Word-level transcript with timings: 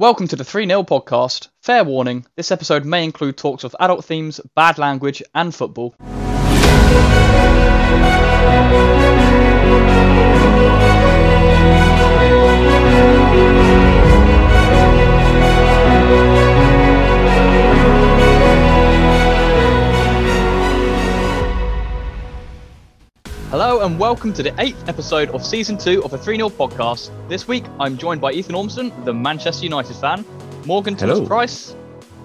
Welcome 0.00 0.28
to 0.28 0.36
the 0.36 0.44
3 0.44 0.66
0 0.66 0.84
podcast. 0.84 1.48
Fair 1.60 1.84
warning, 1.84 2.24
this 2.34 2.50
episode 2.50 2.86
may 2.86 3.04
include 3.04 3.36
talks 3.36 3.64
of 3.64 3.76
adult 3.78 4.02
themes, 4.02 4.40
bad 4.54 4.78
language, 4.78 5.22
and 5.34 5.54
football. 5.54 5.94
Hello 23.50 23.80
and 23.80 23.98
welcome 23.98 24.32
to 24.34 24.44
the 24.44 24.54
eighth 24.60 24.88
episode 24.88 25.28
of 25.30 25.44
season 25.44 25.76
two 25.76 26.04
of 26.04 26.12
the 26.12 26.18
3 26.18 26.36
0 26.36 26.50
podcast. 26.50 27.10
This 27.28 27.48
week 27.48 27.64
I'm 27.80 27.98
joined 27.98 28.20
by 28.20 28.30
Ethan 28.30 28.54
Ormson, 28.54 28.92
the 29.04 29.12
Manchester 29.12 29.64
United 29.64 29.96
fan, 29.96 30.24
Morgan 30.66 30.94
Thomas 30.94 31.26
Price, 31.26 31.74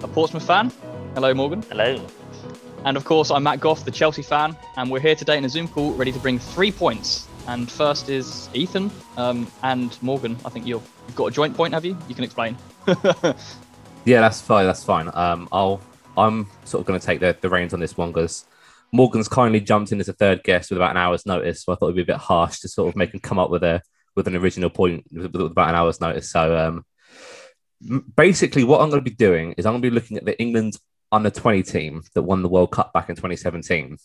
a 0.04 0.06
Portsmouth 0.08 0.46
fan. 0.46 0.70
Hello, 1.14 1.34
Morgan. 1.34 1.62
Hello. 1.62 2.00
And 2.84 2.96
of 2.96 3.04
course, 3.04 3.32
I'm 3.32 3.42
Matt 3.42 3.58
Goff, 3.58 3.84
the 3.84 3.90
Chelsea 3.90 4.22
fan, 4.22 4.56
and 4.76 4.88
we're 4.88 5.00
here 5.00 5.16
today 5.16 5.36
in 5.36 5.44
a 5.44 5.48
Zoom 5.48 5.66
call 5.66 5.92
ready 5.94 6.12
to 6.12 6.18
bring 6.20 6.38
three 6.38 6.70
points. 6.70 7.26
And 7.48 7.68
first 7.68 8.08
is 8.08 8.48
Ethan 8.54 8.92
um, 9.16 9.50
and 9.64 10.00
Morgan. 10.02 10.36
I 10.44 10.48
think 10.50 10.64
you've, 10.64 10.88
you've 11.08 11.16
got 11.16 11.26
a 11.26 11.30
joint 11.32 11.56
point, 11.56 11.74
have 11.74 11.84
you? 11.84 11.98
You 12.08 12.14
can 12.14 12.22
explain. 12.22 12.56
Yeah, 14.06 14.20
that's 14.20 14.40
fine. 14.40 14.66
That's 14.66 14.84
fine. 14.84 15.10
Um, 15.14 15.48
I'll 15.50 15.80
I'm 16.16 16.46
sort 16.64 16.80
of 16.80 16.86
going 16.86 17.00
to 17.00 17.04
take 17.04 17.18
the, 17.18 17.36
the 17.40 17.48
reins 17.50 17.74
on 17.74 17.80
this 17.80 17.96
one 17.96 18.12
because 18.12 18.44
Morgan's 18.92 19.28
kindly 19.28 19.60
jumped 19.60 19.92
in 19.92 20.00
as 20.00 20.08
a 20.08 20.12
third 20.12 20.42
guest 20.42 20.70
with 20.70 20.78
about 20.78 20.92
an 20.92 20.96
hour's 20.96 21.26
notice, 21.26 21.62
so 21.64 21.72
I 21.72 21.76
thought 21.76 21.86
it'd 21.86 21.96
be 21.96 22.02
a 22.02 22.14
bit 22.14 22.16
harsh 22.16 22.60
to 22.60 22.68
sort 22.68 22.88
of 22.88 22.96
make 22.96 23.12
him 23.12 23.20
come 23.20 23.38
up 23.38 23.50
with 23.50 23.62
a 23.64 23.82
with 24.14 24.26
an 24.28 24.36
original 24.36 24.70
point 24.70 25.04
with, 25.12 25.32
with 25.34 25.52
about 25.52 25.68
an 25.68 25.74
hour's 25.74 26.00
notice. 26.00 26.30
So 26.30 26.56
um, 26.56 26.84
basically, 28.16 28.64
what 28.64 28.80
I'm 28.80 28.90
going 28.90 29.04
to 29.04 29.10
be 29.10 29.14
doing 29.16 29.52
is 29.58 29.66
I'm 29.66 29.72
going 29.74 29.82
to 29.82 29.90
be 29.90 29.94
looking 29.94 30.16
at 30.16 30.24
the 30.24 30.40
England 30.40 30.76
under 31.12 31.30
20 31.30 31.62
team 31.62 32.02
that 32.14 32.22
won 32.22 32.42
the 32.42 32.48
World 32.48 32.72
Cup 32.72 32.92
back 32.92 33.08
in 33.08 33.16
2017. 33.16 33.96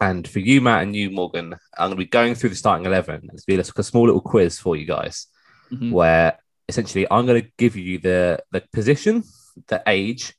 And 0.00 0.28
for 0.28 0.40
you, 0.40 0.60
Matt, 0.60 0.82
and 0.82 0.94
you, 0.94 1.10
Morgan, 1.10 1.54
I'm 1.78 1.88
going 1.88 1.90
to 1.92 1.96
be 1.96 2.06
going 2.06 2.34
through 2.34 2.50
the 2.50 2.56
starting 2.56 2.86
11. 2.86 3.30
It's 3.32 3.44
be 3.44 3.56
like 3.56 3.66
a 3.76 3.82
small 3.82 4.04
little 4.06 4.20
quiz 4.20 4.58
for 4.58 4.76
you 4.76 4.86
guys 4.86 5.26
Mhm. 5.72 5.90
where 5.90 6.38
essentially 6.68 7.06
I'm 7.10 7.26
going 7.26 7.42
to 7.42 7.48
give 7.58 7.76
you 7.76 7.98
the 7.98 8.40
the 8.52 8.62
position, 8.72 9.24
the 9.66 9.82
age, 9.86 10.34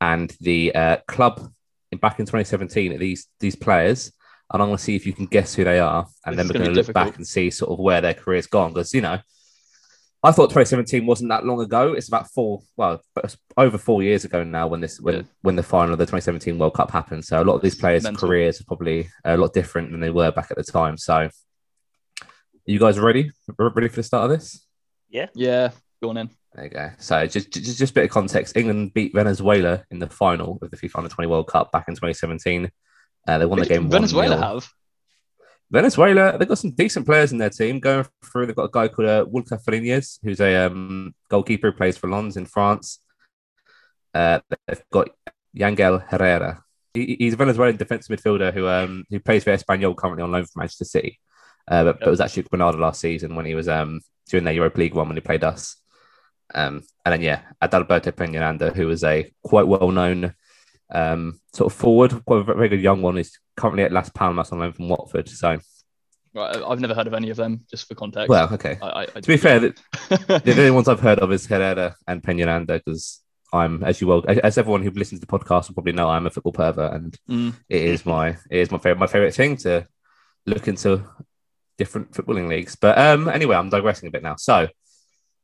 and 0.00 0.34
the 0.40 0.74
uh, 0.74 0.96
club 1.08 1.50
in, 1.92 1.98
back 1.98 2.18
in 2.20 2.26
2017 2.26 2.92
of 2.92 2.98
these 3.00 3.26
these 3.40 3.56
players, 3.56 4.12
and 4.52 4.62
I'm 4.62 4.68
going 4.68 4.76
to 4.78 4.82
see 4.82 4.96
if 4.96 5.06
you 5.06 5.12
can 5.12 5.26
guess 5.26 5.54
who 5.54 5.64
they 5.64 5.78
are, 5.78 6.06
and 6.26 6.36
This 6.38 6.38
then 6.38 6.46
we're 6.48 6.52
gonna 6.54 6.64
going 6.64 6.76
be 6.76 6.82
to 6.82 6.86
look 6.86 6.94
back 6.94 7.16
and 7.16 7.26
see 7.26 7.50
sort 7.50 7.70
of 7.72 7.78
where 7.78 8.00
their 8.00 8.14
career's 8.14 8.46
gone 8.46 8.72
because 8.72 8.94
you 8.94 9.00
know. 9.00 9.18
I 10.20 10.32
thought 10.32 10.46
2017 10.50 11.06
wasn't 11.06 11.28
that 11.28 11.46
long 11.46 11.60
ago. 11.60 11.92
It's 11.92 12.08
about 12.08 12.28
four, 12.32 12.60
well, 12.76 13.00
over 13.56 13.78
four 13.78 14.02
years 14.02 14.24
ago 14.24 14.42
now 14.42 14.66
when 14.66 14.80
this 14.80 15.00
when 15.00 15.14
Yeah. 15.14 15.22
when 15.42 15.54
the 15.54 15.62
final 15.62 15.92
of 15.92 15.98
the 16.00 16.06
2017 16.06 16.58
World 16.58 16.74
Cup 16.74 16.90
happened. 16.90 17.24
So 17.24 17.40
a 17.40 17.44
lot 17.44 17.54
of 17.54 17.62
these 17.62 17.76
players' 17.76 18.02
Mental. 18.02 18.26
careers 18.28 18.60
are 18.60 18.64
probably 18.64 19.08
a 19.24 19.36
lot 19.36 19.52
different 19.52 19.92
than 19.92 20.00
they 20.00 20.10
were 20.10 20.32
back 20.32 20.50
at 20.50 20.56
the 20.56 20.64
time. 20.64 20.98
So, 20.98 21.28
you 22.66 22.80
guys 22.80 22.98
ready? 22.98 23.30
Ready 23.56 23.86
for 23.88 23.94
the 23.96 24.02
start 24.02 24.24
of 24.28 24.36
this? 24.36 24.66
Yeah. 25.08 25.28
Yeah, 25.34 25.70
Going 26.02 26.16
in. 26.16 26.30
There 26.58 26.64
you 26.64 26.70
go. 26.70 26.90
So 26.98 27.24
just, 27.24 27.52
just 27.52 27.78
just 27.78 27.92
a 27.92 27.94
bit 27.94 28.04
of 28.04 28.10
context. 28.10 28.56
England 28.56 28.92
beat 28.92 29.14
Venezuela 29.14 29.84
in 29.92 30.00
the 30.00 30.08
final 30.08 30.58
of 30.60 30.72
the 30.72 30.76
FIFA 30.76 30.96
Under 30.96 31.08
20 31.08 31.28
World 31.28 31.46
Cup 31.46 31.70
back 31.70 31.84
in 31.86 31.94
2017. 31.94 32.68
Uh, 33.28 33.38
they 33.38 33.46
won 33.46 33.60
the 33.60 33.66
game. 33.66 33.88
Venezuela 33.88 34.34
1-0. 34.34 34.40
have? 34.40 34.68
Venezuela, 35.70 36.36
they've 36.36 36.48
got 36.48 36.58
some 36.58 36.72
decent 36.72 37.06
players 37.06 37.30
in 37.30 37.38
their 37.38 37.50
team 37.50 37.78
going 37.78 38.04
through. 38.24 38.46
They've 38.46 38.56
got 38.56 38.64
a 38.64 38.70
guy 38.72 38.88
called 38.88 39.08
uh, 39.08 39.24
Fariñez, 39.24 40.18
who's 40.20 40.40
a 40.40 40.66
um, 40.66 41.14
goalkeeper 41.28 41.70
who 41.70 41.76
plays 41.76 41.96
for 41.96 42.10
Lens 42.10 42.36
in 42.36 42.46
France. 42.46 42.98
Uh, 44.12 44.40
they've 44.66 44.82
got 44.90 45.10
Yangel 45.56 46.08
Herrera. 46.08 46.64
He, 46.92 47.18
he's 47.20 47.34
a 47.34 47.36
Venezuelan 47.36 47.76
defensive 47.76 48.18
midfielder 48.18 48.52
who 48.52 48.66
um, 48.66 49.04
who 49.10 49.20
plays 49.20 49.44
for 49.44 49.56
Espanyol 49.56 49.96
currently 49.96 50.24
on 50.24 50.32
loan 50.32 50.44
from 50.44 50.62
Manchester 50.62 50.86
City. 50.86 51.20
Uh, 51.68 51.84
but, 51.84 52.00
but 52.00 52.10
was 52.10 52.20
actually 52.20 52.42
Granada 52.44 52.78
last 52.78 53.00
season 53.00 53.36
when 53.36 53.46
he 53.46 53.54
was 53.54 53.68
um, 53.68 54.00
during 54.28 54.42
their 54.42 54.54
Europa 54.54 54.80
League 54.80 54.94
one 54.94 55.06
when 55.06 55.16
he 55.16 55.20
played 55.20 55.44
us. 55.44 55.76
Um, 56.54 56.82
and 57.04 57.12
then 57.12 57.22
yeah, 57.22 57.40
Adalberto 57.62 58.12
Peñaranda, 58.12 58.74
who 58.74 58.86
was 58.86 59.04
a 59.04 59.30
quite 59.42 59.66
well 59.66 59.90
known 59.90 60.34
um, 60.90 61.40
sort 61.52 61.72
of 61.72 61.78
forward, 61.78 62.24
quite 62.24 62.40
a 62.40 62.54
very 62.54 62.68
good 62.68 62.80
young 62.80 63.02
one. 63.02 63.16
He's 63.16 63.38
currently 63.56 63.84
at 63.84 63.92
Las 63.92 64.08
Palmas 64.10 64.50
on 64.52 64.58
loan 64.60 64.72
from 64.72 64.88
Watford. 64.88 65.28
So 65.28 65.58
Right, 66.34 66.56
I've 66.56 66.80
never 66.80 66.94
heard 66.94 67.06
of 67.06 67.14
any 67.14 67.30
of 67.30 67.36
them, 67.38 67.64
just 67.70 67.88
for 67.88 67.94
context. 67.94 68.28
well, 68.28 68.52
okay. 68.52 68.78
I, 68.82 68.86
I, 68.86 69.02
I, 69.02 69.06
To 69.06 69.22
be 69.22 69.36
fair, 69.38 69.60
the, 69.60 69.74
the 70.44 70.52
only 70.52 70.70
ones 70.70 70.86
I've 70.86 71.00
heard 71.00 71.18
of 71.20 71.32
is 71.32 71.46
Herrera 71.46 71.96
and 72.06 72.22
Peñaranda 72.22 72.82
because 72.84 73.20
I'm, 73.52 73.82
as 73.82 74.00
you 74.00 74.06
well, 74.08 74.24
as, 74.28 74.38
as 74.38 74.58
everyone 74.58 74.82
who 74.82 74.90
listens 74.90 75.20
to 75.20 75.26
the 75.26 75.38
podcast 75.38 75.68
will 75.68 75.74
probably 75.74 75.92
know, 75.92 76.08
I'm 76.08 76.26
a 76.26 76.30
football 76.30 76.52
pervert, 76.52 76.92
and 76.92 77.18
Mm. 77.28 77.54
it 77.68 77.80
is 77.82 78.04
my 78.04 78.28
it 78.50 78.58
is 78.58 78.70
my 78.70 78.76
favorite 78.78 79.00
my 79.00 79.06
favorite 79.06 79.34
thing 79.34 79.56
to 79.58 79.86
look 80.46 80.68
into 80.68 81.02
different 81.78 82.12
footballing 82.12 82.48
leagues. 82.48 82.76
But 82.76 82.98
um, 82.98 83.28
anyway, 83.28 83.56
I'm 83.56 83.70
digressing 83.70 84.08
a 84.08 84.12
bit 84.12 84.22
now. 84.22 84.36
So 84.36 84.68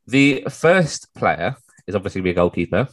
the 0.06 0.44
first 0.50 1.12
player 1.14 1.56
is 1.86 1.94
obviously 1.94 2.20
going 2.20 2.24
to 2.24 2.34
be 2.34 2.38
a 2.38 2.42
goalkeeper. 2.42 2.88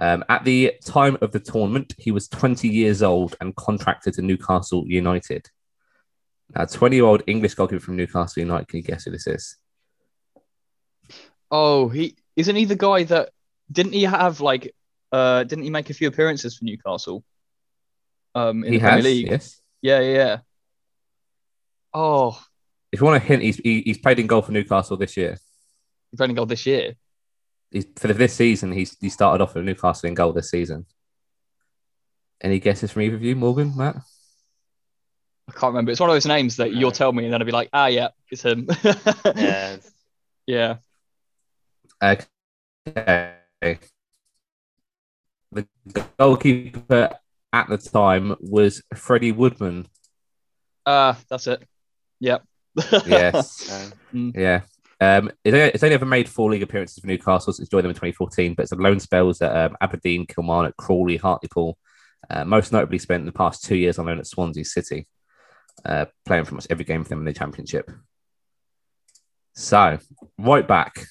Um, 0.00 0.24
at 0.28 0.44
the 0.44 0.74
time 0.84 1.18
of 1.20 1.32
the 1.32 1.40
tournament, 1.40 1.94
he 1.98 2.10
was 2.10 2.28
20 2.28 2.68
years 2.68 3.02
old 3.02 3.36
and 3.40 3.54
contracted 3.56 4.14
to 4.14 4.22
Newcastle 4.22 4.84
United. 4.86 5.48
Now, 6.54 6.64
20 6.64 6.96
year 6.96 7.04
old 7.04 7.22
English 7.26 7.54
goalkeeper 7.54 7.80
from 7.80 7.96
Newcastle 7.96 8.40
United. 8.40 8.68
Can 8.68 8.78
you 8.78 8.82
guess 8.84 9.04
who 9.04 9.10
this 9.10 9.26
is? 9.26 9.56
Oh, 11.50 11.88
he 11.88 12.16
isn't 12.36 12.56
he 12.56 12.64
the 12.64 12.76
guy 12.76 13.04
that 13.04 13.30
didn't 13.70 13.92
he 13.92 14.04
have 14.04 14.40
like 14.40 14.74
uh 15.12 15.44
didn't 15.44 15.64
he 15.64 15.70
make 15.70 15.90
a 15.90 15.94
few 15.94 16.08
appearances 16.08 16.56
for 16.56 16.64
Newcastle? 16.64 17.22
Um 18.34 18.64
in 18.64 18.72
he 18.72 18.78
the 18.78 18.84
Premier 18.84 19.02
has, 19.02 19.04
League. 19.04 19.26
yes. 19.30 19.60
Yeah, 19.82 20.00
yeah, 20.00 20.14
yeah. 20.14 20.38
Oh, 21.92 22.42
If 22.90 23.00
you 23.00 23.06
want 23.06 23.22
a 23.22 23.26
hint, 23.26 23.42
he's 23.42 23.56
he, 23.56 23.82
he's 23.82 23.98
played 23.98 24.18
in 24.18 24.26
goal 24.26 24.42
for 24.42 24.52
Newcastle 24.52 24.96
this 24.96 25.16
year. 25.16 25.38
He's 26.12 26.20
only 26.20 26.34
got 26.34 26.48
this 26.48 26.66
year. 26.66 26.94
He's, 27.72 27.86
for 27.96 28.08
this 28.08 28.34
season, 28.34 28.70
he's 28.70 28.96
he 29.00 29.08
started 29.08 29.42
off 29.42 29.54
for 29.54 29.62
Newcastle 29.62 30.08
in 30.08 30.14
goal 30.14 30.32
this 30.32 30.50
season. 30.50 30.86
Any 32.40 32.60
guesses 32.60 32.92
from 32.92 33.02
either 33.02 33.16
of 33.16 33.22
you, 33.22 33.34
Morgan, 33.34 33.76
Matt? 33.76 33.96
I 35.48 35.52
can't 35.52 35.72
remember. 35.72 35.90
It's 35.90 36.00
one 36.00 36.10
of 36.10 36.14
those 36.14 36.26
names 36.26 36.56
that 36.56 36.72
you'll 36.72 36.92
tell 36.92 37.12
me 37.12 37.24
and 37.24 37.32
then 37.32 37.40
I'll 37.40 37.46
be 37.46 37.52
like, 37.52 37.70
ah 37.72 37.86
yeah, 37.86 38.08
it's 38.30 38.42
him. 38.42 38.68
Yeah. 39.34 39.76
yeah. 40.46 40.76
Okay. 42.02 43.78
The 45.52 45.66
goalkeeper 46.18 47.10
at 47.52 47.68
the 47.68 47.78
time 47.78 48.36
was 48.40 48.82
Freddie 48.94 49.32
Woodman. 49.32 49.86
Uh 50.86 51.14
that's 51.28 51.46
it. 51.46 51.62
Yep. 52.20 52.44
Yes. 53.06 53.92
Um, 54.12 54.32
yeah. 54.34 54.62
Um, 55.02 55.32
it's, 55.42 55.52
only, 55.52 55.66
it's 55.66 55.82
only 55.82 55.94
ever 55.94 56.06
made 56.06 56.28
four 56.28 56.48
league 56.48 56.62
appearances 56.62 57.00
for 57.00 57.08
Newcastle 57.08 57.52
since 57.52 57.68
joined 57.68 57.82
them 57.82 57.90
in 57.90 57.96
2014, 57.96 58.54
but 58.54 58.62
it's 58.62 58.70
a 58.70 58.76
loan 58.76 59.00
spells 59.00 59.42
at 59.42 59.56
um, 59.56 59.76
Aberdeen, 59.80 60.26
Kilmarnock, 60.26 60.76
Crawley, 60.76 61.16
Hartlepool. 61.16 61.76
Uh, 62.30 62.44
most 62.44 62.70
notably 62.70 62.98
spent 62.98 63.26
the 63.26 63.32
past 63.32 63.64
two 63.64 63.74
years 63.74 63.98
on 63.98 64.06
loan 64.06 64.20
at 64.20 64.28
Swansea 64.28 64.64
City, 64.64 65.08
uh, 65.84 66.04
playing 66.24 66.44
pretty 66.44 66.54
much 66.54 66.68
every 66.70 66.84
game 66.84 67.02
for 67.02 67.08
them 67.08 67.18
in 67.18 67.24
the 67.24 67.32
Championship. 67.32 67.90
So, 69.56 69.98
right 70.38 70.68
back, 70.68 71.04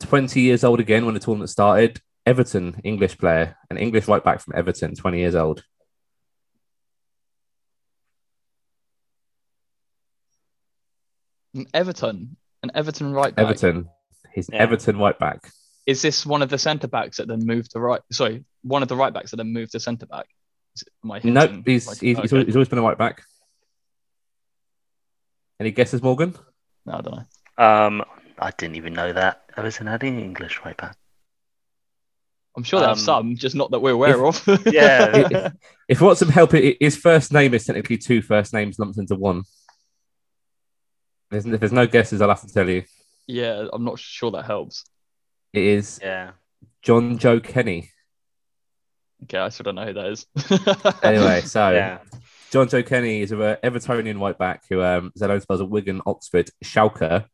20 0.00 0.42
years 0.42 0.62
old 0.62 0.78
again 0.78 1.06
when 1.06 1.14
the 1.14 1.20
tournament 1.20 1.48
started. 1.48 2.02
Everton, 2.26 2.82
English 2.84 3.16
player, 3.16 3.56
an 3.70 3.78
English 3.78 4.08
right 4.08 4.22
back 4.22 4.40
from 4.40 4.54
Everton, 4.54 4.94
20 4.94 5.18
years 5.18 5.34
old. 5.34 5.62
An 11.56 11.66
Everton. 11.74 12.36
An 12.62 12.70
Everton 12.74 13.12
right 13.12 13.34
back. 13.34 13.44
Everton, 13.44 13.88
he's 14.34 14.48
Yeah. 14.52 14.58
Everton 14.58 14.98
right 14.98 15.18
back. 15.18 15.50
Is 15.86 16.02
this 16.02 16.24
one 16.26 16.42
of 16.42 16.48
the 16.48 16.58
centre 16.58 16.88
backs 16.88 17.16
that 17.18 17.28
then 17.28 17.44
moved 17.46 17.72
to 17.72 17.80
right? 17.80 18.00
Sorry, 18.12 18.44
one 18.62 18.82
of 18.82 18.88
the 18.88 18.96
right 18.96 19.12
backs 19.12 19.30
that 19.30 19.36
then 19.36 19.52
moved 19.52 19.72
to 19.72 19.80
centre 19.80 20.06
back. 20.06 20.26
Is 20.74 20.82
it- 20.82 20.88
Am 21.04 21.10
I 21.12 21.20
hinting? 21.20 21.34
Nope, 21.34 21.62
he's, 21.66 21.86
Like- 21.86 21.98
he's, 22.00 22.16
he's, 22.18 22.18
okay. 22.18 22.36
always, 22.36 22.46
he's 22.46 22.56
always 22.56 22.68
been 22.68 22.78
a 22.78 22.82
right 22.82 22.98
back. 22.98 23.22
Any 25.60 25.70
guesses, 25.70 26.02
Morgan? 26.02 26.34
No, 26.84 26.92
I 26.94 27.00
don't 27.00 27.14
know. 27.16 27.64
um, 27.64 28.04
I 28.38 28.50
didn't 28.50 28.76
even 28.76 28.92
know 28.92 29.12
that. 29.12 29.44
Everton 29.56 29.86
had 29.86 30.02
an 30.02 30.18
English 30.18 30.60
right 30.64 30.76
back. 30.76 30.96
I'm 32.56 32.62
sure 32.62 32.80
they 32.80 32.86
have 32.86 32.96
Um, 32.98 33.02
some, 33.02 33.36
just 33.36 33.54
not 33.54 33.70
that 33.70 33.80
we're 33.80 33.92
aware 33.92 34.24
of. 34.26 34.42
Yeah. 34.66 35.50
If 35.88 36.00
you 36.00 36.06
want 36.06 36.18
some 36.18 36.30
help, 36.30 36.52
i- 36.52 36.76
his 36.80 36.96
first 36.96 37.32
name 37.32 37.54
is 37.54 37.64
technically 37.64 37.96
two 37.96 38.20
first 38.20 38.52
names 38.52 38.76
lumped 38.78 38.98
into 38.98 39.14
one. 39.14 39.44
There's, 41.30 41.46
if 41.46 41.60
there's 41.60 41.72
no 41.72 41.86
guesses, 41.86 42.20
I'll 42.20 42.28
have 42.28 42.42
to 42.42 42.52
tell 42.52 42.68
you. 42.68 42.84
yeah, 43.26 43.66
I'm 43.72 43.84
not 43.84 43.98
sure 43.98 44.30
that 44.32 44.44
helps. 44.44 44.84
It 45.52 45.62
is 45.64 45.98
Yeah. 46.02 46.32
Jonjoe 46.84 47.42
Kenny. 47.42 47.90
Okay, 49.24 49.38
I 49.38 49.48
sort 49.48 49.64
don't 49.64 49.74
know 49.76 49.86
who 49.86 49.92
that 49.94 50.06
is. 50.06 50.26
Anyway, 51.02 51.40
so 51.42 51.70
Yeah. 51.72 51.98
Jonjoe 52.52 52.86
Kenny 52.86 53.22
is 53.22 53.32
an 53.32 53.38
Evertonian 53.64 54.20
right 54.20 54.38
back 54.38 54.62
who 54.68 54.82
um, 54.82 55.10
is 55.16 55.22
at 55.22 55.30
loan 55.30 55.40
spells 55.40 55.60
at 55.60 55.68
Wigan, 55.68 56.00
Oxford, 56.06 56.48
Schalke, 56.64 57.24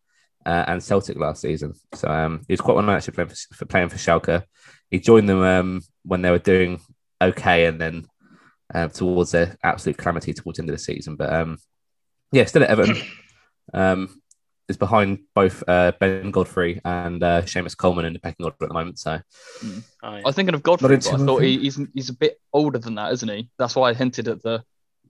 uh, 0.46 0.64
and 0.66 0.82
Celtic 0.82 1.18
last 1.18 1.42
season. 1.42 1.74
So 1.94 2.08
um, 2.08 2.40
he 2.48 2.52
was 2.54 2.60
quite 2.60 2.74
one 2.76 2.88
actually 2.88 3.14
playing 3.14 3.28
for, 3.28 3.54
for 3.54 3.66
playing 3.66 3.88
for 3.90 3.96
Schalke. 3.98 4.44
He 4.90 4.98
joined 5.00 5.28
them 5.28 5.42
um, 5.42 5.82
when 6.04 6.22
they 6.22 6.30
were 6.30 6.38
doing 6.38 6.80
okay, 7.20 7.66
and 7.66 7.80
then 7.80 8.06
uh, 8.74 8.88
towards 8.88 9.32
their 9.32 9.56
absolute 9.62 9.98
calamity 9.98 10.32
towards 10.32 10.56
the 10.56 10.62
end 10.62 10.70
of 10.70 10.76
the 10.76 10.82
season. 10.82 11.16
But 11.16 11.32
um, 11.32 11.58
yeah, 12.32 12.44
still 12.46 12.62
at 12.62 12.70
Everton. 12.70 12.96
Um, 13.72 14.20
is 14.69 14.76
behind 14.76 15.19
both 15.34 15.62
uh, 15.66 15.92
Ben 15.98 16.30
Godfrey 16.30 16.80
and 16.84 17.22
uh, 17.22 17.42
Seamus 17.42 17.76
Coleman 17.76 18.04
in 18.04 18.12
the 18.12 18.20
pecking 18.20 18.44
order 18.44 18.56
at 18.62 18.69
the 18.69 18.74
moment. 18.74 18.98
So 18.98 19.20
Oh, 19.64 19.82
yeah. 20.02 20.10
I 20.10 20.22
was 20.22 20.36
thinking 20.36 20.54
of 20.54 20.62
Godfrey, 20.62 20.88
Not 20.96 21.04
but 21.04 21.20
I 21.20 21.26
thought 21.26 21.42
he, 21.42 21.58
he's 21.58 21.80
he's 21.94 22.08
a 22.08 22.14
bit 22.14 22.40
older 22.52 22.78
than 22.78 22.94
that, 22.94 23.12
isn't 23.12 23.28
he? 23.28 23.50
That's 23.58 23.74
why 23.74 23.90
I 23.90 23.94
hinted 23.94 24.28
at 24.28 24.42
the. 24.42 24.62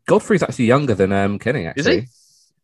Godfrey's 0.07 0.43
actually 0.43 0.65
younger 0.65 0.95
than 0.95 1.13
um, 1.13 1.39
Kenny. 1.39 1.67
Actually, 1.67 1.99
is 1.99 2.05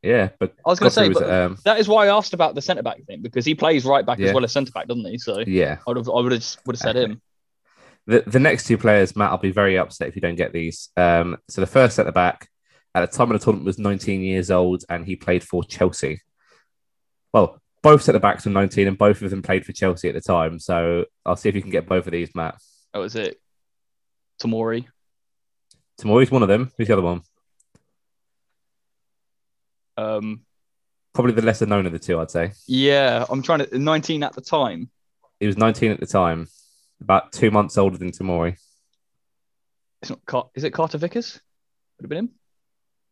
he? 0.03 0.09
Yeah, 0.09 0.31
but 0.41 0.55
I 0.65 0.71
was 0.71 0.79
going 0.79 0.91
to 0.91 0.95
say, 0.95 1.09
Godfrey 1.09 1.27
but 1.27 1.29
was, 1.29 1.51
um, 1.51 1.59
that 1.65 1.79
is 1.79 1.89
why 1.89 2.07
I 2.07 2.17
asked 2.17 2.33
about 2.33 2.55
the 2.55 2.63
centre 2.63 2.83
back 2.83 3.03
thing 3.05 3.21
because 3.21 3.45
he 3.45 3.55
plays 3.55 3.85
right 3.85 4.05
back 4.07 4.19
Yeah. 4.19 4.29
as 4.29 4.35
well 4.35 4.45
as 4.45 4.53
centre 4.53 4.73
back, 4.73 4.89
doesn't 4.89 5.05
he? 5.05 5.19
So 5.19 5.41
yeah. 5.47 5.79
I 5.87 5.91
would 5.91 5.97
have 5.99 6.09
I 6.09 6.21
would 6.21 6.33
have 6.33 6.45
would 6.67 6.77
have 6.77 6.81
said 6.81 6.97
Okay. 6.97 7.13
him. 7.13 7.23
The, 8.07 8.25
the 8.27 8.41
next 8.41 8.67
two 8.67 8.79
players, 8.79 9.15
Matt, 9.15 9.31
I'll 9.31 9.39
be 9.39 9.51
very 9.53 9.77
upset 9.77 10.09
if 10.09 10.17
you 10.17 10.23
don't 10.23 10.37
get 10.37 10.53
these. 10.53 10.89
Um, 10.97 11.37
so 11.49 11.61
the 11.61 11.67
first 11.67 11.97
centre 11.97 12.13
back 12.13 12.49
at 13.03 13.11
the 13.11 13.17
time 13.17 13.31
of 13.31 13.39
the 13.39 13.45
tournament 13.45 13.67
was 13.67 13.79
19 13.79 14.21
years 14.21 14.51
old 14.51 14.85
and 14.89 15.05
he 15.05 15.17
played 15.17 15.43
for 15.45 15.63
Chelsea. 15.65 16.21
Well, 17.33 17.61
both 17.83 18.03
centre 18.03 18.19
backs 18.19 18.45
were 18.45 18.51
19 18.53 18.89
and 18.89 18.99
both 18.99 19.23
of 19.23 19.31
them 19.31 19.43
played 19.43 19.65
for 19.65 19.73
Chelsea 19.73 20.09
at 20.09 20.15
the 20.15 20.21
time. 20.21 20.59
So 20.59 21.05
I'll 21.25 21.37
see 21.37 21.49
if 21.49 21.55
you 21.55 21.63
can 21.63 21.71
get 21.71 21.89
both 21.89 22.07
of 22.07 22.13
these, 22.13 22.35
Matt. 22.35 22.57
That 22.93 23.01
was 23.01 23.15
it. 23.15 23.41
Tamori. 24.41 24.87
Tamori's 26.01 26.31
one 26.31 26.43
of 26.43 26.49
them. 26.49 26.71
Who's 26.77 26.87
the 26.89 26.95
other 26.95 27.03
one? 27.03 27.23
Um, 29.97 30.43
Probably 31.13 31.33
the 31.33 31.43
lesser 31.43 31.67
known 31.67 31.87
of 31.87 31.93
the 31.93 31.99
two, 31.99 32.21
I'd 32.21 32.31
say. 32.31 32.53
yeah, 32.67 33.25
I'm 33.29 33.43
trying 33.43 33.61
to 33.61 33.79
19 33.79 34.23
at 34.23 34.35
the 34.35 34.41
time. 34.41 34.91
He 35.41 35.47
was 35.47 35.57
19 35.57 35.91
at 35.91 36.01
the 36.01 36.07
time, 36.07 36.49
about 37.01 37.33
two 37.33 37.51
months 37.51 37.77
older 37.77 37.99
than 37.99 38.11
Tamori. 38.13 38.57
It's 40.03 40.11
not. 40.11 40.25
Car- 40.27 40.51
is 40.55 40.63
it 40.65 40.71
Carter 40.71 40.99
Vickers? 40.99 41.41
Would 41.99 42.05
have 42.05 42.09
been 42.11 42.19
him. 42.19 42.31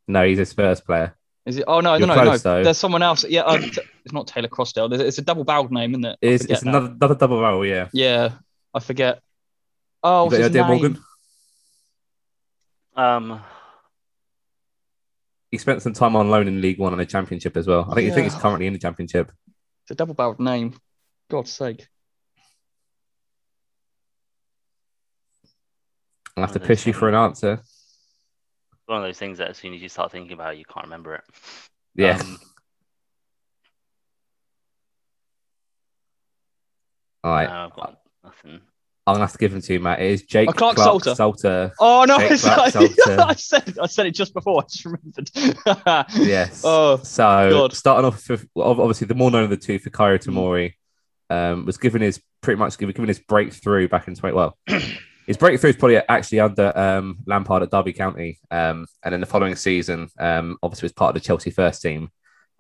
No, 0.09 0.25
he's 0.27 0.39
a 0.39 0.47
Spurs 0.47 0.81
player. 0.81 1.15
Is 1.47 1.59
it? 1.59 1.65
Oh 1.67 1.81
no, 1.81 1.95
You're 1.95 2.07
no, 2.09 2.15
no, 2.17 2.23
close, 2.23 2.45
no. 2.45 2.57
though. 2.59 2.65
There's 2.65 2.79
someone 2.79 3.03
else. 3.03 3.25
Yeah, 3.25 3.43
uh, 3.43 3.59
it's 4.05 4.13
not 4.13 4.27
Taylor 4.27 4.49
Crossdale. 4.49 4.89
There's- 4.91 5.07
It's 5.07 5.19
a 5.19 5.23
double-barreled 5.23 5.71
name, 5.73 5.93
isn't 5.93 6.05
it? 6.05 6.19
I 6.23 6.27
It's, 6.27 6.45
it's 6.45 6.63
another, 6.63 6.87
another 6.89 7.15
double 7.15 7.41
barrel, 7.41 7.65
yeah. 7.65 7.89
Yeah, 7.93 8.33
I 8.75 8.81
forget. 8.81 9.21
Oh, 10.03 10.25
You 10.25 10.25
what's 10.27 10.39
got 10.39 10.45
his 10.45 10.55
name? 10.55 10.67
Morgan? 10.67 10.99
Um, 12.97 13.41
He 15.51 15.59
spent 15.59 15.83
some 15.83 15.93
time 15.93 16.17
on 16.17 16.31
loan 16.31 16.49
in 16.49 16.61
League 16.61 16.79
One 16.79 16.93
and 16.93 17.01
the 17.01 17.07
Championship 17.07 17.57
as 17.57 17.67
well. 17.67 17.87
I 17.91 17.95
think 17.95 18.07
you 18.07 18.13
think 18.15 18.25
he's 18.25 18.41
currently 18.41 18.67
in 18.67 18.73
the 18.73 18.79
Championship. 18.79 19.31
It's 19.85 19.91
a 19.93 19.95
double-barreled 19.95 20.41
name. 20.41 20.75
God's 21.31 21.53
sake. 21.53 21.87
I'll 26.37 26.45
have 26.45 26.53
to 26.53 26.61
push 26.61 26.87
you 26.87 26.93
for 26.93 27.09
an 27.09 27.15
answer. 27.15 27.63
One 28.87 28.99
of 28.99 29.05
those 29.05 29.19
things 29.19 29.39
that 29.39 29.49
as 29.49 29.57
soon 29.59 29.75
as 29.75 29.83
you 29.83 29.89
start 29.89 30.13
thinking 30.13 30.33
about 30.33 30.55
it, 30.55 30.59
you 30.59 30.65
can't 30.65 30.87
remember 30.87 31.17
it. 31.17 31.25
Yeah. 31.97 32.19
Um, 32.21 32.39
All 37.25 37.33
right. 37.33 37.49
no, 37.49 37.55
I've 37.65 37.75
got 37.75 37.99
nothing. 38.25 38.61
I'm 39.09 39.15
gonna 39.15 39.25
have 39.25 39.33
to 39.33 39.39
give 39.39 39.53
them 39.53 39.61
to 39.61 39.73
you, 39.73 39.79
Matt. 39.81 40.01
It 40.01 40.11
is 40.11 40.23
Jake 40.23 40.49
Oh, 40.49 40.53
Clark 40.53 40.77
Clarke-Salter. 40.77 41.15
Salter. 41.15 41.73
Oh 41.79 42.05
no! 42.09 42.19
Jake 42.19 42.33
it's 42.33 42.43
Clark 42.45 42.75
like- 42.75 42.91
Salter. 42.95 43.21
I 43.23 43.35
said 43.35 43.79
I 43.81 43.87
said 43.87 44.07
it 44.07 44.13
just 44.13 44.35
before. 44.35 44.63
I 44.63 44.67
just 44.67 44.85
remembered. 44.85 45.31
Yes. 46.27 46.63
Oh 46.65 46.97
So 46.99 47.51
God. 47.51 47.73
starting 47.73 48.05
off 48.05 48.29
with 48.29 48.49
obviously 48.57 49.07
the 49.07 49.15
more 49.15 49.31
known 49.31 49.45
of 49.45 49.51
the 49.51 49.57
two, 49.57 49.79
Fikayo 49.79 50.19
Mm. 50.19 50.25
Tamori, 50.25 50.73
um, 51.31 51.67
was 51.67 51.77
given 51.79 52.03
his 52.03 52.21
pretty 52.41 52.59
much 52.59 52.79
given, 52.79 52.93
given 52.95 53.07
his 53.09 53.21
breakthrough 53.21 53.89
back 53.89 54.09
in 54.09 54.15
20. 54.17 54.35
Well, 54.35 54.59
his 55.27 55.37
breakthrough 55.37 55.71
is 55.71 55.77
probably 55.77 55.97
actually 55.97 56.41
under 56.41 56.77
um, 56.79 57.19
Lampard 57.27 57.63
at 57.63 57.71
Derby 57.71 57.93
County, 57.93 58.39
um, 58.51 58.87
and 59.03 59.13
then 59.13 59.21
the 59.21 59.27
following 59.27 59.57
season, 59.57 60.09
um, 60.19 60.57
obviously 60.63 60.87
was 60.87 60.93
part 60.93 61.17
of 61.17 61.21
the 61.21 61.27
Chelsea 61.27 61.51
first 61.51 61.83
team. 61.83 62.11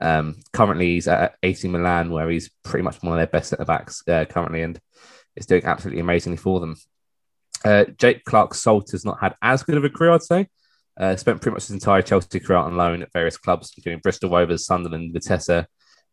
Um, 0.00 0.36
currently, 0.52 0.94
he's 0.94 1.08
at 1.08 1.36
AC 1.42 1.68
Milan, 1.68 2.10
where 2.10 2.28
he's 2.28 2.50
pretty 2.64 2.82
much 2.82 3.02
one 3.02 3.12
of 3.12 3.18
their 3.18 3.26
best 3.26 3.50
centre 3.50 3.64
backs 3.64 4.02
uh, 4.08 4.24
currently, 4.24 4.62
and 4.62 4.80
is 5.36 5.46
doing 5.46 5.64
absolutely 5.64 6.00
amazingly 6.00 6.36
for 6.36 6.60
them. 6.60 6.76
Uh, 7.64 7.84
Jake 7.98 8.24
Clarke 8.24 8.54
Salt 8.54 8.90
has 8.90 9.04
not 9.04 9.20
had 9.20 9.34
as 9.42 9.62
good 9.62 9.76
of 9.76 9.84
a 9.84 9.90
career, 9.90 10.12
I'd 10.12 10.22
say. 10.22 10.48
Uh, 10.98 11.14
spent 11.14 11.40
pretty 11.40 11.54
much 11.54 11.64
his 11.64 11.72
entire 11.72 12.02
Chelsea 12.02 12.40
career 12.40 12.58
on 12.58 12.76
loan 12.76 13.02
at 13.02 13.12
various 13.12 13.36
clubs, 13.36 13.72
including 13.76 14.00
Bristol 14.00 14.30
Rovers, 14.30 14.66
Sunderland, 14.66 15.12
Vitesse, 15.12 15.66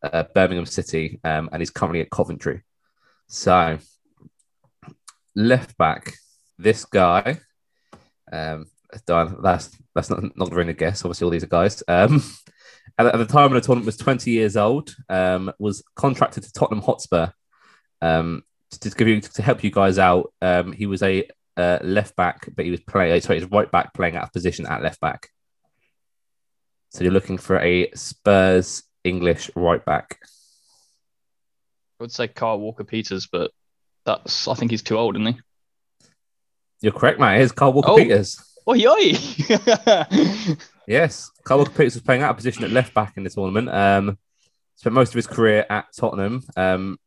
uh, 0.03 0.23
Birmingham 0.35 0.65
City, 0.65 1.19
um, 1.23 1.49
and 1.51 1.61
he's 1.61 1.69
currently 1.69 2.01
at 2.01 2.11
Coventry. 2.11 2.63
So, 3.27 3.79
left 5.35 5.77
back, 5.77 6.13
this 6.63 6.85
guy, 6.85 7.39
um, 8.31 8.65
Don, 9.05 9.41
that's 9.41 9.75
that's 9.93 10.09
not 10.09 10.35
not 10.37 10.51
really 10.51 10.71
a 10.71 10.73
guess. 10.73 11.03
Obviously, 11.03 11.25
all 11.25 11.31
these 11.31 11.43
are 11.43 11.47
guys. 11.47 11.83
Um, 11.87 12.23
at, 12.97 13.07
at 13.07 13.17
the 13.17 13.25
time 13.25 13.47
of 13.47 13.53
the 13.53 13.61
tournament, 13.61 13.85
was 13.85 13.97
20 13.97 14.31
years 14.31 14.57
old. 14.57 14.95
Um, 15.09 15.51
was 15.59 15.83
contracted 15.95 16.43
to 16.43 16.53
Tottenham 16.53 16.83
Hotspur. 16.83 17.29
Um, 18.01 18.43
to 18.71 18.89
give 18.89 19.07
you 19.07 19.21
to 19.21 19.41
help 19.41 19.63
you 19.63 19.71
guys 19.71 19.99
out, 19.99 20.33
um, 20.41 20.71
he 20.71 20.85
was 20.85 21.03
a 21.03 21.27
uh, 21.57 21.79
left 21.81 22.15
back, 22.15 22.49
but 22.55 22.65
he 22.65 22.71
was 22.71 22.81
playing. 22.81 23.19
Sorry, 23.21 23.39
he's 23.39 23.51
right 23.51 23.71
back 23.71 23.93
playing 23.93 24.15
out 24.15 24.23
of 24.23 24.33
position 24.33 24.65
at 24.65 24.81
left 24.81 24.99
back. 24.99 25.29
So 26.89 27.03
you're 27.03 27.13
looking 27.13 27.37
for 27.37 27.59
a 27.59 27.91
Spurs 27.93 28.83
English 29.03 29.49
right 29.55 29.83
back. 29.83 30.19
I 31.99 32.03
would 32.03 32.11
say 32.11 32.27
Kyle 32.27 32.59
Walker 32.59 32.83
Peters, 32.83 33.27
but 33.31 33.51
that's 34.05 34.47
I 34.47 34.53
think 34.55 34.71
he's 34.71 34.83
too 34.83 34.97
old, 34.97 35.15
isn't 35.15 35.33
he? 35.35 35.41
You're 36.83 36.91
correct, 36.93 37.17
mate. 37.19 37.37
Here's 37.37 37.51
Kyle 37.53 37.71
Walker 37.73 37.91
Oh. 37.91 37.97
Peters. 37.97 38.37
Oh 38.67 38.73
yoi! 38.73 39.13
Yes, 40.87 41.31
Kyle 41.45 41.59
Walker 41.59 41.71
Peters 41.71 41.93
was 41.95 42.03
playing 42.03 42.23
out 42.23 42.31
of 42.31 42.35
position 42.35 42.65
at 42.65 42.71
left 42.71 42.93
back 42.93 43.13
in 43.15 43.23
the 43.23 43.29
tournament. 43.29 43.69
Um, 43.69 44.17
spent 44.75 44.93
most 44.93 45.09
of 45.09 45.15
his 45.15 45.27
career 45.27 45.65
at 45.69 45.85
Tottenham. 45.97 46.43
Um, 46.57 46.99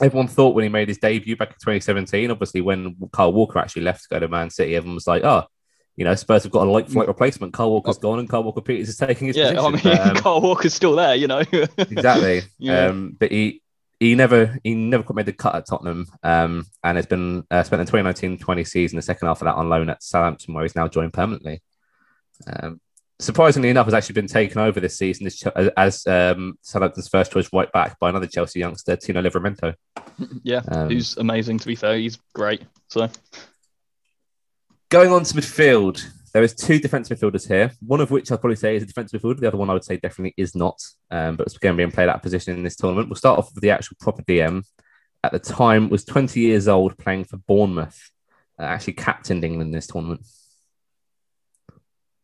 everyone 0.00 0.26
thought 0.26 0.56
when 0.56 0.64
he 0.64 0.68
made 0.68 0.88
his 0.88 0.98
debut 0.98 1.36
back 1.36 1.50
in 1.50 1.54
2017, 1.54 2.32
obviously 2.32 2.60
when 2.60 2.96
Kyle 3.12 3.32
Walker 3.32 3.60
actually 3.60 3.82
left 3.82 4.02
to 4.02 4.08
go 4.10 4.18
to 4.18 4.26
Man 4.26 4.50
City, 4.50 4.74
everyone 4.74 4.96
was 4.96 5.06
like, 5.06 5.22
"Oh, 5.22 5.44
you 5.94 6.04
know, 6.04 6.14
Spurs 6.16 6.42
have 6.42 6.50
got 6.50 6.66
a 6.66 6.70
like 6.70 6.88
for 6.88 6.98
like 6.98 7.06
replacement. 7.08 7.52
Kyle 7.52 7.70
Walker's 7.70 7.98
gone, 7.98 8.18
and 8.18 8.28
Kyle 8.28 8.42
Walker 8.42 8.60
Peters 8.62 8.88
is 8.88 8.96
taking 8.96 9.28
his 9.28 9.36
yeah, 9.36 9.60
I 9.60 9.70
mean 9.70 9.80
But, 9.84 10.00
um, 10.08 10.16
Kyle 10.16 10.40
Walker's 10.40 10.74
still 10.74 10.96
there, 10.96 11.14
you 11.14 11.28
know. 11.28 11.44
exactly. 11.78 12.42
Yeah. 12.58 12.86
Um, 12.86 13.16
but 13.16 13.30
he 13.30 13.61
he 14.02 14.14
never 14.16 14.58
he 14.64 14.74
never 14.74 15.02
quite 15.04 15.16
made 15.16 15.26
the 15.26 15.32
cut 15.32 15.54
at 15.54 15.66
Tottenham. 15.66 16.08
Um, 16.22 16.66
and 16.82 16.96
has 16.96 17.06
been 17.06 17.44
uh, 17.50 17.62
spent 17.62 17.86
the 17.86 17.92
2019-20 17.92 18.66
season, 18.66 18.96
the 18.96 19.02
second 19.02 19.28
half 19.28 19.40
of 19.40 19.46
that 19.46 19.54
on 19.54 19.68
loan 19.68 19.90
at 19.90 20.02
Southampton, 20.02 20.54
where 20.54 20.64
he's 20.64 20.74
now 20.74 20.88
joined 20.88 21.12
permanently. 21.12 21.62
Um, 22.46 22.80
surprisingly 23.20 23.68
enough, 23.68 23.86
has 23.86 23.94
actually 23.94 24.14
been 24.14 24.26
taken 24.26 24.60
over 24.60 24.80
this 24.80 24.98
season 24.98 25.26
as, 25.26 25.70
as, 25.76 26.06
um, 26.08 26.58
Southampton's 26.62 27.08
first 27.08 27.30
choice 27.30 27.48
right 27.52 27.70
back 27.70 27.98
by 28.00 28.08
another 28.08 28.26
Chelsea 28.26 28.58
youngster, 28.58 28.96
Tino 28.96 29.22
Livramento. 29.22 29.74
yeah, 30.42 30.62
Um, 30.68 30.88
who's 30.88 31.16
amazing. 31.16 31.60
To 31.60 31.66
be 31.68 31.76
fair, 31.76 31.96
he's 31.96 32.18
great. 32.34 32.62
So 32.88 33.08
Going 34.88 35.12
on 35.12 35.22
to 35.22 35.34
midfield, 35.34 36.04
there 36.32 36.42
is 36.42 36.54
two 36.54 36.78
defensive 36.78 37.18
midfielders 37.18 37.46
here. 37.46 37.72
One 37.80 38.00
of 38.00 38.10
which 38.10 38.32
I'd 38.32 38.40
probably 38.40 38.56
say 38.56 38.76
is 38.76 38.82
a 38.82 38.86
defensive 38.86 39.20
midfielder. 39.20 39.40
The 39.40 39.48
other 39.48 39.58
one 39.58 39.68
I 39.68 39.74
would 39.74 39.84
say 39.84 39.98
definitely 39.98 40.34
is 40.36 40.54
not. 40.54 40.80
Um, 41.10 41.36
but 41.36 41.46
it's 41.46 41.58
going 41.58 41.74
to 41.74 41.76
be 41.76 41.82
in 41.82 41.92
play 41.92 42.06
that 42.06 42.22
position 42.22 42.56
in 42.56 42.62
this 42.62 42.76
tournament. 42.76 43.08
We'll 43.08 43.16
start 43.16 43.38
off 43.38 43.54
with 43.54 43.62
the 43.62 43.70
actual 43.70 43.96
proper 44.00 44.22
DM. 44.22 44.64
At 45.24 45.32
the 45.32 45.38
time, 45.38 45.88
was 45.88 46.04
20 46.04 46.40
years 46.40 46.68
old, 46.68 46.98
playing 46.98 47.24
for 47.24 47.36
Bournemouth. 47.36 48.10
Uh, 48.58 48.62
actually 48.62 48.94
captained 48.94 49.44
England 49.44 49.68
in 49.68 49.72
this 49.72 49.86
tournament. 49.86 50.22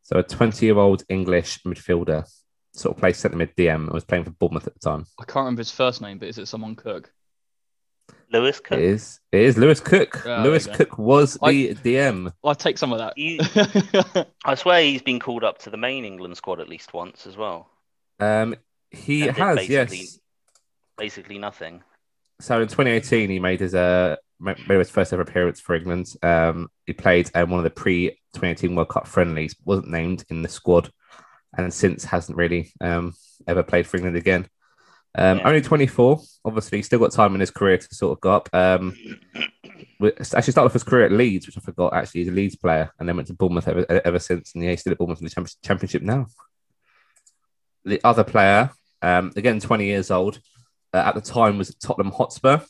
So 0.02 0.18
a 0.18 0.22
20 0.22 0.64
year 0.64 0.78
old 0.78 1.02
English 1.08 1.60
midfielder, 1.64 2.24
sort 2.72 2.96
of 2.96 3.00
plays 3.00 3.18
centre 3.18 3.36
mid 3.36 3.54
DM, 3.56 3.74
and 3.74 3.90
was 3.90 4.04
playing 4.04 4.24
for 4.24 4.30
Bournemouth 4.30 4.66
at 4.66 4.74
the 4.74 4.80
time. 4.80 5.04
I 5.18 5.24
can't 5.24 5.44
remember 5.44 5.60
his 5.60 5.70
first 5.70 6.00
name, 6.00 6.18
but 6.18 6.28
is 6.28 6.38
it 6.38 6.48
someone 6.48 6.76
Cook? 6.76 7.12
Lewis 8.30 8.60
Cook. 8.60 8.78
is. 8.78 9.20
It 9.32 9.40
is 9.42 9.56
Lewis 9.56 9.80
Cook. 9.80 10.26
Ah, 10.26 10.42
Lewis 10.42 10.66
Cook 10.66 10.98
was 10.98 11.38
I- 11.42 11.52
the 11.52 11.74
DM. 11.74 12.32
I'll 12.44 12.54
take 12.54 12.76
some 12.78 12.92
of 12.92 12.98
that. 12.98 13.16
You- 13.16 13.38
I 14.44 14.54
swear 14.54 14.82
he's 14.82 15.02
been 15.02 15.18
called 15.20 15.44
up 15.44 15.58
to 15.60 15.70
the 15.70 15.76
main 15.76 16.04
England 16.04 16.36
squad 16.36 16.60
at 16.60 16.68
least 16.68 16.92
once 16.92 17.26
as 17.26 17.36
well. 17.36 17.70
Um, 18.20 18.54
he 18.90 19.28
And 19.28 19.36
has, 19.36 19.56
basically- 19.56 19.98
yes. 19.98 20.18
Basically 20.96 21.38
nothing. 21.38 21.82
So 22.40 22.60
in 22.60 22.68
2018, 22.68 23.30
he 23.30 23.38
made 23.38 23.60
his 23.60 23.74
uh 23.74 24.16
made 24.40 24.56
his 24.68 24.90
first 24.90 25.12
ever 25.12 25.22
appearance 25.22 25.60
for 25.60 25.74
England. 25.74 26.12
Um, 26.22 26.68
he 26.86 26.92
played 26.92 27.30
um, 27.34 27.50
one 27.50 27.58
of 27.60 27.64
the 27.64 27.70
pre 27.70 28.10
2018 28.34 28.74
World 28.74 28.88
Cup 28.88 29.06
friendlies, 29.08 29.56
wasn't 29.64 29.90
named 29.90 30.24
in 30.28 30.42
the 30.42 30.48
squad, 30.48 30.90
and 31.56 31.72
since 31.74 32.04
hasn't 32.04 32.36
really 32.38 32.72
um 32.80 33.14
ever 33.46 33.62
played 33.62 33.86
for 33.86 33.96
England 33.96 34.16
again. 34.16 34.48
Um, 35.18 35.38
Yeah. 35.38 35.48
only 35.48 35.60
24. 35.60 36.20
Obviously, 36.44 36.78
he's 36.78 36.86
still 36.86 36.98
got 37.00 37.12
time 37.12 37.34
in 37.34 37.40
his 37.40 37.50
career 37.50 37.76
to 37.76 37.94
sort 37.94 38.16
of 38.16 38.20
go 38.20 38.32
up. 38.32 38.48
Um, 38.52 38.96
actually 40.00 40.52
started 40.52 40.66
off 40.66 40.72
his 40.72 40.84
career 40.84 41.06
at 41.06 41.12
Leeds, 41.12 41.46
which 41.46 41.58
I 41.58 41.60
forgot. 41.60 41.92
Actually, 41.92 42.20
he's 42.20 42.28
a 42.28 42.32
Leeds 42.32 42.56
player, 42.56 42.92
and 42.98 43.08
then 43.08 43.16
went 43.16 43.26
to 43.28 43.34
Bournemouth 43.34 43.66
ever, 43.68 43.84
ever 44.04 44.18
since, 44.18 44.54
and 44.54 44.62
yeah, 44.62 44.70
he's 44.70 44.80
still 44.80 44.92
at 44.92 44.98
Bournemouth 44.98 45.18
in 45.20 45.24
the 45.24 45.30
Champions- 45.30 45.56
Championship 45.64 46.02
now. 46.02 46.26
The 47.84 48.00
other 48.04 48.24
player 48.24 48.70
Um, 49.00 49.32
again, 49.36 49.60
20 49.60 49.86
years 49.86 50.10
old. 50.10 50.40
Uh, 50.92 50.96
at 50.98 51.14
the 51.14 51.20
time 51.20 51.56
was 51.58 51.72
Tottenham 51.76 52.12
Hotspur. 52.12 52.60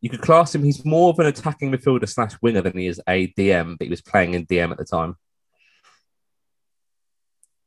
You 0.00 0.08
could 0.08 0.20
class 0.22 0.54
him, 0.54 0.62
he's 0.62 0.84
more 0.84 1.10
of 1.10 1.18
an 1.18 1.26
attacking 1.26 1.70
midfielder 1.72 2.08
slash 2.08 2.32
winger 2.40 2.60
than 2.62 2.78
he 2.78 2.86
is 2.86 3.00
a 3.08 3.26
DM, 3.36 3.76
but 3.76 3.86
he 3.86 3.90
was 3.90 4.00
playing 4.02 4.34
in 4.34 4.46
DM 4.46 4.70
at 4.70 4.78
the 4.78 4.84
time. 4.84 5.16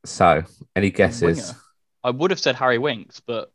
So, 0.05 0.43
any 0.75 0.89
guesses? 0.89 1.37
Winger. 1.37 1.59
I 2.03 2.09
would 2.09 2.31
have 2.31 2.39
said 2.39 2.55
Harry 2.55 2.77
Winks, 2.77 3.19
but 3.21 3.51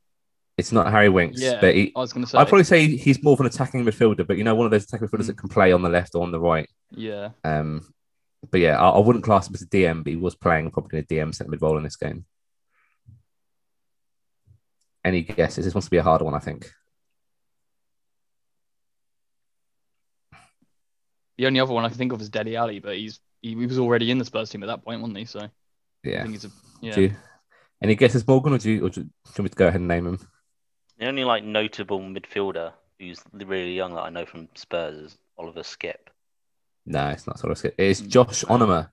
It's 0.59 0.73
not 0.73 0.91
Harry 0.91 1.09
Winks, 1.09 1.41
yeah, 1.41 1.61
but 1.61 1.75
he, 1.75 1.93
I 1.95 2.01
was 2.01 2.13
going 2.13 2.25
to 2.25 2.31
say. 2.31 2.37
I'd 2.37 2.49
probably 2.49 2.65
say 2.65 2.89
he's 2.97 3.23
more 3.23 3.33
of 3.35 3.41
an 3.41 3.47
attacking 3.47 3.85
midfielder, 3.85 4.27
but 4.27 4.37
you 4.37 4.43
know, 4.45 4.57
one 4.57 4.65
of 4.67 4.73
those 4.73 4.85
attacking 4.85 5.07
midfielders 5.07 5.23
Mm. 5.23 5.27
that 5.29 5.39
can 5.39 5.49
play 5.49 5.71
on 5.73 5.83
the 5.83 5.89
left 5.89 6.15
or 6.17 6.23
on 6.25 6.33
the 6.33 6.41
right. 6.41 6.69
yeah. 6.91 7.31
Um, 7.45 7.87
but 8.51 8.61
yeah, 8.61 8.77
I, 8.79 8.91
I 8.91 8.99
wouldn't 8.99 9.25
class 9.25 9.49
him 9.49 9.55
as 9.55 9.63
a 9.63 9.67
DM, 9.67 10.03
but 10.03 10.11
he 10.11 10.17
was 10.17 10.35
playing 10.35 10.71
probably 10.73 10.99
in 10.99 11.05
a 11.05 11.07
DM 11.07 11.33
centre 11.35 11.51
mid 11.51 11.63
role 11.63 11.77
in 11.79 11.85
this 11.85 11.95
game. 11.97 12.25
Any 15.05 15.23
guesses? 15.23 15.65
This 15.65 15.75
wants 15.75 15.87
to 15.87 15.91
be 15.91 15.97
a 15.99 16.03
harder 16.03 16.25
one, 16.25 16.35
I 16.35 16.39
think. 16.41 16.71
The 21.37 21.47
only 21.47 21.61
other 21.61 21.73
one 21.73 21.85
I 21.85 21.89
can 21.89 21.99
think 21.99 22.13
of 22.13 22.21
is 22.21 22.31
Dele 22.31 22.57
Alli, 22.57 22.81
but 22.81 22.97
he's 22.97 23.21
he, 23.43 23.51
he 23.51 23.67
was 23.67 23.79
already 23.79 24.11
in 24.11 24.19
the 24.19 24.25
Spurs 24.25 24.51
team 24.51 24.63
at 24.65 24.67
that 24.67 24.85
point, 24.85 25.01
wasn't 25.01 25.19
he? 25.19 25.25
So 25.25 25.41
I 25.41 25.51
Yeah. 26.03 26.23
think 26.23 26.35
he's 26.35 26.45
a 26.47 26.51
yeah. 26.81 26.95
Do 26.95 27.03
you, 27.03 27.17
any 27.83 27.95
guesses, 27.95 28.27
Morgan, 28.27 28.55
or 28.55 28.59
do 28.59 28.73
you, 28.73 28.85
or 28.87 28.91
do 28.91 29.03
you 29.03 29.11
want 29.27 29.39
me 29.45 29.49
to 29.51 29.55
go 29.57 29.69
ahead 29.69 29.81
and 29.81 29.87
name 29.89 30.07
him? 30.07 30.29
The 30.99 31.07
only 31.07 31.25
like 31.25 31.45
notable 31.45 32.01
midfielder 32.01 32.73
who's 32.99 33.21
really 33.33 33.75
young 33.75 33.95
that 33.95 34.03
I 34.03 34.11
know 34.11 34.27
from 34.27 34.49
Spurs 34.55 34.97
is 34.99 35.19
Oliver 35.39 35.61
Skipp. 35.61 35.95
No, 36.87 37.09
it's 37.11 37.27
not 37.27 37.37
Oliver 37.45 37.53
of 37.53 37.59
Skipp. 37.59 37.75
It's 37.79 38.01
Mm. 38.01 38.09
Josh 38.09 38.45
Onomah. 38.45 38.89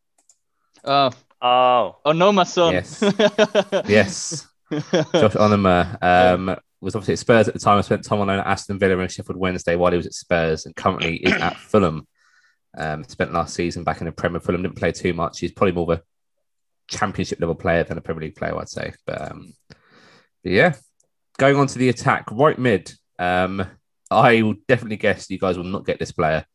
Oh, 0.84 1.12
Oh, 1.42 1.98
oh 2.06 2.12
no, 2.12 2.32
my 2.32 2.44
son. 2.44 2.74
Yes. 2.74 3.02
Yes, 3.88 4.48
Josh 4.72 5.34
Onomah 5.36 6.02
um, 6.02 6.56
was 6.82 6.96
obviously 6.96 7.14
at 7.14 7.20
Spurs 7.20 7.48
at 7.48 7.54
the 7.54 7.60
time. 7.60 7.78
I 7.78 7.82
spent 7.82 8.04
time 8.04 8.20
on 8.20 8.28
loan 8.28 8.40
at 8.40 8.48
Aston 8.48 8.80
Villa 8.80 8.98
and 8.98 9.12
Sheffield 9.12 9.38
Wednesday 9.38 9.76
while 9.76 9.92
he 9.92 9.98
was 9.98 10.08
at 10.08 10.14
Spurs, 10.14 10.66
and 10.66 10.76
currently 10.76 11.18
is 11.18 11.34
at 11.34 11.56
Fulham. 11.72 12.08
Um, 12.78 13.04
spent 13.04 13.34
last 13.34 13.54
season 13.54 13.84
back 13.84 14.00
in 14.02 14.06
the 14.06 14.12
Premier. 14.12 14.40
Fulham 14.40 14.62
didn't 14.64 14.78
play 14.78 14.92
too 14.92 15.14
much. 15.14 15.40
He's 15.40 15.52
probably 15.52 15.74
more 15.74 15.92
of 15.94 16.00
a 16.00 16.04
Championship 16.88 17.40
level 17.40 17.56
player 17.56 17.84
than 17.84 17.98
a 17.98 18.02
Premier 18.02 18.24
League 18.24 18.36
player, 18.36 18.58
I'd 18.58 18.70
say. 18.70 18.94
But, 19.06 19.32
um, 19.32 19.54
but 20.44 20.52
yeah, 20.52 20.74
going 21.38 21.56
on 21.58 21.68
to 21.68 21.80
the 21.80 21.90
attack, 21.90 22.26
right 22.32 22.58
mid. 22.58 22.92
Um, 23.20 23.66
I 24.12 24.42
will 24.42 24.56
definitely 24.68 24.98
guess 24.98 25.30
you 25.30 25.40
guys 25.40 25.58
will 25.58 25.66
not 25.66 25.86
get 25.86 26.00
this 26.00 26.12
player. 26.12 26.46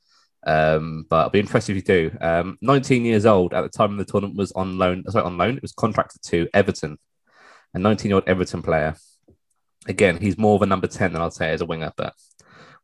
Um, 0.47 1.05
but 1.11 1.17
I'll 1.17 1.31
be 1.31 1.41
impressed 1.41 1.69
if 1.69 1.77
you 1.77 1.83
do. 1.83 2.17
Um, 2.21 2.59
19 2.63 3.05
years 3.05 3.27
old 3.27 3.53
at 3.53 3.61
the 3.63 3.69
time 3.69 3.93
of 3.93 3.99
the 3.99 4.11
tournament 4.11 4.39
was 4.39 4.53
on 4.53 4.79
loan. 4.79 5.05
Sorry, 5.09 5.25
on 5.25 5.37
loan. 5.37 5.57
It 5.57 5.63
was 5.63 5.73
contracted 5.73 6.23
to 6.27 6.49
Everton, 6.55 6.99
a 7.75 7.79
19 7.79 8.09
year 8.09 8.17
old 8.17 8.29
Everton 8.29 8.63
player. 8.63 8.97
Again, 9.87 10.19
he's 10.19 10.39
more 10.39 10.57
of 10.57 10.63
a 10.63 10.67
number 10.67 10.87
10 10.87 11.13
than 11.13 11.23
I'd 11.23 11.33
say 11.33 11.51
as 11.51 11.61
a 11.61 11.67
winger, 11.67 11.93
but 11.97 12.15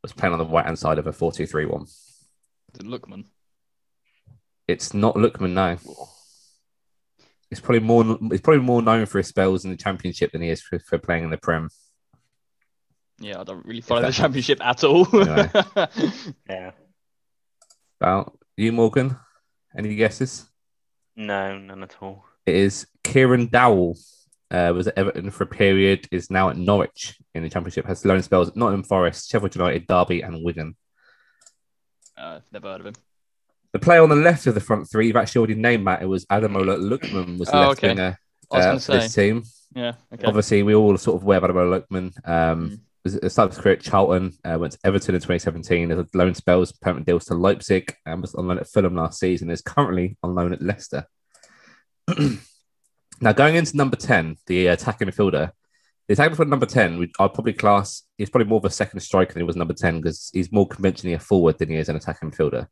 was 0.02 0.12
playing 0.12 0.32
on 0.32 0.38
the 0.38 0.46
right 0.46 0.64
hand 0.64 0.78
side 0.78 0.98
of 0.98 1.06
a 1.06 1.12
4 1.12 1.32
2 1.32 1.46
3 1.46 1.66
1. 1.66 1.86
Lookman. 2.78 3.24
It's 4.68 4.92
not 4.92 5.14
Lookman 5.14 5.52
now. 5.52 5.78
It's 7.50 7.60
probably 7.60 7.80
more. 7.80 8.18
It's 8.32 8.40
probably 8.40 8.62
more 8.62 8.82
known 8.82 9.06
for 9.06 9.18
his 9.18 9.28
spells 9.28 9.64
in 9.64 9.70
the 9.70 9.76
Championship 9.76 10.32
than 10.32 10.42
he 10.42 10.50
is 10.50 10.60
for, 10.60 10.78
for 10.80 10.98
playing 10.98 11.24
in 11.24 11.30
the 11.30 11.38
Prem. 11.38 11.70
Yeah, 13.18 13.40
I 13.40 13.44
don't 13.44 13.64
really 13.64 13.80
follow 13.80 14.02
the 14.02 14.12
championship 14.12 14.64
at 14.64 14.84
all. 14.84 15.06
Anyway. 15.14 15.50
yeah. 16.48 16.70
Well, 18.00 18.38
you, 18.56 18.72
Morgan. 18.72 19.16
Any 19.76 19.94
guesses? 19.94 20.46
No, 21.16 21.58
none 21.58 21.82
at 21.82 21.96
all. 22.00 22.24
It 22.44 22.54
is 22.54 22.86
Kieran 23.02 23.46
Dowell. 23.48 23.96
Uh, 24.50 24.72
was 24.74 24.86
at 24.86 24.96
Everton 24.96 25.30
for 25.30 25.44
a 25.44 25.46
period. 25.46 26.06
Is 26.12 26.30
now 26.30 26.50
at 26.50 26.56
Norwich 26.56 27.18
in 27.34 27.42
the 27.42 27.48
Championship. 27.50 27.86
Has 27.86 28.04
loan 28.04 28.22
spells 28.22 28.48
at 28.48 28.56
Nottingham 28.56 28.84
Forest, 28.84 29.28
Sheffield 29.30 29.54
United, 29.56 29.86
Derby, 29.88 30.20
and 30.22 30.44
Wigan. 30.44 30.76
uh, 32.16 32.40
never 32.52 32.68
heard 32.68 32.80
of 32.80 32.86
him. 32.86 32.94
The 33.72 33.78
player 33.80 34.02
on 34.02 34.08
the 34.08 34.14
left 34.16 34.46
of 34.46 34.54
the 34.54 34.60
front 34.60 34.88
three, 34.90 35.08
you've 35.08 35.16
actually 35.16 35.40
already 35.40 35.54
named 35.56 35.84
Matt. 35.84 36.02
It 36.02 36.06
was 36.06 36.24
Ademola 36.26 36.78
Lookman 36.78 37.38
was 37.38 37.48
the 37.48 37.56
Oh, 37.56 37.68
left 37.68 37.78
okay. 37.78 37.88
winger 37.88 38.18
I 38.52 38.58
uh, 38.58 38.78
for 38.78 38.92
to 38.92 38.92
this 38.92 39.14
team. 39.14 39.42
Yeah. 39.74 39.92
Okay. 40.14 40.24
Obviously, 40.26 40.62
we 40.62 40.74
all 40.74 40.96
sort 40.96 41.16
of 41.16 41.24
wear 41.24 41.38
of 41.38 41.50
Ademola 41.50 41.80
Lookman. 41.82 42.28
Um, 42.28 42.70
Mm. 42.70 42.80
Was 43.06 43.14
at 43.16 43.22
the 43.22 43.30
start 43.30 43.50
of 43.50 43.56
his 43.56 43.62
career 43.62 43.76
at 43.76 43.82
Charlton, 43.82 44.32
uh, 44.44 44.58
went 44.58 44.72
to 44.72 44.78
Everton 44.84 45.14
in 45.14 45.20
2017 45.20 45.92
as 45.92 45.98
a 45.98 46.06
loan 46.12 46.34
spells, 46.34 46.72
permanent 46.72 47.06
deals 47.06 47.24
to 47.26 47.34
Leipzig, 47.34 47.94
and 48.04 48.20
was 48.20 48.34
on 48.34 48.48
loan 48.48 48.58
at 48.58 48.68
Fulham 48.68 48.96
last 48.96 49.20
season. 49.20 49.48
Is 49.48 49.62
currently 49.62 50.16
on 50.22 50.34
loan 50.34 50.52
at 50.52 50.60
Leicester. 50.60 51.06
now, 53.20 53.32
going 53.32 53.54
into 53.54 53.76
number 53.76 53.96
10, 53.96 54.36
the 54.46 54.66
attacking 54.66 55.08
midfielder, 55.08 55.52
the 56.08 56.14
attacking 56.14 56.36
midfielder 56.36 56.48
number 56.48 56.66
10, 56.66 56.98
we- 56.98 57.12
I'd 57.18 57.34
probably 57.34 57.52
class, 57.52 58.02
he's 58.18 58.30
probably 58.30 58.48
more 58.48 58.58
of 58.58 58.64
a 58.64 58.70
second 58.70 59.00
striker 59.00 59.32
than 59.32 59.40
he 59.40 59.46
was 59.46 59.56
number 59.56 59.74
10 59.74 60.00
because 60.00 60.30
he's 60.32 60.52
more 60.52 60.66
conventionally 60.66 61.14
a 61.14 61.18
forward 61.20 61.58
than 61.58 61.70
he 61.70 61.76
is 61.76 61.88
an 61.88 61.96
attacking 61.96 62.30
midfielder. 62.30 62.66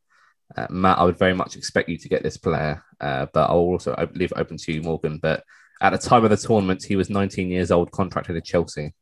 Uh, 0.56 0.66
Matt, 0.68 0.98
I 0.98 1.04
would 1.04 1.18
very 1.18 1.34
much 1.34 1.56
expect 1.56 1.88
you 1.88 1.96
to 1.98 2.08
get 2.08 2.22
this 2.22 2.36
player, 2.36 2.82
uh, 3.00 3.26
but 3.32 3.50
I'll 3.50 3.56
also 3.56 3.94
leave 4.14 4.32
it 4.32 4.38
open 4.38 4.56
to 4.56 4.72
you, 4.72 4.82
Morgan. 4.82 5.18
But 5.18 5.44
at 5.80 5.90
the 5.90 5.98
time 5.98 6.24
of 6.24 6.30
the 6.30 6.36
tournament, 6.36 6.82
he 6.82 6.96
was 6.96 7.08
19 7.08 7.48
years 7.48 7.70
old, 7.70 7.90
contracted 7.92 8.36
at 8.36 8.44
Chelsea. 8.44 8.94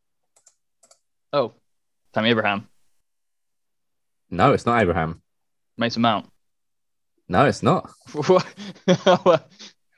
Oh, 1.33 1.55
Tammy 2.13 2.31
Abraham, 2.31 2.69
No, 4.31 4.53
it's 4.53 4.67
not 4.67 4.81
Abraham. 4.83 5.23
Mason 5.79 6.03
Mount. 6.03 6.29
No, 7.29 7.47
it's 7.47 7.63
not. 7.63 7.91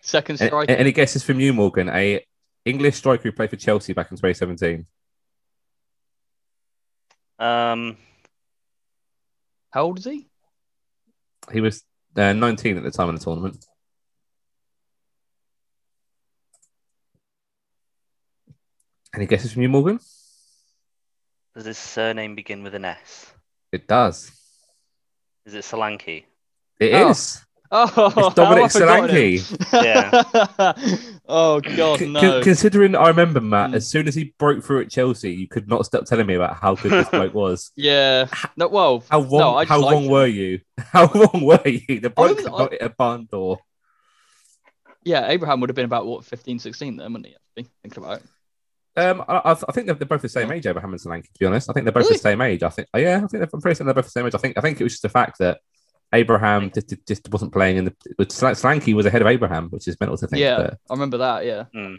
Second 0.02 0.40
A- 0.40 0.46
striker. 0.46 0.72
any 0.72 0.92
guesses 0.92 1.22
from 1.24 1.40
you, 1.40 1.52
Morgan? 1.52 1.88
A 1.88 2.24
English 2.64 2.96
striker 2.96 3.22
who 3.24 3.32
played 3.32 3.50
for 3.50 3.56
Chelsea 3.56 3.92
back 3.92 4.10
in 4.10 4.16
2017. 4.16 4.86
Um, 7.38 7.96
How 9.70 9.82
old 9.82 9.98
is 9.98 10.04
he? 10.04 10.28
He 11.52 11.60
was 11.60 11.82
uh, 12.16 12.32
19 12.32 12.76
at 12.76 12.84
the 12.84 12.90
time 12.92 13.08
of 13.08 13.18
the 13.18 13.24
tournament. 13.24 13.64
Any 19.14 19.26
guesses 19.26 19.52
from 19.52 19.62
you, 19.62 19.68
Morgan? 19.68 20.00
Does 21.54 21.64
his 21.64 21.78
surname 21.78 22.34
begin 22.34 22.62
with 22.62 22.74
an 22.74 22.84
S? 22.84 23.32
It 23.72 23.86
does. 23.88 24.30
Is 25.46 25.54
it 25.54 25.64
Solanke? 25.64 26.24
It 26.80 26.94
Oh. 26.94 27.10
is. 27.10 27.40
Oh, 27.76 28.12
It's 28.28 28.34
Dominic 28.36 28.72
how 28.72 28.94
I 28.94 29.38
forgot 29.38 30.78
oh 31.28 31.60
God, 31.60 32.00
no. 32.02 32.20
con- 32.20 32.42
considering 32.44 32.94
I 32.94 33.08
remember 33.08 33.40
Matt, 33.40 33.70
Mm. 33.70 33.74
as 33.74 33.88
soon 33.88 34.06
as 34.06 34.14
he 34.14 34.32
broke 34.38 34.62
through 34.62 34.82
at 34.82 34.90
Chelsea, 34.90 35.32
you 35.32 35.48
could 35.48 35.66
not 35.66 35.84
stop 35.84 36.04
telling 36.04 36.26
me 36.26 36.34
about 36.34 36.54
how 36.56 36.76
good 36.76 36.92
this 36.92 37.08
bloke 37.10 37.34
was. 37.34 37.72
yeah. 37.74 38.26
No. 38.56 38.68
Well. 38.68 39.02
How 39.10 39.22
wrong? 39.22 39.30
No, 39.40 39.64
how 39.64 39.80
wrong 39.80 40.04
him. 40.04 40.10
were 40.10 40.26
you? 40.26 40.60
How 40.78 41.06
wrong 41.06 41.42
were 41.42 41.66
you? 41.66 41.98
The 41.98 42.10
bloke 42.10 42.36
was- 42.36 42.44
could 42.44 42.52
not 42.52 42.70
hit 42.72 42.82
a 42.82 42.90
barn 42.90 43.26
door. 43.28 43.58
Yeah. 45.02 45.28
Abraham 45.30 45.60
would 45.60 45.70
have 45.70 45.74
been 45.76 45.84
about 45.86 46.06
what 46.06 46.24
15, 46.24 46.60
16 46.60 46.96
then, 46.96 47.12
wouldn't 47.12 47.26
he? 47.26 47.34
Actually, 47.34 47.72
thinking 47.82 48.04
about 48.04 48.18
it. 48.18 48.26
Um, 48.96 49.24
I, 49.28 49.36
I 49.38 49.50
I 49.52 49.72
think 49.72 49.86
they're, 49.86 49.94
they're 49.96 50.06
both 50.06 50.22
the 50.22 50.28
same 50.28 50.50
age, 50.52 50.66
Abraham 50.66 50.92
and 50.92 51.00
Solanke. 51.00 51.24
To 51.32 51.38
be 51.40 51.46
honest, 51.46 51.68
I 51.68 51.72
think 51.72 51.84
they're 51.84 51.92
both 51.92 52.04
Really? 52.04 52.14
the 52.16 52.22
same 52.22 52.40
age. 52.40 52.62
I 52.62 52.68
think, 52.68 52.88
oh, 52.94 52.98
yeah, 52.98 53.16
I 53.16 53.18
think 53.20 53.30
they're, 53.32 53.48
I'm 53.52 53.60
pretty 53.60 53.74
certain 53.74 53.86
they're 53.86 53.94
both 53.94 54.04
the 54.04 54.10
same 54.10 54.26
age. 54.26 54.34
I 54.34 54.38
think, 54.38 54.56
I 54.56 54.60
think 54.60 54.80
it 54.80 54.84
was 54.84 54.92
just 54.92 55.02
the 55.02 55.08
fact 55.08 55.38
that 55.38 55.58
Abraham 56.12 56.70
just, 56.72 56.88
just- 56.90 57.06
just 57.08 57.28
wasn't 57.30 57.52
playing 57.52 57.76
in 57.78 57.84
the. 57.86 57.94
But 58.16 58.28
Solanke 58.28 58.94
was 58.94 59.06
ahead 59.06 59.20
of 59.22 59.26
Abraham, 59.28 59.68
which 59.70 59.88
is 59.88 59.98
mental 59.98 60.16
to 60.18 60.26
think. 60.28 60.40
yeah, 60.40 60.56
But 60.58 60.78
I 60.90 60.94
remember 60.94 61.18
that. 61.18 61.44
Yeah. 61.44 61.64
Hmm. 61.72 61.94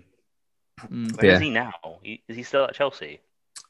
Mm. 0.91 1.21
Where 1.21 1.31
is 1.35 1.39
Yeah. 1.39 1.39
he 1.39 1.49
now? 1.49 1.71
Is 2.03 2.35
he 2.37 2.43
still 2.43 2.63
at 2.65 2.73
Chelsea? 2.75 3.19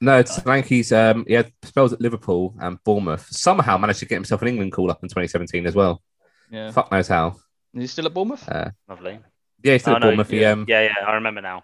no, 0.02 0.18
it's 0.20 0.38
Solanke's. 0.40 0.92
Um, 0.92 1.24
he 1.28 1.34
had 1.34 1.52
spells 1.64 1.94
at 1.94 2.02
Liverpool 2.02 2.54
and 2.60 2.78
Bournemouth. 2.84 3.26
Somehow 3.32 3.78
managed 3.78 4.00
to 4.00 4.06
get 4.06 4.16
himself 4.16 4.42
an 4.42 4.50
England 4.50 4.72
call 4.74 4.92
up 4.92 5.02
in 5.02 5.10
2017 5.10 5.66
as 5.66 5.74
well. 5.76 6.02
Yeah. 6.52 6.70
Fuck 6.72 6.92
knows 6.92 7.08
how. 7.08 7.38
Is 7.74 7.82
he 7.82 7.88
still 7.88 8.06
at 8.06 8.14
Bournemouth? 8.14 8.48
Uh, 8.48 8.72
Lovely. 8.90 9.20
yeah, 9.64 9.74
he's 9.74 9.82
still 9.82 9.94
Oh, 9.94 9.96
at 9.98 10.02
no, 10.02 10.08
Bournemouth. 10.08 10.30
He, 10.30 10.44
um, 10.46 10.66
yeah, 10.68 10.82
yeah, 10.84 11.06
I 11.08 11.14
remember 11.14 11.42
now. 11.42 11.64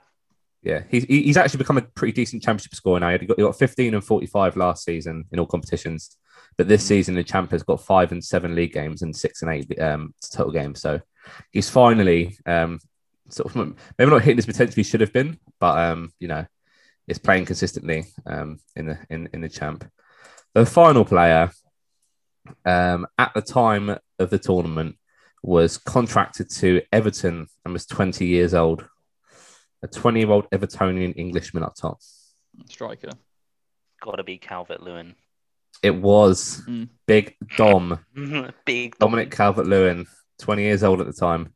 Yeah, 0.63 0.83
he's 0.89 1.05
he's 1.05 1.37
actually 1.37 1.59
become 1.59 1.77
a 1.77 1.81
pretty 1.81 2.13
decent 2.13 2.43
championship 2.43 2.75
scorer 2.75 2.99
now. 2.99 3.17
He 3.17 3.25
got, 3.25 3.37
he 3.37 3.43
got 3.43 3.57
15 3.57 3.95
and 3.95 4.03
45 4.03 4.57
last 4.57 4.85
season 4.85 5.25
in 5.31 5.39
all 5.39 5.47
competitions, 5.47 6.17
but 6.55 6.67
this 6.67 6.85
season 6.85 7.15
the 7.15 7.23
champ 7.23 7.49
has 7.51 7.63
got 7.63 7.81
five 7.81 8.11
and 8.11 8.23
seven 8.23 8.53
league 8.53 8.73
games 8.73 9.01
and 9.01 9.15
six 9.15 9.41
and 9.41 9.51
eight 9.51 9.79
um, 9.81 10.13
total 10.31 10.51
games. 10.51 10.79
So 10.79 11.01
he's 11.51 11.69
finally 11.69 12.37
um, 12.45 12.79
sort 13.29 13.55
of 13.55 13.75
maybe 13.97 14.11
not 14.11 14.21
hitting 14.21 14.37
his 14.37 14.45
potential 14.45 14.75
he 14.75 14.83
should 14.83 15.01
have 15.01 15.13
been, 15.13 15.39
but 15.59 15.79
um, 15.79 16.13
you 16.19 16.27
know, 16.27 16.45
is 17.07 17.17
playing 17.17 17.45
consistently 17.45 18.05
um, 18.27 18.59
in 18.75 18.85
the 18.87 18.99
in, 19.09 19.29
in 19.33 19.41
the 19.41 19.49
champ. 19.49 19.89
The 20.53 20.65
final 20.65 21.05
player 21.05 21.51
um, 22.65 23.07
at 23.17 23.33
the 23.33 23.41
time 23.41 23.97
of 24.19 24.29
the 24.29 24.39
tournament 24.39 24.97
was 25.43 25.77
contracted 25.77 26.49
to 26.49 26.81
Everton 26.91 27.47
and 27.65 27.73
was 27.73 27.85
20 27.85 28.25
years 28.25 28.53
old 28.53 28.85
a 29.83 29.87
20 29.87 30.19
year 30.19 30.29
old 30.29 30.49
Evertonian 30.51 31.13
Englishman 31.17 31.63
up 31.63 31.75
top. 31.75 31.99
Striker. 32.69 33.09
Got 34.01 34.15
to 34.15 34.23
be 34.23 34.37
Calvert 34.37 34.81
Lewin. 34.81 35.15
It 35.83 35.95
was 35.95 36.61
Mm. 36.67 36.89
Big 37.07 37.35
Dom, 37.57 38.05
Big 38.65 38.97
Dominic 38.99 39.31
Calvert 39.31 39.65
Lewin, 39.67 40.05
20 40.39 40.61
years 40.61 40.83
old 40.83 41.01
at 41.01 41.07
the 41.07 41.13
time. 41.13 41.53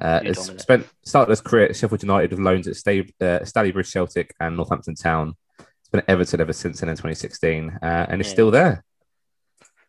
Uh, 0.00 0.22
has 0.24 0.46
spent 0.58 0.86
started 1.04 1.30
his 1.30 1.42
career 1.42 1.66
at 1.66 1.76
Sheffield 1.76 2.02
United 2.02 2.30
with 2.30 2.38
loans 2.40 2.66
at 2.66 2.76
Sta- 2.76 3.00
uh, 3.20 3.40
Stalybridge 3.44 3.90
Celtic 3.90 4.34
and 4.40 4.56
Northampton 4.56 4.94
Town. 4.94 5.34
He's 5.58 5.88
been 5.92 6.00
at 6.00 6.08
Everton 6.08 6.40
ever 6.40 6.54
since 6.54 6.80
then 6.80 6.88
in 6.88 6.94
2016, 6.96 7.78
uh, 7.82 8.06
and 8.08 8.18
he's 8.20 8.28
Yeah. 8.28 8.32
still 8.32 8.50
there. 8.50 8.84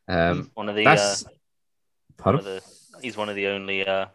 Um, 0.10 0.52
One 0.56 0.68
of 0.68 0.76
the, 0.76 0.86
uh, 0.86 0.96
that's 0.96 1.24
one 2.24 2.36
of 2.36 2.44
the 2.44 2.62
he's 3.02 3.16
one 3.16 3.30
of 3.30 3.36
the 3.36 3.48
only 3.48 3.86
uh, 3.88 4.08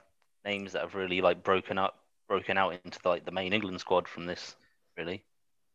names 0.45 0.73
that 0.73 0.83
have 0.83 0.95
really 0.95 1.23
like 1.23 1.43
broken 1.43 1.79
up, 1.79 1.99
broken 2.29 2.59
out 2.59 2.79
into 2.85 2.99
like 3.05 3.25
the 3.25 3.33
main 3.33 3.53
England 3.53 3.81
squad 3.81 4.09
from 4.09 4.27
this. 4.27 4.57
Really, 4.97 5.25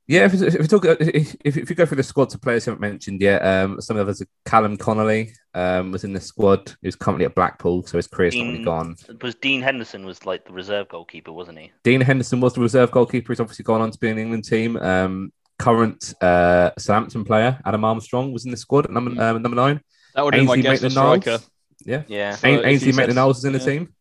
Yeah, 0.08 0.25
if, 0.25 0.34
if 0.34 0.60
we 0.60 0.67
talk, 0.67 0.86
if, 0.86 1.36
if 1.46 1.58
if 1.58 1.70
you 1.70 1.75
go 1.75 1.86
through 1.86 1.98
the 1.98 2.03
squad 2.03 2.34
of 2.34 2.41
players 2.41 2.65
who 2.65 2.72
haven't 2.72 2.81
mentioned 2.81 3.22
yet, 3.22 3.46
um, 3.46 3.79
some 3.79 3.98
of 3.98 4.00
the 4.00 4.03
others, 4.10 4.22
are 4.22 4.27
Callum 4.46 4.77
Connolly 4.77 5.31
um, 5.53 5.91
was 5.91 6.03
in 6.03 6.13
the 6.13 6.20
squad. 6.20 6.75
He 6.81 6.88
was 6.88 6.96
currently 6.96 7.25
at 7.25 7.36
Blackpool, 7.36 7.84
so 7.84 7.98
his 7.98 8.08
career's 8.08 8.36
not 8.36 8.46
really 8.46 8.63
gone. 8.63 8.96
was 9.22 9.36
Dean 9.36 9.62
Henderson 9.62 10.05
was 10.05 10.25
like 10.25 10.46
the 10.46 10.53
reserve 10.53 10.89
goalkeeper, 10.89 11.31
wasn't 11.31 11.60
he? 11.60 11.72
Dean 11.84 12.01
Henderson 12.01 12.41
was 12.41 12.53
the 12.53 12.62
reserve 12.62 12.91
goalkeeper. 12.91 13.31
He's 13.31 13.39
obviously 13.39 13.63
gone 13.63 13.81
on 13.81 13.91
to 13.91 14.00
be 14.00 14.10
in 14.10 14.15
the 14.15 14.22
England 14.24 14.46
team. 14.46 14.77
Um, 14.77 15.31
current 15.60 16.13
uh, 16.22 16.72
Southampton 16.79 17.24
player 17.24 17.60
Adam 17.65 17.86
Armstrong 17.86 18.34
was 18.34 18.46
in 18.46 18.51
the 18.51 18.58
squad 18.58 18.86
at 18.86 18.91
number 18.91 19.12
um, 19.22 19.41
number 19.41 19.55
nine. 19.55 19.79
That 20.15 20.25
would 20.25 20.34
be 20.34 20.46
my 20.46 20.58
guess 20.58 20.79
striker. 20.91 21.39
Yeah, 21.86 22.03
Yeah, 22.08 22.36
So 22.36 22.48
Ainsley 22.48 22.89
you 22.89 22.93
Maitland-Niles 22.96 23.38
was 23.38 23.46
in 23.46 23.53
the 23.53 23.60
yeah. 23.60 23.65
team. 23.65 23.93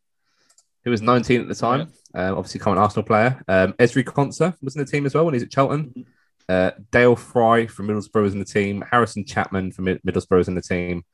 He 0.85 0.91
was 0.91 1.03
19 1.03 1.43
at 1.43 1.49
the 1.49 1.55
time. 1.55 1.93
Um, 2.15 2.37
obviously, 2.39 2.61
current 2.61 2.79
Arsenal 2.79 3.05
player. 3.05 3.43
Um, 3.49 3.73
Ezri 3.75 4.05
Konsa 4.05 4.55
was 4.63 4.75
in 4.77 4.81
the 4.85 4.91
team 4.91 5.07
as 5.07 5.15
well 5.15 5.25
when 5.25 5.35
he's 5.35 5.43
at 5.43 5.53
Cheltenham. 5.53 5.93
Mhm. 5.97 6.07
Uh, 6.49 6.73
Dael 6.91 7.15
Fry 7.15 7.67
from 7.67 7.87
Middlesbrough 7.87 8.23
was 8.23 8.33
in 8.33 8.41
the 8.41 8.45
team. 8.45 8.83
Harrison 8.91 9.25
Chapman 9.25 9.71
from 9.71 9.85
Mid- 9.85 10.03
Middlesbrough 10.03 10.39
was 10.39 10.49
in 10.49 10.57
the 10.57 10.63
team. 10.63 11.05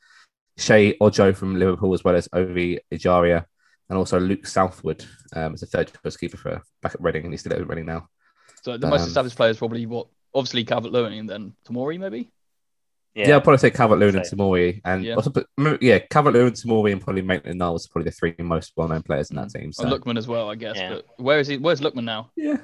Sheyi 0.59 0.97
Ojo 1.01 1.35
from 1.35 1.57
Liverpool, 1.59 1.93
as 1.93 2.03
well 2.03 2.17
as 2.17 2.29
Ovie 2.33 2.81
Ejaria, 2.91 3.45
and 3.91 3.99
also 3.99 4.19
Luke 4.19 4.47
Southwood 4.47 5.05
um, 5.35 5.53
as 5.53 5.63
a 5.63 5.67
third 5.67 5.93
choice 6.03 6.17
keeper 6.17 6.39
for 6.39 6.63
back 6.81 6.95
at 6.95 7.01
Reading, 7.03 7.25
and 7.25 7.33
he's 7.35 7.41
still 7.41 7.53
at 7.53 7.69
Reading 7.69 7.85
now. 7.85 8.09
So 8.63 8.79
the 8.79 8.87
most 8.87 9.03
Um, 9.03 9.09
established 9.09 9.37
player 9.37 9.51
is 9.51 9.59
probably 9.59 9.85
what, 9.85 10.07
obviously 10.35 10.65
Calvert 10.65 10.93
Lewin 10.93 11.13
and 11.13 11.29
then 11.29 11.53
Tamori 11.69 11.99
maybe. 11.99 12.31
Yeah, 13.17 13.37
I'd 13.37 13.45
probably 13.45 13.59
say 13.59 13.71
Calvert 13.71 13.99
Lewin 13.99 14.17
and 14.17 14.27
Same. 14.27 14.39
Tamori, 14.39 14.81
and 14.85 15.03
Yeah. 15.05 15.15
also, 15.15 15.31
but, 15.31 15.47
yeah, 15.81 15.99
Calvert 16.01 16.35
Lewin, 16.35 16.53
Tamori, 16.53 16.93
and 16.93 17.01
probably 17.01 17.23
Maitland 17.23 17.59
Niles 17.59 17.87
are 17.87 17.89
probably 17.91 18.11
the 18.11 18.17
three 18.17 18.35
most 18.39 18.73
well 18.77 18.89
known 18.89 19.03
players 19.03 19.31
in 19.31 19.37
that 19.37 19.49
team. 19.51 19.73
So. 19.73 19.85
Or 19.87 19.99
Lookman 19.99 20.19
as 20.19 20.29
well, 20.29 20.51
I 20.51 20.55
guess. 20.55 20.77
Yeah. 20.77 20.91
But 20.97 21.07
where 21.17 21.39
is 21.39 21.47
he? 21.49 21.57
Where's 21.57 21.81
Lookman 21.81 22.05
now? 22.05 22.31
Yeah. 22.37 22.59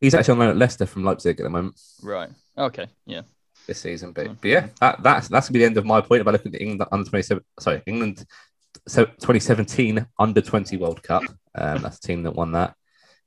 He's 0.00 0.14
actually 0.14 0.32
on 0.32 0.38
loan 0.38 0.48
at 0.50 0.56
Leicester 0.56 0.86
from 0.86 1.04
Leipzig 1.04 1.38
at 1.40 1.44
the 1.44 1.50
moment 1.50 1.80
Right. 2.02 2.30
Okay. 2.56 2.86
Yeah. 3.06 3.22
this 3.66 3.80
season. 3.80 4.12
But, 4.12 4.26
Mm. 4.26 4.36
but 4.40 4.48
yeah, 4.50 4.68
that, 4.80 5.02
that's 5.02 5.28
that's 5.28 5.48
gonna 5.48 5.52
be 5.54 5.58
the 5.60 5.64
end 5.66 5.76
of 5.78 5.84
my 5.84 6.00
point 6.00 6.20
about 6.22 6.32
looking 6.32 6.54
at 6.54 6.60
England 6.60 6.84
under 6.90 7.08
twenty 7.08 7.22
seven 7.22 7.44
sorry, 7.60 7.82
England 7.86 8.24
so 8.88 9.04
2017 9.04 10.04
under 10.18 10.40
20 10.40 10.76
World 10.78 11.02
Cup. 11.02 11.22
Um, 11.54 11.82
that's 11.82 11.98
the 12.00 12.06
team 12.08 12.22
that 12.24 12.34
won 12.34 12.52
that. 12.52 12.74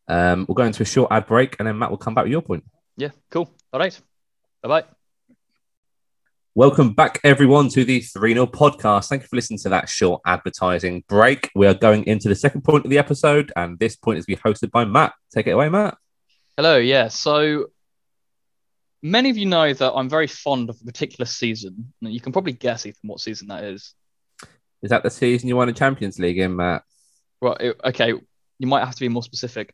Um, 0.07 0.45
we'll 0.47 0.55
go 0.55 0.63
into 0.63 0.83
a 0.83 0.85
short 0.85 1.11
ad 1.11 1.27
break 1.27 1.55
and 1.59 1.67
then 1.67 1.77
Matt 1.79 1.91
will 1.91 1.97
come 1.97 2.13
back 2.13 2.23
with 2.25 2.31
your 2.31 2.41
point. 2.41 2.63
Yeah. 2.97 3.11
Cool. 3.29 3.49
All 3.71 3.79
right. 3.79 3.97
Bye 4.61 4.67
bye. 4.81 4.94
Welcome 6.57 6.93
back, 6.93 7.19
everyone, 7.25 7.67
to 7.69 7.83
the 7.83 7.99
3 7.99 8.33
0 8.33 8.45
podcast. 8.47 9.09
Thank 9.09 9.23
you 9.23 9.27
for 9.27 9.35
listening 9.35 9.59
to 9.59 9.69
that 9.69 9.89
short 9.89 10.21
advertising 10.25 11.03
break. 11.09 11.49
We 11.53 11.67
are 11.67 11.73
going 11.73 12.05
into 12.05 12.29
the 12.29 12.35
second 12.35 12.61
point 12.63 12.85
of 12.85 12.91
the 12.91 12.97
episode, 12.97 13.51
and 13.57 13.77
this 13.77 13.97
point 13.97 14.19
is 14.19 14.25
to 14.25 14.27
be 14.27 14.37
hosted 14.37 14.71
by 14.71 14.85
Matt. 14.85 15.13
Take 15.33 15.47
it 15.47 15.51
away, 15.51 15.67
Matt. 15.67 15.97
Hello. 16.55 16.77
Yeah. 16.77 17.09
So 17.09 17.65
many 19.03 19.29
of 19.29 19.37
you 19.37 19.45
know 19.47 19.73
that 19.73 19.91
I'm 19.93 20.09
very 20.09 20.27
fond 20.27 20.69
of 20.69 20.77
a 20.81 20.85
particular 20.85 21.25
season. 21.25 21.93
You 21.99 22.21
can 22.21 22.31
probably 22.31 22.53
guess 22.53 22.85
Ethan 22.85 23.09
what 23.09 23.19
season 23.19 23.49
that 23.49 23.65
is. 23.65 23.93
Is 24.81 24.91
that 24.91 25.03
the 25.03 25.09
season 25.09 25.49
you 25.49 25.57
won 25.57 25.67
the 25.67 25.73
Champions 25.73 26.19
League 26.19 26.37
in, 26.37 26.55
Matt? 26.55 26.83
Well, 27.41 27.57
it, 27.59 27.77
okay. 27.83 28.13
You 28.59 28.67
might 28.67 28.85
have 28.85 28.93
to 28.95 28.99
be 29.01 29.09
more 29.09 29.23
specific. 29.23 29.73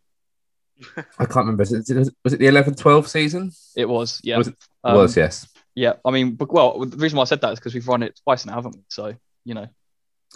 I 0.98 1.26
can't 1.26 1.36
remember. 1.36 1.62
Was 1.62 1.74
it, 1.74 2.10
was 2.24 2.34
it 2.34 2.40
the 2.40 2.48
11 2.48 2.74
12 2.74 3.08
season? 3.08 3.52
It 3.76 3.88
was. 3.88 4.20
Yeah. 4.24 4.40
Was 4.40 4.48
it- 4.48 4.56
Um, 4.84 4.96
was, 4.96 5.16
yes. 5.16 5.48
Yeah. 5.76 5.94
I 6.04 6.12
mean, 6.12 6.36
but, 6.36 6.52
well, 6.52 6.80
the 6.86 6.98
reason 6.98 7.18
why 7.18 7.22
I 7.22 7.26
said 7.26 7.42
that 7.42 7.54
is 7.54 7.60
because 7.60 7.74
we've 7.74 7.88
run 7.88 8.04
it 8.04 8.20
twice 8.24 8.46
now, 8.46 8.56
haven't 8.56 8.76
we? 8.76 8.84
So 8.90 9.16
you 9.46 9.54
know. 9.54 9.68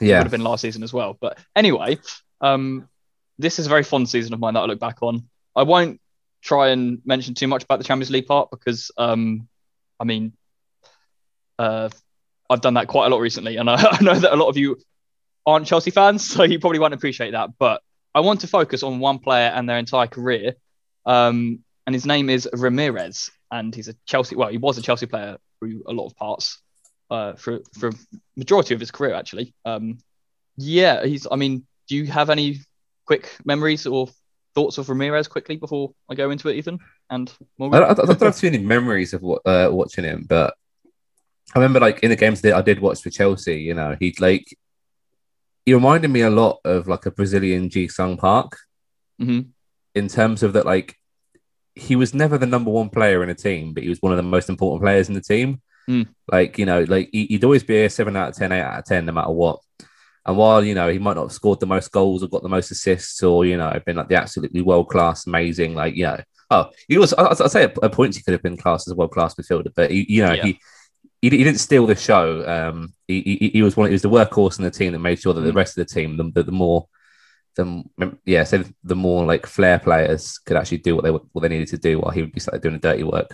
It 0.01 0.07
Yeah. 0.07 0.17
would 0.17 0.23
have 0.25 0.31
been 0.31 0.43
last 0.43 0.61
season 0.61 0.83
as 0.83 0.91
well. 0.91 1.17
But 1.19 1.37
anyway, 1.55 1.99
um, 2.41 2.89
this 3.39 3.59
is 3.59 3.65
a 3.65 3.69
very 3.69 3.83
fun 3.83 4.05
season 4.05 4.33
of 4.33 4.39
mine 4.41 4.55
that 4.55 4.59
I 4.61 4.65
look 4.65 4.79
back 4.79 4.97
on. 5.01 5.29
I 5.55 5.63
won't 5.63 6.01
try 6.41 6.69
and 6.69 7.01
mention 7.05 7.33
too 7.33 7.47
much 7.47 7.63
about 7.63 7.77
the 7.77 7.85
Champions 7.85 8.11
League 8.11 8.27
part 8.27 8.49
because, 8.51 8.91
um, 8.97 9.47
I 9.99 10.03
mean, 10.03 10.33
uh, 11.57 11.89
I've 12.49 12.61
done 12.61 12.73
that 12.75 12.87
quite 12.87 13.07
a 13.07 13.09
lot 13.09 13.21
recently, 13.21 13.57
and 13.57 13.69
I, 13.69 13.75
I 13.91 14.03
know 14.03 14.15
that 14.15 14.33
a 14.33 14.35
lot 14.35 14.49
of 14.49 14.57
you 14.57 14.77
aren't 15.45 15.65
Chelsea 15.65 15.91
fans, 15.91 16.27
so 16.27 16.43
you 16.43 16.59
probably 16.59 16.79
won't 16.79 16.93
appreciate 16.93 17.31
that. 17.31 17.51
But 17.57 17.81
I 18.13 18.19
want 18.19 18.41
to 18.41 18.47
focus 18.47 18.83
on 18.83 18.99
one 18.99 19.19
player 19.19 19.47
and 19.49 19.67
their 19.69 19.77
entire 19.77 20.07
career, 20.07 20.55
um, 21.05 21.59
and 21.87 21.93
his 21.93 22.05
name 22.05 22.29
is 22.29 22.49
Ramires, 22.53 23.29
and 23.55 23.73
he's 23.73 23.87
a 23.87 23.95
Chelsea. 24.05 24.35
Well, 24.35 24.49
he 24.49 24.57
was 24.57 24.77
a 24.77 24.81
Chelsea 24.81 25.05
player 25.05 25.37
through 25.59 25.83
a 25.87 25.93
lot 25.93 26.07
of 26.07 26.15
parts, 26.15 26.61
uh, 27.09 27.33
for 27.33 27.59
for 27.79 27.91
majority 28.35 28.73
of 28.73 28.79
his 28.79 28.91
career 28.91 29.13
actually. 29.13 29.53
Um, 29.63 29.99
yeah, 30.57 31.05
he's. 31.05 31.25
I 31.31 31.35
mean, 31.35 31.65
do 31.87 31.95
you 31.95 32.05
have 32.07 32.29
any 32.29 32.59
quick 33.05 33.35
memories 33.45 33.85
or 33.85 34.09
thoughts 34.53 34.77
of 34.77 34.87
Ramires 34.87 35.29
quickly 35.29 35.55
before 35.55 35.93
I 36.09 36.15
go 36.15 36.31
into 36.31 36.49
it, 36.49 36.55
Ethan 36.55 36.79
and 37.09 37.29
I, 37.29 37.45
Morgan? 37.57 37.83
I, 37.83 37.91
I 37.91 37.93
don't 37.93 38.21
have 38.21 38.37
too 38.37 38.51
many 38.51 38.63
memories 38.63 39.13
of 39.13 39.21
what, 39.21 39.41
uh, 39.45 39.69
watching 39.71 40.03
him, 40.03 40.25
but 40.27 40.53
I 41.53 41.59
remember 41.59 41.79
like 41.79 41.99
in 41.99 42.09
the 42.09 42.15
games 42.15 42.41
that 42.41 42.53
I 42.53 42.61
did 42.61 42.79
watch 42.79 43.01
for 43.01 43.09
Chelsea, 43.09 43.57
you 43.61 43.73
know, 43.73 43.95
he'd 43.99 44.19
like 44.19 44.45
he 45.65 45.73
reminded 45.73 46.09
me 46.09 46.21
a 46.21 46.29
lot 46.29 46.59
of 46.65 46.87
like 46.87 47.05
a 47.05 47.11
Brazilian 47.11 47.69
Ji 47.69 47.87
Sung 47.87 48.17
Park 48.17 48.57
hmm 49.17 49.41
in 49.93 50.09
terms 50.09 50.43
of 50.43 50.51
that, 50.51 50.65
like 50.65 50.97
he 51.75 51.95
was 51.95 52.13
never 52.13 52.37
the 52.37 52.45
number 52.45 52.71
one 52.71 52.89
player 52.89 53.21
in 53.23 53.29
a 53.29 53.35
team, 53.35 53.73
but 53.73 53.83
he 53.83 53.89
was 53.89 54.01
one 54.01 54.11
of 54.11 54.17
the 54.17 54.23
most 54.23 54.49
important 54.49 54.81
players 54.81 55.07
in 55.09 55.13
the 55.13 55.21
team. 55.21 55.61
Mm. 55.89 56.07
Like, 56.31 56.57
you 56.57 56.65
know, 56.65 56.83
like 56.83 57.09
he, 57.11 57.25
he'd 57.27 57.43
always 57.43 57.63
be 57.63 57.83
a 57.83 57.89
seven 57.89 58.15
out 58.15 58.29
of 58.29 58.35
10, 58.35 58.51
eight 58.51 58.61
out 58.61 58.79
of 58.79 58.85
10, 58.85 59.05
no 59.05 59.11
matter 59.11 59.31
what. 59.31 59.59
And 60.25 60.37
while, 60.37 60.63
you 60.63 60.73
know, 60.73 60.89
he 60.89 60.97
might 60.97 61.15
not 61.15 61.23
have 61.25 61.31
scored 61.33 61.59
the 61.59 61.67
most 61.67 61.91
goals 61.91 62.23
or 62.23 62.27
got 62.27 62.41
the 62.41 62.49
most 62.49 62.71
assists 62.71 63.21
or, 63.21 63.45
you 63.45 63.57
know, 63.57 63.79
been 63.85 63.97
like 63.97 64.07
the 64.09 64.15
absolutely 64.15 64.61
world 64.61 64.89
class, 64.89 65.27
amazing, 65.27 65.75
like, 65.75 65.95
you 65.95 66.05
know, 66.05 66.19
oh, 66.49 66.69
he 66.87 66.97
was, 66.97 67.13
I- 67.13 67.27
I'd 67.29 67.51
say 67.51 67.63
at 67.65 67.83
at 67.83 67.91
points 67.91 68.17
he 68.17 68.23
could 68.23 68.31
have 68.31 68.41
been 68.41 68.57
classed 68.57 68.87
as 68.87 68.93
a 68.93 68.95
world 68.95 69.11
class 69.11 69.35
midfielder, 69.35 69.71
but, 69.75 69.91
he, 69.91 70.05
you 70.09 70.25
know, 70.25 70.33
Yeah. 70.33 70.43
he, 70.45 70.59
he, 71.21 71.29
he 71.29 71.43
didn't 71.43 71.59
steal 71.59 71.85
the 71.85 71.95
show. 71.95 72.47
Um, 72.47 72.93
he, 73.07 73.21
he, 73.21 73.49
he 73.49 73.61
was 73.61 73.75
one. 73.77 73.87
He 73.89 73.93
was 73.93 74.01
the 74.01 74.09
workhorse 74.09 74.57
in 74.59 74.63
the 74.63 74.71
team 74.71 74.93
that 74.93 74.99
made 74.99 75.19
sure 75.19 75.33
that 75.33 75.41
the 75.41 75.51
Mm. 75.51 75.55
rest 75.55 75.77
of 75.77 75.87
the 75.87 75.93
team, 75.93 76.17
the, 76.33 76.43
the 76.43 76.51
more, 76.51 76.87
the 77.55 77.83
yeah, 78.25 78.43
so 78.43 78.63
the 78.83 78.95
more 78.95 79.25
like 79.25 79.45
flair 79.45 79.79
players 79.79 80.37
could 80.39 80.57
actually 80.57 80.79
do 80.79 80.95
what 80.95 81.03
they 81.03 81.11
what 81.11 81.41
they 81.41 81.47
needed 81.49 81.69
to 81.69 81.77
do 81.77 81.99
while 81.99 82.11
he 82.11 82.21
would 82.21 82.31
be 82.33 82.39
sort 82.39 82.55
of 82.55 82.61
doing 82.61 82.73
the 82.75 82.79
dirty 82.79 83.03
work. 83.03 83.31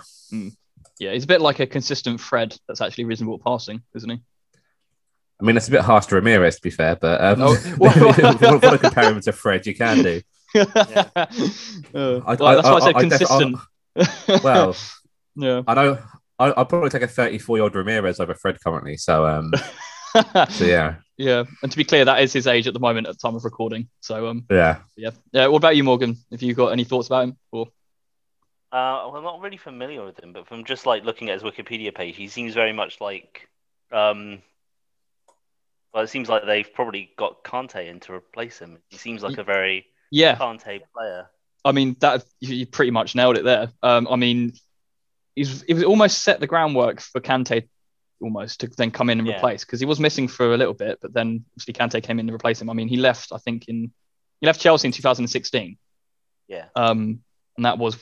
Yeah, 1.00 1.12
he's 1.14 1.24
a 1.24 1.28
bit 1.28 1.42
like 1.42 1.60
a 1.60 1.66
consistent 1.68 2.20
Fred 2.20 2.56
that's 2.68 2.82
actually 2.82 3.06
reasonable 3.06 3.36
at 3.36 3.44
passing, 3.44 3.82
isn't 3.96 4.10
he? 4.10 4.22
I 5.42 5.44
mean, 5.44 5.56
that's 5.56 5.68
a 5.68 5.72
bit 5.72 5.82
harsh 5.82 6.06
to 6.08 6.16
Ramires, 6.16 6.58
to 6.58 6.62
be 6.62 6.70
fair, 6.70 6.96
but 6.96 7.20
um, 7.24 7.42
Oh, 7.42 7.54
if 7.58 7.66
you 7.66 7.78
want 7.80 8.62
to 8.62 8.78
compare 8.78 9.12
him 9.12 9.20
to 9.22 9.32
Fred, 9.32 9.66
you 9.66 9.74
can 9.76 10.04
do. 10.04 10.22
Uh, 11.94 12.20
I- 12.26 12.36
well, 12.36 12.46
I- 12.46 12.56
that's 12.56 12.68
why 12.68 12.74
I, 12.74 12.76
I- 12.76 12.80
said 12.80 12.96
I 12.96 13.02
def- 13.02 13.10
consistent. 13.20 13.58
Well, 14.44 14.76
yeah. 15.36 15.62
I 15.68 15.74
know 15.74 15.98
I, 16.40 16.54
I'd 16.56 16.70
probably 16.70 16.90
take 16.90 17.02
a 17.02 17.08
34 17.08 17.58
year 17.58 17.64
old 17.64 17.76
Ramirez 17.76 18.20
over 18.20 18.34
Fred 18.36 18.60
currently. 18.64 18.98
So, 18.98 19.26
um, 19.26 19.52
so 20.50 20.66
yeah, 20.66 20.96
yeah, 21.18 21.44
and 21.62 21.72
to 21.72 21.78
be 21.78 21.84
clear, 21.84 22.06
that 22.06 22.22
is 22.22 22.34
his 22.34 22.48
age 22.48 22.68
at 22.68 22.74
the 22.74 22.80
moment 22.80 23.08
at 23.08 23.14
the 23.14 23.20
time 23.20 23.36
of 23.36 23.46
recording. 23.46 23.88
So, 24.00 24.28
um, 24.28 24.46
yeah. 24.50 24.80
yeah, 24.96 25.12
yeah. 25.32 25.48
What 25.48 25.58
about 25.58 25.76
you, 25.76 25.84
Morgan? 25.84 26.18
If 26.32 26.42
you 26.42 26.54
got 26.54 26.70
any 26.70 26.84
thoughts 26.84 27.08
about 27.08 27.26
him, 27.26 27.38
or 27.52 27.68
Uh, 28.72 29.06
well, 29.06 29.18
I'm 29.18 29.24
not 29.24 29.42
really 29.42 29.58
familiar 29.58 30.04
with 30.04 30.20
him, 30.22 30.34
but 30.34 30.48
from 30.48 30.66
just 30.66 30.86
like 30.86 31.04
looking 31.04 31.30
at 31.30 31.42
his 31.42 31.44
Wikipedia 31.44 31.94
page, 31.94 32.16
he 32.16 32.28
seems 32.28 32.54
very 32.54 32.74
much 32.74 33.00
like. 33.00 33.48
Um, 33.92 34.42
well, 35.94 36.04
it 36.04 36.08
seems 36.08 36.30
like 36.30 36.46
they've 36.46 36.74
probably 36.74 37.12
got 37.18 37.44
Kante 37.44 37.88
in 37.88 38.00
to 38.02 38.14
replace 38.14 38.58
him. 38.58 38.80
He 38.90 38.98
seems 38.98 39.22
like 39.22 39.38
a 39.38 39.44
very 39.44 39.86
yeah, 40.10 40.36
Kante 40.36 40.82
player. 40.96 41.30
I 41.64 41.72
mean 41.72 41.96
that 42.00 42.24
you, 42.40 42.56
you 42.56 42.66
pretty 42.66 42.92
much 42.92 43.14
nailed 43.14 43.38
it 43.38 43.44
there. 43.44 43.72
Um, 43.84 44.08
I 44.10 44.16
mean, 44.16 44.54
he's 45.36 45.62
he 45.62 45.74
was 45.74 45.84
almost 45.84 46.24
set 46.24 46.40
the 46.40 46.48
groundwork 46.48 47.02
for 47.02 47.22
Kante 47.22 47.68
almost 48.22 48.60
to 48.62 48.68
then 48.78 48.92
come 48.92 49.10
in 49.10 49.20
and 49.20 49.28
Yeah. 49.28 49.38
replace 49.38 49.66
because 49.66 49.80
he 49.80 49.86
was 49.86 50.00
missing 50.00 50.28
for 50.28 50.54
a 50.54 50.58
little 50.58 50.74
bit, 50.74 51.00
but 51.02 51.14
then 51.14 51.44
obviously 51.54 51.74
Kante 51.74 52.04
came 52.04 52.20
in 52.20 52.28
to 52.28 52.34
replace 52.34 52.62
him. 52.62 52.70
I 52.70 52.74
mean, 52.74 52.88
he 52.88 52.98
left 52.98 53.32
I 53.32 53.38
think 53.38 53.68
in 53.68 53.92
he 54.40 54.48
left 54.48 54.60
Chelsea 54.62 54.88
in 54.88 54.92
2016, 54.92 55.78
Yeah. 56.48 56.66
um, 56.76 57.22
and 57.58 57.66
that 57.66 57.78
was 57.78 57.98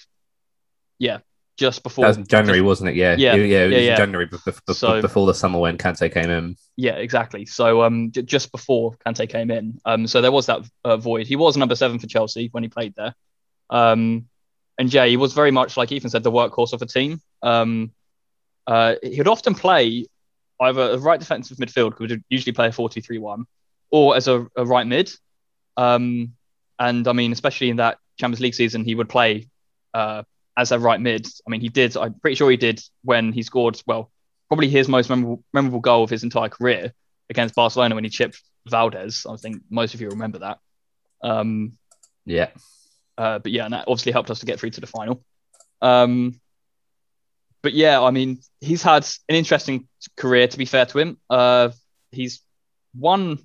yeah 1.00 1.20
just 1.58 1.84
before 1.84 2.04
That 2.04 2.10
was 2.10 2.18
in 2.18 2.28
January, 2.28 2.62
wasn't 2.62 2.90
it? 2.92 2.96
Yeah, 2.96 3.16
Yeah, 3.18 3.36
yeah, 3.36 3.44
yeah. 3.44 3.66
Yeah, 3.66 3.78
yeah. 3.80 3.96
January 3.98 4.26
be- 4.28 4.38
be- 4.46 4.52
be- 4.66 4.74
So- 4.74 5.02
before 5.02 5.28
the 5.28 5.34
summer 5.34 5.60
when 5.60 5.78
Kante 5.78 6.10
came 6.14 6.30
in. 6.30 6.56
Yeah, 6.78 6.94
exactly. 6.96 7.46
So 7.46 7.84
um, 7.84 8.12
j- 8.12 8.22
just 8.22 8.52
before 8.54 8.94
Kante 9.06 9.28
came 9.30 9.52
in, 9.52 9.82
um, 9.84 10.08
so 10.08 10.22
there 10.22 10.32
was 10.32 10.46
that 10.46 10.62
uh, 10.86 10.96
void. 10.96 11.28
He 11.28 11.36
was 11.36 11.58
number 11.58 11.76
seven 11.76 12.00
for 12.00 12.08
Chelsea 12.08 12.48
when 12.54 12.64
he 12.64 12.70
played 12.70 12.94
there, 12.96 13.14
um, 13.70 14.30
and 14.78 14.90
Jay 14.90 15.10
he 15.10 15.18
was 15.18 15.34
very 15.34 15.52
much 15.52 15.76
like 15.76 15.92
Ethan 15.92 16.10
said, 16.10 16.24
the 16.24 16.32
workhorse 16.32 16.72
of 16.72 16.80
the 16.80 16.86
team. 16.86 17.22
Um, 17.44 17.92
uh, 18.70 18.96
he 19.02 19.18
would 19.18 19.28
often 19.28 19.56
play 19.56 20.06
either 20.62 20.92
a 20.92 20.98
right 20.98 21.20
defensive 21.20 21.58
midfield, 21.58 21.98
who 21.98 22.04
would 22.04 22.24
usually 22.30 22.54
play 22.54 22.68
a 22.68 22.72
4-2-3-1, 22.72 23.46
or 23.92 24.16
as 24.16 24.28
a, 24.28 24.46
a 24.56 24.66
right 24.66 24.86
mid. 24.86 25.12
Um, 25.76 26.34
and 26.78 27.08
I 27.08 27.14
mean, 27.14 27.32
especially 27.32 27.70
in 27.70 27.78
that 27.78 27.98
Champions 28.20 28.42
League 28.42 28.54
season, 28.54 28.84
he 28.84 28.94
would 28.96 29.10
play 29.10 29.48
uh, 29.94 30.24
as 30.58 30.72
a 30.72 30.80
right 30.80 31.00
mid. 31.00 31.26
I 31.26 31.50
mean, 31.50 31.62
he 31.62 31.70
did. 31.70 31.98
I'm 31.98 32.14
pretty 32.14 32.36
sure 32.36 32.52
he 32.52 32.58
did 32.58 32.82
when 33.04 33.32
he 33.34 33.42
scored. 33.44 33.82
Well, 33.88 34.12
probably 34.50 34.70
his 34.70 34.88
most 34.88 35.10
memorable, 35.10 35.44
memorable 35.54 35.80
goal 35.80 36.04
of 36.04 36.10
his 36.10 36.24
entire 36.24 36.50
career 36.50 36.94
against 37.30 37.56
Barcelona 37.56 37.96
when 37.96 38.04
he 38.04 38.10
chipped 38.10 38.42
Valdés. 38.70 39.32
I 39.32 39.36
think 39.38 39.62
most 39.70 39.94
of 39.94 40.02
you 40.02 40.10
remember 40.10 40.40
that. 40.40 40.60
Um, 41.24 41.78
Yeah. 42.26 42.50
uh, 43.18 43.40
but 43.40 43.52
yeah, 43.52 43.66
and 43.66 43.74
that 43.74 43.86
obviously 43.88 44.12
helped 44.12 44.30
us 44.32 44.40
to 44.42 44.46
get 44.46 44.60
through 44.60 44.72
to 44.72 44.82
the 44.82 44.88
final. 44.88 45.24
Um, 45.82 46.40
but 47.62 47.74
yeah, 47.74 48.02
I 48.02 48.12
mean, 48.12 48.40
he's 48.62 48.82
had 48.82 49.08
an 49.28 49.36
interesting 49.36 49.88
career. 50.16 50.48
To 50.48 50.58
be 50.58 50.66
fair 50.66 50.86
to 50.86 51.00
him, 51.00 51.18
uh, 51.30 51.70
he's 52.12 52.42
won 52.98 53.40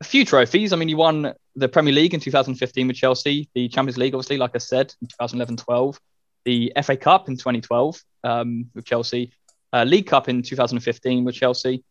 a 0.00 0.04
few 0.04 0.24
trophies. 0.24 0.72
I 0.72 0.76
mean, 0.76 0.88
he 0.88 0.94
won 0.94 1.34
the 1.56 1.68
Premier 1.68 1.92
League 1.92 2.14
in 2.14 2.20
2015 2.20 2.86
with 2.86 2.96
Chelsea, 2.96 3.48
the 3.54 3.68
Champions 3.68 3.98
League, 3.98 4.14
obviously, 4.14 4.38
like 4.38 4.52
I 4.54 4.58
said, 4.58 4.94
in 5.00 5.08
2011-12, 5.08 5.98
the 6.44 6.72
FA 6.82 6.96
Cup 6.96 7.28
in 7.28 7.36
2012 7.36 8.00
um, 8.24 8.70
with 8.74 8.84
Chelsea, 8.84 9.32
uh, 9.72 9.84
League 9.84 10.06
Cup 10.06 10.28
in 10.28 10.42
2015 10.42 11.24
with 11.24 11.34
Chelsea. 11.34 11.84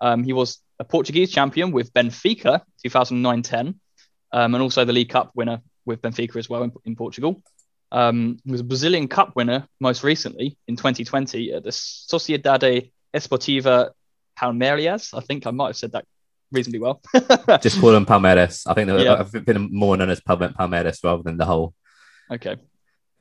Um, 0.00 0.22
he 0.22 0.32
was 0.32 0.60
a 0.78 0.84
Portuguese 0.84 1.32
champion 1.32 1.72
with 1.72 1.92
Benfica 1.92 2.62
2009-10, 2.86 3.74
um, 4.32 4.54
and 4.54 4.62
also 4.62 4.84
the 4.84 4.92
League 4.92 5.10
Cup 5.10 5.32
winner 5.34 5.60
with 5.84 6.00
Benfica 6.00 6.36
as 6.36 6.48
well 6.48 6.62
in, 6.62 6.72
in 6.84 6.94
Portugal. 6.94 7.42
Um, 7.90 8.38
he 8.44 8.52
was 8.52 8.60
a 8.60 8.64
Brazilian 8.64 9.08
Cup 9.08 9.32
winner 9.34 9.66
most 9.80 10.02
recently 10.04 10.56
in 10.68 10.76
2020 10.76 11.52
at 11.54 11.62
the 11.64 11.70
Sociedade 11.72 12.90
Esportiva 13.14 13.90
Palmeiras. 14.38 15.16
I 15.16 15.20
think 15.20 15.46
I 15.46 15.50
might 15.50 15.68
have 15.68 15.76
said 15.76 15.92
that 15.92 16.04
reasonably 16.52 16.80
well. 16.80 17.00
Just 17.62 17.80
call 17.80 17.94
him 17.94 18.06
Palmeiras. 18.06 18.62
I 18.66 18.74
think 18.74 18.88
they're- 18.88 18.98
Yeah. 19.00 19.22
Been 19.22 19.68
more 19.72 19.96
known 19.96 20.10
as 20.10 20.20
Palmeiras 20.20 21.02
rather 21.02 21.22
than 21.22 21.36
the 21.38 21.44
whole. 21.46 21.74
okay. 22.30 22.56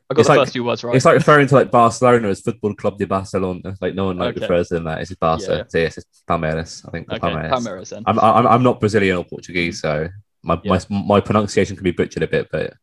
I 0.09 0.13
got 0.13 0.19
It's 0.21 0.27
the 0.29 0.35
like- 0.35 0.45
first 0.45 0.53
two 0.53 0.63
words 0.63 0.83
right. 0.85 0.95
It's 0.95 1.03
like 1.03 1.15
referring 1.15 1.47
to 1.47 1.55
like 1.55 1.69
Barcelona 1.69 2.29
as 2.29 2.39
Football 2.39 2.75
Club 2.75 2.97
de 2.97 3.05
Barcelona. 3.05 3.75
Like 3.81 3.93
no 3.93 4.05
one 4.05 4.17
like 4.17 4.37
Okay. 4.37 4.41
refers 4.45 4.69
to 4.69 4.75
them 4.75 4.85
that. 4.85 5.01
It's 5.01 5.13
Barca. 5.15 5.43
Yeah. 5.49 5.63
So 5.67 5.77
yes, 5.79 5.97
it's 5.97 6.23
Palmeiras. 6.29 6.87
I 6.87 6.91
think 6.91 7.11
okay, 7.11 7.19
Palmeiras. 7.19 7.51
Palmeiras 7.51 7.89
then. 7.89 8.03
I'm, 8.05 8.17
I'm 8.19 8.47
I'm 8.47 8.63
not 8.63 8.79
Brazilian 8.79 9.17
or 9.17 9.25
Portuguese, 9.25 9.81
so 9.81 10.07
my 10.43 10.57
Yeah. 10.63 10.79
my, 10.89 11.01
my 11.03 11.19
pronunciation 11.19 11.75
can 11.75 11.83
be 11.83 11.91
butchered 11.91 12.23
a 12.23 12.27
bit, 12.27 12.47
but 12.49 12.73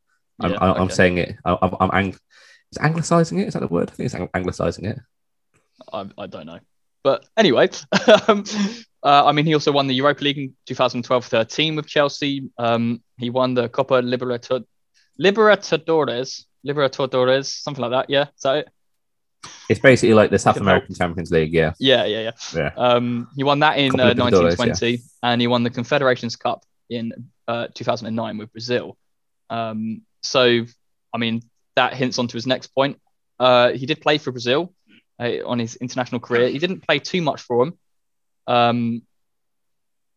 I'm 0.41 0.51
Yeah, 0.53 0.59
I'm, 0.61 0.83
I'm 0.83 0.91
saying 0.91 1.19
it. 1.19 1.37
I'm 1.45 1.59
I'm, 1.81 1.91
ang- 1.93 2.19
is 2.73 2.79
anglicizing 2.81 3.39
it. 3.39 3.49
Is 3.49 3.55
that 3.55 3.61
the 3.61 3.69
word? 3.69 3.91
I 3.91 3.95
think 3.95 4.07
it's 4.07 4.15
ang- 4.15 4.31
anglicizing 4.35 4.85
it. 4.87 4.99
I, 5.93 6.07
I 6.19 6.27
don't 6.27 6.47
know. 6.47 6.59
But 7.03 7.27
anyway, 7.37 7.69
um, 8.29 8.45
uh, 9.03 9.27
I 9.27 9.33
mean, 9.33 9.45
he 9.45 9.53
also 9.55 9.71
won 9.71 9.87
the 9.87 9.95
Europa 9.95 10.25
League 10.25 10.39
in 10.39 10.55
2012-13 10.69 11.77
with 11.77 11.87
Chelsea. 11.87 12.49
Um, 12.59 13.03
he 13.19 13.29
won 13.31 13.53
the 13.55 13.69
Copa 13.69 13.95
Libertad- 14.03 14.65
Libertadores, 15.21 16.47
Libertadores, 16.67 17.47
something 17.47 17.83
like 17.83 17.91
that. 17.91 18.11
Yeah, 18.11 18.23
is 18.35 18.41
that 18.43 18.57
it? 18.57 18.69
It's 19.69 19.81
basically 19.81 20.15
like 20.15 20.31
the 20.31 20.39
South. 20.39 20.57
American 20.57 20.95
Champions 20.95 21.31
League. 21.31 21.53
Yeah, 21.53 21.75
Yeah, 21.79 22.05
yeah, 22.07 22.21
yeah. 22.21 22.31
yeah. 22.55 22.71
Um, 22.77 23.29
he 23.37 23.45
won 23.45 23.61
that 23.61 23.79
in 23.79 23.99
uh, 24.01 24.15
Libertadores, 24.15 24.59
1920, 24.59 25.03
and 25.23 25.41
he 25.41 25.47
won 25.47 25.63
the 25.63 25.71
Confederations 25.71 26.37
Cup 26.37 26.65
in 26.89 27.13
uh, 27.47 27.69
2009 27.75 28.39
with 28.39 28.53
Brazil. 28.53 28.97
Um, 29.51 30.03
so, 30.25 30.65
I 31.13 31.19
mean, 31.19 31.43
that 31.77 31.95
hints 31.95 32.19
onto 32.19 32.35
his 32.35 32.47
next 32.47 32.69
point. 32.69 33.01
Uh, 33.39 33.73
he 33.73 33.87
did 33.87 34.01
play 34.01 34.19
for 34.19 34.31
Brazil 34.33 34.73
uh, 35.21 35.45
on 35.47 35.59
his 35.59 35.77
international 35.77 36.21
career. 36.21 36.49
He 36.49 36.59
didn't 36.59 36.87
play 36.87 36.99
too 36.99 37.21
much 37.23 37.41
for 37.43 37.65
him. 37.65 37.79
Um, 38.47 39.03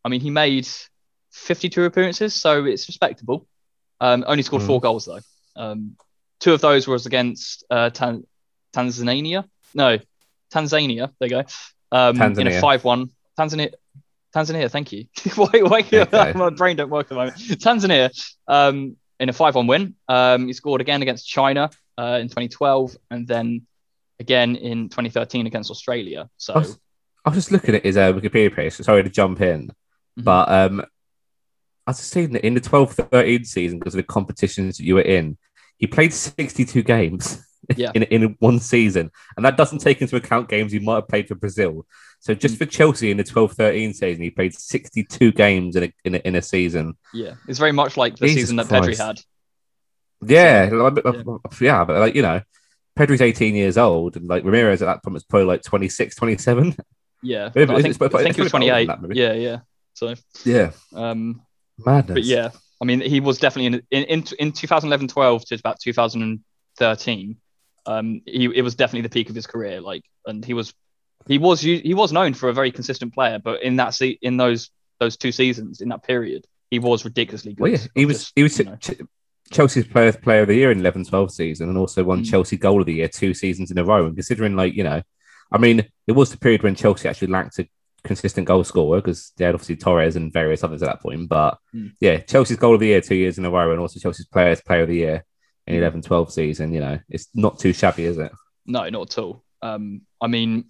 I 0.04 0.10
mean, 0.10 0.22
he 0.22 0.30
made 0.30 0.68
52 1.32 1.84
appearances, 1.84 2.34
so 2.36 2.66
it's 2.66 2.88
respectable. 2.88 3.48
Um, 4.00 4.24
only 4.28 4.44
scored 4.44 4.62
Mhm. 4.62 4.68
four 4.68 4.80
goals 4.82 5.06
though. 5.06 5.20
Um, 5.56 5.98
two 6.40 6.54
of 6.54 6.62
those 6.62 6.88
was 6.88 7.06
against 7.06 7.64
uh, 7.70 7.90
Tan- 7.90 8.26
Tanzania. 8.74 9.46
No, 9.74 9.98
Tanzania. 10.54 11.12
There 11.20 11.30
you 11.30 11.36
go. 11.42 11.44
Um, 11.92 12.22
in 12.22 12.48
a 12.48 12.62
five-one. 12.62 13.10
Tanzania. 13.40 13.72
Tanzania. 14.36 14.70
Thank 14.70 14.92
you. 14.92 15.06
why? 15.36 15.50
Why? 15.62 15.80
Okay. 15.92 16.34
My 16.36 16.50
brain 16.52 16.76
don't 16.76 16.90
work 16.90 17.06
at 17.06 17.10
the 17.10 17.16
moment. 17.16 17.38
Tanzania. 17.38 18.12
In 19.20 19.30
a 19.30 19.34
five-one 19.34 19.66
win. 19.68 19.96
Um, 20.08 20.48
he 20.48 20.54
scored 20.54 20.80
again 20.82 21.02
against 21.02 21.28
China 21.28 21.70
uh, 21.98 22.20
in 22.22 22.28
2012, 22.28 22.96
and 23.10 23.28
then 23.28 23.66
again 24.20 24.56
in 24.56 24.90
2013 24.90 25.48
against 25.48 25.72
Australia. 25.72 26.30
So 26.38 26.54
I 26.54 26.58
was, 26.60 26.80
I 27.26 27.30
was 27.30 27.38
just 27.38 27.52
looking 27.52 27.76
at 27.76 27.84
his 27.84 27.98
uh, 27.98 28.14
Wikipedia 28.14 28.54
page. 28.56 28.74
so 28.74 28.84
Sorry 28.84 29.04
to 29.04 29.10
jump 29.10 29.42
in, 29.42 29.70
Mhm. 30.20 30.24
but 30.24 30.50
um, 30.50 30.82
I 31.86 31.92
was 31.92 31.98
just 31.98 32.12
saying 32.12 32.34
that 32.34 32.46
in 32.46 32.54
the 32.54 32.62
12-13 32.62 33.46
season, 33.46 33.80
because 33.80 33.94
of 33.96 33.98
the 34.00 34.04
competitions 34.04 34.78
that 34.78 34.84
you 34.84 34.96
were 34.96 35.02
in, 35.02 35.38
he 35.78 35.88
played 35.88 36.14
62 36.14 36.84
games 36.84 37.40
Yeah. 37.76 37.92
in, 37.96 38.04
in 38.04 38.36
one 38.40 38.60
season. 38.60 39.10
And 39.36 39.46
that 39.46 39.58
doesn't 39.58 39.80
take 39.80 40.02
into 40.02 40.16
account 40.16 40.50
games 40.50 40.72
he 40.72 40.80
might 40.80 40.96
have 40.96 41.08
played 41.08 41.28
for 41.28 41.36
Brazil. 41.36 41.86
So 42.20 42.34
just 42.34 42.56
Mm. 42.56 42.58
for 42.58 42.66
Chelsea 42.66 43.12
in 43.12 43.18
the 43.18 43.24
12-13 43.24 43.94
season, 43.94 44.22
he 44.24 44.30
played 44.32 44.54
62 44.54 45.32
games 45.32 45.76
in 45.76 45.84
a, 45.84 45.94
in 46.04 46.16
a, 46.16 46.18
in 46.20 46.36
a 46.36 46.42
season. 46.42 46.98
yeah, 47.14 47.36
it's 47.48 47.60
very 47.60 47.72
much 47.72 47.96
like 47.98 48.18
the 48.18 48.28
Jesus 48.28 48.42
season 48.44 48.56
that 48.58 48.66
Pedri 48.68 48.98
had. 48.98 49.22
Yeah, 50.26 50.70
like, 50.72 50.96
yeah. 51.06 51.38
yeah. 51.62 51.84
but 51.86 52.00
like, 52.00 52.16
you 52.16 52.22
know, 52.24 52.42
Pedri's 52.98 53.22
18 53.22 53.56
years 53.56 53.78
old 53.78 54.16
and 54.18 54.28
like 54.28 54.44
Ramires 54.44 54.82
at 54.82 54.86
that 54.88 55.04
point 55.04 55.14
was 55.14 55.24
probably 55.24 55.46
like 55.46 55.62
26, 55.64 56.16
27. 56.16 56.76
Yeah, 57.24 57.50
Maybe 57.56 57.72
I 57.74 57.82
think, 57.82 57.96
it's- 57.96 58.14
I 58.14 58.24
think 58.24 58.36
he 58.36 58.42
was 58.42 58.48
it's 58.48 58.52
probably 58.52 58.72
older 58.72 58.86
28. 58.96 59.08
that. 59.10 59.16
Yeah, 59.16 59.34
yeah. 59.34 59.60
So, 59.94 60.14
Yeah. 60.46 60.72
um, 60.94 61.42
Madness. 61.78 62.14
but 62.16 62.24
yeah, 62.24 62.50
I 62.82 62.86
mean, 62.86 63.02
he 63.02 63.20
was 63.20 63.40
definitely 63.40 63.68
in 63.92 64.04
in 64.04 64.04
in, 64.04 64.24
in 64.40 64.52
2011-12 64.52 65.46
to 65.48 65.56
about 65.56 65.80
2013. 65.80 67.38
Um, 67.86 68.22
he 68.26 68.46
it 68.54 68.62
was 68.62 68.76
definitely 68.76 69.02
the 69.04 69.10
peak 69.10 69.30
of 69.30 69.36
his 69.36 69.48
career. 69.48 69.82
Like, 69.82 70.04
and 70.26 70.44
he 70.44 70.54
was 70.54 70.74
he 71.28 71.38
was 71.38 71.62
he 71.62 71.94
was 71.94 72.12
known 72.12 72.34
for 72.34 72.50
a 72.50 72.54
very 72.54 72.72
consistent 72.72 73.14
player, 73.14 73.40
but 73.40 73.62
in 73.64 73.76
that 73.78 73.94
se- 73.94 74.20
in 74.22 74.38
those 74.38 74.70
those 75.00 75.18
two 75.18 75.32
seasons 75.32 75.82
in 75.82 75.90
that 75.90 76.04
period, 76.04 76.46
he 76.72 76.80
was 76.80 77.06
ridiculously 77.06 77.54
good. 77.54 77.62
Well, 77.62 77.72
yeah, 77.72 77.78
he 77.96 78.06
was 78.06 78.18
just, 78.20 78.34
he 78.36 78.44
was 78.44 78.58
you 78.60 78.66
know, 78.66 78.76
Ch- 78.78 79.02
Chelsea's 79.52 79.88
player 79.88 80.12
player 80.12 80.42
of 80.42 80.48
the 80.48 80.56
year 80.56 80.72
in 80.72 80.82
11-12 80.82 81.32
season, 81.32 81.70
and 81.70 81.78
also 81.78 82.04
won 82.04 82.24
Mm. 82.24 82.30
Chelsea 82.30 82.58
goal 82.58 82.80
of 82.82 82.86
the 82.88 82.96
year 82.96 83.08
two 83.08 83.34
seasons 83.34 83.72
in 83.72 83.78
a 83.78 83.84
row. 83.84 84.06
And 84.06 84.16
considering, 84.16 84.56
like 84.56 84.74
you 84.74 84.84
know, 84.84 85.02
I 85.52 85.58
mean, 85.58 85.86
it 86.08 86.12
was 86.14 86.32
the 86.32 86.38
period 86.38 86.64
when 86.64 86.76
Chelsea 86.76 87.08
actually 87.08 87.28
lacked 87.30 87.60
a 87.60 87.68
consistent 88.04 88.48
goal 88.48 88.64
scorer 88.64 89.00
because 89.02 89.32
they 89.38 89.46
had 89.46 89.54
obviously 89.56 89.76
Torres 89.76 90.16
and 90.16 90.32
various 90.34 90.64
others 90.64 90.82
at 90.84 90.88
that 90.88 91.02
point. 91.02 91.30
But 91.30 91.58
Mm. 91.76 91.94
yeah, 92.00 92.18
Chelsea's 92.18 92.58
goal 92.58 92.74
of 92.74 92.80
the 92.80 92.88
year 92.88 93.02
two 93.02 93.16
years 93.16 93.38
in 93.38 93.46
a 93.46 93.52
row, 93.52 93.72
and 93.72 93.80
also 93.80 94.00
Chelsea's 94.00 94.28
players 94.28 94.62
player 94.62 94.82
of 94.84 94.90
the 94.90 94.96
year 94.96 95.26
in 95.68 95.76
Mm. 95.76 96.02
11-12 96.02 96.32
season. 96.32 96.74
You 96.74 96.80
know, 96.82 97.00
it's 97.10 97.28
not 97.34 97.60
too 97.60 97.74
shabby, 97.74 98.06
is 98.06 98.18
it? 98.18 98.32
No, 98.66 98.90
not 98.90 99.12
at 99.12 99.18
all. 99.24 99.44
Um, 99.62 100.02
I 100.22 100.28
mean, 100.28 100.66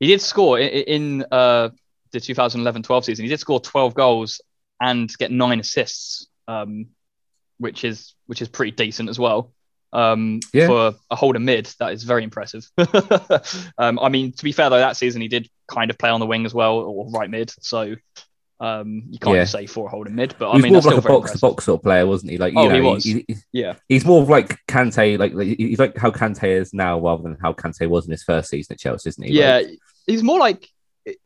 he 0.00 0.08
did 0.08 0.20
score 0.20 0.58
in, 0.58 0.68
in 0.68 1.24
uh, 1.30 1.70
the 2.12 2.18
2011-12 2.18 3.04
season. 3.04 3.24
He 3.24 3.28
did 3.28 3.40
score 3.40 3.60
12 3.60 3.94
goals 3.94 4.40
and 4.80 5.10
get 5.18 5.30
nine 5.30 5.60
assists, 5.60 6.26
um, 6.48 6.86
which 7.58 7.84
is 7.84 8.14
which 8.26 8.42
is 8.42 8.48
pretty 8.48 8.72
decent 8.72 9.08
as 9.08 9.18
well. 9.18 9.52
Um, 9.92 10.40
Yeah. 10.52 10.66
For 10.66 10.94
a 11.10 11.16
holder 11.16 11.38
mid, 11.38 11.66
that 11.78 11.92
is 11.92 12.02
very 12.02 12.24
impressive. 12.24 12.68
um, 13.78 13.98
I 13.98 14.08
mean, 14.08 14.32
to 14.32 14.44
be 14.44 14.52
fair 14.52 14.68
though, 14.68 14.78
that 14.78 14.96
season 14.96 15.22
he 15.22 15.28
did 15.28 15.48
kind 15.68 15.90
of 15.90 15.98
play 15.98 16.10
on 16.10 16.20
the 16.20 16.26
wing 16.26 16.44
as 16.44 16.52
well, 16.52 16.76
or 16.78 17.10
right 17.10 17.30
mid. 17.30 17.52
So 17.60 17.94
um, 18.60 19.02
you 19.10 19.18
can't 19.18 19.36
Yeah. 19.36 19.42
just 19.42 19.52
say 19.52 19.66
four 19.66 19.88
holder 19.88 20.10
mid, 20.10 20.34
but 20.38 20.50
He 20.52 20.58
I 20.58 20.62
mean, 20.62 20.72
more 20.72 20.80
that's 20.82 20.86
like 20.94 21.02
still 21.02 21.16
a 21.16 21.18
box 21.20 21.32
to 21.32 21.38
box 21.38 21.64
sort 21.64 21.78
of 21.80 21.82
player, 21.82 22.06
wasn't 22.06 22.32
he? 22.32 22.38
Like 22.38 22.54
you 22.54 22.58
Oh, 22.60 22.68
know, 22.68 22.74
he 22.74 22.80
was. 22.80 23.04
he- 23.04 23.26
Yeah, 23.52 23.74
he's 23.88 24.04
more 24.06 24.22
of 24.22 24.28
like 24.28 24.58
Kante, 24.66 25.18
like, 25.18 25.34
like 25.34 25.56
he's 25.58 25.78
like 25.78 25.96
how 25.96 26.10
Kante 26.10 26.48
is 26.48 26.72
now, 26.72 26.98
rather 26.98 27.22
than 27.22 27.36
how 27.42 27.52
Kante 27.52 27.86
was 27.88 28.06
in 28.06 28.12
his 28.12 28.22
first 28.22 28.48
season 28.50 28.74
at 28.74 28.78
Chelsea, 28.80 29.08
isn't 29.10 29.24
he? 29.24 29.32
Yeah, 29.34 29.56
Like, 29.58 29.78
he's 30.06 30.22
more 30.22 30.38
like 30.38 30.68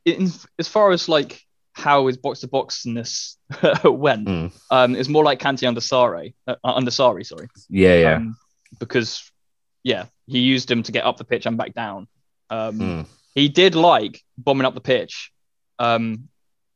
in 0.05 0.29
as 0.59 0.67
far 0.69 0.91
as 0.91 1.09
like 1.09 1.41
how 1.73 2.09
his 2.09 2.17
box 2.17 2.41
to 2.41 2.49
boxness 2.49 3.37
went. 3.85 4.27
Mm. 4.27 4.53
Um, 4.71 4.97
it's 4.97 5.09
more 5.09 5.25
like 5.25 5.39
Kante 5.41 5.67
under 5.69 5.81
Sarri, 5.81 6.35
uh, 6.49 6.57
under 6.65 6.91
Sarri, 6.91 7.25
sorry. 7.25 7.49
yeah, 7.69 7.95
yeah. 7.95 8.15
Um, 8.17 8.37
because 8.81 9.31
yeah, 9.85 10.07
he 10.27 10.41
used 10.41 10.71
him 10.71 10.83
to 10.83 10.93
get 10.93 11.05
up 11.05 11.17
the 11.17 11.25
pitch 11.25 11.47
and 11.47 11.57
back 11.57 11.75
down. 11.75 12.09
Um, 12.51 12.79
Mm. 12.79 13.07
He 13.37 13.49
did 13.49 13.77
like 13.77 14.21
bombing 14.37 14.67
up 14.67 14.75
the 14.75 14.81
pitch, 14.81 15.31
um, 15.79 16.29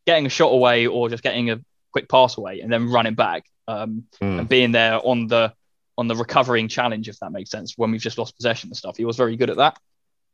getting 0.07 0.27
a 0.27 0.29
shot 0.31 0.49
away 0.49 0.87
or 0.87 1.09
just 1.09 1.23
getting 1.23 1.51
a 1.51 1.61
quick 1.93 2.09
pass 2.09 2.37
away 2.39 2.61
and 2.61 2.73
then 2.73 2.91
running 2.91 3.15
back 3.15 3.45
um, 3.69 4.05
Mm. 4.21 4.41
and 4.41 4.49
being 4.49 4.73
there 4.73 5.01
on 5.05 5.27
the 5.27 5.53
on 5.97 6.09
the 6.09 6.17
recovering 6.17 6.67
challenge, 6.69 7.09
if 7.09 7.19
that 7.21 7.31
makes 7.31 7.51
sense. 7.51 7.75
When 7.79 7.91
we've 7.93 8.01
just 8.01 8.19
lost 8.19 8.37
possession 8.37 8.69
and 8.71 8.77
stuff, 8.77 8.97
he 8.97 9.05
was 9.05 9.17
very 9.17 9.37
good 9.37 9.49
at 9.51 9.57
that. 9.59 9.79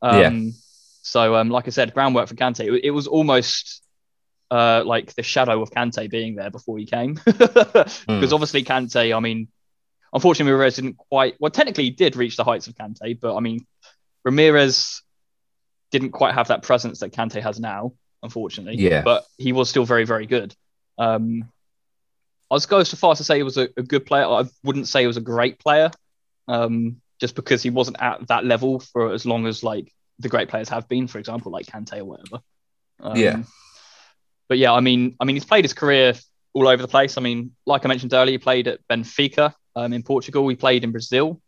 Um, 0.02 0.18
Yeah. 0.20 0.50
So, 1.02 1.36
um, 1.36 1.48
like 1.50 1.66
I 1.66 1.70
said, 1.70 1.94
groundwork 1.94 2.28
for 2.28 2.34
Kante. 2.34 2.60
It, 2.76 2.84
it 2.84 2.90
was 2.90 3.06
almost 3.06 3.82
uh, 4.50 4.82
like 4.84 5.14
the 5.14 5.22
shadow 5.22 5.62
of 5.62 5.70
Kante 5.70 6.10
being 6.10 6.34
there 6.34 6.50
before 6.50 6.76
he 6.78 6.86
came, 6.86 7.14
because 7.24 8.32
obviously 8.32 8.64
Kante. 8.64 9.16
I 9.16 9.20
mean, 9.20 9.48
unfortunately, 10.12 10.52
Ramires 10.58 10.74
didn't 10.76 10.96
quite. 10.96 11.36
Well, 11.38 11.50
technically, 11.50 11.84
he 11.84 11.90
did 11.90 12.16
reach 12.16 12.36
the 12.36 12.44
heights 12.44 12.66
of 12.66 12.74
Kante, 12.74 13.18
but 13.20 13.36
I 13.36 13.40
mean, 13.40 13.64
Ramires 14.26 15.02
didn't 15.90 16.10
quite 16.10 16.34
have 16.34 16.48
that 16.48 16.62
presence 16.62 17.00
that 17.00 17.12
Kante 17.12 17.42
has 17.42 17.58
now, 17.60 17.92
unfortunately. 18.22 18.76
Yeah. 18.76 19.02
But 19.02 19.24
he 19.38 19.52
was 19.52 19.68
still 19.68 19.84
very, 19.84 20.04
very 20.04 20.26
good. 20.26 20.54
Um, 20.98 21.50
I 22.50 22.54
was 22.54 22.66
go 22.66 22.82
so 22.82 22.96
far 22.96 23.12
as 23.12 23.18
to 23.18 23.24
say 23.24 23.36
he 23.36 23.42
was 23.42 23.56
a, 23.56 23.68
a 23.76 23.82
good 23.82 24.04
player. 24.06 24.24
I 24.24 24.44
wouldn't 24.64 24.88
say 24.88 25.02
he 25.02 25.06
was 25.06 25.16
a 25.16 25.22
great 25.22 25.58
player, 25.58 25.90
um, 26.48 27.00
just 27.20 27.34
because 27.34 27.62
he 27.62 27.70
wasn't 27.70 27.96
at 28.00 28.26
that 28.28 28.44
level 28.44 28.80
for 28.80 29.12
as 29.12 29.24
long 29.24 29.46
as 29.46 29.62
like 29.62 29.92
the 30.18 30.28
great 30.28 30.48
players 30.48 30.68
have 30.68 30.88
been, 30.88 31.06
for 31.06 31.18
example, 31.18 31.52
like 31.52 31.66
Kante 31.66 31.98
or 31.98 32.04
whatever. 32.04 32.42
Um, 33.00 33.16
Yeah. 33.16 33.42
But 34.48 34.58
yeah, 34.58 34.72
I 34.72 34.80
mean, 34.80 35.16
I 35.20 35.24
mean, 35.24 35.36
he's 35.36 35.44
played 35.44 35.64
his 35.64 35.72
career 35.72 36.14
all 36.52 36.66
over 36.66 36.82
the 36.82 36.88
place. 36.88 37.16
I 37.16 37.20
mean, 37.20 37.52
like 37.66 37.84
I 37.84 37.88
mentioned 37.88 38.12
earlier, 38.12 38.32
he 38.32 38.38
played 38.38 38.66
at 38.66 38.80
Benfica 38.88 39.54
um, 39.76 39.92
in 39.92 40.02
Portugal. 40.02 40.48
He 40.48 40.56
played 40.56 40.82
in 40.82 40.90
Brazil, 40.90 41.40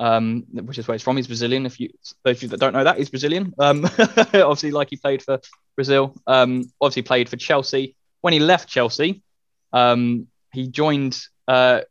um, 0.00 0.46
which 0.52 0.78
is 0.78 0.88
where 0.88 0.94
he's 0.94 1.02
from. 1.02 1.18
He's 1.18 1.26
Brazilian. 1.26 1.66
If 1.66 1.78
you 1.78 1.90
those 2.24 2.38
of 2.38 2.42
you 2.42 2.48
that 2.48 2.58
don't 2.58 2.72
know 2.72 2.84
that, 2.84 2.96
he's 2.96 3.10
Brazilian. 3.10 3.52
Um, 3.58 3.84
obviously, 4.08 4.70
like 4.70 4.88
he 4.90 4.96
played 4.96 5.22
for 5.22 5.38
Brazil. 5.76 6.16
Um, 6.26 6.64
obviously 6.80 7.02
played 7.02 7.28
for 7.28 7.36
Chelsea. 7.36 7.94
When 8.22 8.32
he 8.32 8.40
left 8.40 8.68
Chelsea, 8.68 9.22
um, 9.74 10.26
he 10.52 10.68
joined 10.68 11.20
uh, 11.46 11.82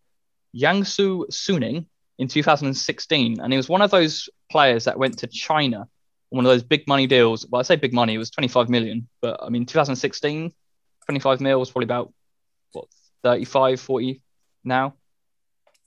Jiangsu 0.55 1.29
Suning 1.29 1.85
in 2.17 2.27
2016, 2.27 3.39
and 3.39 3.53
he 3.53 3.57
was 3.57 3.69
one 3.69 3.83
of 3.83 3.91
those 3.91 4.27
players 4.51 4.85
that 4.85 4.97
went 4.97 5.19
to 5.19 5.27
China, 5.27 5.87
one 6.29 6.45
of 6.45 6.49
those 6.51 6.63
big 6.63 6.87
money 6.87 7.05
deals. 7.05 7.45
Well, 7.47 7.59
I 7.59 7.63
say 7.63 7.75
big 7.75 7.93
money, 7.93 8.15
it 8.15 8.17
was 8.17 8.31
25 8.31 8.69
million, 8.69 9.07
but 9.21 9.39
I 9.41 9.49
mean 9.49 9.67
2016, 9.67 10.51
25 11.05 11.41
mil 11.41 11.59
was 11.59 11.69
probably 11.69 11.85
about 11.85 12.11
what 12.71 12.87
35, 13.23 13.79
40 13.79 14.21
now. 14.63 14.95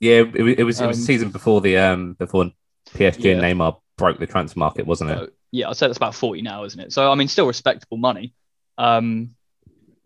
Yeah, 0.02 0.22
it, 0.34 0.42
was- 0.42 0.54
it 0.58 0.64
was 0.64 0.80
it 0.80 0.86
was 0.88 0.98
Um, 0.98 1.04
season 1.04 1.30
before 1.30 1.60
the 1.60 1.78
um 1.78 2.14
before 2.14 2.50
PSG 2.94 3.32
and 3.32 3.40
Neymar 3.40 3.78
broke 3.96 4.18
the 4.18 4.26
transfer 4.26 4.58
market, 4.58 4.84
wasn't 4.84 5.10
it? 5.10 5.18
So, 5.18 5.28
yeah, 5.52 5.68
I'd 5.68 5.76
say 5.76 5.86
that's 5.86 5.96
about 5.96 6.16
40 6.16 6.42
now, 6.42 6.64
isn't 6.64 6.80
it? 6.80 6.92
So 6.92 7.10
I 7.10 7.14
mean, 7.14 7.28
still 7.28 7.46
respectable 7.46 7.98
money. 7.98 8.34
Um, 8.78 9.36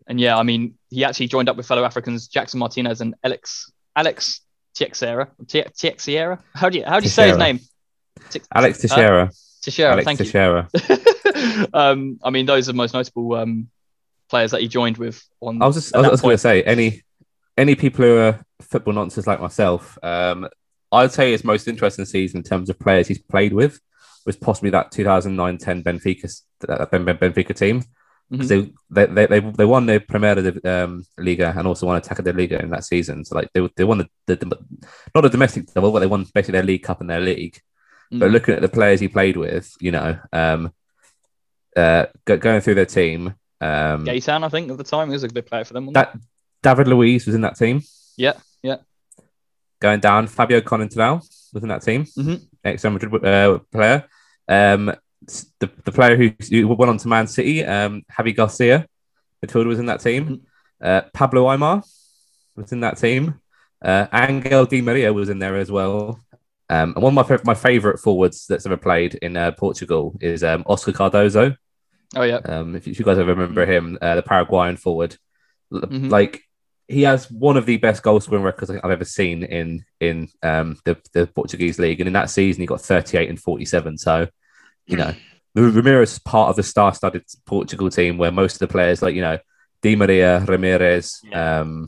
and 0.05 0.19
yeah, 0.19 0.37
I 0.37 0.43
mean, 0.43 0.75
he 0.91 1.03
actually 1.03 1.27
joined 1.27 1.49
up 1.49 1.57
with 1.57 1.65
fellow 1.65 1.83
Africans 1.83 2.27
Jackson 2.27 2.59
Martinez 2.59 3.01
and 3.01 3.15
Alex 3.23 3.71
Alex 3.95 4.41
Teixeira. 4.75 5.29
Teixeira. 5.47 6.43
How 6.53 6.69
do 6.69 6.77
you 6.77 6.85
how 6.85 6.99
do 6.99 7.03
you 7.05 7.09
say 7.09 7.29
his 7.29 7.37
name? 7.37 7.59
Te- 8.29 8.41
Alex 8.53 8.77
uh, 8.77 8.81
Teixeira. 8.87 9.31
Teixeira. 9.63 9.91
Alex 9.93 10.05
thank 10.05 10.19
Teixeira. 10.19 10.69
you. 10.89 11.67
um, 11.73 12.19
I 12.23 12.29
mean, 12.29 12.45
those 12.45 12.69
are 12.69 12.73
the 12.73 12.77
most 12.77 12.93
notable 12.93 13.33
um, 13.33 13.69
players 14.29 14.51
that 14.51 14.61
he 14.61 14.67
joined 14.67 14.97
with. 14.97 15.23
On 15.41 15.59
I 15.59 15.65
was 15.65 15.75
just 15.75 15.95
I 15.95 16.01
was, 16.01 16.11
was 16.11 16.21
going 16.21 16.35
to 16.35 16.37
say 16.37 16.61
any 16.61 17.01
any 17.57 17.75
people 17.75 18.05
who 18.05 18.17
are 18.17 18.39
football 18.61 18.93
nonsense 18.93 19.27
like 19.27 19.41
myself. 19.41 19.97
Um, 20.03 20.47
I'd 20.91 21.11
say 21.11 21.31
his 21.31 21.43
most 21.43 21.67
interesting 21.67 22.05
season 22.05 22.37
in 22.37 22.43
terms 22.43 22.69
of 22.69 22.79
players 22.79 23.07
he's 23.07 23.19
played 23.19 23.53
with 23.53 23.79
was 24.25 24.35
possibly 24.37 24.69
that 24.71 24.91
2009-10 24.91 25.83
Benfica 25.83 26.41
Ben- 26.91 27.05
Ben- 27.05 27.17
Benfica 27.17 27.55
team. 27.55 27.81
'Cause 27.81 28.49
Mm-hmm. 28.49 28.73
They, 28.89 29.05
they, 29.05 29.25
they, 29.25 29.39
they 29.39 29.63
won 29.65 29.85
the 29.85 30.01
Primera 30.01 30.65
um, 30.65 31.05
Liga 31.17 31.53
and 31.57 31.65
also 31.65 31.85
won 31.87 31.99
Ataca 32.01 32.21
de 32.23 32.33
Liga 32.33 32.61
in 32.61 32.69
that 32.71 32.83
season. 32.83 33.23
So 33.23 33.35
like 33.35 33.49
they, 33.53 33.69
they 33.77 33.85
won 33.85 33.99
the, 33.99 34.09
the, 34.25 34.35
the 34.35 34.57
not 35.15 35.23
a 35.25 35.29
domestic 35.29 35.73
level, 35.75 35.93
but 35.93 35.99
they 35.99 36.07
won 36.07 36.25
basically 36.33 36.51
their 36.53 36.63
league 36.63 36.83
cup 36.83 36.99
and 36.99 37.09
their 37.09 37.21
league. 37.21 37.57
But 38.11 38.29
Mhm. 38.29 38.31
looking 38.33 38.55
at 38.55 38.61
the 38.61 38.67
players 38.69 38.99
he 38.99 39.07
played 39.07 39.37
with, 39.37 39.73
you 39.79 39.91
know, 39.91 40.19
um, 40.33 40.73
uh, 41.75 42.07
go, 42.25 42.35
going 42.37 42.59
through 42.61 42.75
their 42.75 42.85
team, 42.85 43.27
um, 43.61 44.05
Gaitán, 44.05 44.43
I 44.43 44.49
think 44.49 44.71
at 44.71 44.77
the 44.77 44.83
time, 44.83 45.07
he 45.07 45.13
was 45.13 45.23
a 45.23 45.27
good 45.29 45.45
player 45.45 45.63
for 45.63 45.73
them. 45.73 45.91
that 45.93 46.13
David 46.63 46.87
Luiz 46.87 47.25
was 47.25 47.35
in 47.35 47.41
that 47.41 47.55
team. 47.57 47.81
Yeah, 48.17 48.33
yeah. 48.63 48.77
Going 49.79 49.99
down, 49.99 50.27
Fabio 50.27 50.61
Coentrao 50.61 51.21
was 51.53 51.63
in 51.63 51.69
that 51.69 51.83
team, 51.83 52.05
Mhm. 52.05 52.41
ex 52.63 52.83
Madrid 52.83 53.23
uh, 53.25 53.59
player. 53.71 54.05
Um, 54.47 54.93
the, 55.59 55.69
the 55.83 55.91
player 55.91 56.15
who, 56.15 56.31
who 56.49 56.67
went 56.67 56.89
on 56.89 56.97
to 56.97 57.07
Man 57.07 57.27
City, 57.27 57.63
um, 57.63 58.03
Javi 58.11 58.35
Garcia, 58.35 58.87
midfielder 59.45 59.67
was 59.67 59.79
in 59.79 59.85
that 59.87 59.99
team. 60.01 60.25
Mhm. 60.27 60.41
Uh, 60.81 61.01
Pablo 61.13 61.45
Aimar 61.45 61.83
was 62.55 62.71
in 62.71 62.79
that 62.81 62.97
team. 62.97 63.39
Uh, 63.83 64.07
Angel 64.13 64.65
Di 64.65 64.81
Maria 64.81 65.13
was 65.13 65.29
in 65.29 65.39
there 65.39 65.55
as 65.57 65.71
well. 65.71 66.19
Um, 66.69 66.93
and 66.95 67.03
one 67.03 67.17
of 67.17 67.29
my, 67.29 67.39
my 67.45 67.53
favorite 67.53 67.99
forwards 67.99 68.45
that's 68.47 68.65
ever 68.65 68.77
played 68.77 69.15
in 69.15 69.37
uh, 69.37 69.51
Portugal 69.51 70.15
is 70.19 70.43
um, 70.43 70.63
Oscar 70.65 70.91
Cardozo. 70.91 71.55
Oh 72.15 72.23
yeah. 72.23 72.37
Um, 72.37 72.75
if, 72.75 72.87
you- 72.87 72.93
guys 73.05 73.17
ever 73.19 73.33
remember 73.33 73.65
him, 73.65 73.97
uh, 74.01 74.15
the 74.15 74.23
Paraguayan 74.23 74.77
forward, 74.77 75.15
Mhm. 75.71 76.09
like 76.09 76.43
he 76.87 77.01
has 77.03 77.29
one 77.29 77.57
of 77.57 77.65
the 77.65 77.77
best 77.77 78.01
goal 78.03 78.19
scoring 78.19 78.43
records 78.43 78.69
I 78.69 78.73
think 78.75 78.85
I've 78.85 78.91
ever 78.91 79.05
seen 79.05 79.43
in 79.43 79.85
in 79.99 80.29
um, 80.43 80.77
the 80.85 80.97
the 81.13 81.27
Portuguese 81.27 81.79
league, 81.79 81.99
and 81.99 82.07
in 82.07 82.13
that 82.13 82.29
season 82.29 82.61
he 82.61 82.65
got 82.67 82.81
38 82.81 83.29
and 83.29 83.39
47. 83.39 83.97
So, 83.97 84.27
you 84.85 84.97
know, 84.97 85.13
Ramires 85.55 86.03
is 86.03 86.19
part 86.19 86.49
of 86.49 86.55
the 86.55 86.63
star-studded 86.63 87.23
Portugal 87.45 87.89
team 87.89 88.17
where 88.17 88.31
most 88.31 88.53
of 88.53 88.59
the 88.59 88.67
players, 88.67 89.01
like 89.01 89.15
you 89.15 89.21
know, 89.21 89.37
Di 89.81 89.95
Maria, 89.95 90.41
Ramires, 90.45 91.17
Yeah. 91.23 91.59
um, 91.61 91.87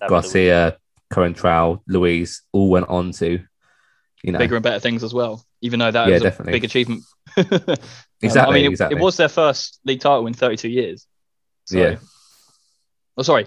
David 0.00 0.10
Luiz. 0.12 0.22
Garcia, 0.22 0.78
Coentrao, 1.12 1.80
Luiz, 1.88 2.42
all 2.52 2.68
went 2.70 2.88
on 2.88 3.12
to, 3.12 3.40
you 4.22 4.32
know, 4.32 4.38
bigger 4.38 4.56
and 4.56 4.62
better 4.62 4.80
things 4.80 5.02
as 5.02 5.12
well. 5.14 5.44
Even 5.62 5.80
though 5.80 5.90
that 5.90 6.06
Yeah, 6.06 6.14
was 6.14 6.22
a 6.22 6.24
definitely. 6.24 6.52
big 6.52 6.64
achievement. 6.64 7.02
Um, 8.22 8.28
Exactly, 8.28 8.50
I 8.50 8.54
mean, 8.56 8.64
it, 8.64 8.70
exactly. 8.70 8.98
it 8.98 9.02
was 9.02 9.18
their 9.18 9.28
first 9.28 9.78
league 9.84 10.00
title 10.00 10.26
in 10.26 10.32
32 10.32 10.70
years. 10.70 11.06
So, 11.66 11.76
Yeah. 11.76 11.96
Oh, 13.18 13.22
sorry, 13.22 13.46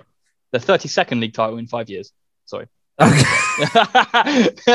the 0.52 0.60
32nd 0.60 1.20
league 1.20 1.34
title 1.34 1.58
in 1.58 1.68
five 1.68 1.90
years. 1.90 2.12
Sorry. 2.46 2.68
it's 3.00 4.68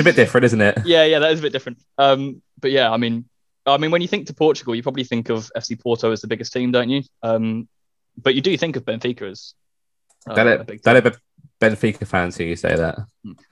a 0.00 0.04
bit 0.04 0.14
different, 0.16 0.44
isn't 0.44 0.60
it? 0.60 0.78
yeah, 0.84 1.04
yeah, 1.04 1.18
that 1.18 1.32
is 1.32 1.40
a 1.40 1.42
bit 1.42 1.52
different. 1.52 1.78
Um, 1.98 2.42
but 2.60 2.70
yeah, 2.70 2.90
I 2.90 2.96
mean, 2.96 3.24
I 3.66 3.76
mean, 3.76 3.90
when 3.90 4.02
you 4.02 4.08
think 4.08 4.26
to 4.28 4.34
Portugal, 4.34 4.74
you 4.74 4.82
probably 4.82 5.04
think 5.04 5.28
of 5.30 5.50
FC 5.56 5.80
Porto 5.80 6.12
as 6.12 6.20
the 6.20 6.28
biggest 6.28 6.52
team, 6.52 6.70
don't 6.72 6.88
you? 6.88 7.02
Um, 7.22 7.68
but 8.20 8.34
you 8.34 8.40
do 8.40 8.56
think 8.56 8.76
of 8.76 8.84
Benfica 8.84 9.30
as 9.30 9.54
uh, 10.28 10.34
That 10.34 10.46
it, 10.46 10.82
that 10.84 11.06
it 11.06 11.16
Benfica 11.60 12.06
fans 12.06 12.36
who 12.36 12.44
you 12.44 12.56
say 12.56 12.74
that. 12.74 12.98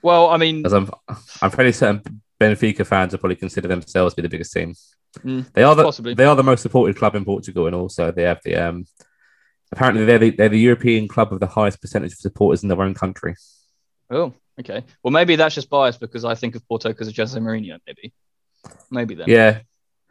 Well, 0.03 0.31
I 0.31 0.37
mean, 0.37 0.65
As 0.65 0.73
I'm, 0.73 0.91
I'm 1.43 1.51
fairly 1.51 1.73
certain 1.73 2.23
Benfica 2.41 2.87
fans 2.87 3.13
will 3.13 3.19
probably 3.19 3.37
consider 3.37 3.69
themselves 3.69 4.15
to 4.15 4.23
be 4.23 4.29
the 4.29 4.31
biggest 4.31 4.53
team. 4.53 4.75
Mm, 5.21 5.53
they 5.53 5.63
are 5.63 5.75
the 5.75 5.83
possibly. 5.83 6.15
they 6.15 6.25
are 6.25 6.37
the 6.37 6.43
most 6.43 6.63
supported 6.63 6.97
club 6.97 7.15
in 7.15 7.25
Portugal, 7.25 7.67
and 7.67 7.75
also 7.75 8.13
they 8.13 8.23
have 8.23 8.41
the 8.45 8.57
um. 8.57 8.87
Apparently, 9.73 10.05
they're 10.05 10.19
the, 10.19 10.31
they're 10.31 10.49
the 10.49 10.59
European 10.59 11.09
club 11.09 11.31
with 11.31 11.41
the 11.41 11.47
highest 11.47 11.81
percentage 11.81 12.13
of 12.13 12.19
supporters 12.19 12.63
in 12.63 12.69
their 12.69 12.81
own 12.83 12.95
country. 12.95 13.35
oh, 14.11 14.33
okay. 14.61 14.85
Well, 15.03 15.11
maybe 15.13 15.37
that's 15.37 15.55
just 15.55 15.69
biased 15.71 16.01
because 16.01 16.25
I 16.25 16.35
think 16.35 16.55
of 16.55 16.67
Porto 16.67 16.89
because 16.89 17.09
of 17.09 17.17
Jose 17.17 17.39
Mourinho. 17.39 17.79
Maybe, 17.87 18.13
maybe 18.91 19.15
then. 19.15 19.29
Yeah, 19.29 19.61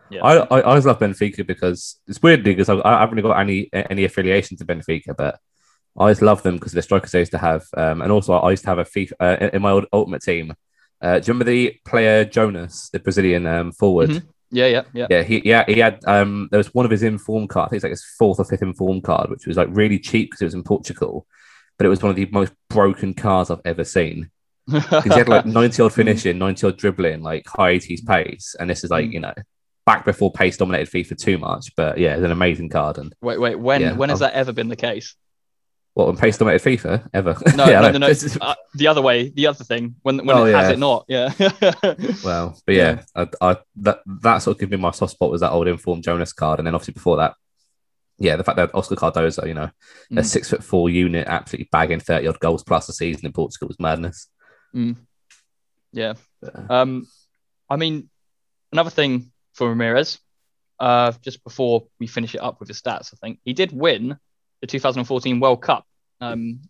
Yeah. 0.09 0.23
I, 0.23 0.35
I 0.37 0.59
I 0.59 0.61
always 0.61 0.85
love 0.85 0.99
Benfica 0.99 1.45
because 1.45 1.99
it's 2.07 2.21
weird 2.21 2.43
because 2.43 2.69
I, 2.69 2.75
I 2.85 2.99
haven't 2.99 3.15
really 3.15 3.27
got 3.27 3.39
any 3.39 3.69
any 3.73 4.03
affiliation 4.05 4.57
to 4.57 4.65
Benfica, 4.65 5.15
but 5.17 5.35
I 5.97 6.01
always 6.01 6.21
love 6.21 6.43
them 6.43 6.55
because 6.55 6.73
of 6.73 6.75
the 6.75 6.81
strikers 6.83 7.15
I 7.15 7.19
used 7.19 7.31
to 7.31 7.39
have, 7.39 7.65
um, 7.75 8.01
and 8.03 8.11
also 8.11 8.33
I 8.33 8.51
used 8.51 8.63
to 8.63 8.69
have 8.69 8.77
a 8.79 8.85
FIFA 8.85 9.11
uh, 9.19 9.37
in- 9.41 9.49
in 9.55 9.61
my 9.63 9.71
old 9.71 9.85
ultimate 9.91 10.21
team. 10.21 10.53
Uh, 11.01 11.19
do 11.19 11.25
you 11.27 11.33
remember 11.33 11.45
the 11.51 11.75
player 11.85 12.23
Jonas, 12.25 12.89
the 12.93 12.99
Brazilian 12.99 13.45
um, 13.47 13.71
forward? 13.71 14.09
Mhm. 14.11 14.23
Yeah, 14.51 14.67
yeah, 14.67 14.83
yeah. 14.93 15.07
Yeah, 15.09 15.23
he 15.23 15.41
yeah 15.43 15.63
he 15.67 15.79
had 15.79 15.99
um 16.05 16.47
there 16.51 16.57
was 16.57 16.73
one 16.73 16.85
of 16.85 16.91
his 16.91 17.03
inform 17.03 17.47
card. 17.47 17.67
I 17.67 17.69
think 17.69 17.77
it's 17.77 17.83
like 17.83 17.91
his 17.91 18.05
fourth 18.17 18.39
or 18.39 18.45
fifth 18.45 18.61
inform 18.61 19.01
card, 19.01 19.29
which 19.29 19.45
was 19.45 19.57
like 19.57 19.67
really 19.71 19.99
cheap 19.99 20.29
because 20.31 20.41
it 20.41 20.45
was 20.45 20.53
in 20.53 20.63
Portugal, 20.63 21.27
but 21.77 21.85
it 21.85 21.89
was 21.89 22.01
one 22.01 22.09
of 22.09 22.15
the 22.15 22.27
most 22.31 22.53
broken 22.69 23.13
cards 23.13 23.49
I've 23.51 23.61
ever 23.65 23.83
seen. 23.83 24.29
he 24.71 24.79
had 24.79 25.27
like 25.29 25.45
ninety 25.45 25.81
odd 25.81 25.93
finishing, 25.93 26.37
ninety 26.37 26.65
odd 26.67 26.77
dribbling, 26.77 27.21
like 27.23 27.45
high 27.47 27.69
eighties 27.71 28.01
pace, 28.01 28.55
and 28.59 28.69
this 28.69 28.83
is 28.83 28.89
like 28.89 29.05
Mm. 29.05 29.13
you 29.13 29.19
know 29.19 29.33
back 29.85 30.03
before 30.03 30.31
pace 30.31 30.57
dominated 30.57 30.89
FIFA 30.91 31.17
too 31.17 31.37
much. 31.37 31.73
But 31.77 31.97
yeah, 31.97 32.15
it's 32.15 32.23
an 32.25 32.31
amazing 32.31 32.69
card. 32.69 32.97
And 32.97 33.13
wait, 33.21 33.39
wait. 33.39 33.55
When 33.59 33.81
Yeah, 33.81 33.93
when 33.93 34.09
has 34.09 34.21
I've- 34.21 34.31
that 34.31 34.37
ever 34.37 34.51
been 34.53 34.67
the 34.69 34.75
case? 34.75 35.15
What 35.97 36.05
when 36.09 36.15
pace 36.17 36.37
dominated 36.37 36.63
FIFA 36.79 37.09
ever? 37.11 37.35
No, 37.55 37.65
Yeah, 37.65 37.79
no, 37.81 37.91
no, 37.93 37.97
no. 37.97 38.13
Uh, 38.41 38.53
the 38.75 38.85
other 38.85 39.01
way, 39.01 39.29
the 39.29 39.47
other 39.47 39.63
thing. 39.63 39.95
When 40.03 40.23
when 40.27 40.37
Oh, 40.37 40.45
it 40.45 40.53
has 40.53 40.69
it 40.69 40.77
not, 40.77 41.05
yeah. 41.07 41.33
Well, 42.23 42.55
but 42.67 42.75
yeah, 42.75 43.01
I, 43.15 43.27
I 43.41 43.57
that 43.77 44.01
that 44.21 44.37
sort 44.43 44.55
of 44.57 44.59
gave 44.59 44.69
me 44.69 44.77
my 44.77 44.91
soft 44.91 45.13
spot 45.13 45.31
was 45.31 45.41
that 45.41 45.49
old 45.51 45.67
informed 45.67 46.03
Jonas 46.03 46.33
card, 46.33 46.59
and 46.59 46.67
then 46.67 46.75
obviously 46.75 46.93
before 46.93 47.17
that, 47.17 47.33
yeah, 48.19 48.35
the 48.35 48.43
fact 48.43 48.57
that 48.57 48.75
Oscar 48.75 48.95
Cardozo, 48.95 49.45
you 49.47 49.55
know, 49.55 49.71
a 50.11 50.13
Mm. 50.21 50.23
six 50.25 50.51
foot 50.51 50.63
four 50.63 50.87
unit, 50.91 51.25
absolutely 51.27 51.67
bagging 51.71 51.99
thirty 51.99 52.27
odd 52.27 52.39
goals 52.39 52.63
plus 52.63 52.87
a 52.89 52.93
season 52.93 53.25
in 53.25 53.31
Portugal 53.33 53.67
was 53.67 53.79
madness. 53.79 54.27
yeah. 55.93 56.13
Um, 56.69 57.07
I 57.71 57.75
mean, 57.75 58.07
another 58.71 58.91
thing 58.91 59.31
for 59.53 59.73
Ramires, 59.73 60.19
uh, 60.79 61.11
just 61.23 61.43
before 61.43 61.87
we 61.99 62.05
finish 62.05 62.35
it 62.35 62.41
up 62.43 62.59
with 62.59 62.69
his 62.69 62.79
stats, 62.79 63.13
I 63.13 63.17
think 63.19 63.39
he 63.43 63.53
did 63.53 63.71
win 63.71 64.17
the 64.61 64.67
2014 64.67 65.39
World 65.39 65.61
Cup, 65.61 65.85
um, 66.21 66.61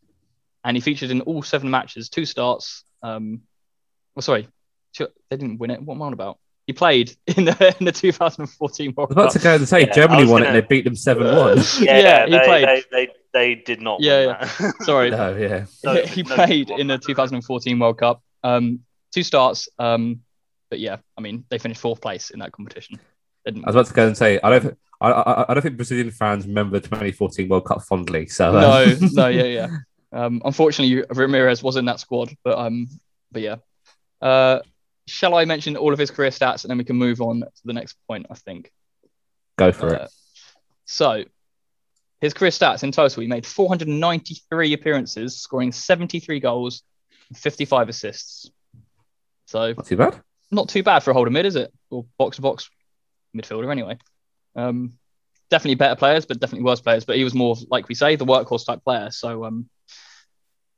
and 0.63 0.75
he 0.77 0.81
featured 0.81 1.11
in 1.11 1.21
all 1.21 1.41
seven 1.43 1.69
matches, 1.69 2.09
two 2.09 2.25
starts. 2.25 2.83
Um, 3.01 3.41
well, 4.15 4.21
sorry, 4.23 4.47
two, 4.93 5.07
they 5.29 5.37
didn't 5.37 5.57
win 5.59 5.71
it. 5.71 5.81
What 5.81 5.95
am 5.95 6.01
I 6.01 6.05
on 6.07 6.13
about? 6.13 6.39
He 6.65 6.73
played 6.73 7.15
in 7.27 7.45
the 7.45 7.75
in 7.79 7.85
the 7.85 7.91
2014 7.93 8.93
World 8.97 9.11
I 9.11 9.13
was 9.13 9.13
about 9.13 9.23
Cup. 9.25 9.31
to 9.33 9.39
go 9.39 9.55
and 9.55 9.67
say 9.67 9.81
Yeah, 9.81 9.93
Germany 9.93 10.25
won 10.25 10.41
it 10.41 10.45
gonna- 10.45 10.57
and 10.57 10.63
they 10.63 10.67
beat 10.67 10.83
them 10.83 10.95
seven 10.95 11.27
one. 11.35 11.57
Yeah, 11.79 12.25
he 12.25 12.31
they, 12.31 12.39
played. 12.39 12.67
They, 12.67 12.83
they, 12.91 13.09
they 13.33 13.55
did 13.55 13.81
not. 13.81 14.01
Yeah, 14.01 14.19
win 14.25 14.27
yeah. 14.39 14.49
that. 14.59 14.73
Sorry, 14.83 15.09
no, 15.11 15.35
yeah, 15.35 15.65
No, 15.83 15.95
he 16.03 16.23
no, 16.23 16.35
played 16.35 16.69
in 16.71 16.87
the 16.87 16.97
2014 16.97 17.79
World 17.79 17.97
Cup. 17.99 18.21
Um, 18.43 18.79
two 19.13 19.23
starts. 19.23 19.69
Um, 19.79 20.21
but 20.69 20.79
yeah, 20.79 20.97
I 21.17 21.21
mean, 21.21 21.45
they 21.49 21.57
finished 21.59 21.79
fourth 21.79 22.01
place 22.01 22.29
in 22.31 22.39
that 22.39 22.51
competition. 22.51 22.99
Didn't 23.47 23.63
I 23.65 23.69
was 23.69 23.75
about 23.75 23.85
to 23.87 23.93
go 23.93 24.07
and 24.07 24.17
say 24.17 24.39
I 24.43 24.49
don't. 24.59 24.77
I, 24.99 25.11
I, 25.11 25.45
I 25.49 25.53
don't 25.53 25.61
think 25.63 25.75
Brazilian 25.77 26.11
fans 26.11 26.45
remember 26.47 26.79
the 26.79 26.87
2014 26.87 27.47
World 27.49 27.65
Cup 27.65 27.81
fondly. 27.83 28.27
So 28.27 28.49
uh, 28.55 28.61
no, 28.61 29.07
no, 29.13 29.27
yeah, 29.39 29.43
yeah. 29.43 29.67
Um, 30.11 30.41
unfortunately, 30.43 31.03
Ramires 31.15 31.61
was 31.63 31.75
in 31.77 31.85
that 31.85 31.99
squad, 31.99 32.29
but 32.43 32.57
um, 32.57 32.87
but 33.31 33.41
yeah. 33.41 33.55
Uh, 34.21 34.59
shall 35.07 35.35
I 35.35 35.45
mention 35.45 35.77
all 35.77 35.93
of 35.93 35.99
his 35.99 36.11
career 36.11 36.31
stats 36.31 36.63
and 36.63 36.69
then 36.71 36.77
we 36.77 36.83
can 36.83 36.95
move 36.97 37.21
on 37.21 37.39
to 37.41 37.61
the 37.65 37.73
next 37.73 37.95
point? 38.07 38.25
I 38.29 38.35
think. 38.35 38.71
Go 39.57 39.71
for 39.71 39.95
Uh, 39.95 40.03
it. 40.05 40.09
So, 40.85 41.23
his 42.21 42.33
career 42.33 42.51
stats 42.51 42.83
in 42.83 42.91
total, 42.91 43.21
he 43.21 43.27
made 43.27 43.45
493 43.45 44.73
appearances, 44.73 45.39
scoring 45.39 45.71
73 45.71 46.39
goals, 46.39 46.81
and 47.29 47.37
55 47.37 47.89
assists. 47.89 48.49
So 49.45 49.73
Not 49.73 49.85
too 49.85 49.97
bad. 49.97 50.21
not 50.51 50.69
too 50.69 50.83
bad 50.83 51.03
for 51.03 51.11
a 51.11 51.13
holder 51.13 51.29
mid, 51.31 51.45
is 51.45 51.55
it? 51.55 51.71
Or 51.89 52.05
box 52.17 52.35
to 52.37 52.41
box 52.41 52.69
midfielder 53.35 53.71
anyway. 53.71 53.97
Um, 54.55 54.93
definitely 55.49 55.75
better 55.75 55.95
players, 55.95 56.25
but 56.25 56.39
definitely 56.39 56.65
worse 56.65 56.81
players. 56.81 57.05
But 57.05 57.17
he 57.17 57.23
was 57.23 57.33
more, 57.33 57.55
like 57.69 57.87
we 57.87 57.95
say, 57.95 58.15
the 58.15 58.25
workhorse 58.25 58.65
type 58.65 58.83
player. 58.83 59.11
So, 59.11 59.45
um, 59.45 59.69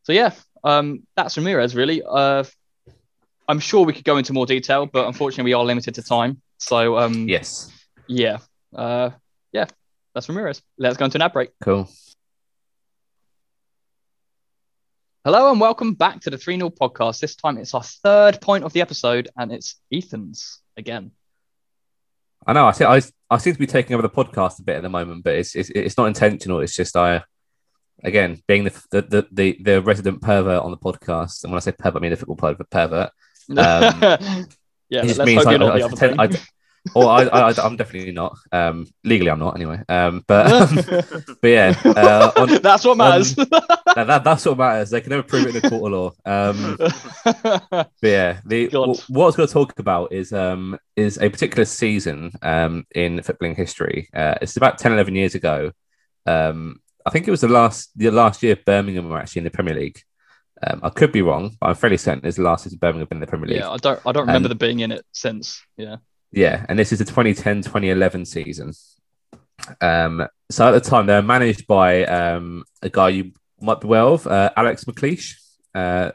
so 0.04 0.14
yeah, 0.14 0.32
um, 0.64 1.04
that's 1.16 1.36
Ramires 1.38 1.76
really. 1.76 2.02
Uh, 2.04 2.44
I'm 3.48 3.60
sure 3.60 3.86
we 3.86 3.94
could 3.94 4.06
go 4.06 4.18
into 4.18 4.34
more 4.34 4.46
detail, 4.46 4.86
but 4.86 5.08
unfortunately, 5.08 5.46
we 5.50 5.54
are 5.54 5.64
limited 5.66 5.96
to 5.96 6.04
time. 6.04 6.42
So, 6.58 6.98
um, 6.98 7.28
Yes. 7.28 7.72
yeah, 8.08 8.38
uh, 8.76 9.10
yeah, 9.52 9.66
that's 10.14 10.28
Ramires. 10.28 10.62
Let's 10.78 10.98
go 10.98 11.06
into 11.06 11.18
an 11.18 11.24
ad 11.24 11.34
break. 11.34 11.50
Cool. 11.62 11.90
Hello 15.26 15.52
and 15.52 15.60
welcome 15.60 15.94
back 15.94 16.22
to 16.22 16.30
the 16.30 16.38
3 16.38 16.58
0 16.58 16.70
podcast. 16.70 17.20
This 17.20 17.36
time 17.36 17.58
it's 17.58 17.74
our 17.74 17.84
third 17.84 18.40
point 18.42 18.64
of 18.64 18.74
the 18.74 18.82
episode 18.82 19.30
and 19.38 19.52
it's 19.52 19.76
Ethan's 19.92 20.60
again. 20.78 21.12
I 22.46 22.54
know. 22.54 22.68
I, 22.68 22.72
see, 22.72 22.86
I 22.86 23.02
I 23.30 23.38
seem 23.38 23.54
to 23.54 23.60
be 23.60 23.68
taking 23.68 23.94
over 23.94 24.02
the 24.02 24.10
podcast 24.10 24.60
a 24.60 24.64
bit 24.64 24.78
at 24.78 24.82
the 24.82 24.90
moment, 24.90 25.24
but 25.24 25.36
it's 25.36 25.56
it's, 25.56 25.70
it's 25.70 25.98
not 25.98 26.06
intentional. 26.06 26.60
It's 26.62 26.76
just 26.76 26.96
I, 26.96 27.24
again, 28.04 28.42
being 28.48 28.64
the 28.64 28.84
the, 28.92 29.02
the 29.02 29.28
the 29.32 29.58
the 29.62 29.82
resident 29.82 30.22
pervert 30.22 30.64
on 30.64 30.72
the 30.72 30.78
podcast, 30.78 31.44
and 31.44 31.52
when 31.52 31.58
I 31.58 31.62
say 31.62 31.72
pervert, 31.72 31.98
I 31.98 32.02
mean 32.02 32.12
the 32.12 32.18
football 32.18 32.36
pervert. 32.36 32.70
pervert. 32.70 33.12
Um, 33.50 33.58
yeah, 34.90 35.02
it 35.02 35.08
just 35.08 35.18
let's 35.18 35.28
means 35.28 35.44
I, 35.44 35.54
I, 35.54 35.58
the 35.58 35.66
I 35.66 35.82
other 35.82 36.22
I, 36.22 36.28
thing. 36.28 36.40
Or 36.96 37.06
I, 37.10 37.24
I, 37.24 37.52
I, 37.52 37.54
I'm 37.64 37.76
definitely 37.78 38.12
not. 38.12 38.36
Um, 38.52 38.88
legally, 39.04 39.30
I'm 39.30 39.40
not 39.40 39.56
anyway. 39.56 39.82
Um, 39.90 40.24
but 40.28 40.52
um, 40.52 40.76
but 41.42 41.48
yeah, 41.48 41.74
uh, 41.86 42.32
on, 42.38 42.62
That's 42.62 42.86
what 42.86 42.98
matters. 42.98 43.36
that, 43.36 44.06
that 44.08 44.24
that's 44.24 44.46
what 44.46 44.58
matters. 44.58 44.90
They 44.90 45.02
can 45.02 45.10
never 45.12 45.24
prove 45.24 45.46
it 45.48 45.56
in 45.56 45.62
the 45.62 45.70
court 45.70 45.94
of 45.94 46.00
law. 46.00 46.12
Um, 46.26 46.78
But 47.72 47.90
yeah, 48.02 48.40
the 48.46 48.68
God. 48.68 48.86
w- 48.88 49.00
what 49.10 49.24
I 49.24 49.26
was 49.28 49.36
going 49.36 49.48
to 49.48 49.54
talk 49.54 49.78
about 49.80 50.12
is 50.14 50.32
um 50.34 50.78
is 50.96 51.18
a 51.18 51.30
particular 51.30 51.66
season 51.66 52.32
um 52.42 52.86
in 52.96 53.18
footballing 53.20 53.56
history. 53.56 54.10
Uh, 54.14 54.36
it's 54.42 54.58
about 54.58 54.78
10, 54.80 54.94
11 54.94 55.16
years 55.16 55.36
ago. 55.36 55.72
Um, 56.26 56.80
I 57.06 57.10
think 57.12 57.28
it 57.28 57.32
was 57.32 57.42
the 57.42 57.48
last 57.48 57.92
the 57.96 58.12
last 58.12 58.44
year 58.44 58.56
Birmingham 58.66 59.10
were 59.10 59.20
actually 59.20 59.40
in 59.42 59.44
the 59.46 59.52
Premier 59.52 59.74
League. 59.76 60.02
Um, 60.62 60.82
I 60.84 60.90
could 60.90 61.12
be 61.14 61.22
wrong, 61.22 61.56
but 61.60 61.68
I'm 61.70 61.76
fairly 61.76 61.96
certain 61.98 62.26
it's 62.26 62.36
the 62.38 62.44
last 62.44 62.66
year 62.66 62.78
Birmingham 62.80 63.02
have 63.02 63.10
been 63.10 63.18
in 63.18 63.22
the 63.22 63.28
Premier 63.28 63.48
League. 63.48 63.60
yeah, 63.60 63.70
I 63.70 63.78
don't 63.78 64.00
I 64.06 64.12
don't 64.12 64.28
remember 64.28 64.48
Um, 64.48 64.50
them 64.50 64.58
being 64.58 64.80
in 64.82 64.92
it 64.92 65.06
since. 65.14 65.62
Yeah. 65.78 65.98
Yeah, 66.32 66.66
and 66.70 66.78
this 66.78 66.92
is 66.92 67.00
the 67.00 67.06
2010-2011 67.06 68.28
season. 68.28 68.74
Um, 69.82 70.28
so 70.50 70.68
at 70.68 70.72
the 70.72 70.90
time 70.90 71.06
they 71.06 71.14
were 71.14 71.22
managed 71.22 71.68
by 71.68 72.06
um, 72.06 72.64
a 72.82 72.90
guy 72.90 73.10
you 73.10 73.34
might 73.60 73.82
be 73.82 73.88
well 73.88 74.14
of, 74.14 74.28
uh, 74.28 74.52
Alex 74.56 74.86
McLeish, 74.86 75.36
uh, 75.76 76.12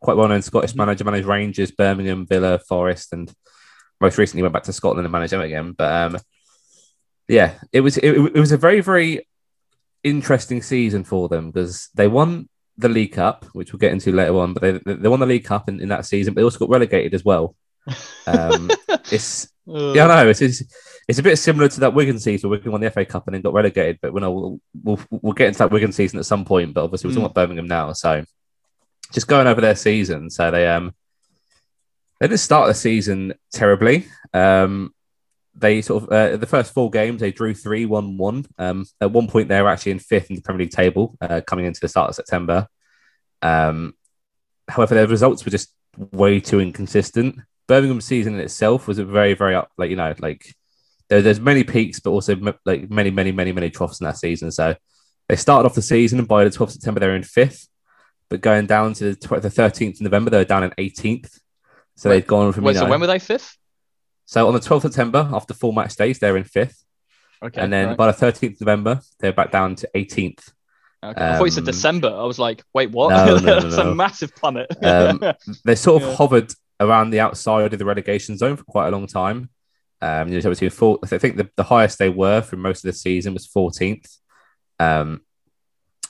quite 0.00 0.16
well 0.16 0.28
known 0.28 0.42
Scottish 0.42 0.74
manager, 0.74 1.04
managed 1.04 1.26
Rangers, 1.26 1.70
Birmingham, 1.70 2.26
Villa, 2.26 2.58
Forest, 2.58 3.12
and 3.12 3.32
most 4.00 4.18
recently 4.18 4.42
went 4.42 4.52
back 4.52 4.64
to 4.64 4.72
Scotland 4.72 5.06
and 5.06 5.12
managed 5.12 5.32
them 5.32 5.40
again. 5.40 5.72
But 5.72 5.92
um, 5.92 6.20
yeah, 7.26 7.54
it 7.72 7.80
was 7.80 7.96
it, 7.96 8.10
it 8.10 8.38
was 8.38 8.52
a 8.52 8.58
very 8.58 8.80
very 8.80 9.26
interesting 10.02 10.62
season 10.62 11.04
for 11.04 11.28
them 11.28 11.50
because 11.50 11.88
they 11.94 12.06
won 12.06 12.48
the 12.76 12.88
League 12.88 13.12
Cup, 13.12 13.46
which 13.52 13.72
we'll 13.72 13.80
get 13.80 13.92
into 13.92 14.12
later 14.12 14.38
on. 14.38 14.52
But 14.52 14.84
they 14.84 14.94
they 14.94 15.08
won 15.08 15.20
the 15.20 15.26
League 15.26 15.44
Cup 15.44 15.68
in, 15.68 15.80
in 15.80 15.88
that 15.88 16.06
season, 16.06 16.34
but 16.34 16.40
they 16.40 16.44
also 16.44 16.58
got 16.58 16.70
relegated 16.70 17.14
as 17.14 17.24
well. 17.24 17.56
Um, 18.26 18.70
it's 19.12 19.48
yeah, 19.66 20.04
I 20.04 20.24
know. 20.24 20.28
It's, 20.28 20.42
it's 20.42 20.62
it's 21.08 21.18
a 21.18 21.22
bit 21.22 21.36
similar 21.38 21.68
to 21.68 21.80
that 21.80 21.94
Wigan 21.94 22.18
season. 22.18 22.48
where 22.48 22.58
Wigan 22.58 22.72
won 22.72 22.80
the 22.80 22.90
FA 22.90 23.04
Cup 23.04 23.26
and 23.26 23.34
then 23.34 23.42
got 23.42 23.52
relegated. 23.52 23.98
But 24.00 24.12
we'll 24.12 24.32
we'll, 24.32 24.60
we'll, 24.82 25.00
we'll 25.10 25.32
get 25.32 25.48
into 25.48 25.58
that 25.58 25.70
Wigan 25.70 25.92
season 25.92 26.18
at 26.18 26.26
some 26.26 26.44
point. 26.44 26.74
But 26.74 26.84
obviously, 26.84 27.08
we're 27.08 27.14
talking 27.14 27.28
Mm. 27.28 27.30
about 27.30 27.34
Birmingham 27.42 27.68
now. 27.68 27.92
So 27.92 28.24
just 29.12 29.28
going 29.28 29.46
over 29.46 29.60
their 29.60 29.76
season. 29.76 30.30
So 30.30 30.50
they 30.50 30.66
um 30.66 30.94
they 32.20 32.28
didn't 32.28 32.40
start 32.40 32.68
the 32.68 32.74
season 32.74 33.34
terribly. 33.52 34.06
Um, 34.32 34.94
they 35.56 35.82
sort 35.82 36.02
of 36.04 36.08
uh, 36.10 36.36
the 36.36 36.46
first 36.46 36.72
four 36.74 36.90
games 36.90 37.20
they 37.20 37.30
drew 37.32 37.54
three, 37.54 37.86
one, 37.86 38.16
one. 38.16 38.44
Um, 38.58 38.86
at 39.00 39.12
one 39.12 39.28
point 39.28 39.48
they 39.48 39.60
were 39.62 39.68
actually 39.68 39.92
in 39.92 39.98
fifth 40.00 40.30
in 40.30 40.36
the 40.36 40.42
Premier 40.42 40.64
League 40.64 40.72
table, 40.72 41.16
uh, 41.20 41.42
coming 41.46 41.66
into 41.66 41.80
the 41.80 41.88
start 41.88 42.08
of 42.08 42.14
September. 42.16 42.66
Um, 43.42 43.94
however, 44.68 44.94
their 44.94 45.06
results 45.06 45.44
were 45.44 45.50
just 45.52 45.72
way 45.96 46.40
too 46.40 46.60
inconsistent. 46.60 47.36
Birmingham 47.66 48.00
season 48.00 48.34
in 48.34 48.40
itself 48.40 48.86
was 48.88 48.98
a 48.98 49.04
very, 49.04 49.34
very 49.34 49.54
up, 49.54 49.70
like 49.78 49.90
you 49.90 49.96
know, 49.96 50.14
like 50.18 50.54
there, 51.08 51.22
there's 51.22 51.40
many 51.40 51.64
peaks, 51.64 52.00
but 52.00 52.10
also 52.10 52.32
m- 52.36 52.54
like 52.64 52.90
many, 52.90 53.10
many, 53.10 53.32
many, 53.32 53.52
many 53.52 53.70
troughs 53.70 54.00
in 54.00 54.04
that 54.06 54.18
season. 54.18 54.50
So 54.50 54.74
they 55.28 55.36
started 55.36 55.66
off 55.66 55.74
the 55.74 55.82
season, 55.82 56.18
and 56.18 56.28
by 56.28 56.44
the 56.44 56.50
12th 56.50 56.60
of 56.62 56.72
September 56.72 57.00
they 57.00 57.06
were 57.06 57.16
in 57.16 57.22
fifth, 57.22 57.68
but 58.28 58.40
going 58.40 58.66
down 58.66 58.92
to 58.94 59.14
the, 59.14 59.40
the 59.40 59.48
13th 59.48 59.94
of 59.96 60.00
November 60.02 60.30
they 60.30 60.38
were 60.38 60.44
down 60.44 60.64
in 60.64 60.70
18th. 60.72 61.38
So 61.96 62.10
Wait, 62.10 62.16
they'd 62.20 62.26
gone 62.26 62.52
from 62.52 62.64
Wait, 62.64 62.72
you 62.74 62.78
so 62.80 62.88
when 62.88 63.00
were 63.00 63.06
they 63.06 63.18
fifth? 63.18 63.56
so 64.26 64.46
on 64.48 64.54
the 64.54 64.60
12th 64.60 64.84
of 64.84 64.92
September 64.94 65.28
after 65.32 65.52
four 65.54 65.72
match 65.72 65.96
days 65.96 66.18
they're 66.18 66.36
in 66.36 66.44
fifth, 66.44 66.84
Okay. 67.42 67.60
and 67.60 67.72
then 67.72 67.88
right. 67.88 67.96
by 67.96 68.10
the 68.10 68.26
13th 68.26 68.54
of 68.54 68.60
November 68.62 69.00
they're 69.20 69.32
back 69.32 69.50
down 69.52 69.74
to 69.76 69.88
18th. 69.94 70.50
okay. 71.04 71.24
I 71.30 71.36
thought 71.38 71.44
you 71.44 71.50
said 71.50 71.60
um, 71.62 71.66
December. 71.66 72.08
I 72.08 72.24
was 72.24 72.38
like, 72.38 72.62
wait, 72.72 72.90
what? 72.90 73.10
No, 73.10 73.36
no, 73.36 73.38
no, 73.38 73.60
That's 73.60 73.76
a 73.76 73.94
massive 73.94 74.34
plummet. 74.34 74.66
Um, 74.82 75.22
they 75.64 75.74
sort 75.74 76.02
of 76.02 76.08
Yeah. 76.10 76.16
hovered 76.16 76.52
around 76.84 77.10
the 77.10 77.20
outside 77.20 77.72
of 77.72 77.78
the 77.78 77.84
relegation 77.84 78.36
zone 78.36 78.56
for 78.56 78.64
quite 78.64 78.88
a 78.88 78.90
long 78.90 79.06
time. 79.06 79.50
Um, 80.00 80.28
you 80.28 80.40
know, 80.40 80.50
between 80.50 80.70
four, 80.70 80.98
I 81.02 81.06
think 81.06 81.36
the, 81.36 81.48
the 81.56 81.64
highest 81.64 81.98
they 81.98 82.10
were 82.10 82.42
for 82.42 82.56
most 82.56 82.84
of 82.84 82.88
the 82.88 82.98
season 82.98 83.32
was 83.32 83.48
14th. 83.48 84.18
Um, 84.78 85.22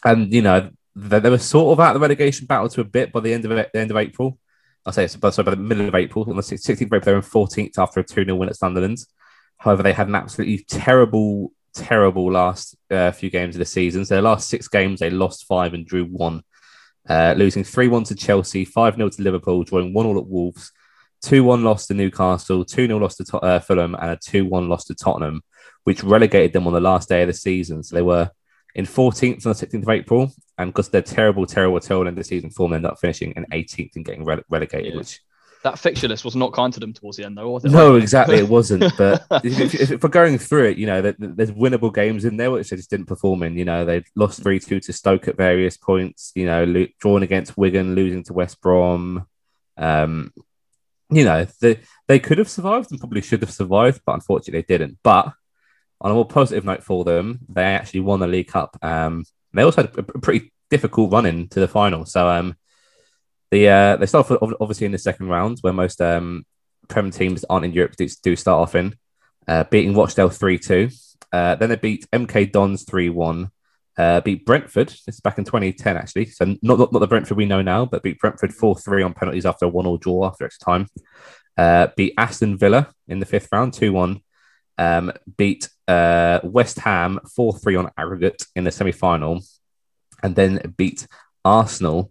and 0.04 0.32
you 0.32 0.42
know, 0.42 0.70
they, 0.96 1.20
they 1.20 1.30
were 1.30 1.38
sort 1.38 1.72
of 1.72 1.80
out 1.80 1.94
of 1.94 1.94
the 1.94 2.00
relegation 2.00 2.46
battle 2.46 2.68
to 2.70 2.80
a 2.80 2.84
bit 2.84 3.12
by 3.12 3.20
the 3.20 3.32
end 3.32 3.44
of 3.44 3.52
it, 3.52 3.70
the 3.72 3.80
end 3.80 3.90
of 3.90 3.96
April. 3.96 4.38
I'll 4.86 4.92
say 4.92 5.06
so, 5.06 5.18
sorry, 5.30 5.44
by 5.44 5.50
the 5.50 5.56
middle 5.56 5.88
of 5.88 5.94
April, 5.94 6.28
on 6.28 6.36
the 6.36 6.42
16th 6.42 6.68
of 6.68 6.82
April, 6.82 7.00
they 7.00 7.12
were 7.12 7.18
in 7.18 7.22
14th 7.22 7.78
after 7.78 8.00
a 8.00 8.04
2 8.04 8.24
0 8.24 8.36
win 8.36 8.48
at 8.48 8.56
Sunderland. 8.56 8.98
However, 9.58 9.82
they 9.82 9.92
had 9.92 10.08
an 10.08 10.14
absolutely 10.14 10.64
terrible, 10.68 11.52
terrible 11.72 12.30
last 12.30 12.76
uh, 12.90 13.10
few 13.12 13.30
games 13.30 13.54
of 13.54 13.60
the 13.60 13.64
season. 13.64 14.04
So, 14.04 14.14
their 14.14 14.22
last 14.22 14.48
six 14.48 14.68
games, 14.68 15.00
they 15.00 15.10
lost 15.10 15.46
five 15.46 15.72
and 15.72 15.86
drew 15.86 16.04
one 16.04 16.42
uh, 17.08 17.34
losing 17.36 17.64
3 17.64 17.88
1 17.88 18.04
to 18.04 18.14
Chelsea, 18.14 18.64
5 18.64 18.96
0 18.96 19.08
to 19.10 19.22
Liverpool, 19.22 19.64
drawing 19.64 19.92
1 19.92 20.06
all 20.06 20.18
at 20.18 20.26
Wolves, 20.26 20.72
2 21.22 21.44
1 21.44 21.64
loss 21.64 21.86
to 21.86 21.94
Newcastle, 21.94 22.64
2 22.64 22.86
0 22.86 22.98
loss 22.98 23.16
to 23.16 23.24
Tot- 23.24 23.44
uh, 23.44 23.58
Fulham, 23.60 23.94
and 23.94 24.10
a 24.12 24.16
2 24.16 24.44
1 24.46 24.68
loss 24.68 24.84
to 24.86 24.94
Tottenham, 24.94 25.42
which 25.84 26.02
relegated 26.02 26.52
them 26.52 26.66
on 26.66 26.72
the 26.72 26.80
last 26.80 27.08
day 27.08 27.22
of 27.22 27.28
the 27.28 27.32
season. 27.34 27.82
So 27.82 27.94
they 27.96 28.02
were 28.02 28.30
in 28.74 28.86
14th 28.86 29.46
on 29.46 29.52
the 29.52 29.66
16th 29.66 29.82
of 29.82 29.88
April, 29.88 30.32
and 30.58 30.70
because 30.70 30.86
of 30.86 30.92
their 30.92 31.02
terrible, 31.02 31.46
terrible 31.46 31.80
tail 31.80 32.00
end 32.00 32.08
of 32.08 32.16
the 32.16 32.24
season 32.24 32.50
form, 32.50 32.70
they 32.70 32.76
ended 32.76 32.90
up 32.90 32.98
finishing 33.00 33.32
in 33.32 33.44
18th 33.52 33.96
and 33.96 34.04
getting 34.04 34.24
rele- 34.24 34.42
relegated, 34.48 34.92
Yeah. 34.94 34.98
which 34.98 35.20
that 35.64 35.78
fixture 35.78 36.06
list 36.08 36.24
was 36.24 36.36
not 36.36 36.52
kind 36.52 36.72
to 36.72 36.78
them 36.78 36.92
towards 36.92 37.16
the 37.16 37.24
end, 37.24 37.36
though, 37.36 37.58
no, 37.64 37.96
exactly, 37.96 38.36
it 38.38 38.48
wasn't. 38.48 38.84
But 38.98 39.26
if, 39.42 39.74
if, 39.74 39.90
if 39.92 40.02
we're 40.02 40.08
going 40.10 40.38
through 40.38 40.66
it, 40.66 40.76
you 40.78 40.86
know, 40.86 41.02
there- 41.02 41.16
there's 41.18 41.50
winnable 41.50 41.92
games 41.92 42.24
in 42.24 42.36
there 42.36 42.50
which 42.50 42.70
they 42.70 42.76
just 42.76 42.90
didn't 42.90 43.06
perform 43.06 43.42
in. 43.42 43.56
You 43.56 43.64
know, 43.64 43.84
they 43.84 44.04
lost 44.14 44.42
three 44.42 44.60
two 44.60 44.78
to 44.80 44.92
Stoke 44.92 45.26
at 45.26 45.36
various 45.36 45.76
points. 45.76 46.30
You 46.34 46.46
know, 46.46 46.64
lo- 46.64 46.86
drawn 47.00 47.22
against 47.24 47.56
Wigan, 47.56 47.94
losing 47.94 48.22
to 48.24 48.32
West 48.32 48.60
Brom. 48.60 49.26
Um, 49.76 50.32
you 51.10 51.24
know, 51.24 51.46
they 51.60 51.80
they 52.08 52.18
could 52.18 52.38
have 52.38 52.48
survived 52.48 52.90
and 52.90 53.00
probably 53.00 53.22
should 53.22 53.40
have 53.42 53.52
survived, 53.52 54.02
but 54.06 54.12
unfortunately 54.14 54.60
they 54.60 54.66
didn't. 54.78 54.98
But 55.02 55.32
on 56.00 56.10
a 56.10 56.14
more 56.14 56.26
positive 56.26 56.64
note 56.64 56.82
for 56.84 57.04
them, 57.04 57.40
they 57.48 57.62
actually 57.64 58.00
won 58.00 58.20
the 58.20 58.26
League 58.26 58.48
Cup. 58.48 58.76
Um, 58.82 59.24
they 59.52 59.62
also 59.62 59.82
had 59.82 59.94
a, 59.96 60.00
a 60.00 60.20
pretty 60.20 60.52
difficult 60.70 61.12
run 61.12 61.24
in 61.26 61.48
to 61.48 61.60
the 61.60 61.68
final. 61.68 62.04
So 62.04 62.28
um, 62.28 62.56
the 63.54 63.68
uh, 63.68 63.96
they 63.96 64.06
start 64.06 64.28
off 64.30 64.52
obviously 64.60 64.84
in 64.84 64.92
the 64.92 64.98
second 64.98 65.28
round, 65.28 65.58
where 65.60 65.72
most 65.72 66.00
um, 66.00 66.44
Prem 66.88 67.12
teams 67.12 67.44
aren't 67.48 67.64
in 67.64 67.72
Europe 67.72 67.94
do, 67.96 68.08
do 68.22 68.34
start 68.34 68.60
off 68.60 68.74
in, 68.74 68.96
uh, 69.46 69.62
beating 69.70 69.94
Rochdale 69.94 70.28
3 70.28 70.58
2. 70.58 70.88
Uh, 71.32 71.54
then 71.54 71.68
they 71.68 71.76
beat 71.76 72.10
MK 72.10 72.50
Dons 72.50 72.82
3 72.82 73.10
1. 73.10 73.50
Uh, 73.96 74.20
beat 74.22 74.44
Brentford. 74.44 74.88
This 74.88 75.14
is 75.14 75.20
back 75.20 75.38
in 75.38 75.44
2010, 75.44 75.96
actually. 75.96 76.26
So 76.26 76.46
not, 76.62 76.80
not, 76.80 76.92
not 76.92 76.98
the 76.98 77.06
Brentford 77.06 77.36
we 77.36 77.46
know 77.46 77.62
now, 77.62 77.86
but 77.86 78.02
beat 78.02 78.18
Brentford 78.18 78.52
4 78.52 78.76
3 78.76 79.04
on 79.04 79.14
penalties 79.14 79.46
after 79.46 79.66
a 79.66 79.68
1 79.68 79.86
all 79.86 79.98
draw 79.98 80.26
after 80.26 80.44
extra 80.44 80.64
time. 80.64 80.88
Uh, 81.56 81.86
beat 81.96 82.14
Aston 82.18 82.58
Villa 82.58 82.88
in 83.06 83.20
the 83.20 83.26
fifth 83.26 83.48
round 83.52 83.72
2 83.72 83.92
1. 83.92 84.20
Um, 84.78 85.12
beat 85.36 85.68
uh, 85.86 86.40
West 86.42 86.80
Ham 86.80 87.20
4 87.36 87.56
3 87.56 87.76
on 87.76 87.90
aggregate 87.96 88.44
in 88.56 88.64
the 88.64 88.72
semi 88.72 88.90
final. 88.90 89.40
And 90.24 90.34
then 90.34 90.74
beat 90.76 91.06
Arsenal 91.44 92.10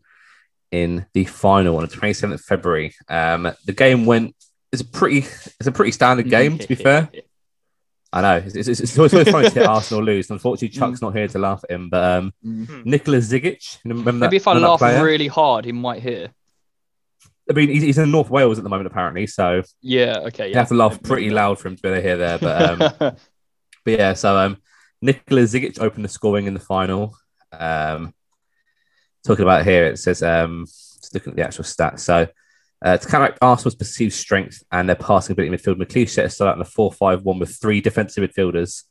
in 0.74 1.06
the 1.14 1.24
final 1.26 1.78
on 1.78 1.84
the 1.84 1.88
27th 1.96 2.34
of 2.34 2.42
February. 2.42 2.94
Um, 3.08 3.52
the 3.66 3.74
game 3.74 4.06
went 4.06 4.36
it's 4.72 4.82
a 4.82 4.86
pretty 4.86 5.20
it's 5.20 5.68
a 5.68 5.72
pretty 5.72 5.92
standard 5.92 6.30
game 6.30 6.58
to 6.58 6.68
be 6.68 6.76
fair. 6.76 7.10
I 8.16 8.22
know 8.22 8.38
it's, 8.46 8.56
it's, 8.56 8.80
it's 8.80 8.98
always 8.98 9.12
funny 9.30 9.50
to 9.50 9.54
hear 9.60 9.68
Arsenal 9.70 10.04
lose. 10.04 10.30
Unfortunately, 10.30 10.70
Chuck's 10.70 11.02
not 11.02 11.16
here 11.16 11.28
to 11.28 11.40
laugh 11.40 11.64
at 11.64 11.72
him. 11.72 11.90
But 11.90 12.04
um, 12.04 12.34
Mm. 12.46 12.86
Nicholas 12.86 13.32
Zigic, 13.32 13.80
remember 13.86 14.12
that? 14.12 14.18
Maybe 14.20 14.38
if 14.38 14.48
I 14.48 14.52
remember 14.52 14.70
laugh 14.70 14.80
player? 14.80 15.04
really 15.04 15.28
hard, 15.28 15.66
he 15.66 15.72
might 15.72 16.02
hear. 16.04 16.30
I 17.50 17.54
mean, 17.54 17.70
he's, 17.70 17.82
he's 17.84 17.98
in 17.98 18.12
North 18.12 18.30
Wales 18.30 18.58
at 18.58 18.64
the 18.64 18.70
moment, 18.70 18.88
apparently. 18.88 19.26
So 19.28 19.64
Yeah. 19.82 20.20
Okay. 20.28 20.50
you 20.50 20.56
have 20.56 20.68
to 20.70 20.76
laugh 20.76 21.02
pretty 21.02 21.30
loud 21.32 21.58
for 21.60 21.68
him 21.70 21.76
to 21.76 21.82
be 21.82 21.90
able 21.90 21.98
to 21.98 22.08
hear 22.08 22.18
there. 22.18 22.38
But 22.38 22.82
um, 23.02 23.16
But 23.86 24.00
yeah, 24.00 24.14
so 24.14 24.38
um, 24.38 24.58
Nikola 25.02 25.42
Zigic 25.42 25.80
opened 25.82 26.06
the 26.06 26.10
scoring 26.10 26.46
in 26.46 26.54
the 26.54 26.60
final. 26.60 27.18
Um, 27.52 28.14
talking 29.26 29.44
about 29.44 29.66
here, 29.66 29.86
it 29.86 30.00
says 30.00 30.22
um, 30.24 30.66
just 30.66 31.14
looking 31.14 31.32
at 31.32 31.36
the 31.38 31.44
actual 31.44 31.64
stats. 31.64 32.00
So 32.00 32.28
uh, 32.84 32.98
to 32.98 33.08
counteract 33.08 33.40
Arsenal's 33.42 33.76
perceived 33.76 34.14
strength 34.14 34.64
and 34.72 34.90
their 34.90 34.96
passing 34.96 35.34
ability 35.34 35.54
in 35.54 35.60
midfield, 35.60 35.82
McLeish 35.82 36.10
set 36.10 36.26
us 36.26 36.42
out 36.42 36.56
in 36.56 36.62
a 36.62 36.66
4-5-1 36.66 37.40
with 37.40 37.56
three 37.62 37.82
defensive 37.82 38.30
midfielders. 38.30 38.84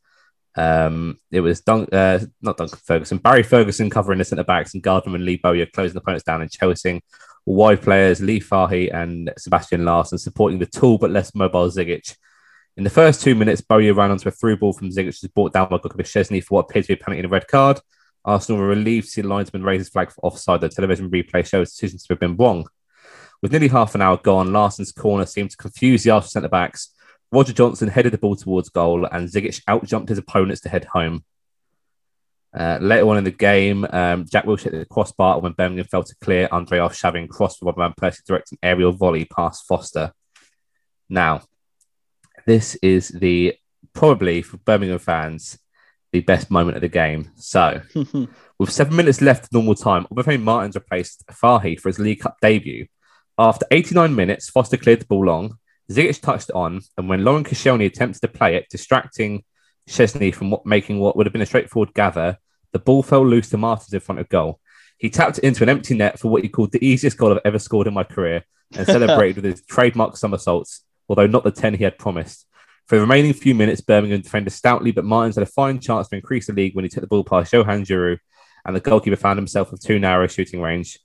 Um, 0.54 1.18
it 1.30 1.40
was 1.40 1.60
Dun- 1.60 1.92
uh, 1.92 2.20
not 2.40 2.56
Duncan 2.56 2.78
Ferguson, 2.84 3.18
Barry 3.18 3.42
Ferguson 3.42 3.90
covering 3.90 4.18
the 4.18 4.24
centre 4.24 4.44
backs, 4.44 4.74
and 4.74 4.82
Gardner 4.82 5.14
and 5.14 5.24
Lee 5.24 5.36
Bowyer 5.36 5.66
closing 5.66 5.94
the 5.94 6.00
opponents 6.00 6.24
down 6.24 6.42
in 6.42 6.48
Chelsea. 6.48 7.02
Wide 7.44 7.82
players 7.82 8.20
Lee 8.20 8.40
Fahey 8.40 8.90
and 8.90 9.32
Sebastian 9.36 9.84
Larsson 9.84 10.18
supporting 10.18 10.58
the 10.58 10.66
tall 10.66 10.98
but 10.98 11.10
less 11.10 11.34
mobile 11.34 11.68
Zigic. 11.68 12.16
In 12.76 12.84
the 12.84 12.90
first 12.90 13.20
two 13.20 13.34
minutes, 13.34 13.60
Bowyer 13.60 13.94
ran 13.94 14.10
onto 14.10 14.28
a 14.28 14.32
through 14.32 14.56
ball 14.56 14.72
from 14.72 14.90
Zigic, 14.90 15.06
was 15.06 15.30
brought 15.34 15.52
down 15.52 15.68
by 15.68 15.78
Gokovic 15.78 16.06
Szczesny 16.06 16.42
for 16.42 16.56
what 16.56 16.70
appeared 16.70 16.84
to 16.84 16.94
be 16.96 17.00
a 17.00 17.04
penalty 17.04 17.18
and 17.18 17.26
a 17.26 17.28
red 17.28 17.48
card. 17.48 17.80
Arsenal 18.24 18.60
were 18.60 18.68
relieved 18.68 19.06
to 19.06 19.10
see 19.12 19.22
the 19.22 19.28
linesman 19.28 19.62
raise 19.62 19.80
his 19.80 19.88
flag 19.88 20.10
for 20.10 20.20
offside. 20.22 20.60
The 20.60 20.68
television 20.68 21.10
replay 21.10 21.44
shows 21.46 21.70
decisions 21.70 22.04
to 22.04 22.12
have 22.12 22.20
been 22.20 22.36
wrong. 22.36 22.66
With 23.40 23.50
nearly 23.50 23.68
half 23.68 23.94
an 23.94 24.02
hour 24.02 24.16
gone, 24.16 24.52
Larsson's 24.52 24.92
corner 24.92 25.26
seemed 25.26 25.50
to 25.50 25.56
confuse 25.56 26.04
the 26.04 26.10
Arsenal 26.10 26.30
centre 26.30 26.48
backs. 26.48 26.94
Roger 27.32 27.52
Johnson 27.52 27.88
headed 27.88 28.12
the 28.12 28.18
ball 28.18 28.36
towards 28.36 28.68
goal, 28.68 29.06
and 29.06 29.28
Zigic 29.28 29.62
outjumped 29.64 30.10
his 30.10 30.18
opponents 30.18 30.60
to 30.60 30.68
head 30.68 30.84
home. 30.84 31.24
Uh, 32.54 32.78
later 32.80 33.08
on 33.08 33.16
in 33.16 33.24
the 33.24 33.30
game, 33.30 33.86
um, 33.90 34.26
Jack 34.30 34.44
Wilshere 34.44 34.64
hit 34.64 34.72
the 34.72 34.84
crossbar 34.84 35.40
when 35.40 35.52
Birmingham 35.52 35.86
fell 35.86 36.04
to 36.04 36.14
clear. 36.20 36.48
Andre 36.52 36.78
Arshavin 36.78 37.28
crossed 37.28 37.58
for 37.58 37.64
Robert 37.64 37.80
Van 37.80 37.94
Persie 37.98 38.24
directing 38.24 38.58
aerial 38.62 38.92
volley 38.92 39.24
past 39.24 39.66
Foster. 39.66 40.12
Now, 41.08 41.42
this 42.46 42.76
is 42.76 43.08
the 43.08 43.56
probably 43.94 44.42
for 44.42 44.58
Birmingham 44.58 44.98
fans 44.98 45.58
the 46.12 46.20
best 46.20 46.50
moment 46.50 46.76
of 46.76 46.82
the 46.82 46.88
game. 46.88 47.30
So, 47.36 47.80
with 48.58 48.70
seven 48.70 48.94
minutes 48.94 49.20
left 49.20 49.44
of 49.44 49.52
normal 49.52 49.74
time, 49.74 50.06
Obafemi 50.12 50.42
Martins 50.42 50.74
replaced 50.74 51.24
Fahey 51.30 51.76
for 51.76 51.88
his 51.88 51.98
League 51.98 52.20
Cup 52.20 52.36
debut. 52.40 52.86
After 53.38 53.66
89 53.70 54.14
minutes, 54.14 54.50
Foster 54.50 54.76
cleared 54.76 55.00
the 55.00 55.06
ball 55.06 55.24
long. 55.24 55.58
Zigic 55.90 56.20
touched 56.20 56.50
it 56.50 56.54
on, 56.54 56.80
and 56.96 57.08
when 57.08 57.24
Laurent 57.24 57.46
Koscielny 57.46 57.86
attempted 57.86 58.20
to 58.20 58.28
play 58.28 58.56
it, 58.56 58.68
distracting 58.70 59.42
Szczesny 59.88 60.34
from 60.34 60.50
what, 60.50 60.66
making 60.66 61.00
what 61.00 61.16
would 61.16 61.26
have 61.26 61.32
been 61.32 61.42
a 61.42 61.46
straightforward 61.46 61.94
gather, 61.94 62.38
the 62.72 62.78
ball 62.78 63.02
fell 63.02 63.26
loose 63.26 63.50
to 63.50 63.58
Martins 63.58 63.92
in 63.92 64.00
front 64.00 64.20
of 64.20 64.28
goal. 64.28 64.60
He 64.98 65.10
tapped 65.10 65.38
it 65.38 65.44
into 65.44 65.62
an 65.62 65.68
empty 65.68 65.94
net 65.94 66.18
for 66.18 66.28
what 66.28 66.42
he 66.42 66.48
called 66.48 66.72
the 66.72 66.86
easiest 66.86 67.18
goal 67.18 67.32
I've 67.32 67.40
ever 67.44 67.58
scored 67.58 67.86
in 67.86 67.94
my 67.94 68.04
career 68.04 68.44
and 68.76 68.86
celebrated 68.86 69.36
with 69.42 69.44
his 69.44 69.64
trademark 69.66 70.16
somersaults, 70.16 70.84
although 71.08 71.26
not 71.26 71.42
the 71.42 71.50
10 71.50 71.74
he 71.74 71.84
had 71.84 71.98
promised. 71.98 72.46
For 72.86 72.96
the 72.96 73.00
remaining 73.02 73.32
few 73.32 73.54
minutes, 73.54 73.80
Birmingham 73.80 74.20
defended 74.20 74.52
stoutly, 74.52 74.90
but 74.92 75.04
Martins 75.04 75.36
had 75.36 75.42
a 75.42 75.46
fine 75.50 75.78
chance 75.78 76.08
to 76.08 76.16
increase 76.16 76.46
the 76.46 76.52
league 76.52 76.74
when 76.74 76.84
he 76.84 76.88
took 76.88 77.00
the 77.02 77.06
ball 77.06 77.24
past 77.24 77.52
Johan 77.52 77.84
Djourou, 77.84 78.18
and 78.66 78.76
the 78.76 78.80
goalkeeper 78.80 79.16
found 79.16 79.38
himself 79.38 79.70
with 79.70 79.82
too 79.82 79.98
narrow 79.98 80.26
shooting 80.26 80.60
range. 80.60 80.98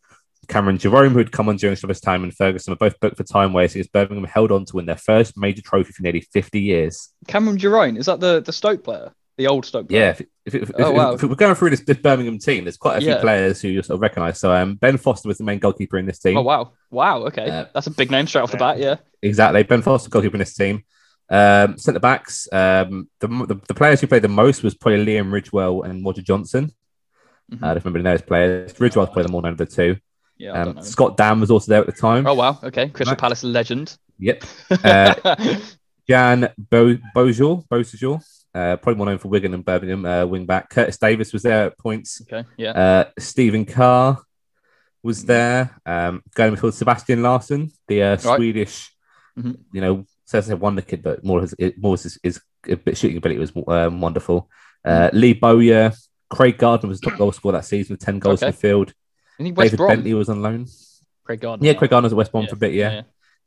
Cameron 0.47 0.78
Jerome, 0.78 1.11
who 1.11 1.17
had 1.19 1.32
come 1.32 1.49
on 1.49 1.57
during 1.57 1.75
Stoppers 1.75 1.99
time, 1.99 2.23
and 2.23 2.34
Ferguson 2.34 2.71
were 2.71 2.78
both 2.78 2.99
booked 2.99 3.17
for 3.17 3.23
time 3.23 3.53
wasting 3.53 3.80
as 3.82 3.88
Birmingham 3.88 4.23
held 4.25 4.51
on 4.51 4.65
to 4.65 4.75
win 4.78 4.86
their 4.86 4.95
first 4.95 5.38
major 5.38 5.61
trophy 5.61 5.91
for 5.91 6.01
nearly 6.03 6.21
50 6.21 6.59
years. 6.59 7.09
Cameron 7.28 7.57
Jerome 7.57 7.97
is 7.97 8.05
that 8.05 8.19
the 8.19 8.41
the 8.41 8.53
Stoke 8.53 8.84
player, 8.84 9.11
the 9.38 9.47
old 9.47 9.65
Stoke 9.65 9.89
player? 9.89 10.01
Yeah, 10.01 10.09
if, 10.11 10.21
if, 10.45 10.55
if, 10.55 10.71
Oh, 10.80 10.89
if- 10.91 10.95
wow. 10.95 11.11
if 11.13 11.23
we're 11.23 11.36
going 11.36 11.55
through 11.55 11.71
this, 11.71 11.82
this 11.82 11.97
Birmingham 11.97 12.39
team, 12.39 12.63
there's 12.63 12.78
quite 12.78 12.97
a 12.97 13.01
few 13.01 13.09
Yeah. 13.09 13.19
players 13.21 13.61
who 13.61 13.67
you 13.67 13.82
sort 13.84 13.95
of 13.95 14.01
recognise. 14.01 14.39
So 14.39 14.53
um, 14.53 14.75
Ben 14.75 14.97
Foster 14.97 15.28
was 15.28 15.38
the 15.38 15.43
main 15.43 15.59
goalkeeper 15.59 15.97
in 15.97 16.05
this 16.05 16.19
team. 16.19 16.38
Oh 16.38 16.41
wow, 16.43 16.71
wow. 16.91 17.23
Okay, 17.25 17.49
Uh, 17.49 17.65
that's 17.73 17.88
a 17.88 17.91
big 17.91 18.09
name 18.11 18.25
straight 18.28 18.41
off 18.43 18.51
the 18.51 18.57
bat. 18.57 18.78
Yeah. 18.80 18.95
Exactly. 19.21 19.63
Ben 19.63 19.82
Foster, 19.82 20.09
goalkeeper 20.09 20.36
in 20.36 20.39
this 20.39 20.53
team. 20.55 20.84
Um, 21.30 21.78
centre 21.78 21.99
backs, 21.99 22.47
um, 22.53 23.09
the, 23.19 23.28
the 23.28 23.55
the 23.67 23.73
players 23.73 23.99
who 23.99 24.07
played 24.07 24.21
the 24.21 24.30
most 24.30 24.63
was 24.63 24.75
probably 24.75 25.05
Liam 25.05 25.30
Ridgewell 25.32 25.84
and 25.86 26.05
Roger 26.05 26.21
Johnson. 26.21 26.71
Mhm. 27.51 27.63
I 27.63 27.73
don't 27.73 27.84
remember 27.86 28.09
those 28.09 28.21
players. 28.21 28.73
Ridgewell's 28.73 29.07
probably 29.09 29.23
the 29.23 29.30
more 29.32 29.41
known 29.41 29.51
of 29.53 29.57
the 29.57 29.65
two. 29.65 29.97
Yeah. 30.38 30.51
Um. 30.61 30.82
Scott 30.82 31.17
Dann 31.17 31.39
was 31.39 31.51
also 31.51 31.69
there 31.71 31.82
at 31.82 31.86
the 31.86 31.91
time. 31.91 32.25
Oh 32.28 32.34
wow. 32.34 32.59
Okay, 32.63 32.89
Crystal 32.89 33.13
Right. 33.13 33.19
Palace 33.19 33.43
legend. 33.43 33.97
Yep. 34.19 34.43
Uh, 34.84 35.36
Jan 36.09 36.49
Bo- 36.57 36.97
Beaujour, 37.13 37.63
uh, 38.55 38.78
probably 38.78 38.95
more 38.95 39.05
known 39.07 39.17
for 39.17 39.28
Wigan 39.28 39.53
and 39.53 39.65
Birmingham, 39.65 40.05
uh, 40.05 40.25
wing 40.25 40.45
back. 40.45 40.69
Curtis 40.69 40.97
Davies 40.97 41.34
was 41.34 41.43
there 41.43 41.65
at 41.67 41.78
points. 41.78 42.21
okay. 42.21 42.47
Yeah. 42.57 42.71
Uh, 42.71 43.05
Stephen 43.19 43.65
Carr 43.65 44.19
was 45.03 45.19
Mm-hmm. 45.19 45.28
there. 45.28 45.75
Um, 45.86 46.23
going 46.34 46.55
midfield, 46.55 46.73
Sebastian 46.73 47.21
Larsson, 47.21 47.71
the 47.88 48.03
uh, 48.03 48.09
Right. 48.11 48.21
Swedish, 48.38 48.89
Mhm. 49.38 49.57
you 49.73 49.82
know, 49.82 50.05
says 50.28 50.49
a 50.49 50.55
wonder 50.57 50.82
kid, 50.82 51.01
but 51.01 51.23
more 51.23 51.41
his, 51.41 51.55
it- 51.57 51.78
more 51.82 51.95
his, 51.95 52.19
his, 52.21 52.41
his 52.63 52.97
shooting 52.97 53.17
ability 53.17 53.39
was 53.39 53.51
um, 53.67 53.99
wonderful. 54.01 54.49
Uh, 54.86 55.07
Mm-hmm. 55.09 55.17
Lee 55.17 55.34
Bowyer, 55.34 55.91
Craig 56.30 56.57
Gardner 56.57 56.88
was 56.89 56.99
the 57.01 57.09
top 57.09 57.17
goal 57.19 57.32
scorer 57.32 57.53
that 57.53 57.65
season 57.65 57.93
with 57.95 58.05
10 58.05 58.19
goals 58.19 58.41
Okay. 58.43 58.47
in 58.47 58.51
the 58.51 58.57
field. 58.57 58.93
I 59.39 59.43
David 59.49 59.78
Brom. 59.78 59.89
Bentley 59.89 60.13
was 60.13 60.30
on 60.30 60.41
loan. 60.41 60.67
Craig 61.25 61.41
Gardner. 61.41 61.65
Yeah, 61.65 61.73
Craig 61.73 61.89
Gardner 61.89 62.05
was 62.05 62.13
at 62.13 62.17
West 62.17 62.32
Brom 62.32 62.43
Yeah, 62.43 62.49
for 62.49 62.55
a 62.55 62.59
bit, 62.59 62.73
yeah. 62.73 63.01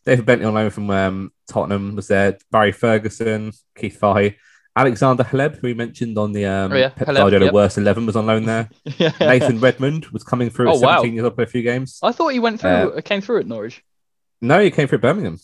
David 0.04 0.26
Bentley 0.26 0.46
on 0.46 0.54
loan 0.54 0.70
from 0.70 0.90
um, 0.90 1.32
Tottenham 1.48 1.94
was 1.96 2.08
there. 2.08 2.38
Barry 2.50 2.72
Ferguson, 2.72 3.52
Keith 3.76 3.98
Fahey, 3.98 4.36
Alexander 4.76 5.24
Hleb, 5.24 5.56
who 5.56 5.66
we 5.68 5.74
mentioned 5.74 6.16
on 6.16 6.32
the 6.32 6.46
um, 6.46 6.72
Oh, 6.72 6.76
yeah, 6.76 6.88
Pep 6.90 7.08
Hleb, 7.08 7.16
Guardiola 7.16 7.44
yep. 7.46 7.54
Worst 7.54 7.78
11 7.78 8.06
was 8.06 8.16
on 8.16 8.26
loan 8.26 8.44
there. 8.44 8.68
yeah. 8.98 9.12
Nathan 9.20 9.60
Redmond 9.60 10.06
was 10.06 10.22
coming 10.24 10.48
through 10.50 10.70
at 10.70 10.76
Oh, 10.76 10.80
wow. 10.80 10.96
17 10.98 11.14
years 11.14 11.24
old, 11.24 11.34
played 11.34 11.48
a 11.48 11.50
few 11.50 11.62
games. 11.62 11.98
I 12.02 12.12
thought 12.12 12.28
he 12.28 12.38
went 12.38 12.60
through. 12.60 12.70
Uh, 12.70 13.00
came 13.02 13.20
through 13.20 13.40
at 13.40 13.46
Norwich. 13.46 13.82
No, 14.40 14.60
he 14.62 14.70
came 14.70 14.88
through 14.88 14.96
at 14.98 15.02
Birmingham. 15.02 15.38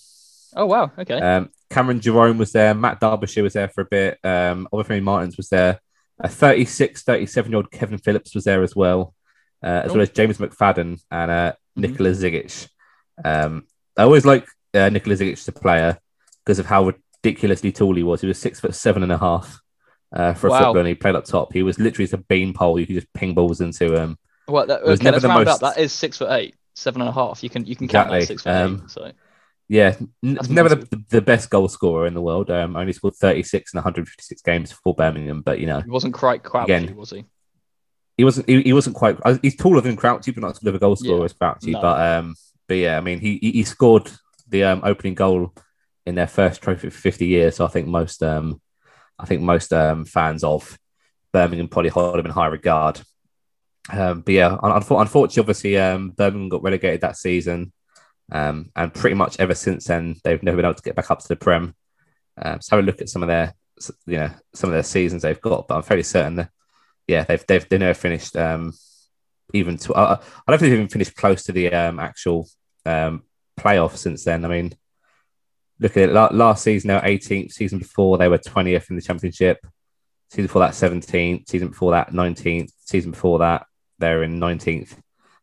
Oh 0.57 0.67
wow. 0.67 0.91
Okay. 0.99 1.19
Um, 1.21 1.51
Cameron 1.71 2.01
Jerome 2.01 2.39
was 2.39 2.53
there. 2.53 2.75
Matt 2.75 3.01
Derbyshire 3.01 3.43
was 3.43 3.53
there 3.53 3.69
for 3.69 3.83
a 3.83 3.85
bit. 3.87 4.19
Um, 4.25 4.69
Obafemi 4.73 5.03
Martins 5.03 5.37
was 5.37 5.49
there. 5.51 5.81
A 6.19 6.29
36, 6.29 7.03
37 7.03 7.51
year 7.51 7.57
old 7.59 7.71
Kevin 7.71 7.99
Phillips 7.99 8.35
was 8.35 8.45
there 8.45 8.63
as 8.63 8.75
well, 8.75 9.15
uh, 9.63 9.83
as 9.85 9.91
Oh. 9.91 9.95
well 9.95 10.03
as 10.03 10.11
James 10.11 10.39
McFadden 10.39 11.01
and 11.11 11.31
uh, 11.31 11.53
Mhm. 11.53 11.83
Nikola 11.83 12.11
Zigic. 12.11 12.69
Um, 13.25 13.67
I 13.97 14.03
always 14.05 14.25
like 14.25 14.47
uh, 14.75 14.89
Nikola 14.89 15.17
Zigic 15.17 15.33
as 15.35 15.49
a 15.49 15.53
player 15.53 15.99
because 16.45 16.59
of 16.59 16.67
how 16.67 16.91
ridiculously 17.23 17.73
tall 17.73 17.95
he 17.95 18.03
was. 18.03 18.21
He 18.23 18.27
was 18.27 18.39
six 18.39 18.61
foot 18.61 18.75
seven 18.75 19.03
and 19.03 19.13
a 19.13 19.19
half 19.19 19.61
uh, 20.15 20.33
for 20.35 20.47
a 20.47 20.51
Wow. 20.51 20.59
footballer, 20.59 20.79
and 20.81 20.89
he 20.89 20.95
played 20.95 21.17
up 21.17 21.25
top. 21.27 21.53
He 21.53 21.63
was 21.63 21.79
literally 21.79 22.05
just 22.05 22.15
a 22.15 22.19
beanpole. 22.19 22.79
You 22.81 22.87
could 22.87 22.95
just 22.97 23.13
ping 23.13 23.35
balls 23.35 23.61
into 23.61 23.95
him. 23.95 24.17
well, 24.49 24.67
that, 24.67 24.81
it 24.81 24.87
was 24.87 25.01
okay. 25.01 25.05
never 25.05 25.15
Let's 25.17 25.23
the 25.23 25.29
round 25.29 25.45
most- 25.47 25.63
up. 25.63 25.75
That 25.75 25.83
is 25.83 25.93
six 25.93 26.17
foot 26.19 26.31
eight, 26.31 26.55
seven 26.75 27.01
and 27.03 27.11
a 27.11 27.13
half. 27.13 27.43
You 27.43 27.51
can 27.51 27.67
you 27.67 27.77
can 27.77 27.89
count 27.89 28.09
that 28.11 28.17
Exactly. 28.23 28.35
six 28.37 28.43
foot 28.45 28.51
Um, 28.57 28.83
eight. 28.85 28.91
So 28.91 29.13
Yeah, 29.69 29.97
That's 30.23 30.49
never 30.49 30.69
the, 30.69 31.03
the 31.09 31.21
best 31.21 31.51
goal 31.51 31.67
scorer 31.69 32.07
in 32.07 32.15
the 32.15 32.21
world. 32.23 32.51
Um, 32.51 32.77
only 32.77 32.93
scored 32.93 33.15
36 33.17 33.75
in 33.75 33.79
156 33.79 34.43
games 34.43 34.71
for 34.73 34.95
Birmingham, 34.95 35.43
but 35.43 35.59
you 35.59 35.67
know, 35.67 35.81
he 35.81 35.91
wasn't 35.91 36.15
quite 36.15 36.43
Crouchy, 36.45 36.65
Again, 36.73 36.95
was 36.97 37.11
he? 37.11 37.25
he 38.17 38.25
wasn't 38.25 38.49
he, 38.49 38.63
he 38.63 38.73
wasn't 38.73 38.95
quite 38.97 39.19
uh, 39.25 39.39
he's 39.43 39.57
taller 39.57 39.81
than 39.81 39.97
Crouchy, 39.97 40.33
but 40.33 40.41
not 40.43 40.53
as 40.53 40.59
good 40.61 40.69
of 40.69 40.77
a 40.77 40.79
goal 40.79 40.95
scorer 40.97 41.19
Yeah. 41.19 41.25
as 41.25 41.33
Crouchy. 41.33 41.73
No. 41.73 41.81
But 41.81 42.01
um, 42.01 42.35
but 42.69 42.77
yeah, 42.77 42.97
I 42.97 43.01
mean 43.01 43.19
he 43.19 43.39
he, 43.43 43.51
he 43.53 43.65
scored 43.65 44.11
the 44.49 44.63
um, 44.65 44.83
opening 44.85 45.15
goal 45.15 45.53
in 46.07 46.15
their 46.15 46.29
first 46.29 46.63
trophy 46.63 46.89
for 46.89 46.99
50 47.01 47.27
years. 47.27 47.57
So 47.57 47.65
I 47.65 47.69
think 47.69 47.89
most 47.89 48.23
um 48.23 48.61
I 49.19 49.27
think 49.27 49.43
most 49.43 49.73
um 49.73 50.05
fans 50.05 50.45
of 50.45 50.79
Birmingham 51.33 51.67
probably 51.69 51.91
hold 51.91 52.19
him 52.19 52.27
in 52.27 52.33
high 52.33 52.47
regard. 52.47 53.01
Um, 53.93 54.21
but 54.21 54.33
yeah, 54.33 54.57
unfortunately, 54.63 55.41
obviously, 55.41 55.77
um, 55.79 56.11
Birmingham 56.11 56.49
got 56.49 56.63
relegated 56.63 57.03
that 57.03 57.17
season, 57.17 57.73
um, 58.33 58.71
and 58.75 58.93
pretty 58.93 59.15
much 59.15 59.37
ever 59.39 59.55
since 59.55 59.85
then, 59.85 60.17
they've 60.25 60.43
never 60.43 60.57
been 60.57 60.67
able 60.67 60.75
to 60.75 60.83
get 60.83 60.97
back 60.97 61.11
up 61.11 61.21
to 61.21 61.29
the 61.29 61.37
Prem. 61.37 61.75
Um, 62.41 62.61
so 62.61 62.77
have 62.77 62.85
a 62.85 62.87
look 62.87 63.01
at 63.01 63.09
some 63.09 63.23
of 63.23 63.29
their, 63.29 63.55
you 64.07 64.19
know, 64.19 64.31
some 64.55 64.71
of 64.71 64.75
their 64.75 64.83
seasons 64.83 65.23
they've 65.23 65.41
got, 65.41 65.69
but 65.69 65.77
I'm 65.77 65.83
fairly 65.83 66.03
certain 66.03 66.37
that, 66.37 66.51
yeah, 67.07 67.25
they've 67.25 67.45
they've 67.47 67.69
they 67.69 67.79
never 67.79 67.95
finished 67.95 68.37
um, 68.37 68.73
even 69.55 69.77
to. 69.79 69.95
I, 69.95 70.15
I 70.15 70.19
don't 70.49 70.59
think 70.59 70.71
they've 70.71 70.73
even 70.73 70.89
finished 70.89 71.15
close 71.15 71.45
to 71.45 71.53
the 71.53 71.73
um, 71.73 72.01
actual 72.01 72.49
um, 72.85 73.23
playoff 73.59 73.97
since 73.97 74.25
then. 74.25 74.45
I 74.45 74.49
mean, 74.49 74.75
look 75.79 75.97
at 75.97 76.09
it. 76.09 76.13
la- 76.13 76.31
Last 76.33 76.65
season, 76.65 76.89
they 76.89 76.95
were 76.95 77.01
18th. 77.01 77.53
Season 77.53 77.79
before, 77.79 78.19
they 78.19 78.29
were 78.29 78.39
20th 78.39 78.91
in 78.91 78.97
the 78.97 79.03
championship. 79.03 79.65
Season 80.31 80.47
before 80.47 80.61
that, 80.61 80.73
17th. 80.73 81.49
Season 81.49 81.69
before 81.69 81.93
that, 81.93 82.11
19th. 82.13 82.73
Season 82.85 83.13
before 83.13 83.39
that, 83.39 83.67
they're 83.99 84.23
in 84.23 84.41
19th. 84.41 84.97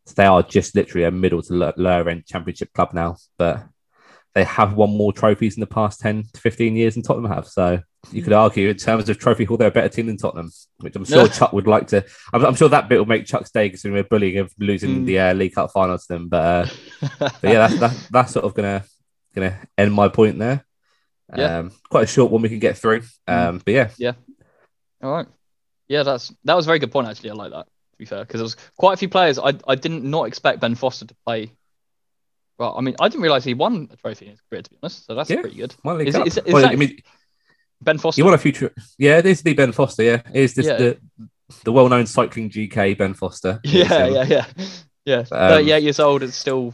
So 0.05 0.13
they 0.17 0.25
are 0.25 0.43
just 0.43 0.75
literally 0.75 1.05
a 1.05 1.11
middle 1.11 1.41
to 1.41 1.73
lower 1.77 2.09
end 2.09 2.25
championship 2.25 2.73
club 2.73 2.93
now. 2.93 3.17
But 3.37 3.63
they 4.35 4.43
have 4.43 4.73
won 4.73 4.89
more 4.97 5.13
trophies 5.13 5.55
in 5.55 5.61
the 5.61 5.67
past 5.67 5.99
10 6.01 6.25
to 6.33 6.41
15 6.41 6.75
years 6.75 6.95
than 6.95 7.03
Tottenham 7.03 7.31
have. 7.31 7.47
So 7.47 7.79
you 8.11 8.23
could 8.23 8.33
argue, 8.33 8.69
in 8.69 8.77
terms 8.77 9.07
of 9.07 9.17
trophy 9.19 9.45
haul, 9.45 9.57
they're 9.57 9.67
a 9.67 9.71
better 9.71 9.89
team 9.89 10.07
than 10.07 10.17
Tottenham, 10.17 10.51
which 10.79 10.95
I'm 10.95 11.05
sure 11.05 11.27
Chuck 11.27 11.53
would 11.53 11.67
like 11.67 11.87
to. 11.89 12.03
I'm, 12.33 12.43
I'm 12.43 12.55
sure 12.55 12.67
that 12.69 12.89
bit 12.89 12.97
will 12.97 13.05
make 13.05 13.25
Chuck 13.27 13.45
stay 13.45 13.69
considering 13.69 13.95
we're 14.03 14.09
bullying 14.09 14.39
of 14.39 14.51
losing 14.59 15.03
Mm. 15.03 15.05
the 15.05 15.19
uh, 15.19 15.33
League 15.33 15.53
Cup 15.53 15.71
final 15.71 15.97
to 15.97 16.07
them. 16.09 16.29
But, 16.29 16.43
uh, 16.43 16.69
but 17.19 17.43
yeah, 17.43 17.67
that's, 17.67 17.79
that, 17.79 18.07
that's 18.11 18.33
sort 18.33 18.45
of 18.45 18.53
gonna 18.55 18.83
gonna 19.35 19.57
end 19.77 19.93
my 19.93 20.09
point 20.09 20.37
there. 20.39 20.65
Yeah. 21.35 21.59
Um, 21.59 21.71
quite 21.89 22.03
a 22.03 22.07
short 22.07 22.31
one 22.31 22.41
we 22.41 22.49
can 22.49 22.59
get 22.59 22.77
through. 22.77 23.03
Um, 23.27 23.61
but 23.63 23.73
yeah, 23.73 23.89
yeah, 23.97 24.13
All 25.01 25.11
right. 25.11 25.27
Yeah, 25.87 26.03
that's 26.03 26.33
that 26.43 26.55
was 26.55 26.65
a 26.65 26.67
very 26.67 26.79
good 26.79 26.91
point 26.91 27.07
actually. 27.07 27.29
I 27.31 27.33
like 27.33 27.51
that. 27.51 27.67
To 28.05 28.09
be 28.11 28.15
fair, 28.15 28.25
because 28.25 28.39
there 28.39 28.43
was 28.43 28.55
quite 28.77 28.93
a 28.93 28.97
few 28.97 29.09
players 29.09 29.39
I 29.39 29.53
I 29.67 29.75
didn't 29.75 30.03
not 30.03 30.23
expect 30.27 30.59
Ben 30.59 30.75
Foster 30.75 31.05
to 31.05 31.15
play. 31.25 31.51
Well, 32.59 32.75
I 32.77 32.81
mean, 32.81 32.95
I 32.99 33.07
didn't 33.09 33.23
realize 33.23 33.43
he 33.43 33.53
won 33.53 33.89
a 33.91 33.95
trophy 33.95 34.25
in 34.25 34.31
his 34.31 34.41
career, 34.41 34.61
to 34.61 34.69
be 34.69 34.77
honest. 34.83 35.05
So 35.05 35.15
that's 35.15 35.29
Yeah. 35.29 35.41
pretty 35.41 35.57
good. 35.57 35.73
one 35.81 35.97
league 35.97 36.07
Is 36.09 36.15
it- 36.15 36.27
is 36.27 36.39
Well, 36.45 36.61
that- 36.61 36.71
I 36.71 36.75
mean, 36.75 36.99
Ben 37.81 37.97
Foster. 37.97 38.19
he 38.19 38.23
won 38.23 38.33
a 38.33 38.37
future. 38.37 38.71
Yeah, 38.97 39.17
it 39.17 39.25
is 39.25 39.41
the 39.41 39.53
Ben 39.53 39.71
Foster. 39.71 40.03
Yeah, 40.03 40.21
it 40.33 40.41
is 40.43 40.53
this, 40.53 40.65
Yeah. 40.67 40.77
the 40.77 40.97
the 41.63 41.71
well-known 41.71 42.05
cycling 42.07 42.49
GK 42.49 42.93
Ben 42.97 43.13
Foster. 43.13 43.59
Yeah, 43.63 44.07
yeah, 44.07 44.23
yeah, 44.23 44.45
yeah. 45.05 45.17
Um, 45.19 45.25
Thirty-eight 45.25 45.83
years 45.83 45.99
old 45.99 46.23
and 46.23 46.33
still 46.33 46.73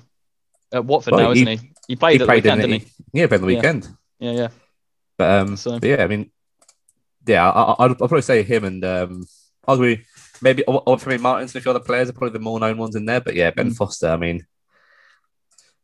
at 0.71 0.85
Watford 0.85 1.13
Well, 1.13 1.27
now, 1.29 1.31
he- 1.33 1.41
isn't 1.43 1.59
he? 1.59 1.71
He 1.87 1.95
played 1.95 2.19
He 2.19 2.23
at 2.23 2.27
played 2.27 2.43
the 2.43 2.49
weekend, 2.49 2.61
the, 2.63 2.67
didn't 2.67 2.87
he? 3.13 3.19
yeah, 3.19 3.25
Ben 3.27 3.41
the 3.41 3.47
Yeah. 3.47 3.55
weekend. 3.55 3.87
Yeah, 4.19 4.31
yeah. 4.31 4.47
But 5.17 5.29
um, 5.41 5.57
So- 5.57 5.79
but 5.79 5.87
yeah, 5.89 6.03
I 6.03 6.07
mean, 6.07 6.29
yeah, 7.25 7.49
I, 7.49 7.61
I, 7.61 7.85
I'd, 7.85 7.91
I'd 7.91 7.97
probably 7.97 8.21
say 8.21 8.43
him 8.43 8.63
and 8.65 8.83
um, 8.85 9.25
arguably 9.67 10.03
maybe 10.41 10.63
or, 10.65 10.83
or 10.85 10.97
for 10.97 11.09
me 11.09 11.17
Martins 11.17 11.53
and 11.53 11.59
a 11.59 11.63
few 11.63 11.71
other 11.71 11.79
players 11.79 12.09
are 12.09 12.13
probably 12.13 12.31
the 12.33 12.39
more 12.39 12.59
known 12.59 12.77
ones 12.77 12.95
in 12.95 13.05
there. 13.05 13.21
But 13.21 13.35
yeah, 13.35 13.51
Ben 13.51 13.71
Mm. 13.71 13.75
Foster. 13.75 14.09
I 14.09 14.17
mean, 14.17 14.45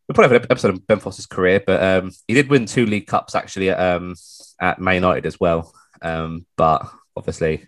we'll 0.08 0.14
probably 0.16 0.34
have 0.36 0.44
an 0.44 0.52
episode 0.52 0.74
of 0.74 0.88
Ben 0.88 1.00
Foster's 1.00 1.26
career, 1.26 1.62
but 1.66 1.82
um, 1.82 2.12
he 2.28 2.34
did 2.34 2.50
win 2.50 2.66
two 2.66 2.86
league 2.86 3.08
cups 3.08 3.36
actually 3.36 3.70
at 3.70 3.80
um 3.80 4.16
at 4.60 4.80
Man 4.80 4.96
United 4.96 5.26
as 5.26 5.40
well. 5.40 5.74
Um, 6.02 6.46
but 6.56 6.90
obviously. 7.16 7.68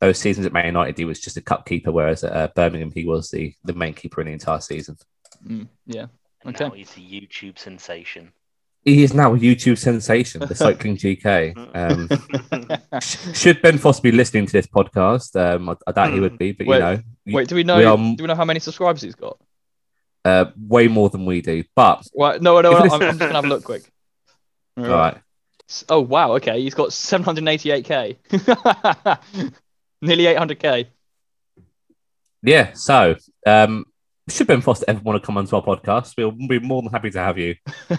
Those 0.00 0.18
seasons 0.18 0.44
at 0.44 0.52
Man 0.52 0.66
United, 0.66 0.98
he 0.98 1.06
was 1.06 1.18
just 1.20 1.38
a 1.38 1.40
cup 1.40 1.64
keeper, 1.64 1.90
whereas 1.90 2.24
at 2.24 2.32
uh, 2.32 2.48
Birmingham, 2.54 2.92
he 2.92 3.06
was 3.06 3.30
the, 3.30 3.54
the 3.64 3.72
main 3.72 3.94
keeper 3.94 4.20
in 4.20 4.26
the 4.26 4.34
entire 4.34 4.60
season. 4.60 4.98
Mm, 5.46 5.68
yeah. 5.86 6.06
And 6.44 6.54
Okay. 6.54 6.64
now 6.64 6.72
he's 6.72 6.90
a 6.96 7.00
YouTube 7.00 7.58
sensation. 7.58 8.32
He 8.84 9.02
is 9.02 9.14
now 9.14 9.34
a 9.34 9.38
YouTube 9.38 9.78
sensation, 9.78 10.40
the 10.40 10.54
cycling 10.54 10.96
GK. 10.98 11.54
Um, 11.74 12.08
sh- 13.00 13.36
should 13.38 13.62
Ben 13.62 13.78
Foster 13.78 14.02
be 14.02 14.12
listening 14.12 14.44
to 14.46 14.52
this 14.52 14.66
podcast? 14.66 15.34
Um, 15.40 15.70
I, 15.70 15.76
I 15.86 15.92
doubt 15.92 16.12
he 16.12 16.20
would 16.20 16.36
be, 16.36 16.52
but 16.52 16.66
Wait, 16.66 16.76
you 16.76 16.82
know, 16.82 16.98
Wait, 17.28 17.48
do 17.48 17.54
we 17.54 17.64
know? 17.64 17.78
we 17.78 17.84
are- 17.86 17.96
do 17.96 18.16
we 18.24 18.26
know 18.26 18.34
how 18.34 18.44
many 18.44 18.60
subscribers 18.60 19.00
he's 19.02 19.14
got? 19.14 19.38
uh, 20.26 20.46
way 20.68 20.88
more 20.88 21.08
than 21.10 21.24
we 21.26 21.40
do. 21.42 21.64
But 21.74 22.06
Well, 22.12 22.38
no, 22.40 22.60
no, 22.60 22.72
no 22.72 22.78
I'm, 22.78 22.92
I'm 22.92 23.00
just 23.00 23.18
gonna 23.18 23.32
have 23.34 23.44
a 23.44 23.48
look 23.48 23.64
quick. 23.64 23.82
all 24.76 24.84
right, 24.84 25.16
Oh 25.88 26.00
wow, 26.00 26.32
okay, 26.34 26.60
he's 26.60 26.74
got 26.74 26.90
788k, 26.90 28.16
nearly 30.02 30.24
800k. 30.24 30.86
yeah. 32.42 32.72
So, 32.74 33.16
um, 33.46 33.84
should 34.28 34.46
Ben 34.46 34.60
Foster 34.62 34.84
ever 34.88 35.00
want 35.00 35.20
to 35.22 35.26
come 35.26 35.36
onto 35.36 35.54
our 35.56 35.62
podcast, 35.62 36.14
we'll 36.16 36.30
be 36.30 36.58
more 36.58 36.80
than 36.82 36.90
happy 36.90 37.10
to 37.10 37.18
have 37.18 37.36
you. 37.38 37.56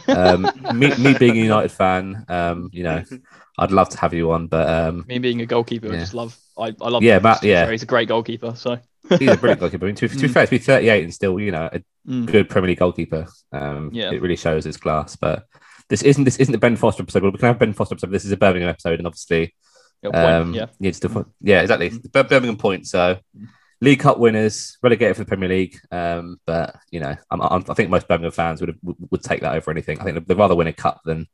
Um, 0.07 0.49
me, 0.73 0.91
me 0.97 1.15
being 1.17 1.37
a 1.37 1.41
United 1.43 1.71
fan, 1.71 2.25
um, 2.29 2.69
you 2.73 2.83
know, 2.83 3.03
I'd 3.59 3.71
love 3.71 3.89
to 3.89 3.97
have 3.99 4.13
you 4.13 4.31
on, 4.31 4.47
but 4.47 4.67
um, 4.67 5.05
Me 5.07 5.19
being 5.19 5.41
a 5.41 5.45
goalkeeper, 5.45 5.87
I 5.93 5.97
just 5.97 6.13
love. 6.13 6.35
I, 6.57 6.73
I 6.81 6.89
love. 6.89 7.03
Yeah. 7.03 7.19
Matt, 7.19 7.43
yeah. 7.43 7.69
he's 7.69 7.83
a 7.83 7.85
great 7.85 8.07
goalkeeper. 8.09 8.53
So 8.55 8.79
he's 9.17 9.29
a 9.29 9.37
brilliant 9.37 9.59
goalkeeper. 9.61 9.85
I 9.85 9.87
mean, 9.87 9.95
to, 9.95 10.07
to 10.07 10.15
be 10.17 10.27
Mm. 10.27 10.31
fair, 10.33 10.45
to 10.45 10.51
be 10.51 10.57
38 10.57 11.03
and 11.03 11.13
still, 11.13 11.39
you 11.39 11.51
know, 11.51 11.69
a 11.71 11.81
Mm. 12.07 12.27
good 12.27 12.49
Premier 12.49 12.67
League 12.69 12.79
goalkeeper. 12.79 13.25
Um, 13.51 13.89
Yeah. 13.93 14.11
it 14.11 14.21
really 14.21 14.35
shows 14.35 14.63
his 14.65 14.77
class. 14.77 15.15
But 15.15 15.45
this 15.89 16.01
isn't 16.03 16.23
this 16.23 16.37
isn't 16.37 16.51
the 16.51 16.57
Ben 16.57 16.75
Foster 16.75 17.01
episode. 17.03 17.23
We 17.23 17.31
can 17.31 17.47
have 17.47 17.59
Ben 17.59 17.73
Foster 17.73 17.95
episode. 17.95 18.11
This 18.11 18.25
is 18.25 18.31
a 18.31 18.37
Birmingham 18.37 18.69
episode, 18.69 18.99
and 18.99 19.07
obviously, 19.07 19.55
Got 20.03 20.13
point, 20.13 20.25
um, 20.25 20.53
yeah. 20.53 20.65
yeah, 20.79 20.91
different. 20.91 21.27
Yeah, 21.41 21.61
exactly. 21.61 21.89
Mm. 21.91 22.27
Birmingham 22.29 22.57
point. 22.57 22.87
So, 22.87 23.17
Mm. 23.37 23.47
League 23.85 23.99
Cup 24.01 24.17
winners, 24.19 24.77
relegated 24.83 25.15
for 25.15 25.23
the 25.23 25.27
Premier 25.27 25.47
League. 25.49 25.79
Um, 25.91 26.37
but 26.45 26.75
you 26.91 26.99
know, 26.99 27.15
I'm, 27.31 27.41
I'm, 27.41 27.63
I 27.69 27.73
think 27.73 27.89
most 27.89 28.07
Birmingham 28.07 28.31
fans 28.31 28.59
would, 28.61 28.77
would 28.83 28.95
would 29.11 29.23
take 29.23 29.41
that 29.41 29.55
over 29.55 29.71
anything. 29.71 29.99
I 29.99 30.03
think 30.03 30.27
they'd 30.27 30.37
rather 30.37 30.55
win 30.55 30.67
a 30.67 30.73
cup 30.73 31.01
than 31.05 31.27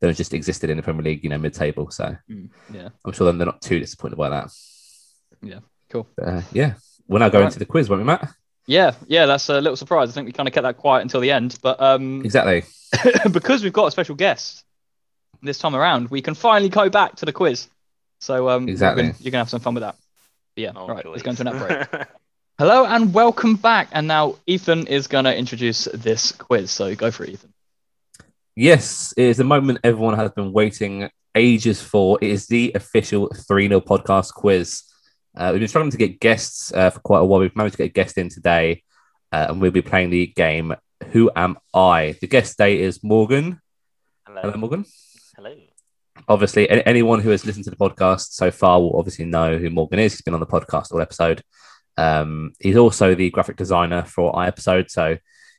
than 0.00 0.14
just 0.14 0.34
existed 0.34 0.70
in 0.70 0.76
the 0.78 0.82
Premier 0.82 1.02
League, 1.02 1.22
you 1.22 1.30
know, 1.30 1.38
mid-table. 1.38 1.90
So 1.90 2.16
Mm, 2.30 2.48
yeah. 2.72 2.88
I'm 3.04 3.12
sure 3.12 3.30
they're 3.32 3.46
not 3.46 3.60
too 3.62 3.78
disappointed 3.78 4.16
by 4.16 4.30
that. 4.30 4.50
Yeah, 5.42 5.58
cool. 5.90 6.08
But, 6.16 6.24
uh, 6.28 6.42
yeah, 6.52 6.74
we'll 7.06 7.20
now 7.20 7.28
go 7.28 7.38
Right. 7.40 7.46
into 7.46 7.58
the 7.58 7.66
quiz, 7.66 7.88
won't 7.90 8.00
we, 8.02 8.06
Matt? 8.06 8.28
Yeah, 8.66 8.92
yeah, 9.08 9.26
that's 9.26 9.48
a 9.50 9.60
little 9.60 9.76
surprise. 9.76 10.08
I 10.08 10.12
think 10.12 10.26
we 10.26 10.32
kind 10.32 10.48
of 10.48 10.54
kept 10.54 10.62
that 10.64 10.76
quiet 10.78 11.02
until 11.02 11.20
the 11.20 11.30
end, 11.30 11.58
but 11.62 11.80
um, 11.82 12.20
Exactly. 12.24 12.64
because 13.30 13.62
we've 13.62 13.72
got 13.72 13.86
a 13.86 13.90
special 13.90 14.14
guest 14.14 14.64
this 15.42 15.58
time 15.58 15.74
around, 15.76 16.08
we 16.10 16.22
can 16.22 16.34
finally 16.34 16.68
go 16.70 16.88
back 16.88 17.16
to 17.16 17.26
the 17.26 17.32
quiz. 17.32 17.68
So 18.20 18.48
um, 18.48 18.64
we're 18.66 18.72
Exactly. 18.72 19.02
gonna- 19.04 19.14
you're 19.20 19.30
gonna 19.32 19.40
have 19.44 19.50
some 19.50 19.60
fun 19.60 19.74
with 19.74 19.82
that. 19.82 19.96
But 20.60 20.74
yeah, 20.74 20.80
Oh, 20.82 20.86
right. 20.88 21.06
Let's 21.06 21.22
go 21.22 21.30
into 21.30 21.44
that 21.44 21.58
break. 21.58 21.90
break. 21.90 22.06
Hello 22.58 22.84
and 22.84 23.14
welcome 23.14 23.56
back. 23.56 23.88
And 23.92 24.06
now 24.06 24.36
Ethan 24.46 24.86
is 24.88 25.06
gonna 25.06 25.32
introduce 25.32 25.84
this 25.94 26.32
quiz. 26.32 26.70
So 26.70 26.94
go 26.94 27.10
for 27.10 27.24
it, 27.24 27.30
Ethan. 27.30 27.54
Yes, 28.54 29.14
it 29.16 29.24
is 29.24 29.36
the 29.38 29.44
moment 29.44 29.78
everyone 29.84 30.16
has 30.18 30.30
been 30.32 30.52
waiting 30.52 31.08
ages 31.34 31.80
for. 31.82 32.18
It 32.20 32.30
is 32.30 32.46
the 32.46 32.72
official 32.74 33.28
3 33.34 33.68
0 33.68 33.80
podcast 33.80 34.34
quiz. 34.34 34.82
Uh, 35.34 35.50
we've 35.52 35.60
been 35.60 35.68
struggling 35.68 35.92
to 35.92 35.96
get 35.96 36.20
guests 36.20 36.72
uh, 36.74 36.90
for 36.90 37.00
quite 37.00 37.20
a 37.20 37.24
while. 37.24 37.40
We've 37.40 37.56
managed 37.56 37.76
to 37.76 37.78
get 37.84 37.90
a 37.90 37.94
guest 37.94 38.18
in 38.18 38.28
today, 38.28 38.82
uh, 39.32 39.46
and 39.48 39.60
we'll 39.62 39.70
be 39.70 39.80
playing 39.80 40.10
the 40.10 40.26
game 40.26 40.74
Who 41.12 41.30
Am 41.34 41.56
I? 41.72 42.16
The 42.20 42.26
guest 42.26 42.58
today 42.58 42.80
is 42.82 43.02
Morgan. 43.02 43.60
Hello, 44.26 44.42
Hello. 44.42 44.56
Morgan. 44.58 44.84
Hello. 45.36 45.54
Obviously, 46.30 46.70
any, 46.70 46.86
anyone 46.86 47.20
who 47.20 47.30
has 47.30 47.44
listened 47.44 47.64
to 47.64 47.70
the 47.70 47.76
podcast 47.76 48.32
so 48.32 48.50
far 48.50 48.80
will 48.80 48.96
obviously 48.98 49.24
know 49.24 49.58
who 49.58 49.68
Morgan 49.68 49.98
is. 49.98 50.12
He's 50.12 50.22
been 50.22 50.34
on 50.34 50.40
the 50.40 50.46
podcast 50.46 50.92
all 50.92 51.00
episode. 51.02 51.42
Um, 51.96 52.52
he's 52.60 52.76
also 52.76 53.14
the 53.14 53.30
graphic 53.30 53.56
designer 53.56 54.04
for 54.04 54.34
our 54.34 54.46
episode. 54.46 54.90
So 54.90 55.16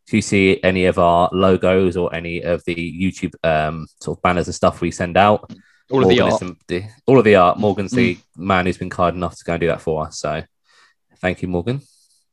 if 0.07 0.13
you 0.13 0.21
see 0.21 0.59
any 0.63 0.85
of 0.85 0.97
our 0.97 1.29
logos 1.33 1.97
or 1.97 2.15
any 2.15 2.41
of 2.41 2.63
the 2.65 2.73
YouTube 2.75 3.35
um, 3.43 3.85
sort 4.01 4.17
of 4.17 4.21
banners 4.23 4.47
and 4.47 4.55
stuff 4.55 4.81
we 4.81 4.91
send 4.91 5.17
out, 5.17 5.51
All 5.91 6.03
of 6.03 6.09
the 6.09 6.21
art. 6.21 6.39
the, 6.39 6.55
the- 6.67 6.83
all 7.05 7.19
of 7.19 7.25
the 7.25 7.35
art. 7.35 7.59
Morgan's 7.59 7.91
the 7.91 8.17
man 8.37 8.65
who's 8.65 8.77
been 8.77 8.89
kind 8.89 9.15
enough 9.15 9.37
to 9.37 9.43
go 9.43 9.53
and 9.53 9.59
do 9.61 9.67
that 9.67 9.81
for 9.81 10.05
us. 10.07 10.19
So 10.19 10.41
thank 11.19 11.41
you, 11.41 11.47
Morgan. 11.49 11.81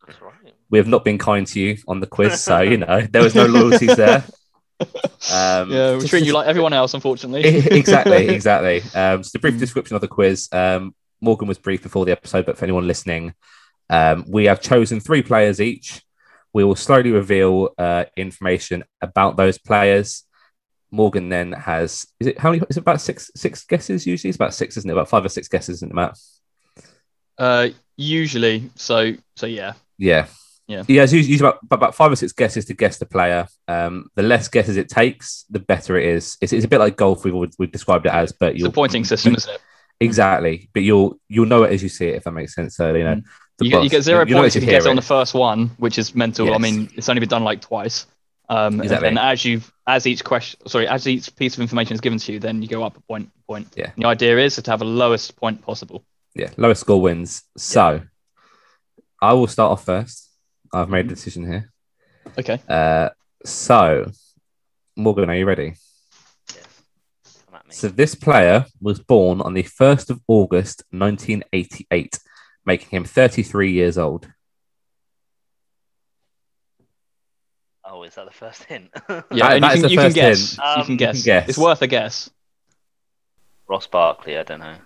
That's 0.06 0.22
right. 0.22 0.32
We 0.70 0.78
have 0.78 0.86
not 0.88 1.04
been 1.04 1.18
kind 1.18 1.46
to 1.48 1.60
you 1.60 1.76
on 1.88 2.00
the 2.00 2.06
quiz, 2.06 2.40
so 2.40 2.60
you 2.60 2.76
know 2.86 3.00
there 3.00 3.22
was 3.22 3.34
no 3.34 3.46
loyalties 3.46 3.96
there. 3.96 4.24
Um, 4.80 5.70
yeah, 5.70 5.94
just- 5.94 6.08
treating 6.08 6.26
you 6.26 6.32
like 6.32 6.46
everyone 6.46 6.72
else, 6.72 6.94
unfortunately. 6.94 7.44
exactly, 7.76 8.28
exactly. 8.34 8.82
Um, 8.94 9.22
just 9.22 9.34
a 9.34 9.38
brief 9.38 9.58
description 9.58 9.94
of 9.96 10.00
the 10.00 10.08
quiz. 10.08 10.48
Um, 10.52 10.94
Morgan 11.20 11.48
was 11.48 11.58
brief 11.58 11.82
before 11.82 12.04
the 12.04 12.12
episode, 12.12 12.46
but 12.46 12.56
for 12.56 12.64
anyone 12.64 12.86
listening, 12.86 13.34
um, 13.90 14.24
we 14.28 14.44
have 14.44 14.60
chosen 14.60 15.00
three 15.00 15.22
players 15.22 15.60
each. 15.60 16.02
We 16.52 16.64
will 16.64 16.76
slowly 16.76 17.10
reveal 17.10 17.70
uh, 17.76 18.04
information 18.16 18.84
about 19.02 19.36
those 19.36 19.58
players. 19.58 20.24
Morgan 20.90 21.28
then 21.28 21.52
has 21.52 22.06
is 22.18 22.28
it 22.28 22.38
how 22.38 22.50
many? 22.50 22.62
Is 22.70 22.78
it 22.78 22.80
about 22.80 23.00
six 23.00 23.30
six 23.36 23.64
guesses 23.64 24.06
usually? 24.06 24.30
It's 24.30 24.36
about 24.36 24.54
six, 24.54 24.76
isn't 24.78 24.88
it? 24.88 24.92
About 24.94 25.08
five 25.08 25.24
or 25.24 25.28
six 25.28 25.48
guesses, 25.48 25.76
isn't 25.76 25.90
it, 25.90 25.94
Matt? 25.94 26.16
Uh, 27.36 27.68
usually. 27.96 28.70
So 28.76 29.12
so 29.36 29.46
yeah. 29.46 29.74
Yeah. 29.98 30.28
Yeah. 30.68 30.84
He 30.86 30.96
has 30.96 31.14
usually 31.14 31.38
about, 31.38 31.60
about 31.70 31.94
five 31.94 32.12
or 32.12 32.16
six 32.16 32.32
guesses 32.32 32.66
to 32.66 32.74
guess 32.74 32.98
the 32.98 33.06
player. 33.06 33.48
Um, 33.66 34.10
the 34.14 34.22
less 34.22 34.48
guesses 34.48 34.76
it 34.76 34.90
takes, 34.90 35.46
the 35.48 35.58
better 35.58 35.96
it 35.96 36.06
is. 36.06 36.36
It's, 36.42 36.52
it's 36.52 36.66
a 36.66 36.68
bit 36.68 36.78
like 36.78 36.96
golf. 36.96 37.24
We've 37.24 37.34
we've 37.58 37.72
described 37.72 38.04
it 38.04 38.12
as, 38.12 38.32
but 38.32 38.50
It's 38.52 38.60
a 38.60 38.64
you'll 38.64 38.72
pointing 38.72 39.04
system, 39.04 39.34
isn't 39.34 39.50
it? 39.54 39.60
exactly. 39.98 40.68
But 40.74 40.82
you'll 40.82 41.18
you'll 41.26 41.46
know 41.46 41.62
it 41.62 41.72
as 41.72 41.82
you 41.82 41.88
see 41.88 42.08
it, 42.08 42.16
if 42.16 42.24
that 42.24 42.32
makes 42.32 42.54
sense. 42.54 42.76
So 42.76 42.94
you 42.94 43.04
know, 43.04 43.22
the 43.56 43.64
You 43.64 43.70
get, 43.70 43.82
you 43.82 43.90
get 43.90 44.02
zero 44.02 44.26
you 44.26 44.34
points 44.34 44.56
if 44.56 44.62
you 44.62 44.68
get 44.68 44.82
it 44.82 44.88
on 44.88 44.96
the 44.96 45.02
first 45.02 45.32
one, 45.32 45.70
which 45.78 45.98
is 45.98 46.14
mental. 46.14 46.54
I 46.54 46.58
mean, 46.58 46.90
it's 46.94 47.08
only 47.08 47.20
been 47.20 47.30
done 47.30 47.44
like 47.44 47.62
twice. 47.62 48.06
Um, 48.50 48.80
Exactly. 48.80 49.08
And 49.08 49.18
as 49.18 49.44
you 49.44 49.62
as 49.86 50.06
each 50.06 50.22
question, 50.22 50.60
sorry, 50.68 50.86
as 50.86 51.08
each 51.08 51.34
piece 51.36 51.54
of 51.54 51.60
information 51.60 51.94
is 51.94 52.00
given 52.02 52.18
to 52.18 52.32
you, 52.32 52.40
then 52.40 52.60
you 52.60 52.68
go 52.68 52.84
up 52.84 52.96
a 52.96 53.00
point. 53.00 53.30
Point. 53.46 53.68
Yeah. 53.74 53.90
And 53.94 54.04
the 54.04 54.08
idea 54.08 54.38
is 54.38 54.56
to 54.56 54.70
have 54.70 54.82
a 54.82 54.84
lowest 54.84 55.34
point 55.36 55.62
possible. 55.62 56.04
Yeah, 56.34 56.50
lowest 56.58 56.82
score 56.82 57.00
wins. 57.00 57.42
So 57.56 58.02
I 59.20 59.32
will 59.32 59.46
start 59.46 59.72
off 59.72 59.84
first. 59.86 60.27
I've 60.72 60.88
made 60.90 61.06
a 61.06 61.08
decision 61.08 61.46
here. 61.46 61.70
Okay. 62.38 62.60
Uh, 62.68 63.10
so 63.44 64.10
Morgan, 64.96 65.30
are 65.30 65.36
you 65.36 65.46
ready? 65.46 65.74
Yes. 66.54 66.66
Come 67.46 67.54
at 67.54 67.66
me. 67.68 67.72
So 67.74 67.88
this 67.88 68.14
player 68.14 68.66
was 68.80 68.98
born 69.00 69.40
on 69.40 69.54
the 69.54 69.62
1st 69.62 70.10
of 70.10 70.20
August 70.28 70.82
1988, 70.90 72.18
making 72.66 72.88
him 72.90 73.04
33 73.04 73.72
years 73.72 73.96
old. 73.98 74.28
oh, 77.90 78.02
is 78.02 78.14
that 78.16 78.26
the 78.26 78.30
first 78.32 78.64
hint? 78.64 78.90
Yeah, 79.08 79.22
That- 79.30 79.52
and 79.54 79.64
that 79.64 79.76
is 79.76 79.82
you, 79.82 79.88
the 79.88 79.88
can, 79.88 79.90
you 79.94 79.98
can 79.98 80.12
guess. 80.12 80.50
hint. 80.56 80.58
you 80.58 80.64
Um, 80.64 80.82
can 80.84 80.92
you 80.92 80.98
guess. 80.98 81.16
can 81.16 81.24
guess. 81.24 81.48
It's 81.48 81.58
worth 81.58 81.82
a 81.82 81.86
guess. 81.86 82.30
Ross 83.66 83.86
Barkley. 83.86 84.36
I 84.38 84.42
don't 84.42 84.60
know. 84.60 84.76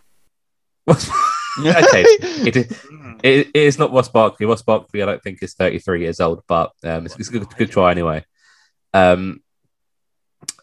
okay, 1.58 2.02
it, 2.06 2.56
is- 2.56 2.84
it, 3.22 3.48
it 3.48 3.56
is 3.56 3.78
not 3.78 3.92
Ross 3.92 4.08
Barkley. 4.08 4.46
Ross 4.46 4.62
Barkley, 4.62 5.02
I 5.02 5.06
don't 5.06 5.22
think, 5.22 5.42
is 5.42 5.54
33 5.54 6.02
years 6.02 6.20
old, 6.20 6.42
but 6.46 6.72
um, 6.84 7.06
it's, 7.06 7.16
it's 7.18 7.28
a 7.28 7.32
good, 7.32 7.48
good 7.56 7.70
try 7.70 7.90
anyway. 7.90 8.24
Um, 8.94 9.40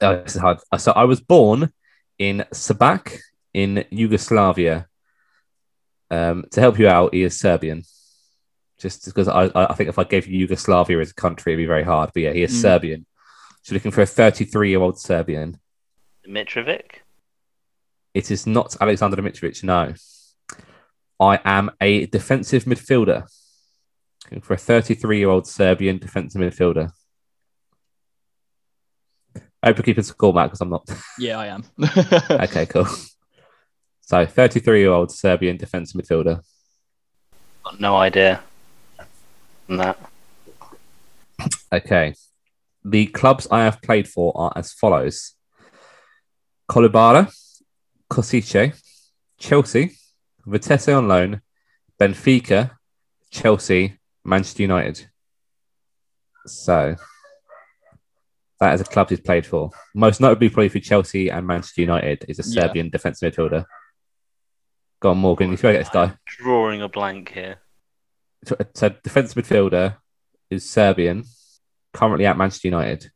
oh, 0.02 0.22
this 0.24 0.36
is 0.36 0.42
hard. 0.42 0.60
So 0.78 0.92
I 0.92 1.06
was 1.06 1.22
born 1.22 1.72
in 2.18 2.46
Šabac 2.54 3.18
in 3.54 3.86
Yugoslavia. 3.92 4.88
Um, 6.12 6.46
to 6.52 6.60
help 6.62 6.80
you 6.80 6.88
out, 6.88 7.14
he 7.14 7.24
is 7.24 7.40
Serbian. 7.40 7.84
Just 8.80 9.06
because 9.06 9.28
I, 9.28 9.44
I 9.46 9.72
I 9.72 9.74
think 9.76 9.90
if 9.90 10.00
I 10.00 10.04
gave 10.06 10.26
you 10.26 10.40
Yugoslavia 10.40 11.00
as 11.00 11.12
a 11.12 11.14
country, 11.14 11.54
it'd 11.54 11.62
be 11.62 11.68
very 11.68 11.84
hard. 11.84 12.12
But 12.14 12.24
yeah, 12.24 12.34
he 12.34 12.44
is 12.44 12.54
Mm. 12.54 12.62
Serbian. 12.62 13.06
So 13.64 13.74
looking 13.76 13.92
for 13.92 14.02
a 14.02 14.06
33 14.06 14.70
year 14.70 14.80
old 14.80 15.00
Serbian. 15.00 15.60
Mitrovic. 16.28 17.02
It 18.14 18.32
is 18.32 18.48
not 18.48 18.76
Alexander 18.82 19.18
Dimitrovic, 19.18 19.64
no. 19.64 19.94
I 21.20 21.40
am 21.44 21.72
a 21.82 22.06
defensive 22.06 22.64
midfielder. 22.64 23.28
Looking 24.26 24.42
for 24.42 24.54
a 24.54 24.58
33 24.58 25.20
year 25.20 25.30
old 25.30 25.48
Serbian 25.48 25.98
defensive 25.98 26.42
midfielder. 26.42 26.92
I 29.62 29.68
hope 29.68 29.78
you're 29.78 29.84
keeping 29.84 30.04
score, 30.04 30.34
Matt, 30.34 30.48
because 30.48 30.62
I'm 30.62 30.70
not. 30.70 30.90
Yeah, 31.20 31.38
I 31.38 31.48
am. 31.48 31.66
okay, 32.32 32.66
cool. 32.66 32.88
So, 34.02 34.26
33 34.26 34.80
year 34.80 34.92
old 34.92 35.12
Serbian 35.12 35.58
defensive 35.58 36.02
midfielder. 36.02 36.42
Got 37.64 37.80
no 37.80 37.98
idea. 37.98 38.42
On 39.68 39.78
that. 39.78 40.00
Okay. 41.72 42.14
The 42.86 43.08
clubs 43.08 43.48
I 43.52 43.66
have 43.66 43.82
played 43.82 44.08
for 44.08 44.32
are 44.36 44.54
as 44.56 44.72
follows 44.72 45.36
Kolubara, 46.70 47.32
Kosice, 48.10 48.80
Chelsea, 49.38 49.98
Vitesse 50.46 50.90
on 50.90 51.08
loan, 51.08 51.42
Benfica, 52.00 52.72
Chelsea, 53.32 54.00
Manchester 54.24 54.64
United. 54.64 55.08
So 56.46 56.96
that 58.60 58.74
is 58.74 58.82
a 58.82 58.86
club 58.86 59.10
he's 59.10 59.20
played 59.20 59.46
for. 59.46 59.72
Most 59.94 60.20
notably, 60.22 60.50
probably 60.50 60.70
for 60.70 60.80
Chelsea 60.80 61.30
and 61.30 61.46
Manchester 61.46 61.82
United, 61.82 62.26
is 62.28 62.40
a 62.40 62.44
Yeah. 62.50 62.62
Serbian 62.68 62.90
defensive 62.90 63.34
midfielder. 63.34 63.66
Go 65.02 65.12
on, 65.12 65.18
Morgan. 65.18 65.52
You 65.52 65.58
feel 65.58 65.72
get 65.72 65.80
this 65.80 65.90
guy. 65.90 66.14
Drawing 66.26 66.82
a 66.82 66.90
blank 66.90 67.32
here. 67.32 67.60
So, 68.46 68.58
so 68.74 68.90
defensive 68.90 69.44
midfielder 69.44 69.98
is 70.50 70.70
Serbian, 70.70 71.24
currently 71.94 72.26
at 72.26 72.38
Manchester 72.38 72.68
United. 72.70 73.12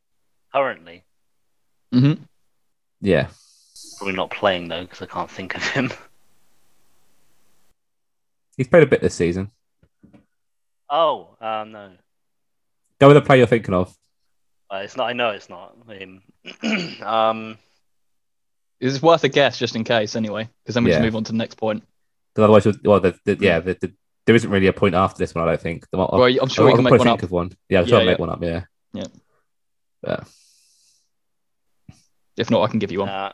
Currently, 0.54 1.04
hmm 1.92 2.14
Yeah. 3.02 3.30
probably 3.98 4.16
not 4.16 4.30
playing 4.30 4.68
though 4.68 4.84
because 4.84 5.02
I 5.02 5.08
can't 5.08 5.32
think 5.32 5.56
of 5.56 5.64
him. 5.68 5.92
He's 8.58 8.68
played 8.68 8.84
a 8.84 8.88
bit 8.88 9.02
this 9.02 9.16
season. 9.16 9.52
Oh, 10.90 11.36
uh, 11.42 11.64
no. 11.68 11.92
Go 13.00 13.08
with 13.08 13.16
the 13.16 13.22
player 13.22 13.40
you're 13.40 13.48
thinking 13.48 13.74
of. 13.74 13.96
Uh, 14.72 14.78
it's 14.78 14.96
not. 14.96 15.10
I 15.10 15.14
know 15.14 15.30
it's 15.32 15.50
not 15.50 15.76
him. 15.90 16.22
um, 17.04 17.58
It's 18.80 19.02
worth 19.02 19.24
a 19.24 19.30
guess 19.30 19.58
just 19.58 19.76
in 19.76 19.84
case, 19.84 20.16
anyway, 20.16 20.50
because 20.64 20.76
then 20.76 20.84
we 20.84 20.92
Yeah. 20.92 20.98
just 20.98 21.04
move 21.06 21.16
on 21.16 21.24
to 21.26 21.32
the 21.32 21.38
next 21.38 21.56
point. 21.56 21.84
Because 22.34 22.44
otherwise, 22.44 22.66
you'll- 22.66 22.76
well, 22.84 23.00
the, 23.00 23.16
the, 23.26 23.38
yeah, 23.40 23.60
the, 23.60 23.76
the, 23.80 23.94
there 24.26 24.36
isn't 24.36 24.50
really 24.50 24.68
a 24.68 24.74
point 24.74 24.96
after 24.96 25.18
this 25.18 25.34
one, 25.36 25.44
I 25.44 25.52
don't 25.52 25.62
think. 25.62 25.90
The, 25.92 25.98
Well, 25.98 26.14
I'm 26.24 26.48
sure 26.50 26.66
we 26.66 26.72
I'll 26.72 26.78
can 26.78 26.84
make 26.86 26.92
one 26.92 27.00
think 27.00 27.20
up. 27.20 27.24
of 27.24 27.32
one. 27.32 27.52
Yeah, 27.70 27.80
I'm 27.82 27.86
sure 27.88 27.96
Yeah, 27.98 28.00
I'll 28.02 28.06
make 28.12 28.20
one 28.20 28.30
up, 28.30 28.42
yeah. 28.44 28.64
Yeah. 28.94 29.04
Yeah. 30.08 30.24
If 32.38 32.50
not, 32.50 32.64
I 32.64 32.68
can 32.68 32.80
give 32.80 32.92
you 32.92 33.00
one. 33.02 33.10
uh, 33.10 33.34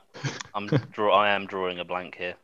I'm 0.53 0.67
draw. 0.67 1.13
I 1.15 1.29
am 1.31 1.45
drawing 1.45 1.79
a 1.79 1.85
blank 1.85 2.15
here. 2.15 2.35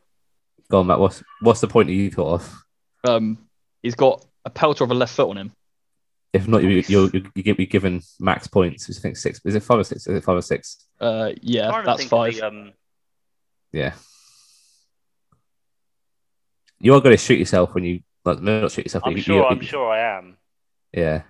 Go 0.70 0.80
on, 0.80 0.86
Matt. 0.86 0.98
What's, 1.00 1.22
what's 1.40 1.60
the 1.60 1.68
point 1.68 1.88
that 1.88 1.92
you 1.94 2.10
thought 2.10 2.34
of? 2.40 2.62
Um, 3.06 3.38
he's 3.82 3.94
got 3.94 4.24
a 4.44 4.50
pelter 4.50 4.84
of 4.84 4.90
a 4.90 4.94
left 4.94 5.14
foot 5.14 5.30
on 5.30 5.38
him. 5.38 5.52
If 6.32 6.46
not, 6.46 6.62
you, 6.62 6.68
you, 6.68 7.10
you, 7.12 7.30
you 7.34 7.54
be 7.54 7.66
given 7.66 8.02
max 8.20 8.46
points, 8.46 8.88
which 8.88 8.98
I 8.98 9.00
think 9.00 9.16
six. 9.16 9.40
Is 9.44 9.54
it 9.54 9.62
five 9.62 9.78
or 9.78 9.84
six? 9.84 10.06
Is 10.06 10.16
it 10.18 10.24
five 10.24 10.36
or 10.36 10.42
six? 10.42 10.84
Uh, 11.00 11.30
yeah, 11.40 11.82
that's 11.82 11.98
think 12.00 12.10
five. 12.10 12.34
the, 12.34 12.46
um, 12.46 12.72
Yeah. 13.72 13.94
You 16.78 16.94
are 16.94 17.00
going 17.00 17.14
to 17.14 17.22
shoot 17.22 17.38
yourself 17.38 17.74
when 17.74 17.84
you, 17.84 18.00
like, 18.24 18.40
no, 18.40 18.60
not 18.60 18.70
shoot 18.72 18.84
yourself. 18.84 19.04
I'm 19.06 19.16
you, 19.16 19.22
sure. 19.22 19.36
you- 19.36 19.44
I'm 19.44 19.60
sure 19.62 19.90
I 19.90 20.18
am. 20.18 20.36
Yeah. 20.92 21.22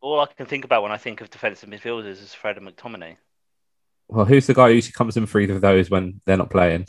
All 0.00 0.18
I 0.18 0.26
can 0.26 0.46
think 0.46 0.64
about 0.64 0.82
when 0.82 0.92
I 0.92 0.96
think 0.96 1.20
of 1.20 1.30
defensive 1.30 1.68
midfielders 1.68 2.22
is 2.22 2.34
Fred 2.34 2.56
and 2.56 2.66
McTominay. 2.66 3.16
Well, 4.08 4.24
who's 4.24 4.46
the 4.46 4.54
guy 4.54 4.68
who 4.68 4.74
usually 4.74 4.92
comes 4.92 5.16
in 5.16 5.26
for 5.26 5.38
either 5.40 5.54
of 5.54 5.60
those 5.60 5.90
when 5.90 6.20
they're 6.24 6.36
not 6.36 6.50
playing? 6.50 6.86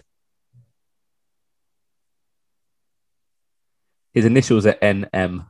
His 4.14 4.26
initials 4.26 4.66
are 4.66 4.74
NM. 4.74 5.46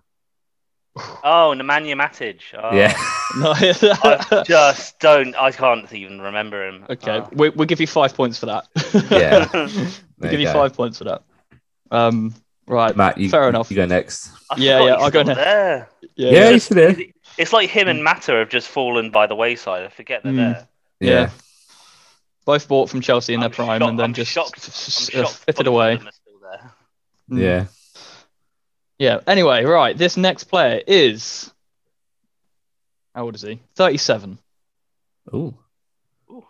Oh, 1.23 1.53
Nemanja 1.55 1.95
Matic. 1.95 2.41
Oh, 2.53 2.75
Yeah. 2.75 2.93
No, 3.37 3.53
I 4.39 4.43
just 4.45 4.99
don't. 4.99 5.35
I 5.35 5.51
can't 5.51 5.91
even 5.93 6.19
remember 6.21 6.67
him. 6.67 6.85
okay, 6.89 7.19
Oh. 7.21 7.29
we, 7.31 7.49
we'll 7.49 7.65
give 7.65 7.79
you 7.79 7.87
five 7.87 8.13
points 8.13 8.37
for 8.37 8.47
that. 8.47 8.67
Yeah. 9.09 9.47
we'll 9.53 9.67
There 10.19 10.31
give 10.31 10.39
you 10.41 10.47
go. 10.47 10.53
five 10.53 10.73
points 10.73 10.97
for 10.97 11.05
that. 11.05 11.23
Um, 11.91 12.33
right, 12.67 12.95
Matt, 12.95 13.17
you, 13.17 13.29
fair 13.29 13.47
enough. 13.49 13.71
You 13.71 13.77
go 13.77 13.85
next. 13.85 14.31
I 14.49 14.55
Yeah, 14.57 14.83
yeah, 14.85 14.93
I'll 14.95 15.11
go 15.11 15.23
next. 15.23 15.37
there. 15.39 15.89
yeah, 16.15 16.29
Yeah, 16.31 16.39
yeah, 16.39 16.49
you 16.49 16.59
should. 16.59 17.13
It's 17.37 17.53
like 17.53 17.69
him 17.69 17.87
and 17.87 18.03
Mata 18.03 18.33
have 18.33 18.49
just 18.49 18.67
fallen 18.67 19.11
by 19.11 19.27
the 19.27 19.35
wayside. 19.35 19.83
I 19.83 19.87
forget 19.89 20.23
they're 20.23 20.33
Mm. 20.33 20.53
there. 20.53 20.67
yeah. 20.99 21.29
Both 22.45 22.67
bought 22.67 22.89
from 22.89 22.99
Chelsea 23.01 23.33
in 23.33 23.39
their 23.39 23.47
I'm 23.49 23.53
prime 23.55 23.79
shocked- 23.79 23.89
and 23.91 23.99
then 23.99 24.03
I'm 24.03 24.13
just 24.13 24.31
shocked- 24.31 24.57
s- 24.57 25.09
I'm 25.15 25.23
shocked 25.23 25.37
fitted 25.45 25.67
away. 25.67 25.95
them 25.95 26.07
are 26.07 26.11
still 26.11 26.39
there. 26.41 26.71
Mm. 27.29 27.39
Yeah. 29.01 29.13
Yeah. 29.15 29.19
Anyway, 29.27 29.63
right. 29.63 29.97
This 29.97 30.17
next 30.17 30.45
player 30.45 30.81
is 30.85 31.51
how 33.15 33.23
old 33.23 33.35
is 33.35 33.41
he? 33.41 33.59
Thirty-seven. 33.75 34.37
Ooh. 35.33 35.53
Born 36.27 36.43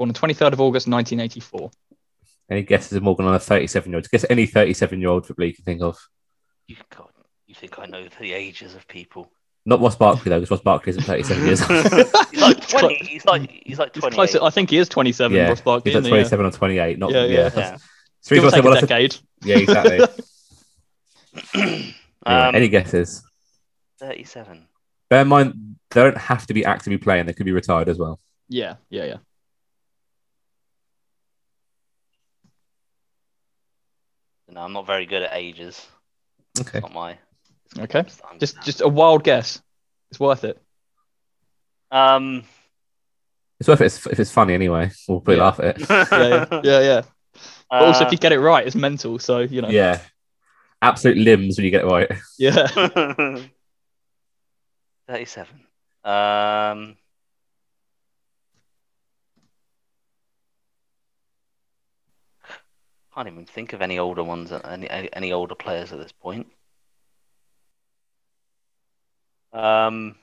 on 0.00 0.08
the 0.08 0.14
twenty-third 0.14 0.52
of 0.52 0.60
August, 0.60 0.88
nineteen 0.88 1.20
eighty-four. 1.20 1.70
Any 2.50 2.62
guesses 2.62 2.92
of 2.92 3.02
Morgan 3.02 3.26
on 3.26 3.34
a 3.34 3.38
37 3.38 3.90
year 3.90 3.98
old? 3.98 4.10
Guess 4.10 4.24
any 4.30 4.46
37 4.46 5.00
year 5.00 5.10
old 5.10 5.26
footballer 5.26 5.48
you 5.48 5.54
can 5.54 5.66
think 5.66 5.82
of. 5.82 5.98
You, 6.66 6.76
God, 6.96 7.10
you 7.46 7.54
think 7.54 7.78
I 7.78 7.84
know 7.84 8.06
the 8.18 8.32
ages 8.32 8.74
of 8.74 8.88
people? 8.88 9.30
Not 9.66 9.82
Ross 9.82 9.96
Barkley, 9.96 10.30
though, 10.30 10.40
because 10.40 10.50
Ross 10.52 10.62
Barkley 10.62 10.90
isn't 10.92 11.02
37 11.02 11.44
years 11.46 11.60
old. 11.60 12.26
he's 12.30 12.40
like 12.40 12.66
twenty. 12.68 12.94
He's 13.04 13.24
like 13.26 13.50
he's 13.66 13.78
like 13.78 13.92
twenty. 13.92 14.14
close. 14.14 14.34
I 14.36 14.48
think 14.48 14.70
he 14.70 14.78
is 14.78 14.88
twenty-seven. 14.88 15.36
yeah. 15.36 15.48
Ross 15.48 15.60
Barkley, 15.60 15.90
He's 15.90 15.96
like 15.96 16.02
isn't 16.04 16.14
he? 16.14 16.20
27 16.38 16.46
or 16.46 16.50
28. 16.52 16.98
Not, 16.98 17.10
Yeah, 17.10 17.24
yeah. 17.24 17.36
yeah. 17.36 17.50
Yeah. 17.54 17.76
So 18.22 18.34
Give 18.34 18.44
or 18.44 18.50
take 18.50 18.64
a 18.64 18.68
well, 18.68 18.80
decade. 18.80 19.16
yeah, 19.42 19.58
exactly. 19.58 20.00
Anyway, 21.54 21.94
um, 22.26 22.54
any 22.54 22.68
guesses? 22.68 23.22
thirty-seven. 23.98 24.66
Bear 25.08 25.22
in 25.22 25.28
mind, 25.28 25.76
they 25.90 26.02
don't 26.02 26.16
have 26.18 26.46
to 26.48 26.54
be 26.54 26.64
actively 26.64 26.98
playing. 26.98 27.26
They 27.26 27.32
could 27.32 27.46
be 27.46 27.52
retired 27.52 27.88
as 27.88 27.98
well. 27.98 28.20
Yeah, 28.48 28.74
yeah, 28.90 29.04
yeah. 29.04 29.16
No, 34.48 34.60
I'm 34.62 34.72
not 34.72 34.86
very 34.86 35.06
good 35.06 35.22
at 35.22 35.30
ages. 35.34 35.86
Okay. 36.58 36.78
It's 36.78 36.82
not 36.82 36.92
my. 36.94 37.18
Okay. 37.78 37.98
I'm- 38.00 38.38
Just, 38.38 38.60
just 38.62 38.80
a 38.80 38.88
wild 38.88 39.24
guess. 39.24 39.60
It's 40.10 40.18
worth 40.20 40.44
it. 40.44 40.60
Um. 41.90 42.44
It's 43.60 43.68
worth 43.68 43.80
it 43.80 43.86
if 43.86 44.06
if 44.06 44.20
it's 44.20 44.30
funny 44.30 44.54
anyway. 44.54 44.90
We'll 45.08 45.20
probably 45.20 45.36
Yeah. 45.36 45.42
laugh 45.44 45.60
at 45.60 45.80
it. 45.80 45.88
Yeah, 45.90 46.46
yeah, 46.52 46.60
yeah. 46.62 46.80
yeah. 46.80 47.02
But 47.70 47.82
also, 47.82 48.04
Uh, 48.04 48.06
if 48.06 48.12
you 48.12 48.18
get 48.18 48.32
it 48.32 48.40
right, 48.40 48.66
it's 48.66 48.76
mental. 48.76 49.18
So 49.18 49.40
you 49.40 49.62
know. 49.62 49.68
Yeah. 49.68 50.00
Absolute 50.80 51.18
limbs 51.18 51.56
when 51.56 51.64
you 51.64 51.70
get 51.70 51.84
it 51.84 51.88
right. 51.88 52.10
Yeah. 52.38 52.66
37. 55.08 55.66
Um, 56.04 56.96
can't 63.14 63.26
even 63.28 63.46
think 63.46 63.72
of 63.72 63.82
any 63.82 63.98
older 63.98 64.22
ones, 64.22 64.52
any 64.52 64.88
any 64.88 65.12
any 65.12 65.32
older 65.32 65.56
players 65.56 65.92
at 65.92 65.98
this 65.98 66.12
point. 66.12 66.46
Um, 69.52 70.14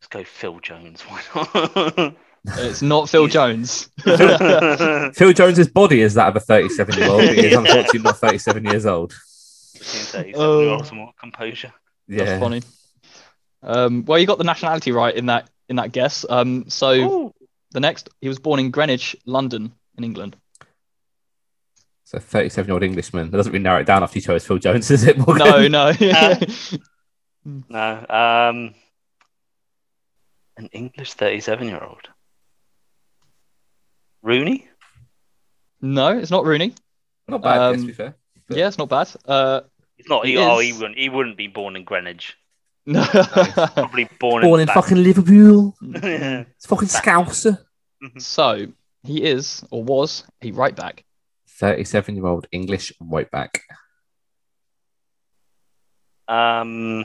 let's 0.00 0.08
go 0.08 0.24
Phil 0.24 0.58
Jones. 0.60 1.02
Why 1.06 1.22
not? 1.34 2.16
It's 2.46 2.82
not 2.82 3.08
Phil 3.08 3.26
Jones. 3.26 3.88
Phil 4.04 5.32
Jones's 5.32 5.68
body 5.68 6.02
is 6.02 6.14
that 6.14 6.28
of 6.28 6.36
a 6.36 6.40
37 6.40 6.98
year 6.98 7.08
old. 7.08 7.22
He 7.22 7.28
is 7.46 7.52
Yeah. 7.52 7.58
unfortunately 7.58 8.00
not 8.00 8.18
37 8.18 8.64
years 8.64 8.86
old. 8.86 9.14
Oh. 10.34 10.82
some 10.82 10.98
more 10.98 11.12
composure. 11.18 11.72
Yeah. 12.06 12.24
That's 12.24 12.42
funny. 12.42 12.62
Um, 13.62 14.04
well, 14.04 14.18
you 14.18 14.26
got 14.26 14.38
the 14.38 14.44
nationality 14.44 14.92
right 14.92 15.14
in 15.14 15.26
that 15.26 15.48
in 15.70 15.76
that 15.76 15.92
guess. 15.92 16.26
Um, 16.28 16.68
so 16.68 16.92
Ooh. 16.92 17.34
the 17.72 17.80
next, 17.80 18.10
he 18.20 18.28
was 18.28 18.38
born 18.38 18.60
in 18.60 18.70
Greenwich, 18.70 19.16
London, 19.24 19.72
in 19.96 20.04
England. 20.04 20.36
So 22.04 22.18
37 22.18 22.68
year 22.68 22.74
old 22.74 22.82
Englishman. 22.82 23.30
That 23.30 23.38
doesn't 23.38 23.52
really 23.52 23.62
narrow 23.62 23.80
it 23.80 23.86
down 23.86 24.02
after 24.02 24.18
you 24.18 24.22
chose 24.22 24.46
Phil 24.46 24.58
Jones, 24.58 24.90
is 24.90 25.04
it, 25.04 25.16
Morgan? 25.16 25.72
No, 25.72 25.92
no. 25.92 25.92
No. 27.68 28.06
Um, 28.08 28.74
an 30.56 30.68
English 30.72 31.12
37 31.14 31.68
year 31.68 31.82
old. 31.82 32.08
Rooney? 34.24 34.66
no, 35.80 36.18
it's 36.18 36.30
not 36.30 36.44
Rooney. 36.44 36.74
Not 37.28 37.42
bad, 37.42 37.58
guess, 37.72 37.74
Um, 37.74 37.80
to 37.82 37.86
be 37.86 37.92
fair. 37.92 38.14
But- 38.48 38.56
Yeah, 38.56 38.66
it's 38.68 38.78
not 38.78 38.88
bad. 38.88 39.08
Uh, 39.26 39.60
He's 39.96 40.08
not. 40.08 40.26
He, 40.26 40.32
He 40.32 40.38
oh, 40.38 40.58
he 40.58 40.72
wouldn't. 40.72 40.98
He 40.98 41.08
wouldn't 41.08 41.36
be 41.36 41.46
born 41.46 41.76
in 41.76 41.84
Greenwich. 41.84 42.36
no. 42.86 43.04
Probably 43.04 44.08
born, 44.18 44.42
Born 44.42 44.60
in 44.60 44.66
Bath- 44.66 44.74
fucking 44.74 45.02
Liverpool. 45.02 45.74
It's 45.82 46.66
fucking 46.66 46.88
Scouser. 46.88 47.58
so 48.18 48.66
he 49.04 49.22
is 49.22 49.64
or 49.70 49.82
was 49.84 50.24
a 50.42 50.50
right 50.50 50.74
back. 50.74 51.04
37 51.48 52.16
year 52.16 52.26
old 52.26 52.46
English 52.50 52.92
right 53.00 53.30
back. 53.30 53.62
um. 56.28 57.04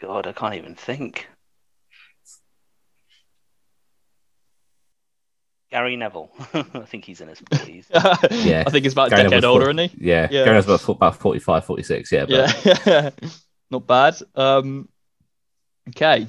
God, 0.00 0.26
I 0.26 0.32
can't 0.32 0.54
even 0.54 0.74
think. 0.74 1.28
Gary 5.70 5.96
Neville. 5.96 6.30
I 6.54 6.62
think 6.86 7.04
he's 7.04 7.20
in 7.20 7.28
his 7.28 7.40
40s. 7.52 7.86
Yeah. 8.44 8.64
I 8.66 8.70
think 8.70 8.84
he's 8.84 8.92
about 8.92 9.08
a 9.08 9.10
Gary 9.10 9.22
decade 9.24 9.30
Neville's 9.36 9.44
older, 9.44 9.64
four- 9.66 9.70
isn't 9.82 9.90
he? 10.00 10.06
Yeah, 10.08 10.28
Yeah. 10.30 10.44
Gary's 10.44 10.64
about, 10.64 10.80
fo- 10.80 10.92
about 10.92 11.16
45, 11.16 11.64
46. 11.64 12.12
Yeah, 12.12 12.26
but 12.26 12.86
Yeah, 12.86 13.10
not 13.70 13.86
bad. 13.86 14.16
Um, 14.34 14.88
okay. 15.90 16.26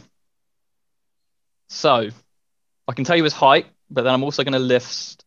So, 1.69 2.09
I 2.87 2.93
can 2.93 3.05
tell 3.05 3.15
you 3.15 3.23
his 3.23 3.33
height, 3.33 3.65
but 3.89 4.03
then 4.03 4.13
I'm 4.13 4.23
also 4.23 4.43
going 4.43 4.53
to 4.53 4.59
list 4.59 5.25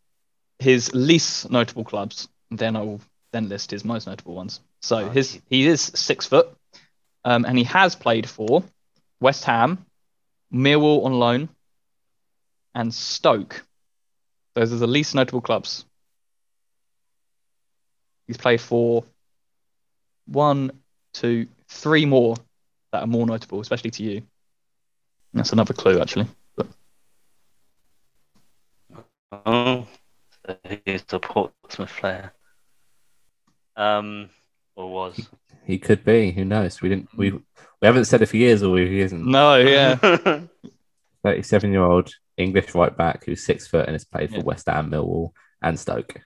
his 0.59 0.95
least 0.95 1.51
notable 1.51 1.85
clubs. 1.85 2.29
And 2.51 2.59
then 2.59 2.77
I 2.77 2.81
will 2.83 3.01
then 3.33 3.49
list 3.49 3.71
his 3.71 3.85
most 3.85 4.07
notable 4.07 4.35
ones. 4.35 4.61
So 4.83 4.99
Oh, 4.99 5.09
his 5.09 5.33
gee. 5.33 5.43
he 5.49 5.67
is 5.67 5.81
six 5.81 6.27
foot, 6.27 6.49
um, 7.25 7.45
and 7.47 7.57
he 7.59 7.65
has 7.65 7.97
played 7.97 8.29
for 8.29 8.63
West 9.21 9.45
Ham, 9.45 9.85
Millwall 10.53 11.05
on 11.05 11.15
loan, 11.19 11.49
and 12.75 12.93
Stoke. 12.95 13.65
Those 14.55 14.73
are 14.73 14.77
the 14.77 14.87
least 14.87 15.15
notable 15.15 15.41
clubs. 15.41 15.85
He's 18.27 18.37
played 18.37 18.61
for 18.61 19.05
one, 20.27 20.71
two, 21.13 21.47
three 21.69 22.07
more 22.07 22.37
that 22.93 23.03
are 23.03 23.07
more 23.07 23.27
notable, 23.27 23.61
especially 23.61 23.91
to 23.93 24.03
you. 24.03 24.23
That's 25.35 25.53
another 25.53 25.75
clue, 25.75 26.01
actually. 26.01 26.27
But 26.57 26.69
Oh, 29.45 29.87
so 30.47 30.57
he's 30.87 31.05
a 31.11 31.19
Portsmouth 31.19 31.93
player. 31.99 32.33
Um, 33.77 34.31
or 34.77 34.91
was. 34.93 35.29
he 35.67 35.79
could 35.79 36.05
be. 36.05 36.31
Who 36.31 36.45
knows? 36.45 36.81
We 36.81 36.89
didn't. 36.89 37.09
We 37.17 37.33
we 37.33 37.43
haven't 37.83 38.05
said 38.05 38.23
if 38.23 38.31
he 38.31 38.45
is 38.45 38.63
or 38.63 38.79
if 38.79 38.89
he 38.89 39.01
isn't. 39.01 39.27
no, 39.27 39.57
yeah, 39.57 39.97
Thirty-seven 41.25 41.73
year 41.73 41.83
old 41.83 42.15
English 42.37 42.75
right 42.75 42.97
back 42.97 43.25
who's 43.25 43.45
six 43.45 43.67
foot 43.67 43.87
and 43.87 43.95
has 43.95 44.05
played 44.05 44.31
for 44.35 44.41
West 44.41 44.67
Ham, 44.69 44.91
Millwall, 44.91 45.31
and 45.63 45.79
Stoke. 45.79 46.21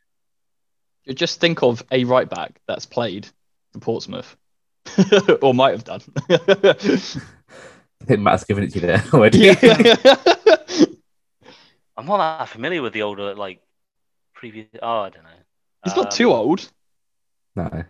You 1.05 1.15
just 1.15 1.41
think 1.41 1.63
of 1.63 1.83
a 1.91 2.05
right 2.05 2.29
back 2.29 2.61
that's 2.67 2.87
played 2.87 3.29
for 3.73 3.81
Portsmouth, 3.81 4.37
or 5.43 5.55
might 5.55 5.73
have 5.73 5.85
done. 5.85 6.01
I 6.31 8.05
think 8.05 8.21
Matt's 8.21 8.45
given 8.45 8.65
it 8.65 8.71
to 8.73 8.81
you 8.81 8.87
there 8.87 9.05
already. 9.13 9.39
yeah. 9.39 9.55
I'm 11.97 12.07
not 12.07 12.39
that 12.39 12.49
familiar 12.49 12.81
with 12.81 12.93
the 12.93 13.03
older, 13.03 13.35
like, 13.35 13.61
previous. 14.35 14.69
Oh, 14.81 15.01
I 15.01 15.11
don't 15.11 15.25
know. 15.25 15.31
He's 15.85 15.97
not 15.97 16.11
too 16.13 16.33
Um, 16.33 16.39
old. 16.39 16.71
no. 17.57 17.85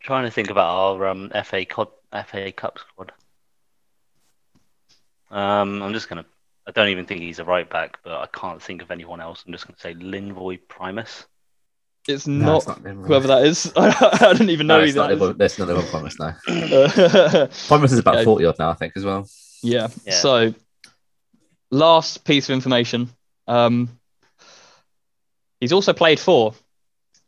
Trying 0.00 0.24
to 0.24 0.30
think 0.30 0.50
about 0.50 0.68
our 0.74 1.08
um, 1.08 1.30
FA 1.44 1.64
Cup 1.64 1.94
FA 2.26 2.52
Cup 2.52 2.78
squad. 2.78 3.12
Um, 5.30 5.82
I'm 5.82 5.92
just 5.92 6.08
gonna. 6.08 6.24
I 6.66 6.70
don't 6.70 6.88
even 6.88 7.06
think 7.06 7.22
he's 7.22 7.38
a 7.38 7.44
right 7.44 7.68
back, 7.68 7.98
but 8.04 8.12
I 8.20 8.26
can't 8.26 8.62
think 8.62 8.82
of 8.82 8.90
anyone 8.90 9.20
else. 9.20 9.42
I'm 9.46 9.52
just 9.52 9.66
gonna 9.66 9.78
say 9.78 9.94
Linvoy 9.94 10.60
Primus. 10.68 11.26
It's 12.06 12.26
No, 12.26 12.46
not 12.46 12.56
it's 12.58 12.66
not 12.66 12.78
whoever 12.80 13.26
that 13.28 13.44
is. 13.44 13.70
I 13.76 14.32
don't 14.34 14.48
even 14.48 14.66
know 14.66 14.76
No, 14.78 14.80
who 14.82 14.86
it's 14.86 14.96
not 14.96 15.08
that 15.08 15.14
is. 15.14 15.20
Liverpool. 15.20 15.38
That's 15.38 15.58
not 15.58 15.68
Liverpool 15.68 15.90
Primus 15.90 16.18
now. 16.18 17.48
Primus 17.68 17.92
is 17.92 17.98
about 17.98 18.16
Okay. 18.16 18.24
40 18.24 18.44
odd 18.46 18.58
now, 18.58 18.70
I 18.70 18.74
think, 18.74 18.94
as 18.96 19.04
well. 19.04 19.28
yeah. 19.62 19.88
Yeah. 20.06 20.12
So, 20.14 20.54
last 21.70 22.24
piece 22.24 22.48
of 22.48 22.54
information. 22.54 23.10
Um, 23.46 23.90
he's 25.60 25.72
also 25.72 25.92
played 25.92 26.18
for 26.18 26.54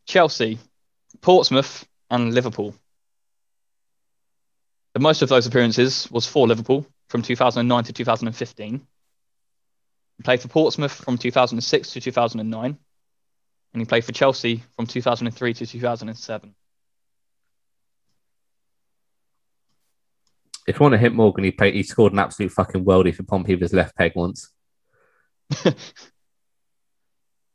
Chelsea, 0.06 0.58
Portsmouth, 1.20 1.86
and 2.10 2.32
Liverpool. 2.32 2.74
The 4.94 5.00
most 5.00 5.20
of 5.22 5.28
those 5.28 5.46
appearances 5.46 6.10
was 6.10 6.26
for 6.26 6.46
Liverpool 6.48 6.86
from 7.10 7.22
2009 7.22 7.84
to 7.84 7.92
2015. 7.92 8.86
He 10.16 10.22
played 10.22 10.40
for 10.40 10.48
Portsmouth 10.48 10.92
from 10.92 11.18
2006 11.18 11.92
to 11.92 12.00
2009, 12.00 12.78
and 13.72 13.80
he 13.80 13.84
played 13.84 14.04
for 14.04 14.12
Chelsea 14.12 14.62
from 14.76 14.86
2003 14.86 15.54
to 15.54 15.66
2007. 15.66 16.54
If 20.68 20.76
you 20.76 20.80
want 20.80 20.92
to 20.92 20.98
hit 20.98 21.12
Morgan, 21.12 21.42
he 21.42 21.50
played, 21.50 21.74
he 21.74 21.82
scored 21.82 22.12
an 22.12 22.20
absolute 22.20 22.52
fucking 22.52 22.84
worldie 22.84 23.14
for 23.14 23.24
Pompey 23.24 23.54
with 23.54 23.62
his 23.62 23.72
left 23.72 23.96
peg 23.96 24.12
once. 24.14 24.48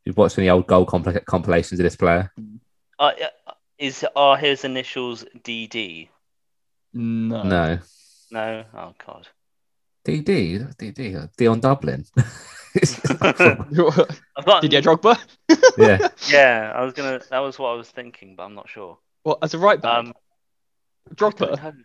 You've 0.03 0.17
watched 0.17 0.37
any 0.37 0.49
old 0.49 0.67
goal 0.67 0.85
compl- 0.85 1.23
compilations 1.23 1.79
of 1.79 1.85
this 1.85 1.95
player? 1.95 2.29
Uh, 2.99 3.11
is 3.77 4.05
are 4.17 4.35
his 4.35 4.65
initials 4.65 5.23
DD? 5.43 6.09
No. 6.93 7.43
No. 7.43 7.79
No. 8.31 8.65
Oh 8.73 8.93
God. 9.05 9.29
DD, 10.05 10.75
DD, 10.77 11.29
Dion 11.35 11.59
Dublin. 11.59 12.05
I've 13.21 14.45
got. 14.45 14.61
Didier 14.61 14.81
Drogba? 14.81 15.17
yeah. 15.77 16.07
Yeah, 16.29 16.71
I 16.75 16.83
was 16.83 16.93
gonna. 16.93 17.21
That 17.29 17.39
was 17.39 17.57
what 17.57 17.69
I 17.69 17.73
was 17.75 17.89
thinking, 17.89 18.35
but 18.35 18.43
I'm 18.43 18.55
not 18.55 18.69
sure. 18.69 18.97
Well, 19.23 19.37
as 19.41 19.53
a 19.53 19.57
right 19.57 19.81
back, 19.81 19.97
Um, 19.99 20.13
Drogba. 21.15 21.75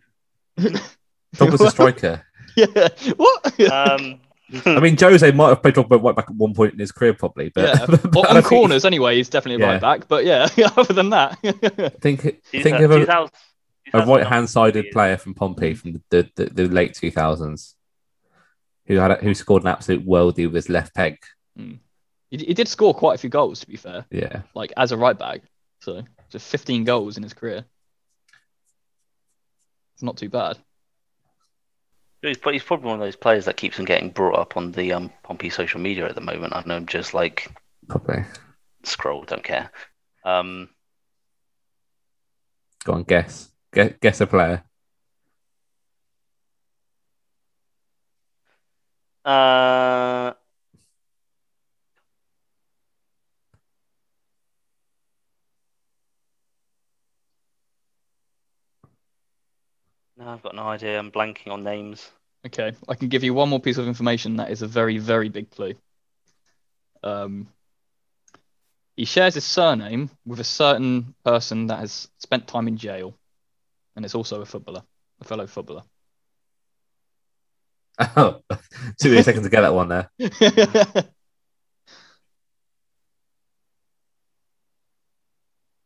Drogba's 1.35 1.61
a 1.61 1.69
striker. 1.71 2.21
yeah. 2.55 2.89
What? 3.15 3.59
um, 3.71 4.19
I 4.65 4.79
mean, 4.81 4.97
Jose 4.99 5.31
might 5.31 5.49
have 5.49 5.61
played 5.61 5.75
Drogba 5.75 6.01
right 6.03 6.15
back 6.15 6.29
at 6.29 6.35
one 6.35 6.53
point 6.53 6.73
in 6.73 6.79
his 6.79 6.91
career, 6.91 7.13
probably. 7.13 7.49
But, 7.49 7.63
yeah. 7.79 7.85
but 7.87 8.13
Well, 8.13 8.27
on 8.27 8.33
don't 8.35 8.43
think- 8.43 8.45
corners, 8.47 8.83
anyway, 8.85 9.15
he's 9.15 9.29
definitely 9.29 9.63
a 9.63 9.67
Yeah. 9.67 9.71
right 9.73 9.81
back. 9.81 10.07
But 10.09 10.25
yeah, 10.25 10.47
other 10.75 10.93
than 10.93 11.09
that, 11.11 11.39
Think, 12.01 12.21
Two 12.51 12.61
think 12.61 12.77
thou- 12.79 13.23
of 13.23 13.31
a, 13.93 13.99
a 14.01 14.05
right 14.05 14.27
hand 14.27 14.49
sided 14.49 14.91
player 14.91 15.17
from 15.17 15.33
Pompey 15.33 15.73
from 15.73 16.01
the, 16.09 16.29
the, 16.35 16.45
the 16.45 16.67
late 16.67 16.93
2000s 16.93 17.73
who 18.91 18.97
had 18.99 19.11
a, 19.11 19.15
who 19.15 19.33
scored 19.33 19.63
an 19.63 19.69
absolute 19.69 20.05
worldie 20.05 20.45
with 20.47 20.55
his 20.55 20.69
left 20.69 20.93
peg. 20.93 21.17
he, 21.55 21.79
he 22.29 22.53
did 22.53 22.67
score 22.67 22.93
quite 22.93 23.15
a 23.15 23.17
few 23.17 23.29
goals, 23.29 23.61
to 23.61 23.67
be 23.67 23.77
fair, 23.77 24.05
Yeah. 24.11 24.41
like 24.53 24.73
as 24.75 24.91
a 24.91 24.97
right 24.97 25.17
back. 25.17 25.41
So, 25.79 26.03
just 26.29 26.47
15 26.49 26.83
goals 26.83 27.15
in 27.15 27.23
his 27.23 27.33
career. 27.33 27.63
It's 29.93 30.03
not 30.03 30.17
too 30.17 30.27
bad. 30.29 30.57
He's, 32.21 32.37
he's 32.43 32.63
probably 32.63 32.87
one 32.87 32.95
of 32.99 33.05
those 33.05 33.15
players 33.15 33.45
that 33.45 33.55
keeps 33.57 33.79
on 33.79 33.85
getting 33.85 34.09
brought 34.09 34.37
up 34.37 34.57
on 34.57 34.73
the 34.73 34.91
um, 34.91 35.09
Pompey 35.23 35.49
social 35.49 35.79
media 35.79 36.05
at 36.07 36.15
the 36.15 36.21
moment. 36.21 36.53
I 36.53 36.63
know 36.65 36.75
I'm 36.75 36.85
just 36.85 37.13
like 37.13 37.49
Probably. 37.87 38.25
scroll, 38.83 39.23
don't 39.23 39.43
care. 39.43 39.71
Um, 40.25 40.69
Go 42.83 42.93
on, 42.93 43.03
guess. 43.03 43.49
Guess, 43.73 43.93
guess 44.01 44.21
a 44.21 44.27
player. 44.27 44.63
Uh, 49.25 50.33
no, 60.17 60.27
I've 60.27 60.43
got 60.43 60.55
no 60.55 60.63
idea. 60.63 60.97
I'm 60.99 61.11
blanking 61.11 61.51
on 61.51 61.63
names. 61.63 62.09
Okay, 62.45 62.73
I 62.89 62.95
can 62.95 63.09
give 63.09 63.23
you 63.23 63.33
one 63.33 63.49
more 63.49 63.59
piece 63.59 63.77
of 63.77 63.87
information 63.87 64.37
that 64.37 64.49
is 64.49 64.61
a 64.61 64.67
very, 64.67 64.97
very 64.97 65.29
big 65.29 65.51
clue. 65.51 65.75
Um, 67.03 67.47
he 68.95 69.05
shares 69.05 69.35
his 69.35 69.45
surname 69.45 70.09
with 70.25 70.39
a 70.39 70.43
certain 70.43 71.15
person 71.23 71.67
that 71.67 71.79
has 71.79 72.09
spent 72.17 72.47
time 72.47 72.67
in 72.67 72.77
jail, 72.77 73.15
and 73.95 74.05
it's 74.05 74.15
also 74.15 74.41
a 74.41 74.45
footballer, 74.45 74.83
a 75.19 75.23
fellow 75.23 75.47
footballer. 75.47 75.83
Oh, 78.17 78.41
took 78.97 79.11
me 79.11 79.17
a 79.19 79.23
second 79.23 79.43
to 79.43 79.49
get 79.49 79.61
that 79.61 79.73
one 79.75 79.89
there. 79.89 80.09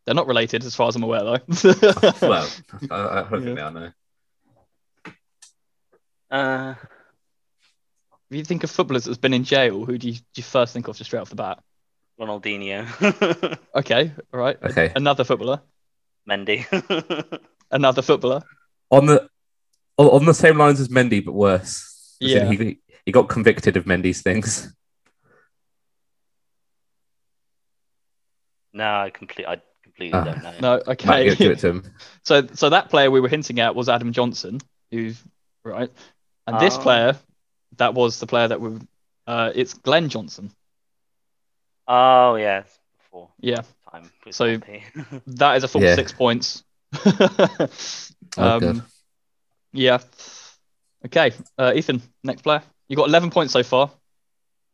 They're 0.05 0.15
not 0.15 0.27
related, 0.27 0.63
as 0.63 0.75
far 0.75 0.87
as 0.87 0.95
I'm 0.95 1.03
aware, 1.03 1.23
though. 1.23 1.39
Well, 2.21 2.49
I, 2.91 3.19
I 3.19 3.23
hope 3.23 3.43
Yeah. 3.43 3.53
they 3.55 3.61
are 3.61 3.71
now. 3.71 3.93
Uh, 6.31 6.75
if 8.29 8.37
you 8.37 8.43
think 8.43 8.63
of 8.63 8.71
footballers 8.71 9.05
that's 9.05 9.17
been 9.17 9.33
in 9.33 9.43
jail, 9.43 9.83
who 9.85 9.97
do 9.97 10.07
you, 10.07 10.13
do 10.13 10.21
you 10.35 10.43
first 10.43 10.73
think 10.73 10.87
of 10.87 10.95
just 10.97 11.09
straight 11.09 11.19
off 11.21 11.29
the 11.29 11.35
bat? 11.35 11.59
Ronaldinho, 12.19 13.57
Okay, 13.75 14.11
all 14.33 14.39
right. 14.39 14.57
Okay. 14.63 14.91
Another 14.95 15.23
footballer. 15.23 15.61
Mendy. 16.29 16.65
Another 17.71 18.01
footballer. 18.01 18.41
On 18.89 19.05
the 19.05 19.27
on, 19.97 20.07
on 20.07 20.25
the 20.25 20.33
same 20.33 20.57
lines 20.57 20.79
as 20.79 20.87
Mendy, 20.87 21.23
but 21.23 21.33
worse. 21.33 21.94
As 22.25 22.31
in 22.33 22.51
Yeah. 22.51 22.51
He, 22.65 22.79
he 23.05 23.11
got 23.11 23.29
convicted 23.29 23.77
of 23.77 23.85
Mendy's 23.85 24.21
things. 24.21 24.73
no, 28.73 28.83
I 28.83 29.09
completely, 29.09 29.47
I 29.47 29.61
completely 29.83 30.19
Ah. 30.19 30.23
don't 30.25 30.43
know. 30.43 30.53
No, 30.61 30.77
Matt, 30.77 30.87
okay. 30.89 31.25
give, 31.29 31.37
give 31.37 31.51
it 31.51 31.59
to 31.59 31.69
him. 31.69 31.83
So, 32.23 32.45
so 32.53 32.69
that 32.69 32.89
player 32.89 33.11
we 33.11 33.19
were 33.21 33.29
hinting 33.29 33.59
at 33.59 33.75
was 33.75 33.87
Adam 33.87 34.11
Johnson, 34.11 34.59
who's 34.91 35.21
right, 35.63 35.91
and 36.47 36.59
this 36.59 36.75
Oh. 36.77 36.81
player, 36.81 37.15
that 37.77 37.93
was 37.93 38.19
the 38.19 38.25
player 38.27 38.47
that 38.47 38.59
we, 38.59 38.79
uh, 39.27 39.51
it's 39.53 39.73
Glenn 39.75 40.09
Johnson. 40.09 40.51
Oh 41.87 42.35
yeah, 42.35 42.63
before 42.97 43.29
Yeah, 43.39 43.61
time. 43.91 44.11
with 44.25 44.33
So- 44.35 44.57
Pompey. 44.59 44.83
that 45.27 45.57
is 45.57 45.63
a 45.63 45.67
full 45.67 45.83
Yeah. 45.83 45.95
six 45.95 46.11
points. 46.11 46.63
Oh, 48.37 48.59
good. 48.59 48.81
yeah. 49.71 49.99
Okay, 51.05 51.31
uh, 51.57 51.73
Ethan, 51.75 52.01
next 52.23 52.41
player. 52.41 52.61
You 52.87 52.95
got 52.95 53.07
11 53.09 53.29
points 53.31 53.53
so 53.53 53.63
far. 53.63 53.91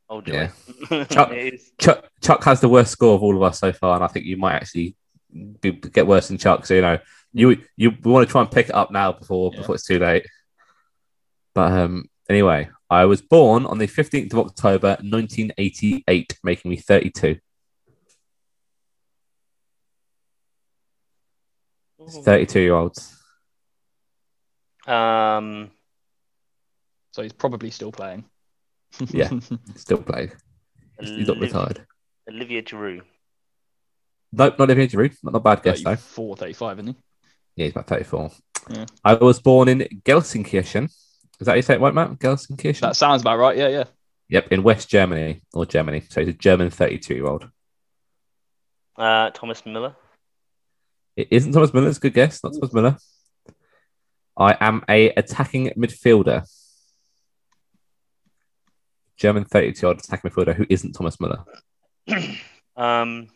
Oh, 0.10 0.22
joy. 0.22 0.50
Yeah. 0.90 1.04
Chuck- 1.06 1.32
Chuck, 1.80 2.10
Chuck 2.22 2.44
has 2.44 2.60
the 2.60 2.68
worst 2.70 2.92
score 2.92 3.16
of 3.16 3.24
all 3.24 3.36
of 3.36 3.44
us 3.44 3.60
so 3.60 3.72
far, 3.72 3.96
and 3.96 4.04
I 4.04 4.08
think 4.08 4.26
you 4.26 4.36
might 4.38 4.56
actually 4.56 4.96
be, 5.62 5.72
get 5.72 6.06
worse 6.08 6.28
than 6.28 6.38
Chuck. 6.38 6.66
So 6.66 6.74
you 6.74 6.82
know, 6.82 7.00
you 7.32 7.62
you 7.78 7.92
we 8.04 8.12
want 8.12 8.28
to 8.28 8.32
try 8.32 8.42
and 8.42 8.52
pick 8.52 8.68
it 8.68 8.76
up 8.76 8.92
now 8.92 9.14
before 9.14 9.52
Yeah. 9.54 9.60
before 9.60 9.76
it's 9.76 9.86
too 9.86 10.00
late. 10.00 10.26
But 11.56 11.72
um, 11.72 12.10
anyway, 12.30 12.70
I 12.90 13.06
was 13.06 13.22
born 13.22 13.66
on 13.66 13.78
the 13.78 13.88
fifteenth 13.88 14.34
of 14.34 14.40
October, 14.40 14.98
nineteen 15.02 15.54
eighty 15.58 16.04
eight, 16.10 16.38
making 16.44 16.72
me 16.72 16.76
thirty 16.78 17.10
two. 17.10 17.38
Thirty 22.24 22.46
two 22.46 22.60
year 22.60 22.74
olds. 22.76 23.16
Um, 24.88 25.72
So 27.12 27.22
he's 27.22 27.34
probably 27.34 27.72
still 27.72 27.92
playing. 27.92 28.26
Yeah. 29.10 29.30
Still 29.76 30.00
playing. 30.00 30.34
He's 31.00 31.28
not 31.28 31.38
Oliv- 31.38 31.42
retired. 31.42 31.86
Olivier 32.30 32.62
Giroud. 32.62 33.04
Nope, 34.34 34.60
not 34.60 34.70
Olivier 34.70 34.88
Giroud. 34.88 35.16
Not, 35.24 35.36
a 35.36 35.40
bad 35.40 35.64
guess 35.64 35.84
though. 35.84 35.96
34, 35.96 36.36
35, 36.38 36.80
isn't 36.80 36.88
he? 36.88 36.96
Yeah, 37.56 37.66
he's 37.66 37.72
about 37.72 37.88
34. 37.88 38.32
Yeah. 38.70 38.86
I 39.04 39.14
was 39.14 39.40
born 39.40 39.70
in 39.70 39.80
Gelsenkirchen. 40.04 40.86
Is 40.86 41.46
that 41.46 41.52
how 41.52 41.56
you 41.56 41.62
say 41.62 41.76
it, 41.76 41.82
right, 41.82 41.94
Matt? 41.94 42.20
Gelsenkirchen? 42.20 42.82
That 42.82 42.96
sounds 42.96 43.22
about 43.22 43.40
right. 43.40 43.58
Yeah, 43.58 43.70
yeah. 43.70 43.84
Yep, 44.30 44.52
in 44.52 44.64
West 44.64 44.90
Germany 44.90 45.42
or 45.54 45.66
Germany. 45.66 46.04
So 46.10 46.22
he's 46.22 46.30
a 46.30 46.38
German 46.38 46.70
32 46.70 47.16
year 47.16 47.28
old. 47.28 47.50
Uh, 48.98 49.30
Thomas 49.32 49.62
Müller. 49.64 49.96
It 51.16 51.30
isn't 51.32 51.52
Thomas 51.52 51.72
Müller. 51.72 51.88
It's 51.88 51.98
a 51.98 52.02
good 52.02 52.14
guess. 52.14 52.44
Not 52.44 52.54
Thomas 52.54 52.72
Müller. 52.72 52.98
I 54.38 54.56
am 54.60 54.84
a 54.88 55.10
attacking 55.12 55.72
midfielder. 55.78 56.46
German 59.22 59.46
32 59.46 59.80
year 59.80 59.88
old 59.90 60.00
attacking 60.00 60.32
midfielder 60.32 60.56
who 60.56 60.66
isn't 60.68 60.94
Thomas 60.94 61.18
Müller. 61.18 61.46
um, 62.76 63.28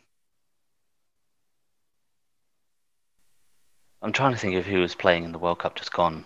I'm 4.02 4.12
trying 4.12 4.32
to 4.32 4.38
think 4.40 4.56
of 4.56 4.66
who 4.66 4.82
was 4.82 4.96
playing 4.96 5.26
in 5.26 5.32
the 5.32 5.38
World 5.38 5.60
Cup 5.60 5.76
just 5.76 5.94
gone. 5.94 6.26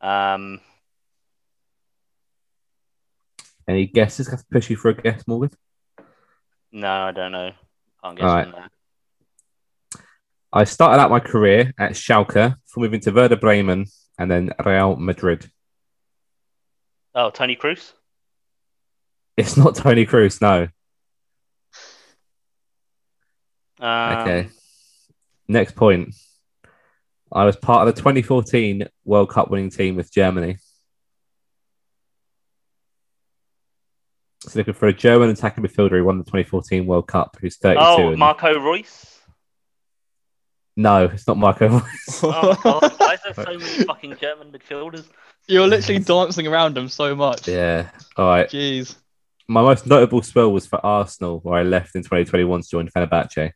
Um, 0.00 0.60
Any 3.68 3.86
guesses? 3.86 4.28
Have 4.28 4.40
to 4.40 4.46
push 4.50 4.68
you 4.68 4.74
for 4.74 4.88
a 4.88 4.94
guess, 4.94 5.22
Morgan. 5.28 5.50
no, 6.72 6.88
I 6.88 7.12
don't 7.12 7.30
know. 7.30 7.52
Can't 8.02 8.18
guess 8.18 8.24
All 8.24 8.34
right. 8.34 8.70
I 10.52 10.64
started 10.64 11.00
out 11.00 11.10
my 11.10 11.20
career 11.20 11.72
at 11.78 11.92
Schalke 11.92 12.56
before 12.64 12.82
moving 12.82 13.00
to 13.00 13.12
Werder 13.12 13.36
Bremen 13.36 13.86
and 14.18 14.28
then 14.28 14.50
Real 14.64 14.96
Madrid. 14.96 15.48
Oh, 17.16 17.30
Toni 17.30 17.56
Kroos. 17.56 17.92
It's 19.38 19.56
not 19.56 19.74
Toni 19.74 20.04
Kroos, 20.06 20.40
no. 20.40 20.68
Um, 23.80 24.18
Okay. 24.18 24.48
Next 25.48 25.74
point. 25.74 26.14
I 27.32 27.44
was 27.44 27.56
part 27.56 27.88
of 27.88 27.94
the 27.94 28.00
2014 28.00 28.86
World 29.04 29.30
Cup 29.30 29.50
winning 29.50 29.70
team 29.70 29.96
with 29.96 30.12
Germany. 30.12 30.58
So 34.42 34.58
looking 34.58 34.74
for 34.74 34.86
a 34.88 34.92
German 34.92 35.30
attacking 35.30 35.64
midfielder 35.64 35.92
who 35.98 36.04
won 36.04 36.18
the 36.18 36.24
2014 36.24 36.86
World 36.86 37.08
Cup, 37.08 37.36
who's 37.40 37.56
32. 37.56 37.80
Oh, 37.84 38.08
and- 38.10 38.18
Marco 38.18 38.58
Reus. 38.58 39.12
No, 40.76 41.06
it's 41.06 41.26
not 41.26 41.38
Marco. 41.38 41.80
Oh, 42.22 42.54
God. 42.62 42.92
Why 42.98 43.14
is 43.14 43.20
there 43.24 43.34
so 43.34 43.44
many 43.58 43.84
fucking 43.84 44.16
German 44.20 44.52
midfielders? 44.52 45.06
You're 45.48 45.66
literally 45.68 46.00
dancing 46.02 46.46
around 46.46 46.76
him 46.76 46.88
so 46.88 47.14
much. 47.14 47.46
yeah. 47.48 47.90
All 48.16 48.26
right. 48.26 48.48
Jeez. 48.48 48.96
My 49.48 49.62
most 49.62 49.86
notable 49.86 50.22
spell 50.22 50.50
was 50.52 50.66
for 50.66 50.84
Arsenal, 50.84 51.38
where 51.40 51.58
I 51.58 51.62
left 51.62 51.94
in 51.94 52.02
2021 52.02 52.62
to 52.62 52.68
join 52.68 52.88
Fenerbahce. 52.88 53.52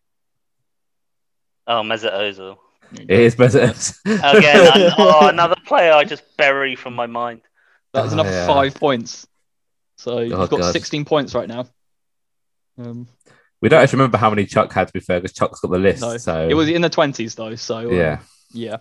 Oh, 1.67 1.83
Mesut 1.83 2.13
Ozil. 2.13 2.57
It 2.93 3.11
is 3.11 3.37
Mesut. 3.37 3.97
Again, 4.05 4.71
an- 4.85 4.93
oh, 4.99 5.29
another 5.29 5.57
player 5.67 5.93
I 5.93 6.05
just 6.05 6.23
bury 6.37 6.77
from 6.77 6.95
my 6.95 7.07
mind. 7.07 7.41
That's 7.93 8.11
Oh, 8.11 8.13
another 8.13 8.31
yeah. 8.31 8.47
five 8.47 8.75
points. 8.75 9.27
So 9.97 10.21
you've 10.21 10.33
Oh, 10.39 10.47
got 10.47 10.61
God. 10.61 10.73
16 10.73 11.05
points 11.05 11.35
right 11.35 11.49
now. 11.49 11.67
Um, 12.79 13.09
we 13.61 13.69
don't 13.69 13.83
actually 13.83 13.99
remember 13.99 14.17
how 14.19 14.31
many 14.31 14.47
Chuck 14.47 14.73
had, 14.73 14.87
to 14.87 14.93
be 14.93 15.01
fair, 15.01 15.21
because 15.21 15.37
Chuck's 15.37 15.61
got 15.61 15.71
the 15.73 15.79
list. 15.79 16.01
No, 16.03 16.17
so 16.17 16.49
it 16.49 16.55
was 16.55 16.69
in 16.69 16.83
the 16.83 16.91
20s 16.91 17.35
though. 17.35 17.55
So 17.57 17.77
uh, 17.79 17.93
yeah. 17.93 18.21
yeah. 18.53 18.77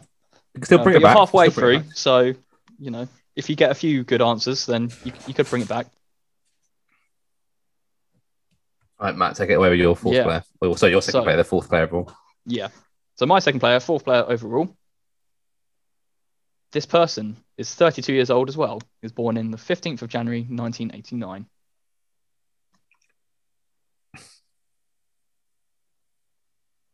You 0.54 0.62
can 0.62 0.64
still 0.64 0.80
Uh, 0.80 0.84
bring 0.84 0.94
but 0.94 1.00
it 1.00 1.04
back. 1.04 1.16
You're 1.16 1.20
halfway 1.26 1.50
Still 1.50 1.62
bring 1.64 1.80
it 1.80 1.84
through, 1.86 1.92
so 1.96 2.34
you 2.80 2.92
know 2.92 3.08
if 3.36 3.50
you 3.50 3.56
get 3.56 3.72
a 3.72 3.76
few 3.76 4.04
good 4.04 4.22
answers, 4.22 4.66
then 4.66 4.90
you, 5.04 5.12
you 5.28 5.34
could 5.34 5.50
bring 5.50 5.62
it 5.62 5.68
back. 5.68 5.88
All 9.00 9.08
right, 9.08 9.16
Matt, 9.16 9.36
take 9.36 9.50
it 9.50 9.54
away 9.54 9.70
with 9.70 9.80
your 9.80 9.96
fourth 9.96 10.16
Yeah. 10.16 10.24
player. 10.24 10.44
Well, 10.62 10.76
so 10.76 10.88
your 10.88 11.02
second 11.02 11.22
So- 11.22 11.24
player, 11.24 11.38
the 11.38 11.44
fourth 11.44 11.70
player 11.70 11.84
overall. 11.84 12.12
Yeah. 12.46 12.68
So 13.16 13.26
my 13.26 13.40
second 13.40 13.60
player, 13.62 13.80
fourth 13.80 14.04
player 14.04 14.26
overall. 14.28 14.76
This 16.72 16.86
person 16.86 17.38
is 17.58 17.74
32 17.74 18.14
years 18.14 18.30
old 18.30 18.48
as 18.50 18.56
well. 18.58 18.80
He 18.80 19.06
was 19.06 19.12
born 19.12 19.38
in 19.38 19.52
the 19.52 19.58
15th 19.58 20.02
of 20.02 20.10
January 20.10 20.42
1989. 20.44 21.48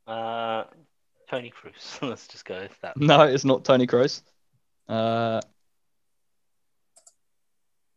Uh, 0.07 0.65
Toni 1.29 1.51
Kroos. 1.51 2.01
Let's 2.07 2.27
just 2.27 2.45
go 2.45 2.61
with 2.61 2.79
that. 2.81 2.97
No, 2.97 3.21
it's 3.23 3.45
not 3.45 3.65
Toni 3.65 3.87
Kroos. 3.87 4.21
Uh, 4.87 5.41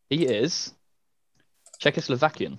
he 0.09 0.25
is 0.25 0.73
Czechoslovakian. 1.81 2.57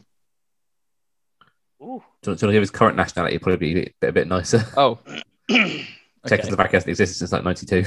Ooh. 1.83 1.85
Do 1.87 1.87
you, 1.87 1.91
want, 1.91 2.23
do 2.23 2.29
you 2.29 2.31
want 2.31 2.39
to 2.41 2.53
give 2.53 2.63
his 2.63 2.71
current 2.71 2.97
nationality? 2.97 3.35
It'd 3.37 3.43
probably 3.43 3.73
be 3.75 3.81
a 3.81 3.95
bit, 4.01 4.09
a 4.09 4.13
bit 4.13 4.29
nicer. 4.29 4.65
Oh, 4.77 4.99
okay. 5.51 5.87
Czechoslovakia 6.27 6.77
hasn't 6.77 6.91
existed 6.91 7.17
since 7.17 7.33
like 7.33 7.45
92. 7.45 7.83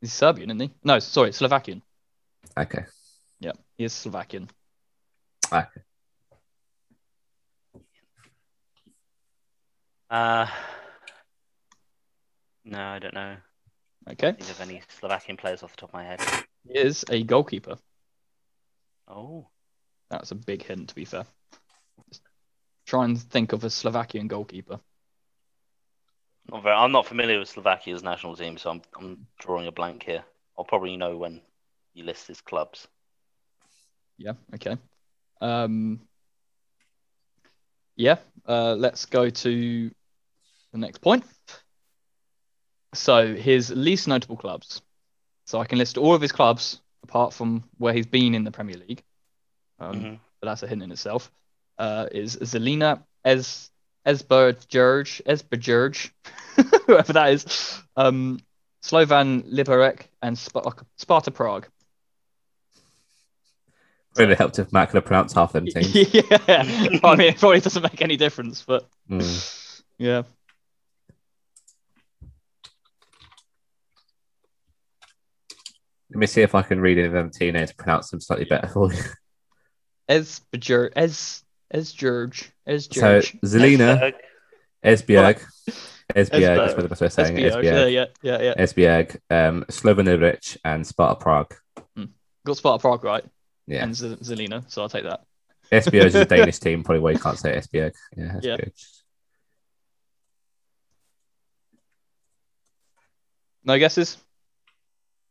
He's 0.00 0.12
Serbian, 0.12 0.50
isn't 0.50 0.60
he? 0.60 0.70
No, 0.82 0.98
sorry, 0.98 1.32
Slovakian. 1.32 1.82
okay. 2.56 2.84
Yeah, 3.40 3.52
he 3.76 3.84
is 3.84 3.92
Slovakian. 3.92 4.48
okay. 5.52 5.80
Uh, 10.10 10.46
no, 12.64 12.78
I 12.80 12.98
don't 12.98 13.14
know. 13.14 13.36
Okay. 14.10 14.32
Think 14.32 14.50
of 14.50 14.60
any 14.60 14.82
Slovakian 14.98 15.36
players 15.36 15.62
off 15.62 15.72
the 15.72 15.76
top 15.80 15.90
of 15.90 15.94
my 15.94 16.04
head. 16.04 16.20
He 16.66 16.78
is 16.78 17.04
a 17.10 17.22
goalkeeper. 17.22 17.76
Oh, 19.06 19.48
That's 20.10 20.30
a 20.30 20.34
big 20.34 20.62
hint, 20.62 20.88
to 20.88 20.94
be 20.94 21.04
fair. 21.04 21.24
Just 22.08 22.22
try 22.86 23.04
and 23.04 23.20
think 23.20 23.52
of 23.52 23.64
a 23.64 23.70
Slovakian 23.70 24.28
goalkeeper. 24.28 24.80
not 26.50 26.62
very. 26.62 26.74
I'm 26.74 26.92
not 26.92 27.06
familiar 27.06 27.38
with 27.38 27.48
Slovakia's 27.48 28.02
national 28.02 28.36
team, 28.36 28.56
so 28.56 28.70
I'm 28.70 28.82
I'm 28.98 29.26
drawing 29.38 29.66
a 29.66 29.72
blank 29.72 30.02
here. 30.02 30.24
I'll 30.58 30.64
probably 30.64 30.96
know 30.96 31.16
when 31.16 31.40
you 31.92 32.04
list 32.04 32.28
his 32.28 32.40
clubs. 32.40 32.88
Yeah, 34.16 34.34
okay. 34.54 34.76
Um, 35.40 36.00
yeah, 37.96 38.16
uh, 38.46 38.74
let's 38.74 39.06
go 39.06 39.28
to 39.30 39.90
the 40.72 40.78
next 40.78 40.98
point. 40.98 41.24
So, 42.94 43.34
his 43.34 43.70
least 43.70 44.06
notable 44.06 44.36
clubs. 44.36 44.80
So, 45.46 45.60
I 45.60 45.66
can 45.66 45.78
list 45.78 45.98
all 45.98 46.14
of 46.14 46.22
his 46.22 46.32
clubs 46.32 46.80
apart 47.02 47.32
from 47.34 47.64
where 47.78 47.92
he's 47.92 48.06
been 48.06 48.34
in 48.34 48.44
the 48.44 48.50
Premier 48.50 48.76
League. 48.76 49.02
Um, 49.78 49.94
Mhm. 50.00 50.18
But 50.40 50.48
that's 50.48 50.62
a 50.62 50.66
hint 50.66 50.82
in 50.82 50.90
itself. 50.92 51.30
Uh, 51.78 52.06
is 52.12 52.36
Zelina 52.36 53.02
Es 53.24 53.70
Esbergerge, 54.06 55.22
Esbergerge, 55.24 56.10
whoever 56.86 57.12
that 57.14 57.32
is, 57.32 57.80
um, 57.96 58.38
Slovan 58.82 59.42
Liberec, 59.50 60.02
and 60.22 60.38
Sparta, 60.38 60.84
Sparta 60.98 61.30
Prague. 61.30 61.66
Really 64.16 64.34
helped 64.36 64.58
if 64.58 64.72
Matt 64.72 64.90
could 64.90 64.98
have 64.98 65.06
pronounced 65.06 65.34
half 65.34 65.52
them 65.52 65.66
teams. 65.74 65.92
yeah, 66.14 66.22
I 67.02 67.16
mean, 67.16 67.28
it 67.28 67.38
probably 67.38 67.60
doesn't 67.60 67.82
make 67.82 68.00
any 68.02 68.16
difference, 68.16 68.62
but 68.62 68.86
Mm. 69.10 69.82
yeah. 69.98 70.22
Let 76.14 76.20
me 76.20 76.26
see 76.28 76.42
if 76.42 76.54
I 76.54 76.62
can 76.62 76.80
read 76.80 76.96
any 76.96 77.08
of 77.08 77.12
them 77.12 77.28
team 77.30 77.54
names 77.54 77.70
to 77.70 77.76
pronounce 77.76 78.10
them 78.10 78.20
slightly 78.20 78.44
better 78.44 78.68
for 78.68 78.92
you. 78.92 79.02
Esberger, 80.08 80.90
Es, 80.94 81.42
Esgerge, 81.74 82.50
So 82.66 82.72
Esgerge. 82.72 83.40
Zelina, 83.44 83.98
Esberg. 83.98 84.14
Esbjerg, 84.84 85.40
Esbjerg, 86.14 86.14
that's 86.14 86.30
Esbjerg. 86.30 86.76
what 86.76 86.82
the 86.82 86.88
best 86.88 87.00
way 87.00 87.06
of 87.06 87.12
saying 87.12 87.38
it. 87.38 87.52
Esbjerg, 87.52 87.64
yeah, 87.64 87.72
Esbjerg, 87.72 87.92
yeah, 88.22 88.38
yeah, 88.38 88.42
yeah. 88.42 88.54
Esbjerg, 88.62 89.16
um, 89.30 89.64
Slovan 89.68 90.38
and 90.64 90.86
Sparta 90.86 91.16
Prague. 91.20 91.54
Got 92.46 92.56
Sparta 92.58 92.80
Prague 92.80 93.02
right, 93.02 93.24
Yeah. 93.66 93.82
and 93.82 93.96
Z- 93.96 94.16
Zelina, 94.22 94.70
so 94.70 94.82
I'll 94.82 94.88
take 94.88 95.04
that. 95.04 95.24
Esbjerg 95.72 96.04
is 96.04 96.14
a 96.14 96.24
Danish 96.26 96.58
team, 96.60 96.84
probably 96.84 97.00
why 97.00 97.10
you 97.12 97.18
can't 97.18 97.38
say 97.38 97.56
Esbjerg. 97.56 97.92
Yeah, 98.16 98.38
Yeah. 98.40 98.56
Esbjerg. 98.58 98.72
No 103.64 103.78
guesses? 103.78 104.18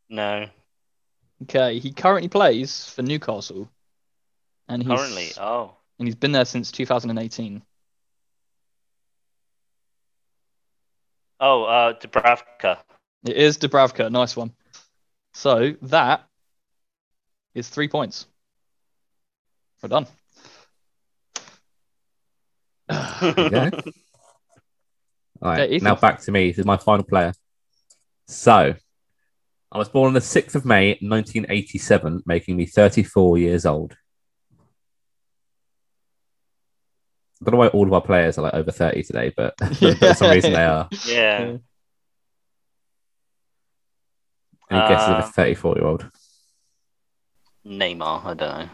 No. 0.10 0.50
Okay, 1.44 1.80
he 1.80 1.92
currently 1.92 2.30
plays 2.30 2.88
for 2.90 3.02
Newcastle, 3.02 3.70
and 4.70 4.82
he's 4.82 4.92
Currently, 4.92 5.32
oh, 5.38 5.76
and 6.00 6.08
he's 6.08 6.16
been 6.16 6.32
there 6.32 6.46
since 6.46 6.72
2018. 6.72 7.62
oh, 11.42 11.64
uh, 11.66 11.94
Dubravka. 12.00 12.78
It 13.26 13.36
is 13.36 13.58
Dubravka. 13.58 14.10
Nice 14.10 14.36
one. 14.36 14.54
So 15.34 15.74
that 15.84 16.24
is 17.54 17.68
three 17.68 17.90
points. 17.90 18.26
We're 19.82 19.90
done. 19.90 20.08
Okay. 22.90 23.72
All 25.42 25.52
right, 25.52 25.70
Yeah, 25.70 25.80
now 25.82 25.96
back 25.96 26.22
to 26.22 26.32
me. 26.32 26.50
This 26.50 26.60
is 26.60 26.66
my 26.66 26.78
final 26.78 27.04
player. 27.04 27.34
So, 28.28 28.76
I 29.74 29.78
was 29.80 29.90
born 29.90 30.08
on 30.10 30.14
the 30.14 30.20
6th 30.20 30.54
of 30.54 30.66
May, 30.66 30.92
1987, 31.02 32.22
making 32.28 32.56
me 32.56 32.68
34 32.68 33.40
years 33.40 33.66
old. 33.66 33.96
I 37.42 37.46
don't 37.46 37.54
know 37.54 37.58
why 37.60 37.68
all 37.70 37.88
of 37.88 37.94
our 37.94 38.02
players 38.02 38.38
are 38.38 38.44
like 38.44 38.54
over 38.54 38.72
30 38.72 39.02
today, 39.04 39.34
but 39.36 39.56
for 40.00 40.14
some 40.14 40.30
reason 40.32 40.54
they 40.54 40.64
are. 40.64 40.88
Yeah. 41.08 41.58
Any 44.70 44.80
guesses 44.88 45.10
of 45.10 45.24
Uh, 45.24 45.28
a 45.28 45.32
34 45.32 45.76
year 45.78 45.86
old? 45.88 46.10
Neymar, 47.66 48.26
I 48.26 48.34
don't 48.36 48.60
know. 48.60 48.70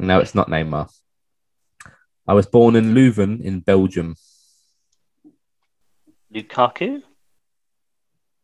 No, 0.00 0.20
it's 0.20 0.34
not 0.34 0.48
Neymar. 0.48 0.90
I 2.28 2.34
was 2.34 2.46
born 2.46 2.76
in 2.76 2.92
Leuven 2.94 3.40
in 3.40 3.60
Belgium. 3.60 4.16
Lukaku? 6.32 7.02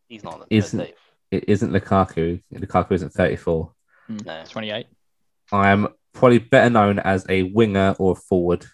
He's 0.08 0.24
not. 0.24 0.46
Isn't- 0.48 0.78
Dave. 0.78 0.94
It 1.32 1.44
isn't 1.48 1.72
Lukaku. 1.72 2.42
Lukaku 2.54 2.92
isn't 2.92 3.12
34. 3.14 3.72
No. 4.08 4.44
28. 4.48 4.86
I 5.50 5.70
am 5.70 5.88
probably 6.12 6.38
better 6.38 6.68
known 6.70 6.98
as 6.98 7.24
a 7.28 7.42
winger 7.44 7.96
or 7.98 8.12
a 8.12 8.14
forward. 8.14 8.66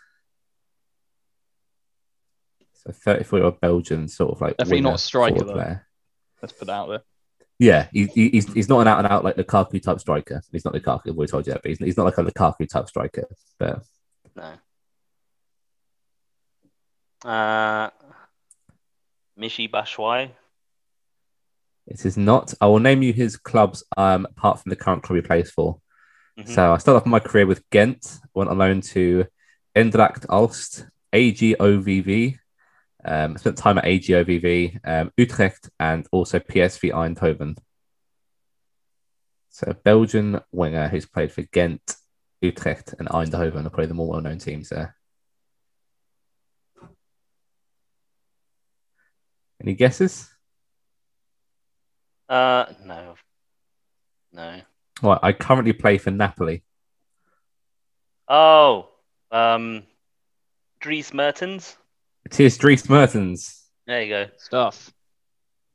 So 2.75 2.91
34 2.93 3.39
year 3.39 3.47
old 3.47 3.61
Belgian, 3.61 4.09
sort 4.09 4.33
of 4.33 4.41
like 4.41 4.57
Definitely 4.57 4.81
not 4.83 4.95
a 4.97 4.99
striker, 4.99 5.39
though. 5.45 5.53
player. 5.53 5.87
Let's 6.43 6.53
put 6.53 6.67
that 6.67 6.73
out 6.73 6.89
there. 6.89 7.03
Yeah, 7.61 7.89
he, 7.93 8.07
he- 8.07 8.29
he's 8.31 8.53
he's 8.53 8.69
not 8.69 8.81
an 8.81 8.89
out 8.89 8.99
and 8.99 9.07
out 9.13 9.25
like 9.25 9.37
Lukaku 9.37 9.81
type 9.83 10.01
striker. 10.01 10.43
He's 10.53 10.65
not 10.65 10.75
Lukaku. 10.75 11.15
We 11.15 11.27
told 11.27 11.47
you 11.47 11.53
that, 11.53 11.63
but 11.63 11.69
he's, 11.71 11.79
he's 11.79 11.97
not 11.97 12.05
like 12.07 12.19
a 12.19 12.23
Lukaku 12.25 12.69
type 12.69 12.89
striker. 12.89 13.25
But 13.59 13.83
No. 14.37 14.55
Uh, 17.29 17.91
Michy 19.39 19.69
Batshuayi. 19.71 20.31
It 21.89 22.05
is 22.05 22.19
not. 22.19 22.53
I 22.61 22.67
will 22.67 22.79
name 22.79 23.03
you 23.03 23.13
his 23.13 23.37
clubs. 23.37 23.83
Um, 23.97 24.27
apart 24.27 24.61
from 24.61 24.71
the 24.71 24.77
current 24.77 25.03
club 25.03 25.17
he 25.17 25.23
plays 25.23 25.51
for. 25.51 25.81
Mhm. 26.39 26.47
So 26.47 26.73
I 26.75 26.79
started 26.79 27.01
off 27.01 27.07
my 27.07 27.19
career 27.19 27.47
with 27.47 27.69
Ghent. 27.71 28.21
Went 28.35 28.51
on 28.51 28.59
loan 28.59 28.83
to 28.93 29.27
Eendracht 29.75 30.27
Aalst, 30.27 30.89
AGOVV. 31.13 32.39
Um, 33.05 33.39
spent 33.39 33.57
time 33.57 33.79
at 33.79 33.85
AGOVV, 33.85 34.81
um, 34.85 35.13
Utrecht, 35.17 35.71
and 35.81 36.07
also 36.13 36.39
PSV 36.39 36.91
Eindhoven. 36.91 37.57
So 39.49 39.69
a 39.71 39.75
Belgian 39.75 40.41
winger 40.53 40.89
who's 40.89 41.07
played 41.07 41.33
for 41.33 41.43
Ghent, 41.43 41.97
Utrecht, 42.43 42.95
and 42.99 43.09
Eindhoven 43.09 43.65
are 43.65 43.71
probably 43.71 43.87
the 43.87 43.95
more 43.95 44.09
well-known 44.09 44.39
teams 44.39 44.69
there. 44.69 44.95
Any 49.61 49.75
guesses? 49.75 50.29
Uh, 52.29 52.67
no. 52.85 53.15
No. 54.33 54.61
Well, 55.03 55.19
I 55.23 55.33
currently 55.33 55.73
play 55.73 55.99
for 55.99 56.11
Napoli. 56.11 56.63
Oh, 58.29 58.89
um, 59.31 59.85
Dries 60.81 61.15
Mertens. 61.15 61.77
It 62.25 62.39
is 62.41 62.59
Dries 62.59 62.89
Mertens. 62.89 63.65
There 63.87 64.03
you 64.03 64.09
go. 64.09 64.27
Stuff. 64.37 64.93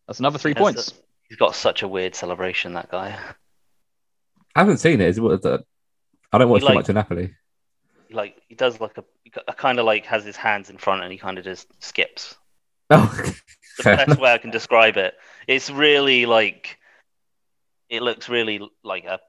That's 0.07 0.19
another 0.19 0.37
three 0.37 0.51
Yes, 0.51 0.59
points. 0.59 0.93
He's 1.29 1.37
got 1.37 1.55
such 1.55 1.81
a 1.81 1.87
weird 1.87 2.13
celebration, 2.15 2.73
that 2.73 2.91
guy. 2.91 3.17
I 4.55 4.59
haven't 4.59 4.77
seen 4.77 5.01
it. 5.01 5.07
Is 5.07 5.17
it? 5.17 5.21
what 5.21 5.43
I 6.31 6.37
don't 6.37 6.49
watch 6.49 6.61
You 6.61 6.67
too 6.67 6.73
like- 6.73 6.75
much 6.75 6.89
of 6.89 6.95
Napoli. 6.95 7.33
He, 8.07 8.13
like 8.13 8.39
he 8.47 8.53
does 8.55 8.79
like 8.79 8.97
a, 8.99 9.03
he 9.23 9.31
kind 9.57 9.79
of 9.79 9.85
like 9.85 10.05
has 10.05 10.23
his 10.23 10.35
hands 10.35 10.69
in 10.69 10.77
front 10.77 11.01
and 11.03 11.11
he 11.11 11.17
kind 11.17 11.37
of 11.39 11.43
just 11.43 11.67
skips. 11.83 12.35
Oh, 12.91 13.11
The 13.79 13.83
best 13.83 14.19
way 14.19 14.31
I 14.31 14.37
can 14.37 14.51
describe 14.51 14.97
it. 14.97 15.15
It's 15.47 15.69
really 15.69 16.25
like 16.25 16.77
it 17.89 18.01
looks 18.01 18.29
really 18.29 18.59
like 18.83 19.05
a. 19.05 19.19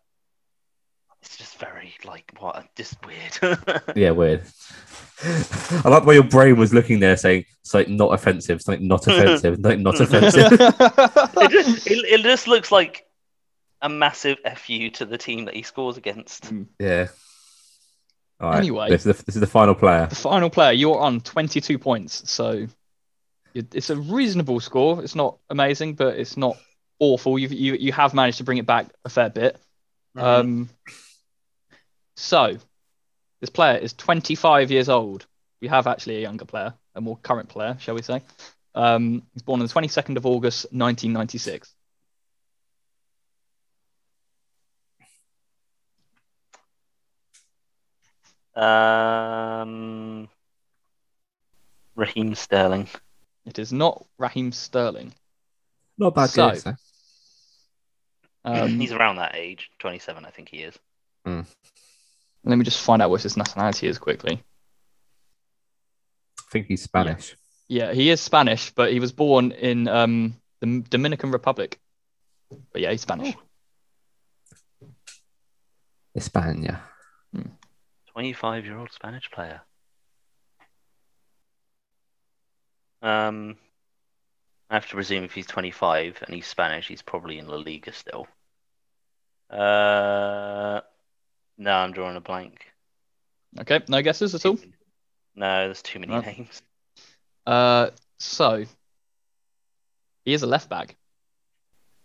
It's 1.23 1.37
just 1.39 1.57
very 1.59 1.95
like 2.05 2.33
what 2.39 2.67
just 2.77 2.97
weird. 3.07 3.83
Yeah, 3.97 4.11
weird. 4.11 4.43
I 5.25 5.89
like 5.89 6.03
the 6.03 6.07
way 6.09 6.15
your 6.17 6.25
brain 6.25 6.57
was 6.57 6.75
looking 6.75 7.01
there, 7.01 7.17
saying 7.17 7.47
something 7.63 7.97
not 7.97 8.13
offensive, 8.13 8.61
something 8.61 8.87
not 8.95 9.07
offensive, 9.07 9.57
something 9.63 9.83
not 9.83 10.01
offensive. 10.01 10.53
it, 10.53 11.51
just, 11.51 11.87
it, 11.87 11.99
it 12.05 12.23
just 12.23 12.47
looks 12.47 12.71
like 12.71 13.07
a 13.81 13.89
massive 13.89 14.39
fu 14.57 14.91
to 14.91 15.05
the 15.07 15.17
team 15.17 15.47
that 15.47 15.55
he 15.55 15.63
scores 15.63 15.97
against. 15.97 16.47
Hmm. 16.47 16.63
yeah. 16.79 17.09
All 18.41 18.51
right. 18.51 18.59
Anyway. 18.59 18.91
this 18.91 19.07
is 19.07 19.17
the, 19.17 19.25
this 19.25 19.37
is 19.37 19.41
the 19.41 19.47
final 19.47 19.75
player. 19.75 20.07
the 20.07 20.15
final 20.17 20.51
player, 20.51 20.73
you're 20.73 20.99
on 20.99 21.21
22 21.21 21.79
points. 21.79 22.29
So 22.31 22.51
it- 22.51 22.71
it's 23.55 23.91
a 23.91 23.97
reasonable 23.97 24.61
score. 24.61 25.03
It's 25.03 25.15
not 25.15 25.39
amazing, 25.49 25.95
but 25.95 26.19
it's 26.19 26.37
not 26.37 26.57
awful. 26.99 27.39
You've, 27.39 27.53
you 27.53 27.75
you 27.75 27.93
have 27.93 28.15
managed 28.15 28.39
to 28.39 28.45
bring 28.45 28.59
it 28.59 28.67
back 28.67 28.89
a 29.05 29.09
fair 29.09 29.31
bit. 29.31 29.59
Um, 30.17 30.69
so 32.17 32.57
this 33.41 33.51
player 33.51 33.79
is 33.79 33.93
25 33.93 34.71
years 34.71 34.89
old. 34.89 35.27
We 35.61 35.69
have 35.69 35.87
actually 35.87 36.17
a 36.17 36.21
younger 36.21 36.45
player, 36.45 36.75
a 36.95 37.01
more 37.01 37.17
current 37.17 37.49
player, 37.49 37.77
shall 37.81 37.95
we 37.95 38.03
say? 38.03 38.23
Um, 38.75 39.23
he's 39.33 39.43
born 39.43 39.61
on 39.61 39.67
the 39.67 39.73
22nd 39.73 40.17
of 40.17 40.27
August, 40.27 40.67
1996. 40.73 41.73
Um, 48.57 50.29
Raheem 51.97 52.35
Sterling. 52.35 52.89
It 53.47 53.59
is 53.59 53.73
not 53.73 54.05
Raheem 54.19 54.53
Sterling. 54.53 55.13
Not 55.99 56.15
bad 56.15 56.31
So- 56.31 56.51
guess. 56.51 56.67
eh? 56.67 56.73
Um, 58.45 58.79
He's 58.81 58.93
around 58.93 59.17
that 59.17 59.35
age, 59.35 59.71
27, 59.79 60.25
I 60.25 60.31
think 60.31 60.49
he 60.51 60.59
is. 60.59 60.79
let 61.27 62.59
me 62.59 62.65
just 62.65 62.81
find 62.83 63.01
out 63.01 63.09
what 63.11 63.23
his 63.23 63.37
nationality 63.37 63.87
is 63.87 63.99
quickly. 63.99 64.43
I 66.39 66.43
think 66.51 66.67
he's 66.67 66.83
Spanish. 66.83 67.37
Yeah, 67.69 67.93
he 67.95 68.11
is 68.11 68.21
Spanish, 68.21 68.71
but 68.73 68.93
he 68.93 69.01
was 69.01 69.13
born 69.13 69.51
in 69.53 69.89
um, 69.89 70.35
the 70.61 70.85
Dominican 70.91 71.31
Republic. 71.31 71.81
But 72.73 72.83
yeah, 72.83 72.91
he's 72.91 73.01
spanish 73.01 73.35
Spanish. 73.35 73.43
'España. 76.17 76.81
25 78.13 78.65
year 78.67 78.79
old 78.79 78.93
Spanish 78.93 79.29
player. 79.31 79.63
Um, 83.05 83.57
I 84.71 84.75
have 84.75 84.87
to 84.89 84.95
presume 84.95 85.25
if 85.25 85.35
he's 85.35 85.47
25 85.47 86.23
and 86.27 86.35
he's 86.35 86.47
Spanish, 86.47 86.89
he's 86.89 87.03
probably 87.03 87.39
in 87.39 87.47
La 87.47 87.57
Liga 87.57 87.93
still. 87.93 88.27
Uh, 89.51 90.81
no, 91.59 91.71
I'm 91.71 91.93
drawing 91.93 92.17
a 92.17 92.21
blank. 92.21 92.65
Okay, 93.61 93.81
no 93.89 94.01
guesses 94.03 94.35
at 94.35 94.47
all. 94.47 94.59
No, 95.37 95.67
there's 95.67 95.83
too 95.83 95.99
many 95.99 96.15
Right. 96.15 96.25
names. 96.39 96.63
Uh, 97.47 97.91
so 98.19 98.65
he 100.25 100.33
is 100.33 100.43
a 100.43 100.47
left 100.47 100.71
back. 100.71 100.97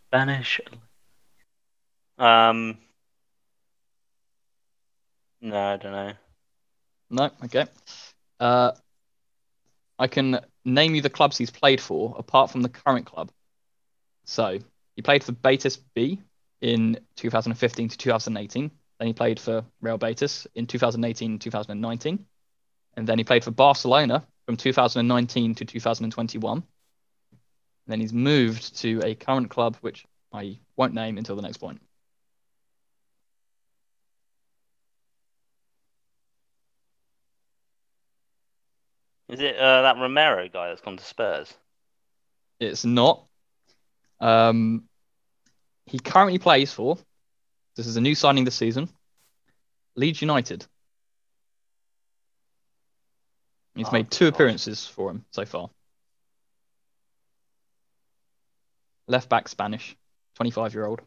Spanish. 0.10 0.60
Um, 2.18 2.78
no, 5.40 5.58
I 5.58 5.78
don't 5.78 5.92
know. 5.94 6.14
No, 7.10 7.32
okay. 7.46 7.66
Uh, 8.40 8.74
I 9.98 10.08
can 10.08 10.40
name 10.66 10.96
you 10.96 11.02
the 11.02 11.10
clubs 11.10 11.38
he's 11.38 11.52
played 11.52 11.82
for 11.82 12.16
apart 12.18 12.52
from 12.52 12.62
the 12.62 12.70
current 12.70 13.06
club. 13.06 13.32
So 14.26 14.60
he 14.96 15.02
played 15.02 15.24
for 15.24 15.32
Betis 15.32 15.78
B 15.78 16.22
in 16.62 17.00
2015 17.16 17.90
to 17.90 17.98
2018. 17.98 18.72
Then 19.00 19.08
he 19.08 19.14
played 19.14 19.40
for 19.40 19.64
Real 19.82 19.98
Betis 19.98 20.46
in 20.56 20.68
2018 20.68 21.40
2019. 21.40 22.26
And 22.98 23.08
then 23.08 23.18
he 23.18 23.24
played 23.24 23.44
for 23.44 23.52
Barcelona 23.52 24.26
from 24.46 24.58
2019 24.58 25.56
to 25.56 25.66
2021. 25.66 26.58
And 26.58 26.64
then 27.88 28.02
he's 28.02 28.14
moved 28.14 28.78
to 28.80 29.02
a 29.04 29.16
current 29.16 29.50
club, 29.50 29.78
which 29.82 30.06
I 30.34 30.60
won't 30.76 30.94
name 30.94 31.18
until 31.18 31.36
the 31.36 31.42
next 31.42 31.58
point. 31.58 31.82
Is 39.30 39.40
it 39.40 39.58
uh, 39.58 39.84
that 39.84 39.98
Romero 39.98 40.50
guy 40.50 40.70
that's 40.70 40.82
gone 40.82 40.98
to 40.98 41.04
Spurs? 41.04 41.54
It's 42.60 42.84
not. 42.84 43.26
Um, 44.20 44.86
he 45.86 46.00
currently 46.00 46.40
plays 46.40 46.74
for. 46.74 46.98
This 47.76 47.88
is 47.88 47.96
a 47.96 48.02
new 48.02 48.16
signing 48.16 48.44
this 48.44 48.56
season. 48.56 48.90
Leeds 49.96 50.22
United. 50.22 50.66
He's 53.76 53.88
Oh, 53.88 53.92
made 53.92 54.10
two 54.12 54.26
God. 54.26 54.34
appearances 54.34 54.86
for 54.88 55.12
him 55.12 55.24
so 55.32 55.46
far. 55.46 55.70
Left 59.08 59.30
back 59.30 59.48
Spanish, 59.48 59.96
25 60.36 60.74
year 60.74 60.86
old. 60.86 61.02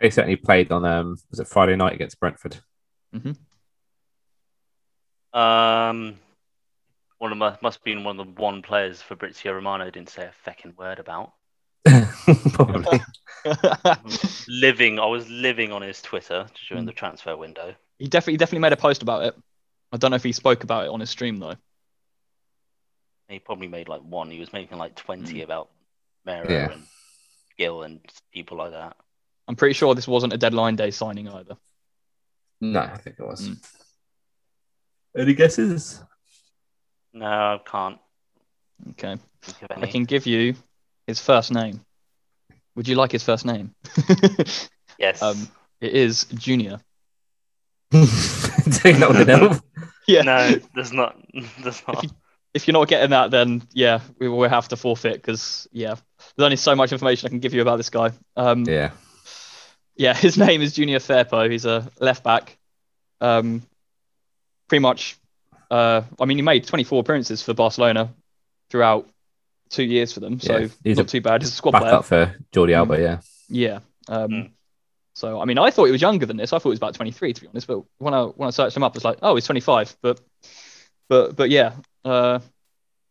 He 0.00 0.10
certainly 0.10 0.36
played 0.36 0.70
on 0.72 0.84
um 0.84 1.16
was 1.30 1.40
it 1.40 1.48
Friday 1.48 1.76
night 1.76 1.92
against 1.94 2.18
Brentford. 2.20 2.56
Um, 5.32 6.18
one 7.18 7.32
of 7.32 7.38
my 7.38 7.56
must 7.62 7.78
have 7.78 7.84
been 7.84 8.04
one 8.04 8.18
of 8.20 8.26
the 8.34 8.40
one 8.40 8.62
players 8.62 9.02
Fabrizio 9.02 9.52
Romano 9.52 9.90
didn't 9.90 10.08
say 10.10 10.24
a 10.28 10.48
fecking 10.48 10.76
word 10.76 10.98
about. 10.98 11.32
Probably. 12.52 13.00
living, 14.48 14.98
I 14.98 15.06
was 15.06 15.28
living 15.28 15.72
on 15.72 15.82
his 15.82 16.02
Twitter 16.02 16.46
during 16.68 16.84
the 16.86 16.92
transfer 16.92 17.36
window. 17.36 17.74
he 17.98 18.06
definitely 18.08 18.36
definitely 18.36 18.60
made 18.60 18.72
a 18.72 18.76
post 18.76 19.02
about 19.02 19.24
it. 19.24 19.34
I 19.92 19.96
don't 19.96 20.10
know 20.10 20.16
if 20.16 20.22
he 20.24 20.32
spoke 20.32 20.64
about 20.64 20.84
it 20.84 20.90
on 20.90 21.00
his 21.00 21.10
stream 21.10 21.38
though. 21.38 21.54
He 23.28 23.38
probably 23.38 23.68
made 23.68 23.88
like 23.88 24.00
one. 24.02 24.30
He 24.30 24.40
was 24.40 24.52
making 24.52 24.78
like 24.78 24.94
twenty 24.94 25.40
Mm. 25.40 25.44
about 25.44 25.70
Mero 26.24 26.50
Yeah. 26.50 26.72
and 26.72 26.82
Gil 27.56 27.82
and 27.82 28.00
people 28.32 28.58
like 28.58 28.72
that. 28.72 28.96
I'm 29.48 29.56
pretty 29.56 29.74
sure 29.74 29.94
this 29.94 30.08
wasn't 30.08 30.32
a 30.34 30.38
deadline 30.38 30.76
day 30.76 30.90
signing 30.90 31.28
either. 31.28 31.56
no, 32.60 32.80
I 32.80 32.96
think 32.98 33.16
it 33.18 33.24
was. 33.26 33.48
Mm. 33.48 33.70
Any 35.16 35.34
guesses? 35.34 36.02
No, 37.12 37.26
I 37.26 37.60
can't 37.64 37.98
Okay. 38.90 39.16
I 39.70 39.86
can 39.86 40.04
give 40.04 40.26
you 40.26 40.54
his 41.06 41.20
first 41.20 41.52
name. 41.52 41.80
Would 42.76 42.86
you 42.88 42.94
like 42.96 43.12
his 43.12 43.24
first 43.24 43.44
name? 43.44 43.74
Yes. 44.98 45.22
um, 45.22 45.48
it 45.80 45.92
is 45.92 46.24
Junior. 46.24 46.80
Taking 47.92 48.98
that 49.00 49.08
one 49.10 49.24
to 49.24 49.36
help. 49.36 49.62
Yeah. 50.08 50.22
no, 50.22 50.56
there's 50.74 50.92
not. 50.92 51.16
There's 51.62 51.82
not. 51.86 52.04
If 52.52 52.66
you're 52.66 52.72
not 52.72 52.88
getting 52.88 53.10
that, 53.10 53.30
then 53.30 53.62
yeah, 53.72 54.00
we 54.18 54.28
will 54.28 54.48
have 54.48 54.66
to 54.68 54.76
forfeit 54.76 55.14
because 55.14 55.68
yeah, 55.70 55.94
there's 56.36 56.44
only 56.44 56.56
so 56.56 56.74
much 56.74 56.90
information 56.92 57.26
I 57.28 57.30
can 57.30 57.38
give 57.38 57.54
you 57.54 57.62
about 57.62 57.76
this 57.76 57.90
guy. 57.90 58.10
Um, 58.36 58.64
Yeah. 58.64 58.90
yeah, 59.94 60.14
his 60.14 60.36
name 60.36 60.62
is 60.62 60.72
Junior 60.72 60.98
Firpo. 60.98 61.48
He's 61.48 61.64
a 61.64 61.88
left 62.00 62.24
back. 62.24 62.58
Um, 63.20 63.62
pretty 64.66 64.80
much. 64.82 65.16
Uh, 65.70 66.02
I 66.18 66.24
mean, 66.24 66.38
he 66.38 66.42
made 66.42 66.66
24 66.66 67.00
appearances 67.00 67.42
for 67.42 67.54
Barcelona 67.54 68.10
throughout 68.70 69.08
two 69.70 69.82
years 69.84 70.12
for 70.12 70.20
them, 70.20 70.40
so 70.40 70.56
Yeah, 70.56 70.68
he's 70.82 70.96
not 70.96 71.06
a 71.06 71.08
too 71.08 71.20
bad. 71.20 71.42
He's 71.42 71.50
a 71.50 71.54
squad 71.54 71.72
Back 71.72 71.82
player. 71.82 71.94
up 71.94 72.04
for 72.06 72.34
Jordi 72.52 72.70
Mm. 72.70 72.76
Alba, 72.76 73.00
yeah. 73.00 73.20
Yeah. 73.48 73.78
Um, 74.08 74.30
Mm. 74.30 74.50
So 75.14 75.40
I 75.40 75.46
mean, 75.46 75.58
I 75.58 75.70
thought 75.70 75.86
he 75.86 75.92
was 75.92 76.00
younger 76.00 76.26
than 76.26 76.36
this. 76.36 76.52
I 76.52 76.58
thought 76.58 76.68
he 76.68 76.74
was 76.74 76.78
about 76.78 76.94
23 76.94 77.32
to 77.32 77.40
be 77.40 77.48
honest. 77.48 77.66
But 77.66 77.82
when 77.98 78.14
I 78.14 78.22
when 78.22 78.46
I 78.46 78.50
searched 78.50 78.76
him 78.76 78.84
up, 78.84 78.94
it's 78.94 79.04
like, 79.04 79.18
oh, 79.20 79.34
he's 79.34 79.46
25. 79.46 79.96
But 80.00 80.20
but 81.08 81.34
but 81.34 81.50
yeah, 81.50 81.72
uh, 82.04 82.38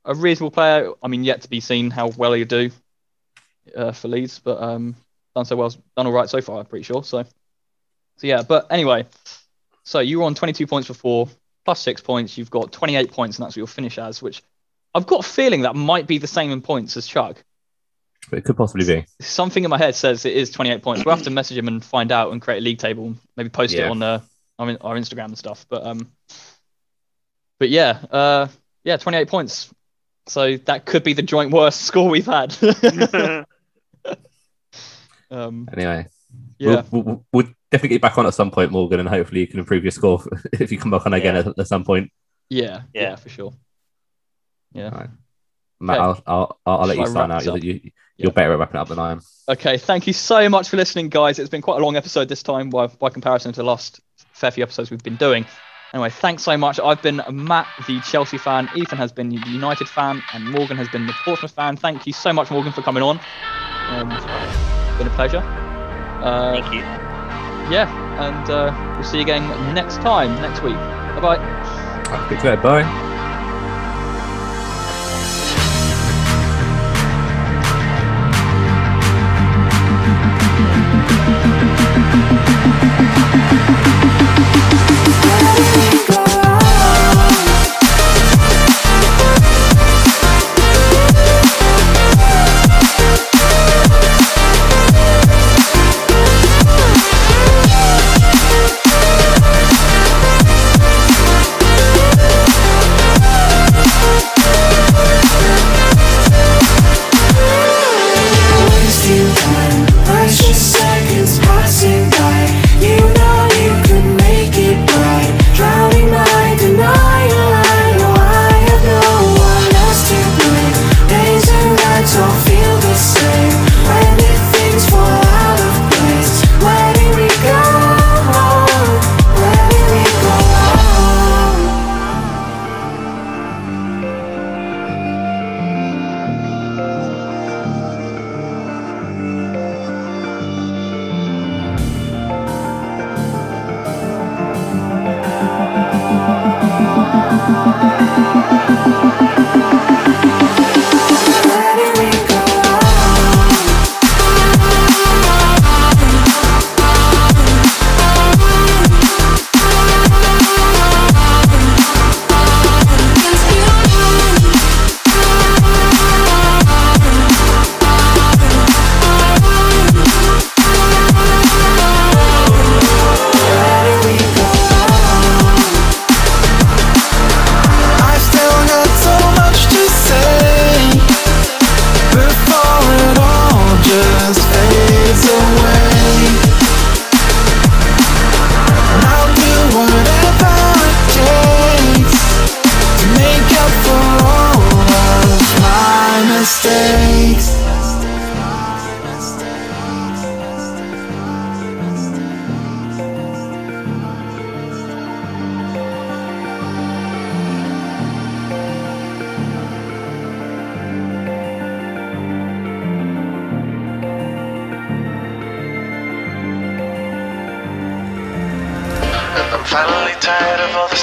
a 0.06 0.16
reasonable 0.16 0.52
player. 0.52 0.94
I 1.04 1.10
mean, 1.10 1.26
yet 1.26 1.42
to 1.42 1.50
be 1.50 1.60
seen 1.60 1.92
how 1.92 2.08
well 2.08 2.32
he'll 2.32 2.48
do 2.48 2.72
uh, 3.76 3.92
for 3.92 4.08
Leeds, 4.08 4.40
but 4.40 4.62
um, 4.62 4.96
done 5.36 5.44
so 5.44 5.58
well, 5.58 5.70
done 5.98 6.08
all 6.08 6.14
right 6.14 6.30
so 6.30 6.40
far. 6.42 6.60
I'm 6.60 6.66
pretty 6.66 6.84
sure. 6.84 7.04
So 7.04 7.24
so 7.24 8.28
yeah. 8.28 8.42
But 8.42 8.68
anyway, 8.72 9.06
so 9.84 10.00
you 10.00 10.20
were 10.20 10.26
on 10.26 10.34
22 10.34 10.66
points 10.66 10.88
before, 10.88 11.28
plus 11.68 11.82
six 11.82 12.00
points. 12.00 12.38
You've 12.38 12.50
got 12.50 12.72
28 12.72 13.12
points, 13.12 13.38
and 13.38 13.44
that's 13.44 13.52
what 13.52 13.58
you'll 13.58 13.68
finish 13.68 14.00
as. 14.00 14.22
Which 14.22 14.42
I've 14.96 15.06
got 15.06 15.26
a 15.26 15.30
feeling 15.30 15.64
that 15.64 15.76
might 15.76 16.08
be 16.08 16.18
the 16.18 16.26
same 16.26 16.50
in 16.52 16.62
points 16.62 16.96
as 16.96 17.06
Chuck 17.06 17.44
But 18.30 18.40
it 18.40 18.46
could 18.46 18.56
possibly 18.56 18.86
be. 18.86 19.06
something 19.20 19.66
in 19.66 19.70
my 19.70 19.78
head 19.78 19.94
says 19.94 20.24
it 20.24 20.32
is 20.32 20.50
28 20.50 20.82
points. 20.82 21.04
We'll 21.04 21.14
have 21.14 21.26
to 21.26 21.30
message 21.30 21.58
him 21.58 21.68
and 21.68 21.84
find 21.84 22.14
out 22.14 22.32
and 22.32 22.42
create 22.42 22.60
a 22.60 22.62
league 22.62 22.78
table, 22.78 23.16
maybe 23.36 23.50
post 23.50 23.74
it 23.74 23.84
on 23.84 24.02
uh, 24.02 24.22
our, 24.58 24.70
our 24.80 24.96
Instagram 24.96 25.26
and 25.26 25.38
stuff. 25.38 25.66
But 25.68 25.86
um, 25.86 26.10
but 27.60 27.70
yeah, 27.70 28.00
uh, 28.12 28.48
yeah, 28.86 28.96
28 28.96 29.28
points. 29.28 29.70
So 30.28 30.56
that 30.56 30.86
could 30.86 31.04
be 31.04 31.12
the 31.12 31.22
joint 31.22 31.52
worst 31.52 31.82
score 31.86 32.08
we've 32.08 32.26
had. 32.26 32.56
um, 35.30 35.68
Anyway, 35.74 36.08
yeah, 36.60 36.84
we'll, 36.92 37.04
we'll, 37.04 37.26
we'll 37.34 37.48
definitely 37.72 37.90
get 37.90 37.96
you 37.96 38.00
back 38.00 38.18
on 38.18 38.26
at 38.26 38.34
some 38.34 38.52
point, 38.52 38.72
Morgan, 38.72 39.00
and 39.00 39.10
hopefully 39.10 39.42
you 39.42 39.48
can 39.48 39.60
improve 39.60 39.84
your 39.84 39.92
score 39.92 40.24
if 40.54 40.72
you 40.72 40.78
come 40.78 40.92
back 40.92 41.06
on 41.06 41.14
again 41.14 41.36
Yeah. 41.36 41.42
at, 41.52 41.60
at 41.60 41.68
some 41.68 41.84
point. 41.84 42.12
yeah, 42.50 42.82
yeah, 42.94 43.02
Yeah. 43.02 43.16
for 43.16 43.30
sure. 43.30 43.54
Yeah. 44.74 44.90
Right. 44.90 45.10
Matt, 45.80 46.00
Okay. 46.00 46.04
I'll, 46.04 46.24
I'll, 46.28 46.60
I'll, 46.66 46.78
I'll 46.82 46.88
let 46.88 46.96
Shall 46.98 47.06
you 47.06 47.12
I 47.12 47.14
sign 47.14 47.32
out. 47.32 47.44
You're, 47.46 47.56
up? 47.58 47.64
you, 47.64 47.74
Yeah. 47.84 47.90
you're 48.18 48.32
better 48.32 48.54
at 48.54 48.60
wrapping 48.60 48.80
up 48.80 48.88
than 48.88 49.00
I 49.00 49.12
am. 49.12 49.22
Okay, 49.50 49.78
thank 49.78 50.08
you 50.08 50.14
so 50.14 50.50
much 50.50 50.70
for 50.70 50.78
listening, 50.78 51.10
guys. 51.10 51.40
It's 51.40 51.50
been 51.50 51.62
quite 51.62 51.80
a 51.82 51.84
long 51.86 51.96
episode 51.96 52.28
this 52.30 52.42
time 52.44 52.70
by, 52.70 52.88
by 52.88 53.10
comparison 53.10 53.52
to 53.54 53.58
the 53.58 53.64
last 53.66 54.00
fair 54.34 54.52
few 54.52 54.64
episodes 54.64 54.90
we've 54.92 55.04
been 55.04 55.16
doing. 55.18 55.46
Anyway, 55.94 56.10
thanks 56.10 56.44
so 56.44 56.58
much. 56.58 56.80
I've 56.80 57.02
been 57.02 57.22
Matt, 57.32 57.68
the 57.88 58.00
Chelsea 58.02 58.38
fan. 58.38 58.70
Ethan 58.76 58.98
has 58.98 59.12
been 59.12 59.30
the 59.30 59.40
United 59.48 59.88
fan, 59.88 60.22
and 60.34 60.44
Morgan 60.52 60.76
has 60.78 60.90
been 60.90 61.08
the 61.08 61.14
Portsmouth 61.24 61.52
fan. 61.52 61.78
Thank 61.78 62.06
you 62.06 62.12
so 62.14 62.34
much, 62.34 62.52
Morgan, 62.52 62.74
for 62.74 62.82
coming 62.82 63.04
on. 63.04 63.20
Um, 63.90 64.12
it's 64.12 64.98
been 64.98 65.08
a 65.08 65.16
pleasure. 65.16 65.38
Uh, 65.40 66.60
Thank 66.62 66.74
you. 66.74 67.07
Yeah, 67.70 67.88
and 68.20 68.50
uh, 68.50 68.74
we'll 68.96 69.04
see 69.04 69.18
you 69.18 69.24
again 69.24 69.48
next 69.74 69.98
time, 69.98 70.34
next 70.42 70.62
week. 70.64 70.76
Bye 70.76 71.20
bye. 71.22 72.28
Later. 72.30 72.56
Bye. 72.58 73.07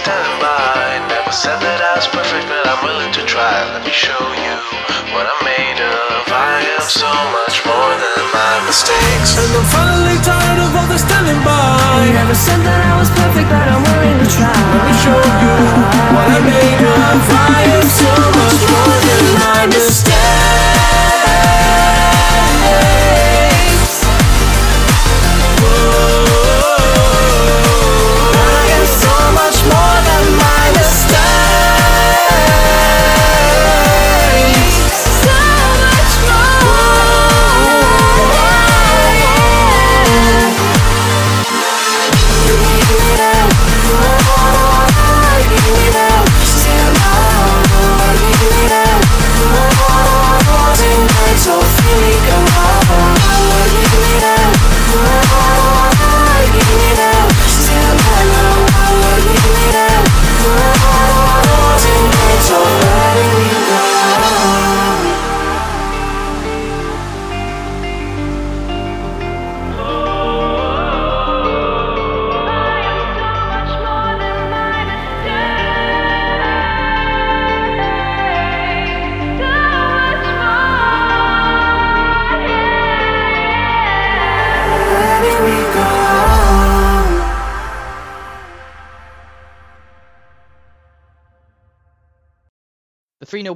The 0.04 0.10
standby. 0.10 1.00
Never 1.08 1.32
said 1.32 1.58
that 1.64 1.80
I 1.80 1.96
was 1.96 2.08
perfect, 2.08 2.44
but 2.48 2.60
I'm 2.68 2.80
willing 2.84 3.12
to 3.16 3.22
try. 3.24 3.64
Let 3.72 3.84
me 3.84 3.92
show 3.92 4.20
you 4.36 4.54
what 5.16 5.24
I'm 5.24 5.40
made 5.44 5.80
of. 5.80 6.28
I 6.28 6.60
am 6.76 6.84
so 6.84 7.08
much 7.08 7.64
more 7.64 7.92
than 7.96 8.24
my 8.32 8.54
mistakes. 8.68 9.40
And 9.40 9.48
I'm 9.48 9.66
finally 9.72 10.18
tired 10.20 10.60
of 10.60 10.76
all 10.76 10.88
the 10.88 11.00
standing 11.00 11.40
by. 11.40 12.12
Never 12.12 12.36
said 12.36 12.60
that 12.68 12.80
I 12.84 12.94
was 13.00 13.08
perfect, 13.16 13.48
but 13.48 13.64
I'm 13.64 13.80
willing 13.80 14.18
to 14.20 14.28
try. 14.28 14.52
Let 14.52 14.82
me 14.84 14.94
show 15.00 15.20
you 15.40 15.56
what 16.12 16.28
I'm 16.36 16.44
made 16.44 16.84
of. 16.84 17.20
I 17.32 17.60
am 17.80 17.86
so 17.88 18.12
much 18.12 18.60
more 18.68 18.98
than 19.08 19.24
my 19.40 19.60
mistakes. 19.72 20.03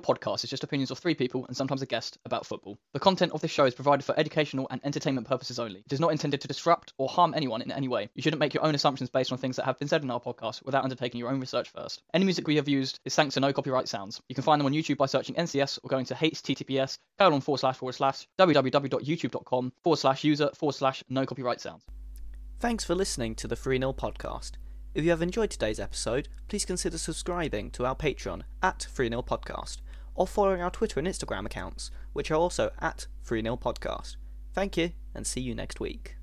Podcast 0.08 0.42
is 0.42 0.50
just 0.50 0.64
opinions 0.64 0.90
of 0.90 0.98
three 0.98 1.14
people 1.14 1.44
and 1.46 1.56
sometimes 1.56 1.82
a 1.82 1.86
guest 1.86 2.16
about 2.24 2.46
football. 2.46 2.78
The 2.94 2.98
content 2.98 3.32
of 3.32 3.42
this 3.42 3.50
show 3.50 3.66
is 3.66 3.74
provided 3.74 4.04
for 4.04 4.18
educational 4.18 4.66
and 4.70 4.80
entertainment 4.84 5.28
purposes 5.28 5.58
only. 5.58 5.80
It 5.80 5.92
is 5.92 6.00
not 6.00 6.12
intended 6.12 6.40
to 6.40 6.48
disrupt 6.48 6.94
or 6.96 7.08
harm 7.08 7.34
anyone 7.34 7.60
in 7.60 7.70
any 7.70 7.88
way. 7.88 8.08
You 8.14 8.22
shouldn't 8.22 8.40
make 8.40 8.54
your 8.54 8.64
own 8.64 8.74
assumptions 8.74 9.10
based 9.10 9.32
on 9.32 9.38
things 9.38 9.56
that 9.56 9.66
have 9.66 9.78
been 9.78 9.88
said 9.88 10.02
in 10.02 10.10
our 10.10 10.20
podcast 10.20 10.64
without 10.64 10.84
undertaking 10.84 11.18
your 11.18 11.30
own 11.30 11.40
research 11.40 11.70
first. 11.70 12.02
Any 12.14 12.24
music 12.24 12.46
we 12.46 12.56
have 12.56 12.68
used 12.68 13.00
is 13.04 13.14
thanks 13.14 13.34
to 13.34 13.40
no 13.40 13.52
copyright 13.52 13.86
sounds. 13.86 14.20
You 14.28 14.34
can 14.34 14.44
find 14.44 14.58
them 14.58 14.66
on 14.66 14.72
YouTube 14.72 14.96
by 14.96 15.06
searching 15.06 15.34
NCS 15.34 15.80
or 15.82 15.88
going 15.88 16.06
to 16.06 16.14
https 16.14 16.96
colon 17.18 17.42
forward 17.42 17.58
slash 17.58 17.76
forward 17.76 17.92
slash 17.92 18.26
www.youtube.com 18.38 19.72
forward 19.82 19.96
slash 19.98 20.24
user 20.24 20.50
forward 20.54 20.72
slash 20.72 21.04
no 21.10 21.26
copyright 21.26 21.60
sounds. 21.60 21.84
Thanks 22.60 22.82
for 22.82 22.94
listening 22.94 23.34
to 23.36 23.46
the 23.46 23.56
3 23.56 23.78
0 23.78 23.92
podcast. 23.92 24.52
If 24.94 25.04
you 25.04 25.10
have 25.10 25.22
enjoyed 25.22 25.50
today's 25.50 25.78
episode, 25.78 26.28
please 26.48 26.64
consider 26.64 26.96
subscribing 26.96 27.70
to 27.72 27.84
our 27.84 27.94
Patreon 27.94 28.42
at 28.62 28.88
3 28.90 29.10
0 29.10 29.22
podcast 29.22 29.78
or 30.18 30.26
following 30.26 30.60
our 30.60 30.70
Twitter 30.70 30.98
and 30.98 31.08
Instagram 31.08 31.46
accounts, 31.46 31.92
which 32.12 32.30
are 32.30 32.34
also 32.34 32.72
at 32.80 33.06
3 33.24 33.40
0 33.40 33.56
podcast. 33.56 34.16
Thank 34.52 34.76
you 34.76 34.90
and 35.14 35.24
see 35.24 35.40
you 35.40 35.54
next 35.54 35.78
week. 35.78 36.17